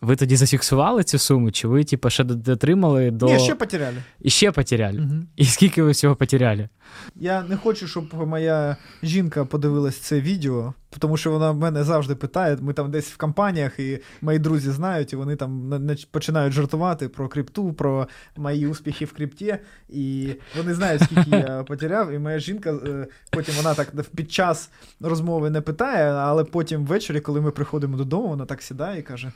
ви 0.01 0.15
тоді 0.15 0.35
зафіксували 0.35 1.03
цю 1.03 1.17
суму, 1.17 1.51
чи 1.51 1.67
ви, 1.67 1.83
типу, 1.83 2.09
ще 2.09 2.23
дотримали 2.23 3.11
до. 3.11 3.25
Ні, 3.25 3.39
ще 3.39 3.55
потеряли. 3.55 3.97
І 4.21 4.29
ще 4.29 4.51
потеряли. 4.51 4.99
Угу. 4.99 5.15
І 5.35 5.45
скільки 5.45 5.83
ви 5.83 5.91
всього 5.91 6.15
потеряли? 6.15 6.69
Я 7.15 7.43
не 7.43 7.57
хочу, 7.57 7.87
щоб 7.87 8.13
моя 8.13 8.77
жінка 9.03 9.45
подивилась 9.45 9.97
це 9.97 10.21
відео, 10.21 10.73
тому 10.99 11.17
що 11.17 11.31
вона 11.31 11.53
мене 11.53 11.83
завжди 11.83 12.15
питає. 12.15 12.57
Ми 12.61 12.73
там 12.73 12.91
десь 12.91 13.11
в 13.11 13.17
компаніях, 13.17 13.79
і 13.79 13.99
мої 14.21 14.39
друзі 14.39 14.71
знають, 14.71 15.13
і 15.13 15.15
вони 15.15 15.35
там 15.35 15.81
починають 16.11 16.53
жартувати 16.53 17.09
про 17.09 17.27
крипту, 17.27 17.73
про 17.73 18.07
мої 18.37 18.67
успіхи 18.67 19.05
в 19.05 19.13
крипті. 19.13 19.57
І 19.89 20.29
вони 20.57 20.73
знають, 20.73 21.01
скільки 21.01 21.29
я 21.29 21.63
потеряв. 21.67 22.11
І 22.11 22.19
моя 22.19 22.39
жінка 22.39 22.71
е, 22.71 23.07
потім 23.29 23.55
вона 23.55 23.73
так 23.73 23.91
під 24.15 24.31
час 24.31 24.69
розмови 24.99 25.49
не 25.49 25.61
питає, 25.61 26.11
але 26.11 26.43
потім 26.43 26.85
ввечері, 26.85 27.19
коли 27.19 27.41
ми 27.41 27.51
приходимо 27.51 27.97
додому, 27.97 28.27
вона 28.27 28.45
так 28.45 28.61
сідає 28.61 28.99
і 28.99 29.03
каже. 29.03 29.31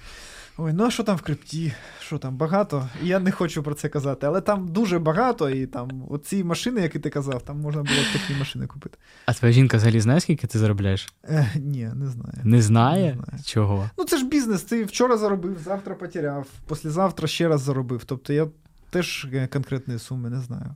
Ой, 0.57 0.73
ну 0.73 0.85
а 0.85 0.91
що 0.91 1.03
там 1.03 1.17
в 1.17 1.21
крипті? 1.21 1.73
Що 2.01 2.17
там 2.17 2.37
багато? 2.37 2.89
І 3.03 3.07
я 3.07 3.19
не 3.19 3.31
хочу 3.31 3.63
про 3.63 3.73
це 3.73 3.89
казати, 3.89 4.27
але 4.27 4.41
там 4.41 4.67
дуже 4.67 4.99
багато, 4.99 5.49
і 5.49 5.65
там 5.67 6.03
оці 6.09 6.43
машини, 6.43 6.81
які 6.81 6.99
ти 6.99 7.09
казав, 7.09 7.41
там 7.41 7.59
можна 7.59 7.81
було 7.83 7.95
б 8.01 8.13
такі 8.13 8.39
машини 8.39 8.67
купити. 8.67 8.97
А 9.25 9.33
твоя 9.33 9.53
жінка 9.53 9.77
взагалі 9.77 10.01
знає, 10.01 10.19
скільки 10.19 10.47
ти 10.47 10.59
заробляєш? 10.59 11.13
Е, 11.23 11.51
Ні, 11.55 11.89
не 11.95 12.07
знаю. 12.07 12.33
Не 12.43 12.61
знає? 12.61 13.15
Не 13.15 13.23
знає? 13.23 13.43
Чого? 13.45 13.89
Ну 13.97 14.05
це 14.05 14.17
ж 14.17 14.25
бізнес. 14.25 14.61
Ти 14.61 14.83
вчора 14.83 15.17
заробив, 15.17 15.59
завтра 15.65 15.95
потеряв, 15.95 16.47
післязавтра 16.69 17.27
ще 17.27 17.47
раз 17.47 17.61
заробив. 17.61 18.03
Тобто 18.05 18.33
я 18.33 18.47
теж 18.89 19.27
конкретної 19.53 19.99
суми 19.99 20.29
не 20.29 20.39
знаю. 20.41 20.75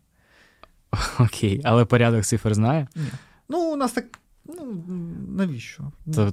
Окей, 1.19 1.61
але 1.63 1.85
порядок 1.85 2.25
цифр 2.25 2.53
знає? 2.53 2.87
Ні. 2.95 3.11
Ну, 3.49 3.73
у 3.73 3.75
нас 3.75 3.91
так 3.91 4.05
Ну, 4.47 4.83
навіщо? 5.37 5.83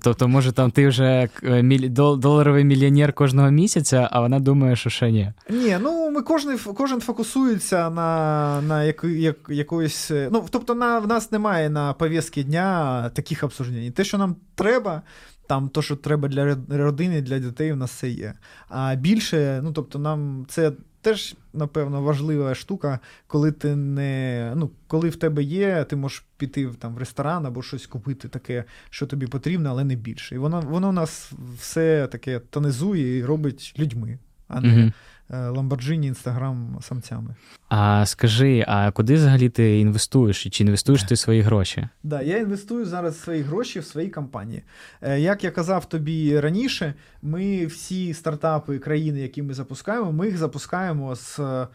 Тобто, 0.02 0.28
може, 0.28 0.52
там 0.52 0.70
ти 0.70 0.88
вже 0.88 1.28
е, 1.42 1.88
доларовий 2.16 2.64
мільйонер 2.64 3.12
кожного 3.12 3.50
місяця, 3.50 4.08
а 4.12 4.20
вона 4.20 4.40
думає, 4.40 4.76
що 4.76 4.90
ще 4.90 5.10
ні. 5.10 5.32
Ні, 5.50 5.78
ну 5.82 6.10
ми 6.10 6.22
кожен 6.22 6.58
кожен 6.58 7.00
фокусується 7.00 7.90
на 7.90 8.60
на 8.62 8.84
як, 8.84 9.04
як, 9.04 9.36
якоїсь. 9.48 10.10
Е, 10.10 10.28
ну, 10.32 10.46
тобто, 10.50 10.74
на, 10.74 10.98
в 10.98 11.06
нас 11.06 11.32
немає 11.32 11.70
на 11.70 11.92
пов'язки 11.92 12.42
дня 12.42 13.10
таких 13.14 13.44
обсуждень. 13.44 13.92
Те, 13.92 14.04
що 14.04 14.18
нам 14.18 14.36
треба, 14.54 15.02
там 15.46 15.68
то, 15.68 15.82
що 15.82 15.96
треба 15.96 16.28
для 16.28 16.56
родини, 16.68 17.22
для 17.22 17.38
дітей, 17.38 17.72
у 17.72 17.76
нас 17.76 17.90
це 17.90 18.08
є. 18.08 18.34
А 18.68 18.94
більше, 18.94 19.60
ну 19.64 19.72
тобто, 19.72 19.98
нам 19.98 20.46
це 20.48 20.72
теж, 21.04 21.34
напевно, 21.52 22.02
важлива 22.02 22.54
штука, 22.54 22.98
коли 23.26 23.52
ти 23.52 23.76
не. 23.76 24.52
Ну, 24.56 24.70
коли 24.86 25.08
в 25.08 25.16
тебе 25.16 25.42
є, 25.42 25.84
ти 25.84 25.96
можеш 25.96 26.24
піти 26.36 26.68
там 26.78 26.94
в 26.94 26.98
ресторан 26.98 27.46
або 27.46 27.62
щось 27.62 27.86
купити 27.86 28.28
таке, 28.28 28.64
що 28.90 29.06
тобі 29.06 29.26
потрібно, 29.26 29.70
але 29.70 29.84
не 29.84 29.94
більше. 29.94 30.34
І 30.34 30.38
воно 30.38 30.60
воно 30.60 30.92
нас 30.92 31.32
все 31.60 32.06
таке 32.06 32.38
тонизує 32.38 33.18
і 33.18 33.24
робить 33.24 33.74
людьми, 33.78 34.18
а 34.48 34.60
не. 34.60 34.68
Mm-hmm. 34.68 34.92
Ламборджині 35.28 36.06
інстаграм 36.06 36.78
самцями. 36.80 37.34
А 37.68 38.06
скажи, 38.06 38.64
а 38.68 38.90
куди 38.90 39.14
взагалі 39.14 39.48
ти 39.48 39.80
інвестуєш? 39.80 40.46
І 40.46 40.50
чи 40.50 40.64
інвестуєш 40.64 41.02
ти 41.02 41.16
свої 41.16 41.40
гроші? 41.40 41.80
Так, 41.80 41.90
да, 42.02 42.22
я 42.22 42.38
інвестую 42.38 42.84
зараз 42.84 43.20
свої 43.20 43.42
гроші 43.42 43.80
в 43.80 43.84
свої 43.84 44.08
компанії. 44.08 44.62
Е, 45.02 45.20
як 45.20 45.44
я 45.44 45.50
казав 45.50 45.88
тобі 45.88 46.40
раніше, 46.40 46.94
ми 47.22 47.66
всі 47.66 48.14
стартапи 48.14 48.78
країни, 48.78 49.20
які 49.20 49.42
ми 49.42 49.54
запускаємо, 49.54 50.12
ми 50.12 50.26
їх 50.26 50.38
запускаємо 50.38 51.16
з 51.16 51.38
е, 51.38 51.66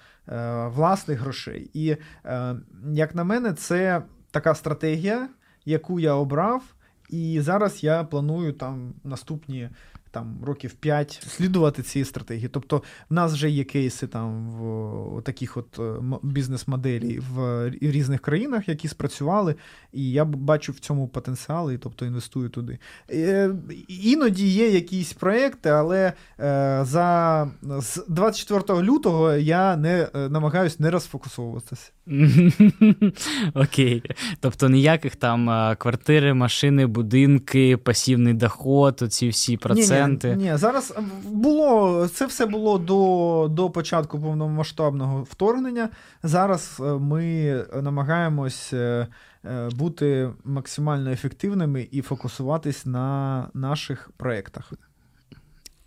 власних 0.67 1.19
грошей. 1.19 1.69
І 1.73 1.97
е, 2.25 2.55
як 2.93 3.15
на 3.15 3.23
мене, 3.23 3.53
це 3.53 4.01
така 4.31 4.55
стратегія, 4.55 5.29
яку 5.65 5.99
я 5.99 6.13
обрав. 6.13 6.63
І 7.09 7.41
зараз 7.41 7.83
я 7.83 8.03
планую 8.03 8.53
там 8.53 8.93
наступні 9.03 9.69
там 10.11 10.37
років 10.43 10.73
5 10.73 11.23
слідувати 11.27 11.83
цій 11.83 12.05
стратегії. 12.05 12.47
Тобто, 12.47 12.83
в 13.09 13.13
нас 13.13 13.33
вже 13.33 13.49
є 13.49 13.63
кейси 13.63 14.07
там 14.07 14.49
в 14.49 15.21
таких 15.21 15.57
от 15.57 15.79
е, 15.79 16.17
бізнес-моделі 16.23 17.19
в 17.33 17.69
різних 17.81 18.21
країнах, 18.21 18.69
які 18.69 18.87
спрацювали, 18.87 19.55
і 19.93 20.11
я 20.11 20.25
бачу 20.25 20.71
в 20.71 20.79
цьому 20.79 21.07
потенціал, 21.07 21.71
і 21.71 21.77
тобто 21.77 22.05
інвестую 22.05 22.49
туди. 22.49 22.79
Е, 23.11 23.51
іноді 23.87 24.47
є 24.47 24.69
якісь 24.69 25.13
проекти, 25.13 25.69
але 25.69 26.13
е, 26.39 26.79
за 26.83 27.51
з 27.63 28.05
24 28.07 28.81
лютого 28.81 29.33
я 29.33 29.77
не 29.77 30.07
намагаюся 30.13 30.75
не 30.79 30.91
розфокусовуватися. 30.91 31.91
Окей. 33.53 34.03
Тобто 34.39 34.69
ніяких 34.69 35.15
там 35.15 35.75
квартири, 35.77 36.33
машини, 36.33 36.85
будинки, 36.85 37.77
пасівний 37.77 38.33
доход, 38.33 38.99
оці 39.01 39.29
всі 39.29 39.57
проценти. 39.57 39.98
Ні, 40.35 40.43
ні, 40.43 40.57
зараз 40.57 40.93
було 41.25 42.07
це 42.07 42.25
все 42.25 42.45
було 42.45 42.77
до 42.77 43.47
до 43.51 43.69
початку 43.69 44.19
повномасштабного 44.19 45.23
вторгнення. 45.23 45.89
Зараз 46.23 46.77
е, 46.79 46.83
ми 46.83 47.65
намагаємось 47.81 48.73
е, 48.73 49.07
е, 49.45 49.69
бути 49.75 50.29
максимально 50.43 51.11
ефективними 51.11 51.87
і 51.91 52.01
фокусуватись 52.01 52.85
на 52.85 53.47
наших 53.53 54.11
проєктах. 54.17 54.73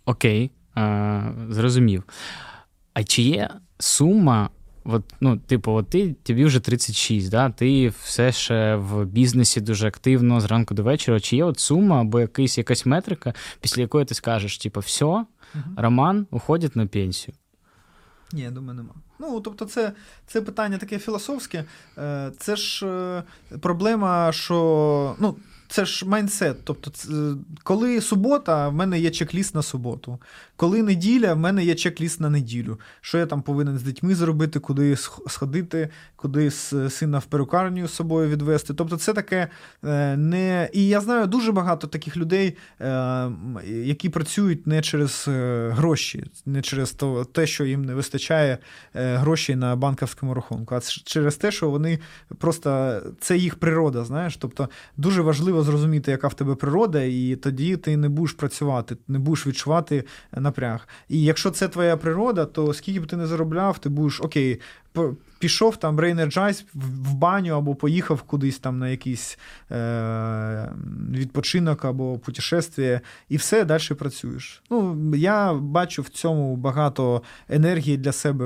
Окей, 0.05 0.51
а, 0.75 1.31
зрозумів. 1.49 2.03
А 2.93 3.03
чи 3.03 3.21
є 3.21 3.49
сума? 3.79 4.49
От, 4.85 5.03
ну, 5.21 5.37
типу, 5.37 5.71
от 5.71 5.89
ти 5.89 6.13
тобі 6.13 6.45
вже 6.45 6.59
36, 6.59 7.29
да? 7.29 7.49
ти 7.49 7.93
все 8.03 8.31
ще 8.31 8.75
в 8.75 9.05
бізнесі 9.05 9.61
дуже 9.61 9.87
активно 9.87 10.41
зранку 10.41 10.73
до 10.73 10.83
вечора. 10.83 11.19
Чи 11.19 11.35
є 11.35 11.43
от 11.43 11.59
сума 11.59 12.01
або 12.01 12.19
якийсь, 12.19 12.57
якась 12.57 12.85
метрика, 12.85 13.33
після 13.61 13.81
якої 13.81 14.05
ти 14.05 14.15
скажеш, 14.15 14.57
типу, 14.57 14.79
все, 14.79 15.05
угу. 15.05 15.25
Роман 15.77 16.27
уходить 16.31 16.75
на 16.75 16.87
пенсію? 16.87 17.35
Ні, 18.33 18.41
я 18.41 18.51
думаю, 18.51 18.77
нема. 18.77 18.93
Ну, 19.19 19.41
тобто, 19.41 19.65
це 19.65 19.93
це 20.27 20.41
питання 20.41 20.77
таке 20.77 20.99
філософське. 20.99 21.63
Е, 21.97 22.31
це 22.37 22.55
ж 22.55 22.87
е, 22.87 23.23
проблема, 23.59 24.31
що 24.31 25.15
ну, 25.19 25.35
це 25.73 25.85
ж 25.85 26.05
майнсет. 26.05 26.57
Тобто, 26.63 26.91
коли 27.63 28.01
субота, 28.01 28.69
в 28.69 28.73
мене 28.73 28.99
є 28.99 29.09
чек-ліст 29.09 29.55
на 29.55 29.61
суботу. 29.61 30.19
Коли 30.55 30.83
неділя, 30.83 31.33
в 31.33 31.37
мене 31.37 31.65
є 31.65 31.73
чек-ліст 31.73 32.21
на 32.21 32.29
неділю. 32.29 32.79
Що 33.01 33.17
я 33.17 33.25
там 33.25 33.41
повинен 33.41 33.77
з 33.77 33.83
дітьми 33.83 34.15
зробити, 34.15 34.59
куди 34.59 34.95
сходити, 35.27 35.89
куди 36.23 36.51
сина 36.51 37.19
в 37.19 37.25
перукарню 37.25 37.87
з 37.87 37.93
собою 37.93 38.29
відвести. 38.29 38.73
Тобто, 38.73 38.97
це 38.97 39.13
таке 39.13 39.47
е, 39.85 40.17
не. 40.17 40.69
І 40.73 40.87
я 40.87 41.01
знаю 41.01 41.27
дуже 41.27 41.51
багато 41.51 41.87
таких 41.87 42.17
людей, 42.17 42.57
е, 42.81 43.31
які 43.67 44.09
працюють 44.09 44.67
не 44.67 44.81
через 44.81 45.25
е, 45.27 45.69
гроші, 45.69 46.25
не 46.45 46.61
через 46.61 46.97
те, 47.31 47.47
що 47.47 47.65
їм 47.65 47.85
не 47.85 47.93
вистачає 47.93 48.57
грошей 48.93 49.55
на 49.55 49.75
банківському 49.75 50.33
рахунку, 50.33 50.75
а 50.75 50.79
через 51.03 51.35
те, 51.35 51.51
що 51.51 51.69
вони 51.69 51.99
просто 52.37 53.01
це 53.19 53.37
їх 53.37 53.55
природа. 53.55 54.03
Знаєш, 54.03 54.37
тобто 54.37 54.69
дуже 54.97 55.21
важливо 55.21 55.63
зрозуміти, 55.63 56.11
яка 56.11 56.27
в 56.27 56.33
тебе 56.33 56.55
природа, 56.55 57.01
і 57.01 57.35
тоді 57.35 57.77
ти 57.77 57.97
не 57.97 58.09
будеш 58.09 58.31
працювати, 58.31 58.97
не 59.07 59.19
будеш 59.19 59.47
відчувати 59.47 60.03
напряг. 60.31 60.87
І 61.09 61.23
якщо 61.23 61.51
це 61.51 61.67
твоя 61.67 61.97
природа, 61.97 62.45
то 62.45 62.73
скільки 62.73 62.99
б 62.99 63.07
ти 63.07 63.17
не 63.17 63.27
заробляв, 63.27 63.79
ти 63.79 63.89
будеш 63.89 64.21
окей, 64.21 64.59
пішов 65.43 65.77
там 65.77 65.97
Brain 65.99 66.63
в 66.73 67.13
баню 67.13 67.53
або 67.53 67.75
поїхав 67.75 68.21
кудись 68.21 68.59
там 68.59 68.79
на 68.79 68.89
якийсь 68.89 69.39
е, 69.71 70.69
відпочинок 71.11 71.85
або 71.85 72.17
путешествие, 72.17 73.01
і 73.29 73.37
все 73.37 73.65
далі 73.65 73.93
працюєш. 73.99 74.63
Ну, 74.69 74.97
Я 75.15 75.53
бачу 75.53 76.01
в 76.01 76.09
цьому 76.09 76.55
багато 76.55 77.21
енергії 77.49 77.97
для 77.97 78.11
себе, 78.11 78.45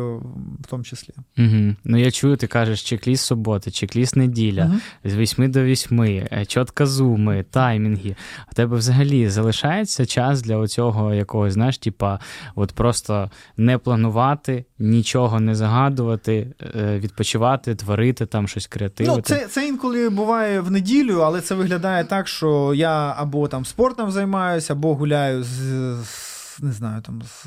в 0.59 0.67
тому 0.69 0.83
числі. 0.83 1.13
Угу. 1.37 1.75
Ну, 1.83 1.97
я 1.97 2.11
чую, 2.11 2.37
ти 2.37 2.47
кажеш, 2.47 2.81
чек-ліст 2.81 3.25
суботи, 3.25 3.71
чек-ліст 3.71 4.17
неділя, 4.17 4.65
угу. 4.65 4.79
з 5.03 5.15
8 5.15 5.51
до 5.51 5.63
8, 5.63 6.01
е, 6.01 6.45
чітка 6.47 6.85
зуми, 6.85 7.45
таймінги. 7.51 8.15
А 8.51 8.53
тебе 8.53 8.77
взагалі 8.77 9.29
залишається 9.29 10.05
час 10.05 10.41
для 10.41 10.57
оцього 10.57 11.13
якогось, 11.13 11.53
знаєш, 11.53 11.77
типа, 11.77 12.19
от 12.55 12.71
просто 12.71 13.31
не 13.57 13.77
планувати, 13.77 14.65
нічого 14.79 15.39
не 15.39 15.55
загадувати. 15.55 16.36
Е, 16.39 16.99
відпочивати, 16.99 17.75
творити 17.75 18.25
там 18.25 18.47
щось 18.47 18.67
креативити. 18.67 19.15
Ну, 19.15 19.21
Це 19.21 19.47
це 19.47 19.67
інколи 19.67 20.09
буває 20.09 20.59
в 20.59 20.71
неділю, 20.71 21.19
але 21.19 21.41
це 21.41 21.55
виглядає 21.55 22.03
так, 22.03 22.27
що 22.27 22.73
я 22.73 23.15
або 23.17 23.47
там 23.47 23.65
спортом 23.65 24.11
займаюся, 24.11 24.73
або 24.73 24.95
гуляю 24.95 25.43
з 25.43 25.95
не 26.63 26.71
знаю, 26.71 27.01
там 27.01 27.21
з, 27.21 27.43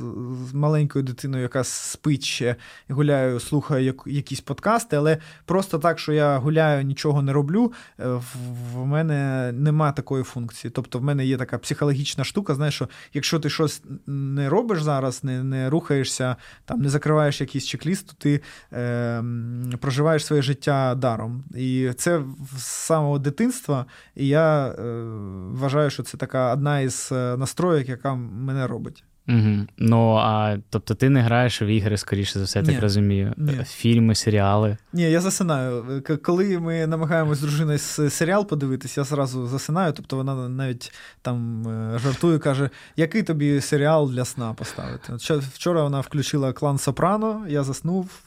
з 0.50 0.54
маленькою 0.54 1.04
дитиною, 1.04 1.42
яка 1.42 1.64
спить 1.64 2.24
ще 2.24 2.56
гуляю, 2.88 3.40
слухаю 3.40 3.84
як, 3.84 4.02
якісь 4.06 4.40
подкасти, 4.40 4.96
але 4.96 5.18
просто 5.44 5.78
так, 5.78 5.98
що 5.98 6.12
я 6.12 6.38
гуляю, 6.38 6.84
нічого 6.84 7.22
не 7.22 7.32
роблю, 7.32 7.72
е, 7.98 8.08
в, 8.08 8.24
в 8.74 8.86
мене 8.86 9.52
нема 9.52 9.92
такої 9.92 10.24
функції. 10.24 10.70
Тобто 10.70 10.98
в 10.98 11.02
мене 11.02 11.26
є 11.26 11.36
така 11.36 11.58
психологічна 11.58 12.24
штука, 12.24 12.54
знаєш, 12.54 12.74
що 12.74 12.88
якщо 13.14 13.38
ти 13.38 13.50
щось 13.50 13.82
не 14.06 14.48
робиш 14.48 14.82
зараз, 14.82 15.24
не 15.24 15.44
не 15.44 15.70
рухаєшся, 15.70 16.36
там 16.64 16.80
не 16.80 16.88
закриваєш 16.88 17.40
якийсь 17.40 17.66
чек-ліст, 17.66 18.06
то 18.06 18.12
ти 18.18 18.40
е, 18.72 19.24
проживаєш 19.80 20.26
своє 20.26 20.42
життя 20.42 20.94
даром. 20.94 21.44
І 21.56 21.90
це 21.96 22.22
з 22.56 22.62
самого 22.62 23.18
дитинства, 23.18 23.86
і 24.16 24.28
я 24.28 24.66
е, 24.68 24.72
вважаю, 25.52 25.90
що 25.90 26.02
це 26.02 26.16
така 26.16 26.52
одна 26.52 26.80
із 26.80 27.08
е, 27.12 27.36
настроїк, 27.36 27.88
яка 27.88 28.14
мене 28.14 28.66
робить. 28.66 28.99
Угу. 29.30 29.66
Ну, 29.78 30.14
а 30.14 30.56
тобто 30.70 30.94
ти 30.94 31.08
не 31.08 31.22
граєш 31.22 31.62
в 31.62 31.64
ігри, 31.64 31.96
скоріше 31.96 32.38
за 32.38 32.44
все, 32.44 32.62
Ні. 32.62 32.68
так 32.68 32.80
розумію. 32.80 33.34
Ні. 33.36 33.64
Фільми, 33.68 34.14
серіали. 34.14 34.76
Ні, 34.92 35.02
я 35.02 35.20
засинаю. 35.20 36.02
Коли 36.22 36.58
ми 36.58 36.86
намагаємось 36.86 37.38
з 37.38 37.40
дружиною 37.40 37.78
серіал 38.10 38.46
подивитися, 38.46 39.00
я 39.00 39.04
зразу 39.04 39.46
засинаю. 39.46 39.92
Тобто 39.92 40.16
вона 40.16 40.48
навіть 40.48 40.92
там 41.22 41.68
е, 41.68 41.98
жартує, 41.98 42.38
каже, 42.38 42.70
який 42.96 43.22
тобі 43.22 43.60
серіал 43.60 44.10
для 44.10 44.24
сна 44.24 44.54
поставити. 44.54 45.12
Вчора 45.54 45.82
вона 45.82 46.00
включила 46.00 46.52
клан 46.52 46.78
Сопрано, 46.78 47.46
я 47.48 47.62
заснув 47.62 48.22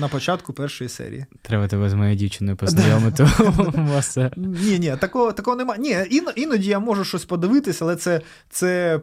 на 0.00 0.08
початку 0.08 0.52
першої 0.52 0.90
серії. 0.90 1.26
Треба 1.42 1.68
тебе 1.68 1.90
з 1.90 1.94
моєю 1.94 2.16
дівчиною 2.16 2.56
познайомити. 2.66 3.26
Ні, 4.36 4.78
ні, 4.78 4.96
такого 5.00 5.32
такого 5.32 5.56
немає. 5.56 5.80
Ні, 5.80 6.20
іноді 6.36 6.68
я 6.68 6.78
можу 6.78 7.04
щось 7.04 7.24
подивитися, 7.24 7.84
але 7.84 7.96
це 8.50 9.00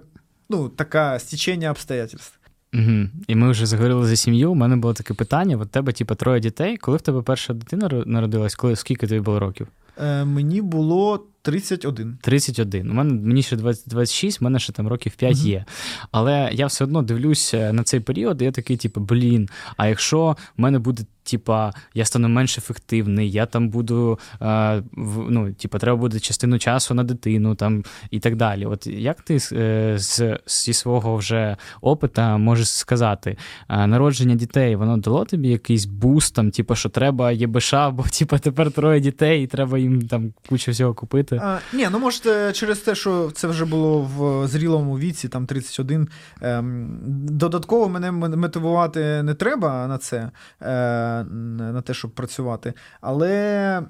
ну, 0.54 0.70
таке 0.70 1.20
стічення 1.20 1.72
обстоятельств. 1.72 2.40
Угу. 2.74 3.08
І 3.28 3.36
ми 3.36 3.52
вже 3.52 3.66
заговорили 3.66 4.08
за 4.08 4.16
сім'ю. 4.16 4.52
У 4.52 4.56
мене 4.56 4.76
було 4.76 4.94
таке 4.94 5.14
питання: 5.14 5.58
от 5.58 5.72
тебе, 5.72 5.92
типу, 5.92 6.16
троє 6.16 6.40
дітей. 6.40 6.78
Коли 6.78 6.98
в 6.98 7.02
тебе 7.02 7.22
перша 7.22 7.54
дитина 7.54 8.04
народилась, 8.06 8.56
коли 8.56 8.76
скільки 8.76 9.08
тобі 9.08 9.22
було 9.22 9.40
років? 9.40 9.68
Е, 9.98 10.26
Мені 10.26 10.62
було 10.62 11.26
31. 11.42 12.18
31. 12.22 12.90
У 12.90 12.94
мене 12.94 13.14
мені 13.14 13.44
ще 13.44 13.56
20, 13.56 13.90
26, 13.90 14.42
у 14.42 14.44
мене 14.44 14.60
ще 14.60 14.74
там 14.74 14.88
років 14.88 15.16
5 15.16 15.36
uh-huh. 15.36 15.48
є. 15.48 15.66
Але 16.12 16.50
я 16.54 16.66
все 16.66 16.84
одно 16.84 17.02
дивлюся 17.02 17.74
на 17.74 17.84
цей 17.84 18.00
період, 18.00 18.42
і 18.42 18.46
я 18.46 18.52
такий, 18.52 18.78
типу, 18.78 19.02
блін, 19.02 19.50
а 19.78 19.88
якщо 19.88 20.38
в 20.58 20.62
мене 20.62 20.80
буде 20.80 21.04
типа, 21.34 21.74
я 21.94 22.06
стану 22.06 22.30
менш 22.30 22.58
ефективний, 22.58 23.32
я 23.32 23.46
там 23.46 23.70
буду, 23.70 24.20
е, 24.42 24.84
ну, 25.30 25.54
типа, 25.54 25.80
треба 25.80 25.98
буде 25.98 26.20
частину 26.20 26.60
часу 26.60 26.94
на 26.94 27.04
дитину 27.04 27.56
там 27.56 27.84
і 28.12 28.20
так 28.20 28.36
далі. 28.36 28.66
От 28.66 28.88
як 28.88 29.22
ти 29.22 29.38
е, 29.52 29.96
з, 29.98 30.40
зі 30.48 30.74
свого 30.74 31.16
вже 31.16 31.58
опита 31.82 32.38
можеш 32.38 32.70
сказати, 32.70 33.38
е, 33.70 33.88
народження 33.88 34.36
дітей, 34.36 34.76
воно 34.76 34.98
дало 34.98 35.26
тобі 35.26 35.50
якийсь 35.50 35.86
буст, 35.86 36.36
там, 36.36 36.52
типу, 36.52 36.76
що 36.76 36.90
треба 36.90 37.32
ЄБШ, 37.32 37.74
бо 37.92 38.04
типу, 38.20 38.38
тепер 38.38 38.72
троє 38.72 39.00
дітей, 39.00 39.44
і 39.44 39.48
треба 39.48 39.78
їм 39.78 40.08
там 40.08 40.34
кучу 40.50 40.72
всього 40.72 40.94
купити? 40.94 41.42
А, 41.44 41.60
Ні, 41.74 41.88
ну 41.92 42.00
може, 42.00 42.52
через 42.54 42.80
те, 42.80 42.96
що 42.96 43.32
це 43.34 43.48
вже 43.48 43.66
було 43.66 44.02
в 44.02 44.48
зрілому 44.48 45.00
віці, 45.00 45.28
там 45.28 45.46
31. 45.46 46.08
Ем, 46.42 47.00
додатково 47.28 47.90
мене 47.90 48.12
мотивувати 48.12 49.24
не 49.24 49.34
треба 49.34 49.88
на 49.88 49.98
це. 49.98 50.32
Е, 50.62 51.23
на 51.24 51.82
те, 51.82 51.94
щоб 51.94 52.12
працювати. 52.12 52.74
Але 53.02 53.82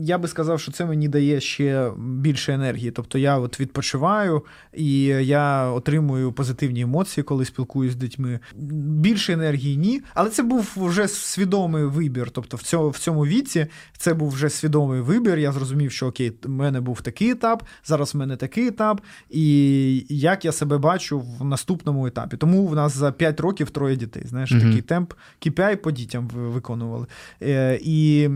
я 0.00 0.18
би 0.18 0.28
сказав, 0.28 0.60
що 0.60 0.72
це 0.72 0.86
мені 0.86 1.08
дає 1.08 1.40
ще 1.40 1.90
більше 1.98 2.52
енергії. 2.52 2.90
Тобто 2.90 3.18
я 3.18 3.38
от 3.38 3.60
відпочиваю 3.60 4.44
і 4.72 5.02
я 5.04 5.70
отримую 5.70 6.32
позитивні 6.32 6.80
емоції, 6.80 7.24
коли 7.24 7.44
спілкуюсь 7.44 7.92
з 7.92 7.96
дітьми. 7.96 8.40
Більше 8.54 9.32
енергії 9.32 9.76
ні. 9.76 10.00
Але 10.14 10.30
це 10.30 10.42
був 10.42 10.72
вже 10.76 11.08
свідомий 11.08 11.84
вибір. 11.84 12.30
Тобто, 12.30 12.56
в 12.56 12.62
цьому 12.62 12.90
в 12.90 12.98
цьому 12.98 13.26
віці 13.26 13.66
це 13.98 14.14
був 14.14 14.30
вже 14.30 14.50
свідомий 14.50 15.00
вибір. 15.00 15.38
Я 15.38 15.52
зрозумів, 15.52 15.92
що 15.92 16.06
окей, 16.06 16.32
в 16.42 16.48
мене 16.48 16.80
був 16.80 17.00
такий 17.00 17.30
етап, 17.30 17.62
зараз 17.84 18.14
в 18.14 18.18
мене 18.18 18.36
такий 18.36 18.66
етап, 18.66 19.00
і 19.30 20.06
як 20.08 20.44
я 20.44 20.52
себе 20.52 20.78
бачу 20.78 21.20
в 21.20 21.44
наступному 21.44 22.06
етапі. 22.06 22.36
Тому 22.36 22.66
в 22.66 22.74
нас 22.74 22.96
за 22.96 23.12
5 23.12 23.40
років 23.40 23.70
троє 23.70 23.96
дітей. 23.96 24.22
Знаєш, 24.26 24.52
mm-hmm. 24.52 24.66
такий 24.66 24.82
темп 24.82 25.12
KPI 25.46 25.76
по 25.76 25.90
дітям 25.90 26.28
виконували. 26.28 27.06
Е, 27.42 27.78
і 27.82 28.28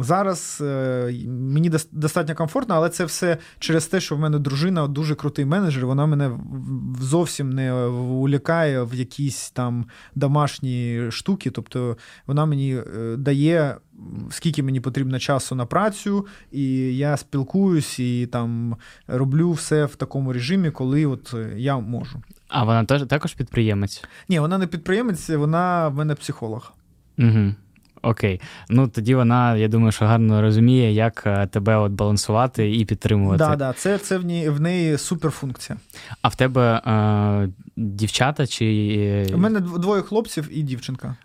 зараз. 0.00 0.55
Е, 0.60 1.26
мені 1.28 1.70
достатньо 1.92 2.34
комфортно, 2.34 2.74
але 2.74 2.88
це 2.88 3.04
все 3.04 3.38
через 3.58 3.86
те, 3.86 4.00
що 4.00 4.16
в 4.16 4.18
мене 4.18 4.38
дружина 4.38 4.86
дуже 4.88 5.14
крутий 5.14 5.44
менеджер. 5.44 5.86
Вона 5.86 6.06
мене 6.06 6.38
зовсім 7.00 7.50
не 7.50 7.74
улякає 7.74 8.82
в 8.82 8.94
якісь 8.94 9.50
там 9.50 9.86
домашні 10.14 11.06
штуки. 11.10 11.50
Тобто 11.50 11.96
вона 12.26 12.46
мені 12.46 12.76
е, 12.76 13.16
дає. 13.16 13.76
Скільки 14.30 14.62
мені 14.62 14.80
потрібно 14.80 15.18
часу 15.18 15.54
на 15.54 15.66
працю, 15.66 16.26
і 16.52 16.96
я 16.96 17.16
спілкуюсь 17.16 17.98
і 17.98 18.26
там 18.26 18.76
роблю 19.06 19.52
все 19.52 19.84
в 19.84 19.96
такому 19.96 20.32
режимі, 20.32 20.70
коли 20.70 21.06
от 21.06 21.34
я 21.56 21.78
можу. 21.78 22.22
А 22.48 22.64
вона 22.64 22.84
теж 22.84 23.06
також 23.06 23.34
підприємець? 23.34 24.04
Ні, 24.28 24.40
вона 24.40 24.58
не 24.58 24.66
підприємець, 24.66 25.30
вона 25.30 25.88
в 25.88 25.94
мене 25.94 26.14
психолог. 26.14 26.72
Угу. 27.18 27.54
Окей, 28.06 28.40
ну 28.68 28.88
тоді 28.88 29.14
вона, 29.14 29.56
я 29.56 29.68
думаю, 29.68 29.92
що 29.92 30.04
гарно 30.04 30.42
розуміє, 30.42 30.92
як 30.92 31.22
е, 31.26 31.46
тебе 31.46 31.76
от 31.76 31.92
балансувати 31.92 32.76
і 32.76 32.84
підтримувати. 32.84 33.38
Так, 33.38 33.50
да, 33.50 33.56
да, 33.56 33.72
це 33.72 33.98
це 33.98 34.18
в 34.18 34.24
ній 34.24 34.48
в 34.48 34.60
неї 34.60 34.98
суперфункція. 34.98 35.78
А 36.22 36.28
в 36.28 36.36
тебе 36.36 36.82
е, 36.86 37.48
дівчата 37.76 38.46
чи. 38.46 38.64
Е, 39.30 39.34
У 39.34 39.38
мене 39.38 39.60
двоє 39.60 40.02
хлопців 40.02 40.48
і 40.50 40.62
дівчинка. 40.62 41.16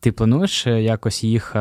Ти 0.00 0.12
плануєш 0.12 0.66
е, 0.66 0.82
якось 0.82 1.24
їх 1.24 1.52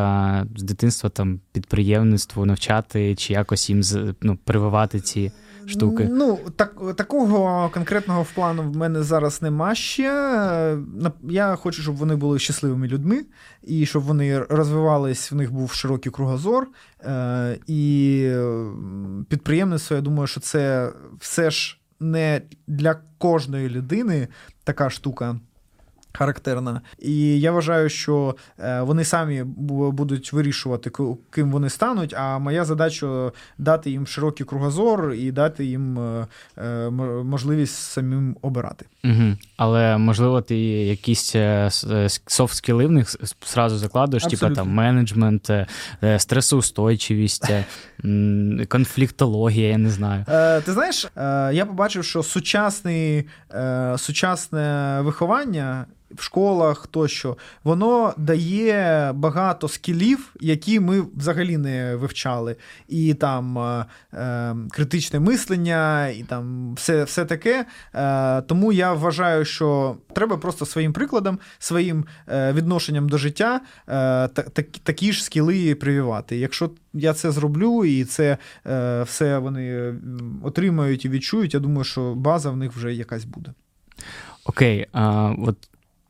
з 0.55 0.63
дитинства 0.63 1.09
там 1.09 1.39
підприємництву 1.51 2.45
навчати, 2.45 3.15
чи 3.15 3.33
якось 3.33 3.69
їм 3.69 3.81
ну, 4.21 4.37
прививати 4.43 4.99
ці 4.99 5.31
штуки? 5.69 6.09
Ну, 6.11 6.39
так, 6.55 6.95
такого 6.95 7.69
конкретного 7.69 8.23
в 8.23 8.31
плану 8.31 8.63
в 8.63 8.77
мене 8.77 9.03
зараз 9.03 9.41
нема 9.41 9.75
ще. 9.75 10.03
Я 11.29 11.55
хочу, 11.55 11.81
щоб 11.81 11.95
вони 11.95 12.15
були 12.15 12.39
щасливими 12.39 12.87
людьми, 12.87 13.25
і 13.63 13.85
щоб 13.85 14.03
вони 14.03 14.39
розвивались, 14.39 15.31
в 15.31 15.35
них 15.35 15.51
був 15.53 15.71
широкий 15.71 16.11
кругозор. 16.11 16.67
Е, 17.01 17.57
і 17.67 18.31
підприємництво, 19.29 19.95
я 19.95 20.01
думаю, 20.01 20.27
що 20.27 20.39
це 20.39 20.91
все 21.19 21.51
ж 21.51 21.79
не 21.99 22.41
для 22.67 22.95
кожної 23.17 23.69
людини 23.69 24.27
така 24.63 24.89
штука 24.89 25.39
характерна. 26.15 26.81
І 26.99 27.39
я 27.39 27.51
вважаю, 27.51 27.89
що 27.89 28.35
е, 28.59 28.81
вони 28.81 29.05
самі 29.05 29.43
будуть 29.43 30.33
вирішувати, 30.33 30.91
ким 31.29 31.51
вони 31.51 31.69
стануть. 31.69 32.13
А 32.13 32.39
моя 32.39 32.65
задача 32.65 33.31
дати 33.57 33.91
їм 33.91 34.07
широкий 34.07 34.45
кругозор 34.45 35.13
і 35.13 35.31
дати 35.31 35.65
їм 35.65 35.99
е, 35.99 36.27
е, 36.57 36.89
можливість 37.23 37.75
самим 37.75 38.37
обирати. 38.41 38.85
Угу. 39.03 39.35
Але 39.57 39.97
можливо, 39.97 40.41
ти 40.41 40.57
якісь 40.85 41.35
софт 42.27 42.55
скіли 42.55 42.85
в 42.85 42.91
них 42.91 43.15
зразу 43.45 43.77
закладуєш, 43.77 44.23
типу 44.23 44.49
там 44.49 44.69
менеджмент, 44.69 45.51
стресоустойчивість, 46.17 47.51
конфліктологія, 48.69 49.69
я 49.69 49.77
не 49.77 49.89
знаю. 49.89 50.25
Ти 50.65 50.73
знаєш, 50.73 51.07
я 51.55 51.65
побачив, 51.65 52.03
що 52.03 52.23
сучасний, 52.23 53.27
сучасне 53.97 54.99
виховання 55.01 55.85
в 56.11 56.21
школах 56.21 56.87
тощо, 56.87 57.37
воно 57.63 58.13
дає 58.17 59.11
багато 59.15 59.67
скілів, 59.67 60.35
які 60.39 60.79
ми 60.79 61.01
взагалі 61.15 61.57
не 61.57 61.95
вивчали. 61.95 62.55
І 62.87 63.13
там 63.13 63.57
е, 63.57 63.85
е, 64.13 64.55
критичне 64.71 65.19
мислення, 65.19 66.07
і 66.07 66.23
там 66.23 66.73
все 66.73 67.03
все 67.03 67.25
таке. 67.25 67.65
Е, 67.93 68.41
тому 68.41 68.71
я 68.71 68.93
вважаю, 68.93 69.45
що 69.45 69.97
треба 70.13 70.37
просто 70.37 70.65
своїм 70.65 70.93
прикладом, 70.93 71.39
своїм 71.59 72.05
е, 72.27 72.53
відношенням 72.53 73.09
до 73.09 73.17
життя 73.17 73.61
е, 73.87 74.27
так, 74.27 74.67
такі 74.83 75.13
ж 75.13 75.23
скіли 75.23 75.75
прививати. 75.75 76.37
Якщо 76.37 76.69
я 76.93 77.13
це 77.13 77.31
зроблю, 77.31 77.85
і 77.85 78.03
це 78.03 78.37
е, 78.67 79.03
все 79.03 79.37
вони 79.37 79.95
отримають 80.43 81.05
і 81.05 81.09
відчують, 81.09 81.53
я 81.53 81.59
думаю, 81.59 81.83
що 81.83 82.15
база 82.15 82.49
в 82.49 82.57
них 82.57 82.73
вже 82.73 82.93
якась 82.93 83.25
буде. 83.25 83.53
Окей, 84.45 84.87
а 84.91 85.33
от 85.37 85.57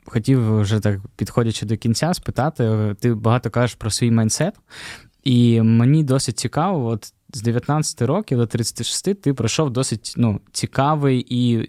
хотів 0.05 0.59
вже 0.59 0.79
так, 0.79 0.99
підходячи 1.15 1.65
до 1.65 1.77
кінця, 1.77 2.13
спитати: 2.13 2.95
ти 2.99 3.13
багато 3.13 3.49
кажеш 3.49 3.75
про 3.75 3.89
свій 3.89 4.11
майнсет, 4.11 4.55
і 5.23 5.61
мені 5.61 6.03
досить 6.03 6.39
цікаво, 6.39 6.87
от 6.87 7.13
з 7.33 7.41
19 7.41 8.01
років 8.01 8.37
до 8.37 8.45
36 8.45 9.21
ти 9.21 9.33
пройшов 9.33 9.69
досить 9.69 10.13
ну, 10.17 10.39
цікавий 10.51 11.25
і, 11.29 11.67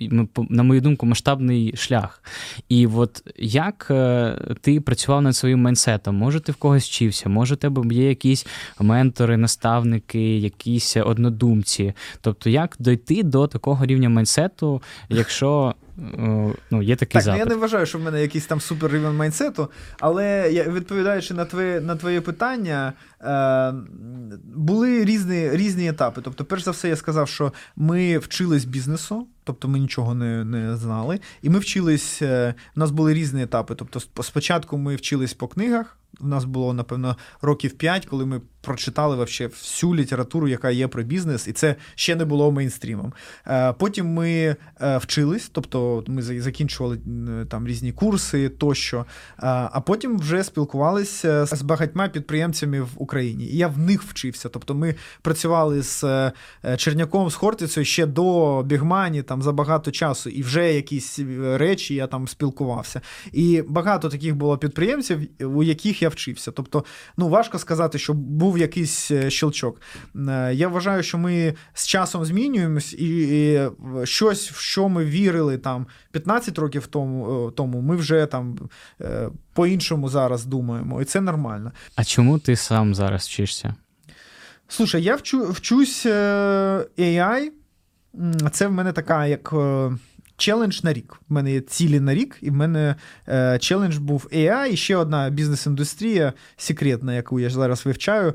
на 0.48 0.62
мою 0.62 0.80
думку, 0.80 1.06
масштабний 1.06 1.76
шлях. 1.76 2.22
І 2.68 2.86
от 2.86 3.22
як 3.36 3.86
е, 3.90 4.36
ти 4.60 4.80
працював 4.80 5.22
над 5.22 5.36
своїм 5.36 5.62
майнсетом? 5.62 6.16
Може, 6.16 6.40
ти 6.40 6.52
в 6.52 6.56
когось 6.56 6.84
вчився, 6.84 7.28
може, 7.28 7.54
у 7.54 7.56
тебе 7.56 7.94
є 7.94 8.08
якісь 8.08 8.46
ментори, 8.80 9.36
наставники, 9.36 10.38
якісь 10.38 10.96
однодумці. 10.96 11.92
Тобто, 12.20 12.50
як 12.50 12.76
дойти 12.78 13.22
до 13.22 13.46
такого 13.46 13.86
рівня 13.86 14.08
майнсету, 14.08 14.82
якщо 15.08 15.74
ну, 16.70 16.82
є 16.82 16.96
такий 16.96 17.12
так, 17.12 17.22
запит. 17.22 17.40
Ну, 17.40 17.44
я 17.44 17.54
не 17.54 17.60
вважаю, 17.60 17.86
що 17.86 17.98
в 17.98 18.02
мене 18.02 18.22
якийсь 18.22 18.46
там 18.46 18.60
супер 18.60 18.92
рівень 18.92 19.16
майнсету, 19.16 19.70
але 20.00 20.50
я, 20.52 20.64
відповідаючи 20.64 21.34
на 21.34 21.44
твоє 21.44 21.80
на 21.80 21.96
твоє 21.96 22.20
питання, 22.20 22.92
е, 23.20 23.74
були 24.54 25.04
різні 25.04 25.50
різні 25.50 25.88
етапи. 25.88 26.20
Тобто, 26.24 26.44
перш 26.44 26.62
за 26.62 26.70
все, 26.70 26.88
я 26.88 26.96
сказав, 26.96 27.28
що 27.28 27.52
ми 27.76 28.18
вчились 28.18 28.64
бізнесу. 28.64 29.26
Тобто 29.44 29.68
ми 29.68 29.78
нічого 29.78 30.14
не 30.14 30.44
не 30.44 30.76
знали. 30.76 31.20
І 31.42 31.50
ми 31.50 31.58
вчились, 31.58 32.22
е, 32.22 32.54
у 32.76 32.80
нас 32.80 32.90
були 32.90 33.14
різні 33.14 33.42
етапи. 33.42 33.74
Тобто, 33.74 34.00
спочатку 34.22 34.78
ми 34.78 34.96
вчились 34.96 35.34
по 35.34 35.48
книгах. 35.48 35.98
У 36.20 36.26
нас 36.26 36.44
було, 36.44 36.74
напевно, 36.74 37.16
років 37.42 37.72
5, 37.72 38.06
коли 38.06 38.26
ми 38.26 38.40
прочитали 38.66 39.16
вообще 39.16 39.46
всю 39.46 39.94
літературу, 39.94 40.48
яка 40.48 40.70
є 40.70 40.88
про 40.88 41.02
бізнес, 41.02 41.48
і 41.48 41.52
це 41.52 41.76
ще 41.94 42.16
не 42.16 42.24
було 42.24 42.52
мейнстрімом. 42.52 43.12
Е, 43.46 43.72
потім 43.72 44.06
ми 44.06 44.56
е, 44.80 44.98
вчились, 44.98 45.48
тобто 45.52 46.04
ми 46.06 46.22
закінчували 46.22 46.98
там 47.48 47.66
різні 47.66 47.92
курси 47.92 48.48
тощо. 48.48 49.06
А 49.36 49.80
потім 49.80 50.18
вже 50.18 50.44
спілкувалися 50.44 51.46
з 51.46 51.62
багатьма 51.62 52.08
підприємцями 52.08 52.80
в 52.80 52.90
Україні. 52.96 53.44
І 53.44 53.56
я 53.56 53.68
в 53.68 53.78
них 53.78 54.02
вчився. 54.02 54.48
Тобто 54.48 54.74
ми 54.74 54.94
працювали 55.22 55.82
з 55.82 56.32
Черняком, 56.76 57.30
з 57.30 57.34
Хортицею 57.34 57.84
ще 57.84 58.06
до 58.06 58.62
Бігмані. 58.62 59.22
там 59.22 59.42
за 59.42 59.52
багато 59.52 59.90
часу, 59.90 60.30
і 60.30 60.42
вже 60.42 60.74
якісь 60.74 61.18
е, 61.18 61.58
речі 61.58 61.94
я 61.94 62.06
там 62.06 62.28
спілкувався. 62.28 63.00
І 63.32 63.62
багато 63.68 64.08
таких 64.08 64.36
було 64.36 64.58
підприємців, 64.58 65.20
у 65.40 65.62
яких 65.62 66.02
я 66.02 66.08
вчився. 66.08 66.50
Тобто, 66.50 66.84
ну 67.16 67.28
важко 67.28 67.58
сказати, 67.58 67.98
що 67.98 68.14
був 68.14 68.55
якийсь 68.56 69.10
е, 69.10 69.30
щелчок. 69.30 69.80
Е, 70.28 70.54
я 70.54 70.68
вважаю, 70.68 71.02
що 71.02 71.18
ми 71.18 71.54
з 71.74 71.86
часом 71.86 72.24
змінюємось, 72.24 72.92
і 72.92 73.60
щось, 74.04 74.50
в 74.50 74.56
що 74.58 74.88
ми 74.88 75.04
вірили 75.04 75.58
там 75.58 75.86
15 76.10 76.58
років 76.58 76.86
тому, 76.86 77.50
тому 77.56 77.80
ми 77.80 77.96
вже 77.96 78.26
там 78.26 78.58
по-іншому 79.52 80.08
зараз 80.08 80.44
думаємо, 80.44 81.02
і 81.02 81.04
це 81.04 81.20
нормально. 81.20 81.72
А 81.94 82.04
чому 82.04 82.38
ти 82.38 82.56
сам 82.56 82.94
зараз 82.94 83.26
вчишся? 83.26 83.74
Слушай, 84.68 85.02
я 85.02 85.16
вчу, 85.16 85.50
вчусь 85.50 86.06
AI. 86.06 87.48
Це 88.52 88.66
в 88.66 88.72
мене 88.72 88.92
така 88.92 89.26
як. 89.26 89.54
Челендж 90.36 90.82
на 90.82 90.92
рік. 90.92 91.20
В 91.28 91.32
мене 91.32 91.52
є 91.52 91.60
цілі 91.60 92.00
на 92.00 92.14
рік, 92.14 92.38
і 92.40 92.50
в 92.50 92.54
мене 92.54 92.94
е, 93.28 93.58
челендж 93.58 93.96
був 93.96 94.28
AI, 94.32 94.66
і 94.72 94.76
ще 94.76 94.96
одна 94.96 95.30
бізнес-індустрія 95.30 96.32
секретна, 96.56 97.14
яку 97.14 97.40
я 97.40 97.50
зараз 97.50 97.86
вивчаю. 97.86 98.28
Е, 98.28 98.34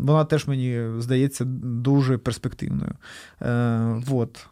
Вона 0.00 0.24
теж 0.24 0.46
мені 0.46 0.84
здається 0.98 1.44
дуже 1.44 2.18
перспективною. 2.18 2.92
Е, 3.42 4.02
вот. 4.06 4.46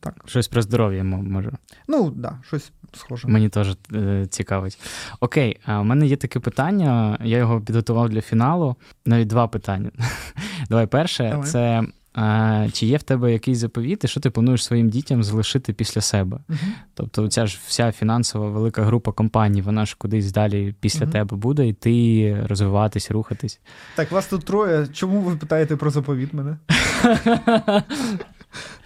Так. 0.00 0.14
Щось 0.26 0.48
про 0.48 0.62
здоров'я 0.62 1.04
може. 1.04 1.52
Ну, 1.88 2.04
так, 2.04 2.14
да, 2.14 2.38
щось 2.46 2.72
схоже. 2.94 3.28
Мені 3.28 3.48
теж 3.48 3.76
е, 3.94 4.26
цікавить. 4.30 4.78
Окей, 5.20 5.60
а 5.64 5.80
у 5.80 5.84
мене 5.84 6.06
є 6.06 6.16
таке 6.16 6.40
питання, 6.40 7.18
я 7.24 7.38
його 7.38 7.60
підготував 7.60 8.08
для 8.08 8.20
фіналу. 8.20 8.76
Навіть 9.06 9.28
два 9.28 9.48
питання. 9.48 9.90
Давай 10.70 10.86
перше, 10.86 11.30
Давай. 11.30 11.46
це 11.46 11.82
а, 12.12 12.66
Чи 12.72 12.86
є 12.86 12.96
в 12.96 13.02
тебе 13.02 13.32
якийсь 13.32 13.58
заповіт, 13.58 14.04
і 14.04 14.08
що 14.08 14.20
ти 14.20 14.30
плануєш 14.30 14.64
своїм 14.64 14.88
дітям 14.88 15.22
залишити 15.22 15.72
після 15.72 16.00
себе? 16.00 16.38
Uh-huh. 16.48 16.56
Тобто, 16.94 17.28
ця 17.28 17.46
ж 17.46 17.58
вся 17.66 17.92
фінансова 17.92 18.50
велика 18.50 18.82
група 18.82 19.12
компаній, 19.12 19.62
вона 19.62 19.86
ж 19.86 19.96
кудись 19.98 20.32
далі 20.32 20.74
після 20.80 21.06
uh-huh. 21.06 21.12
тебе 21.12 21.36
буде 21.36 21.68
йти, 21.68 22.36
розвиватись, 22.48 23.10
рухатись. 23.10 23.60
Так, 23.94 24.10
вас 24.10 24.26
тут 24.26 24.44
троє. 24.44 24.88
Чому 24.92 25.20
ви 25.20 25.36
питаєте 25.36 25.76
про 25.76 25.90
заповіт 25.90 26.34
мене? 26.34 26.56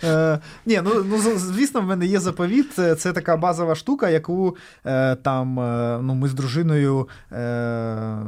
Е, 0.05 0.39
Ні, 0.67 0.81
ну 0.85 1.05
ну 1.05 1.19
звісно, 1.39 1.81
в 1.81 1.85
мене 1.85 2.07
є 2.07 2.21
заповіт. 2.21 2.73
Це, 2.99 3.13
така 3.13 3.37
базова 3.37 3.75
штука, 3.75 4.09
яку 4.09 4.57
е, 4.87 5.15
там 5.17 5.61
е, 5.61 5.99
ну, 6.03 6.15
ми 6.15 6.29
з 6.29 6.35
дружиною 6.35 7.09
е, 7.33 8.19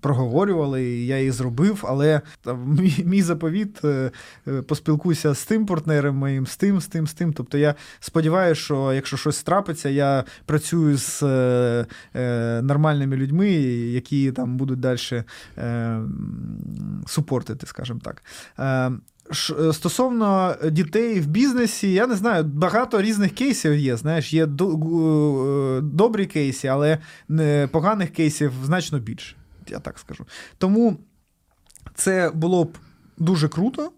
проговорювали, 0.00 0.84
і 0.84 1.06
я 1.06 1.18
її 1.18 1.30
зробив, 1.30 1.84
але 1.88 2.20
там, 2.42 2.76
мій, 2.80 3.02
мій 3.04 3.22
заповіт 3.22 3.84
е, 3.84 4.10
е, 4.48 4.62
поспілкуйся 4.62 5.34
з 5.34 5.44
тим 5.44 5.66
партнером 5.66 6.16
моїм, 6.16 6.46
з 6.46 6.56
тим, 6.56 6.80
з 6.80 6.86
тим, 6.86 7.06
з 7.06 7.14
тим. 7.14 7.32
Тобто 7.32 7.58
я 7.58 7.74
сподіваюся, 8.00 8.60
що 8.60 8.92
якщо 8.92 9.16
щось 9.16 9.42
трапиться, 9.42 9.88
я 9.88 10.24
працюю 10.46 10.96
з 10.96 11.22
нормальними 12.62 13.16
людьми, 13.16 13.50
які 13.50 14.32
там 14.32 14.56
будуть 14.56 14.80
далі 14.80 15.24
супортити, 17.06 17.66
скажімо 17.66 18.00
так. 18.04 18.22
Е, 19.30 19.72
стосовно 19.72 20.56
дітей 20.70 21.20
в 21.20 21.26
бізнесі, 21.26 21.92
я 21.92 22.06
не 22.06 22.14
знаю, 22.14 22.44
багато 22.44 23.02
різних 23.02 23.34
кейсів 23.34 23.76
є. 23.76 23.96
Знаєш, 23.96 24.32
є 24.32 24.44
е, 24.44 24.48
добрі 25.82 26.26
кейси, 26.26 26.68
але 26.68 26.98
поганих 27.70 28.10
кейсів 28.10 28.52
значно 28.64 28.98
більше. 28.98 29.36
Я 29.68 29.78
так 29.78 29.98
скажу. 29.98 30.26
Тому 30.58 30.96
це 31.94 32.30
було 32.34 32.64
б 32.64 32.78
дуже 33.18 33.48
круто. 33.48 33.92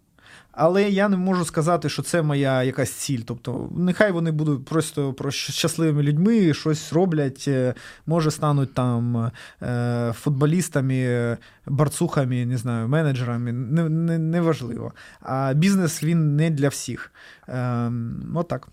Але 0.53 0.91
я 0.91 1.09
не 1.09 1.17
можу 1.17 1.45
сказати, 1.45 1.89
що 1.89 2.03
це 2.03 2.23
моя 2.23 2.63
якась 2.63 2.93
ціль. 2.93 3.21
Тобто, 3.25 3.69
нехай 3.77 4.13
вони 4.13 4.31
будуть 4.31 4.65
просто 4.65 5.13
про 5.13 5.31
щасливими 5.31 6.03
людьми, 6.03 6.55
щось 6.55 6.93
роблять, 6.93 7.45
е, 7.49 7.75
може 8.07 8.31
стануть 8.31 8.75
там 8.75 9.31
е, 9.63 10.13
футболістами, 10.17 11.37
барцухами, 11.67 12.47
не 12.47 12.57
знаю, 12.57 12.89
менеджерами. 12.89 13.53
Неважливо. 13.53 14.85
Не, 14.85 15.31
не 15.31 15.31
а 15.33 15.55
бізнес 15.55 16.03
він 16.03 16.37
не 16.37 16.51
для 16.51 16.69
всіх. 16.69 17.13
Ем, 17.49 18.33
Отак. 18.35 18.69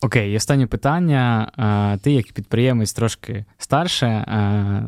Окей, 0.00 0.32
і 0.32 0.36
останнє 0.36 0.66
питання. 0.66 1.98
Ти, 2.02 2.12
як 2.12 2.32
підприємець, 2.32 2.92
трошки 2.92 3.44
старше, 3.58 4.24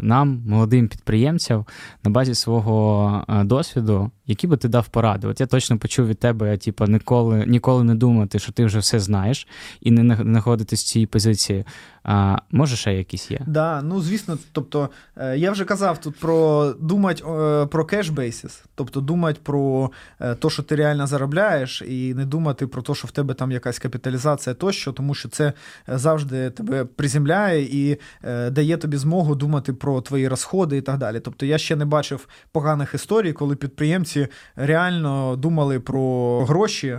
нам, 0.02 0.43
молодим 0.47 0.89
підприємцям, 0.89 1.64
на 2.05 2.10
базі 2.10 2.35
свого 2.35 3.24
досвіду, 3.44 4.10
які 4.26 4.46
би 4.46 4.56
ти 4.56 4.68
дав 4.68 4.88
поради? 4.88 5.26
От 5.26 5.40
я 5.40 5.46
точно 5.46 5.78
почув 5.78 6.06
від 6.06 6.18
тебе, 6.18 6.56
типу, 6.56 6.84
ніколи 6.86 7.44
ніколи 7.46 7.84
не 7.84 7.94
думати, 7.94 8.38
що 8.38 8.52
ти 8.52 8.64
вже 8.64 8.78
все 8.78 9.01
знаєш, 9.01 9.48
і 9.80 9.90
не 9.90 10.16
знаходитись 10.16 10.82
в 10.82 10.86
цій 10.86 11.06
позиції. 11.06 11.64
А, 12.05 12.36
Може, 12.51 12.76
ще 12.76 12.94
якісь 12.94 13.30
є? 13.30 13.40
Да, 13.46 13.82
ну 13.82 14.01
звісно, 14.01 14.38
тобто 14.52 14.88
е, 15.16 15.38
я 15.38 15.51
вже 15.51 15.64
казав 15.64 16.01
тут 16.01 16.18
про 16.18 16.72
думати 16.80 17.22
е, 17.22 17.66
про 17.66 17.84
cash 17.85 18.16
basis, 18.16 18.65
тобто 18.74 19.01
думати 19.01 19.40
про 19.42 19.90
те, 20.18 20.51
що 20.51 20.62
ти 20.62 20.76
реально 20.76 21.06
заробляєш, 21.06 21.82
і 21.82 22.14
не 22.14 22.24
думати 22.24 22.66
про 22.66 22.82
те, 22.82 22.94
що 22.94 23.09
в 23.09 23.10
тебе 23.10 23.34
там 23.34 23.52
якась 23.52 23.78
капіталізація 23.78 24.55
тощо, 24.55 24.92
тому 24.92 25.14
що 25.14 25.28
це 25.28 25.52
завжди 25.88 26.51
тебе 26.51 26.84
приземляє 26.84 27.62
і 27.62 27.98
е, 28.22 28.51
дає 28.51 28.76
тобі 28.76 28.96
змогу 28.96 29.34
думати 29.34 29.72
про 29.72 30.01
твої 30.01 30.28
розходи 30.28 30.76
і 30.76 30.80
так 30.80 30.98
далі. 30.98 31.20
Тобто 31.20 31.46
я 31.46 31.59
ще 31.59 31.76
не 31.76 31.84
бачив 31.84 32.28
поганих 32.52 32.94
історій, 32.94 33.32
коли 33.32 33.56
підприємці 33.56 34.14
реально 34.57 35.36
думали 35.36 35.81
про 35.81 36.45
гроші, 36.45 36.99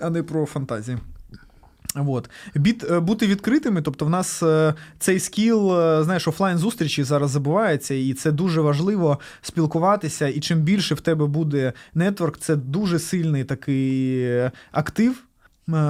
а 0.00 0.10
не 0.10 0.22
про 0.22 0.46
фантазії. 0.46 0.98
От. 1.96 2.30
Біт, 2.54 2.90
е, 2.90 3.00
бути 3.00 3.26
відкритими, 3.26 3.82
тобто 3.82 4.04
в 4.04 4.10
нас 4.10 4.42
е, 4.42 4.74
цей 4.98 5.20
скіл, 5.20 5.72
е, 5.72 6.04
знаєш, 6.04 6.28
офлайн 6.28 6.58
зустрічі 6.58 7.04
зараз 7.04 7.30
забувається, 7.30 7.94
і 7.94 8.12
це 8.12 8.32
дуже 8.32 8.60
важливо 8.60 9.18
спілкуватися. 9.42 10.28
І 10.28 10.40
чим 10.40 10.60
більше 10.60 10.94
в 10.94 11.00
тебе 11.00 11.26
буде 11.26 11.72
нетворк, 11.94 12.38
це 12.38 12.56
дуже 12.56 12.98
сильний 12.98 13.44
такий 13.44 14.50
актив. 14.72 15.22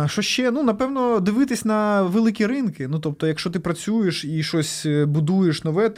Що 0.07 0.23
ще? 0.23 0.51
Ну, 0.51 0.63
напевно, 0.63 1.21
дивитись 1.21 1.65
на 1.65 2.03
великі 2.03 2.47
ринки. 2.47 2.89
Ну, 2.89 2.99
тобто, 2.99 3.27
якщо 3.27 3.51
ти 3.51 3.61
працюєш 3.61 4.25
і 4.25 4.43
щось 4.43 4.87
будуєш 5.07 5.65
нове, 5.65 5.91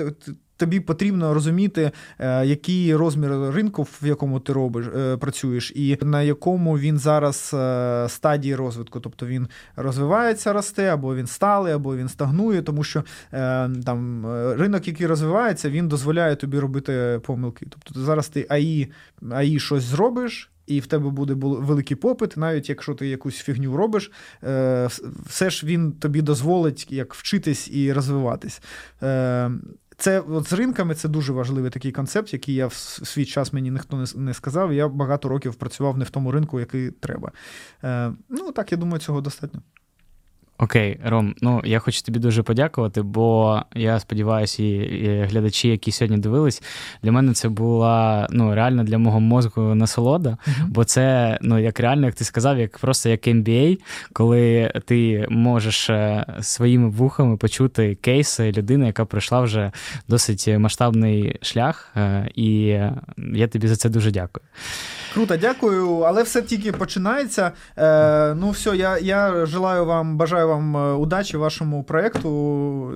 тобі 0.58 0.80
потрібно 0.80 1.34
розуміти, 1.34 1.90
е, 2.18 2.46
який 2.46 2.94
розмір 2.94 3.30
ринку, 3.30 3.82
в 3.82 4.06
якому 4.06 4.40
ти 4.40 4.52
робиш, 4.52 4.86
е, 4.86 5.16
працюєш, 5.16 5.72
і 5.74 5.98
на 6.02 6.22
якому 6.22 6.78
він 6.78 6.98
зараз 6.98 7.50
е, 7.54 8.06
стадії 8.08 8.54
розвитку. 8.54 9.00
Тобто 9.00 9.26
він 9.26 9.48
розвивається, 9.76 10.52
росте, 10.52 10.88
або 10.88 11.14
він 11.14 11.26
сталий, 11.26 11.72
або 11.72 11.96
він 11.96 12.08
стагнує, 12.08 12.62
тому 12.62 12.84
що 12.84 13.04
там 13.84 14.26
ринок, 14.58 14.88
який 14.88 15.06
розвивається, 15.06 15.70
він 15.70 15.88
дозволяє 15.88 16.36
тобі 16.36 16.58
робити 16.58 17.20
помилки. 17.22 17.66
Тобто 17.70 18.00
зараз 18.00 18.28
ти 18.28 18.46
АІ, 18.48 18.92
АІ 19.30 19.60
щось 19.60 19.82
зробиш. 19.82 20.50
І 20.66 20.80
в 20.80 20.86
тебе 20.86 21.10
буде 21.10 21.34
великий 21.34 21.96
попит, 21.96 22.36
навіть 22.36 22.68
якщо 22.68 22.94
ти 22.94 23.08
якусь 23.08 23.36
фігню 23.36 23.76
робиш, 23.76 24.10
все 25.26 25.50
ж 25.50 25.66
він 25.66 25.92
тобі 25.92 26.22
дозволить 26.22 26.86
як 26.90 27.14
вчитись 27.14 27.70
і 27.72 27.92
розвиватись. 27.92 28.62
Це 30.00 30.20
от 30.20 30.48
з 30.48 30.52
ринками 30.52 30.94
це 30.94 31.08
дуже 31.08 31.32
важливий 31.32 31.70
такий 31.70 31.92
концепт, 31.92 32.32
який 32.32 32.54
я 32.54 32.66
в 32.66 32.72
свій 32.72 33.24
час 33.24 33.52
мені 33.52 33.70
ніхто 33.70 33.96
не 33.96 34.06
не 34.14 34.34
сказав. 34.34 34.72
Я 34.72 34.88
багато 34.88 35.28
років 35.28 35.54
працював 35.54 35.98
не 35.98 36.04
в 36.04 36.10
тому 36.10 36.32
ринку, 36.32 36.60
який 36.60 36.90
треба. 36.90 37.32
Е, 37.84 38.12
Ну 38.28 38.52
так, 38.52 38.72
я 38.72 38.78
думаю, 38.78 39.00
цього 39.00 39.20
достатньо. 39.20 39.62
Окей, 40.60 41.00
Ром, 41.04 41.34
ну 41.40 41.62
я 41.64 41.78
хочу 41.78 42.02
тобі 42.02 42.18
дуже 42.18 42.42
подякувати, 42.42 43.02
бо 43.02 43.60
я 43.74 44.00
сподіваюся, 44.00 44.62
і 44.62 45.26
глядачі, 45.30 45.68
які 45.68 45.92
сьогодні 45.92 46.18
дивились, 46.18 46.62
для 47.02 47.12
мене 47.12 47.32
це 47.32 47.48
була 47.48 48.26
ну 48.30 48.54
реально 48.54 48.84
для 48.84 48.98
мого 48.98 49.20
мозку 49.20 49.60
насолода. 49.60 50.30
Uh-huh. 50.30 50.66
Бо 50.66 50.84
це, 50.84 51.38
ну 51.42 51.58
як 51.58 51.80
реально, 51.80 52.06
як 52.06 52.14
ти 52.14 52.24
сказав, 52.24 52.58
як 52.58 52.78
просто 52.78 53.08
як 53.08 53.26
MBA, 53.26 53.78
коли 54.12 54.72
ти 54.86 55.26
можеш 55.30 55.90
е, 55.90 56.26
своїми 56.40 56.88
вухами 56.88 57.36
почути 57.36 57.94
кейси 57.94 58.52
людини, 58.52 58.86
яка 58.86 59.04
пройшла 59.04 59.40
вже 59.40 59.72
досить 60.08 60.48
масштабний 60.48 61.36
шлях. 61.42 61.92
Е, 61.96 62.28
і 62.34 62.50
я 63.32 63.48
тобі 63.52 63.68
за 63.68 63.76
це 63.76 63.88
дуже 63.88 64.10
дякую. 64.10 64.44
Круто, 65.18 65.36
дякую, 65.36 65.98
але 66.00 66.22
все 66.22 66.42
тільки 66.42 66.72
починається. 66.72 67.52
Е, 67.76 68.34
Ну, 68.34 68.50
все, 68.50 68.76
я 68.76 68.98
я 68.98 69.46
желаю 69.46 69.84
вам, 69.84 70.16
бажаю 70.16 70.48
вам 70.48 70.76
е, 70.76 70.92
удачі 70.92 71.36
вашому 71.36 71.84
проєкту, 71.84 72.28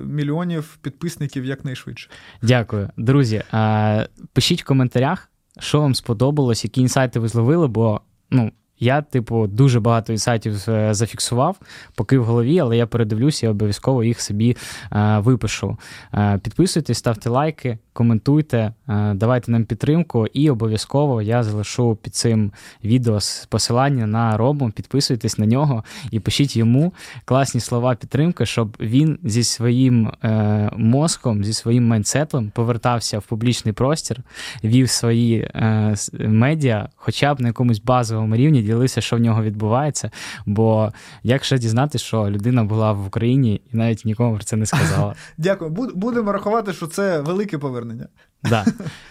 мільйонів 0.05 0.77
підписників 0.81 1.45
якнайшвидше. 1.45 2.09
Дякую, 2.41 2.89
друзі. 2.97 3.43
Е, 3.53 4.07
Пишіть 4.33 4.63
в 4.63 4.65
коментарях, 4.65 5.29
що 5.59 5.81
вам 5.81 5.95
сподобалось, 5.95 6.63
які 6.63 6.81
інсайти 6.81 7.19
ви 7.19 7.27
зловили, 7.27 7.67
бо 7.67 8.01
ну. 8.29 8.51
Я, 8.83 9.01
типу, 9.01 9.47
дуже 9.47 9.79
багато 9.79 10.11
інсайтів 10.11 10.65
е, 10.67 10.93
зафіксував, 10.93 11.57
поки 11.95 12.17
в 12.17 12.25
голові, 12.25 12.59
але 12.59 12.77
я 12.77 12.87
передивлюся 12.87 13.45
і 13.45 13.49
обов'язково 13.49 14.03
їх 14.03 14.21
собі 14.21 14.57
е, 14.91 15.19
випишу. 15.19 15.77
Е, 16.13 16.39
підписуйтесь, 16.43 16.97
ставте 16.97 17.29
лайки, 17.29 17.77
коментуйте, 17.93 18.73
е, 18.89 19.13
давайте 19.13 19.51
нам 19.51 19.65
підтримку, 19.65 20.27
і 20.27 20.49
обов'язково 20.49 21.21
я 21.21 21.43
залишу 21.43 21.97
під 22.01 22.15
цим 22.15 22.51
відео 22.83 23.19
посилання 23.49 24.07
на 24.07 24.37
Рому. 24.37 24.71
Підписуйтесь 24.71 25.37
на 25.37 25.45
нього 25.45 25.83
і 26.11 26.19
пишіть 26.19 26.55
йому 26.55 26.93
класні 27.25 27.61
слова 27.61 27.95
підтримки, 27.95 28.45
щоб 28.45 28.77
він 28.79 29.19
зі 29.23 29.43
своїм 29.43 30.11
е, 30.23 30.71
мозком, 30.77 31.43
зі 31.43 31.53
своїм 31.53 31.87
майнсетом 31.87 32.51
повертався 32.55 33.19
в 33.19 33.23
публічний 33.23 33.73
простір, 33.73 34.19
вів 34.63 34.89
свої 34.89 35.37
е, 35.39 35.95
медіа, 36.19 36.89
хоча 36.95 37.33
б 37.33 37.41
на 37.41 37.47
якомусь 37.47 37.81
базовому 37.81 38.35
рівні 38.35 38.61
ділився, 38.73 39.01
що 39.01 39.15
в 39.15 39.19
нього 39.19 39.43
відбувається. 39.43 40.11
Бо 40.45 40.93
як 41.23 41.43
ще 41.43 41.57
дізнатися, 41.57 42.05
що 42.05 42.29
людина 42.29 42.63
була 42.63 42.91
в 42.91 43.07
Україні 43.07 43.61
і 43.73 43.77
навіть 43.77 44.05
нікому 44.05 44.35
про 44.35 44.43
це 44.43 44.55
не 44.55 44.65
сказала. 44.65 45.15
Дякую. 45.37 45.71
Будемо 45.95 46.31
рахувати, 46.31 46.73
що 46.73 46.87
це 46.87 47.21
велике 47.21 47.57
повернення. 47.57 48.07
Да. 48.43 48.65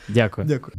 Дякую. 0.09 0.47
Дякую. 0.47 0.74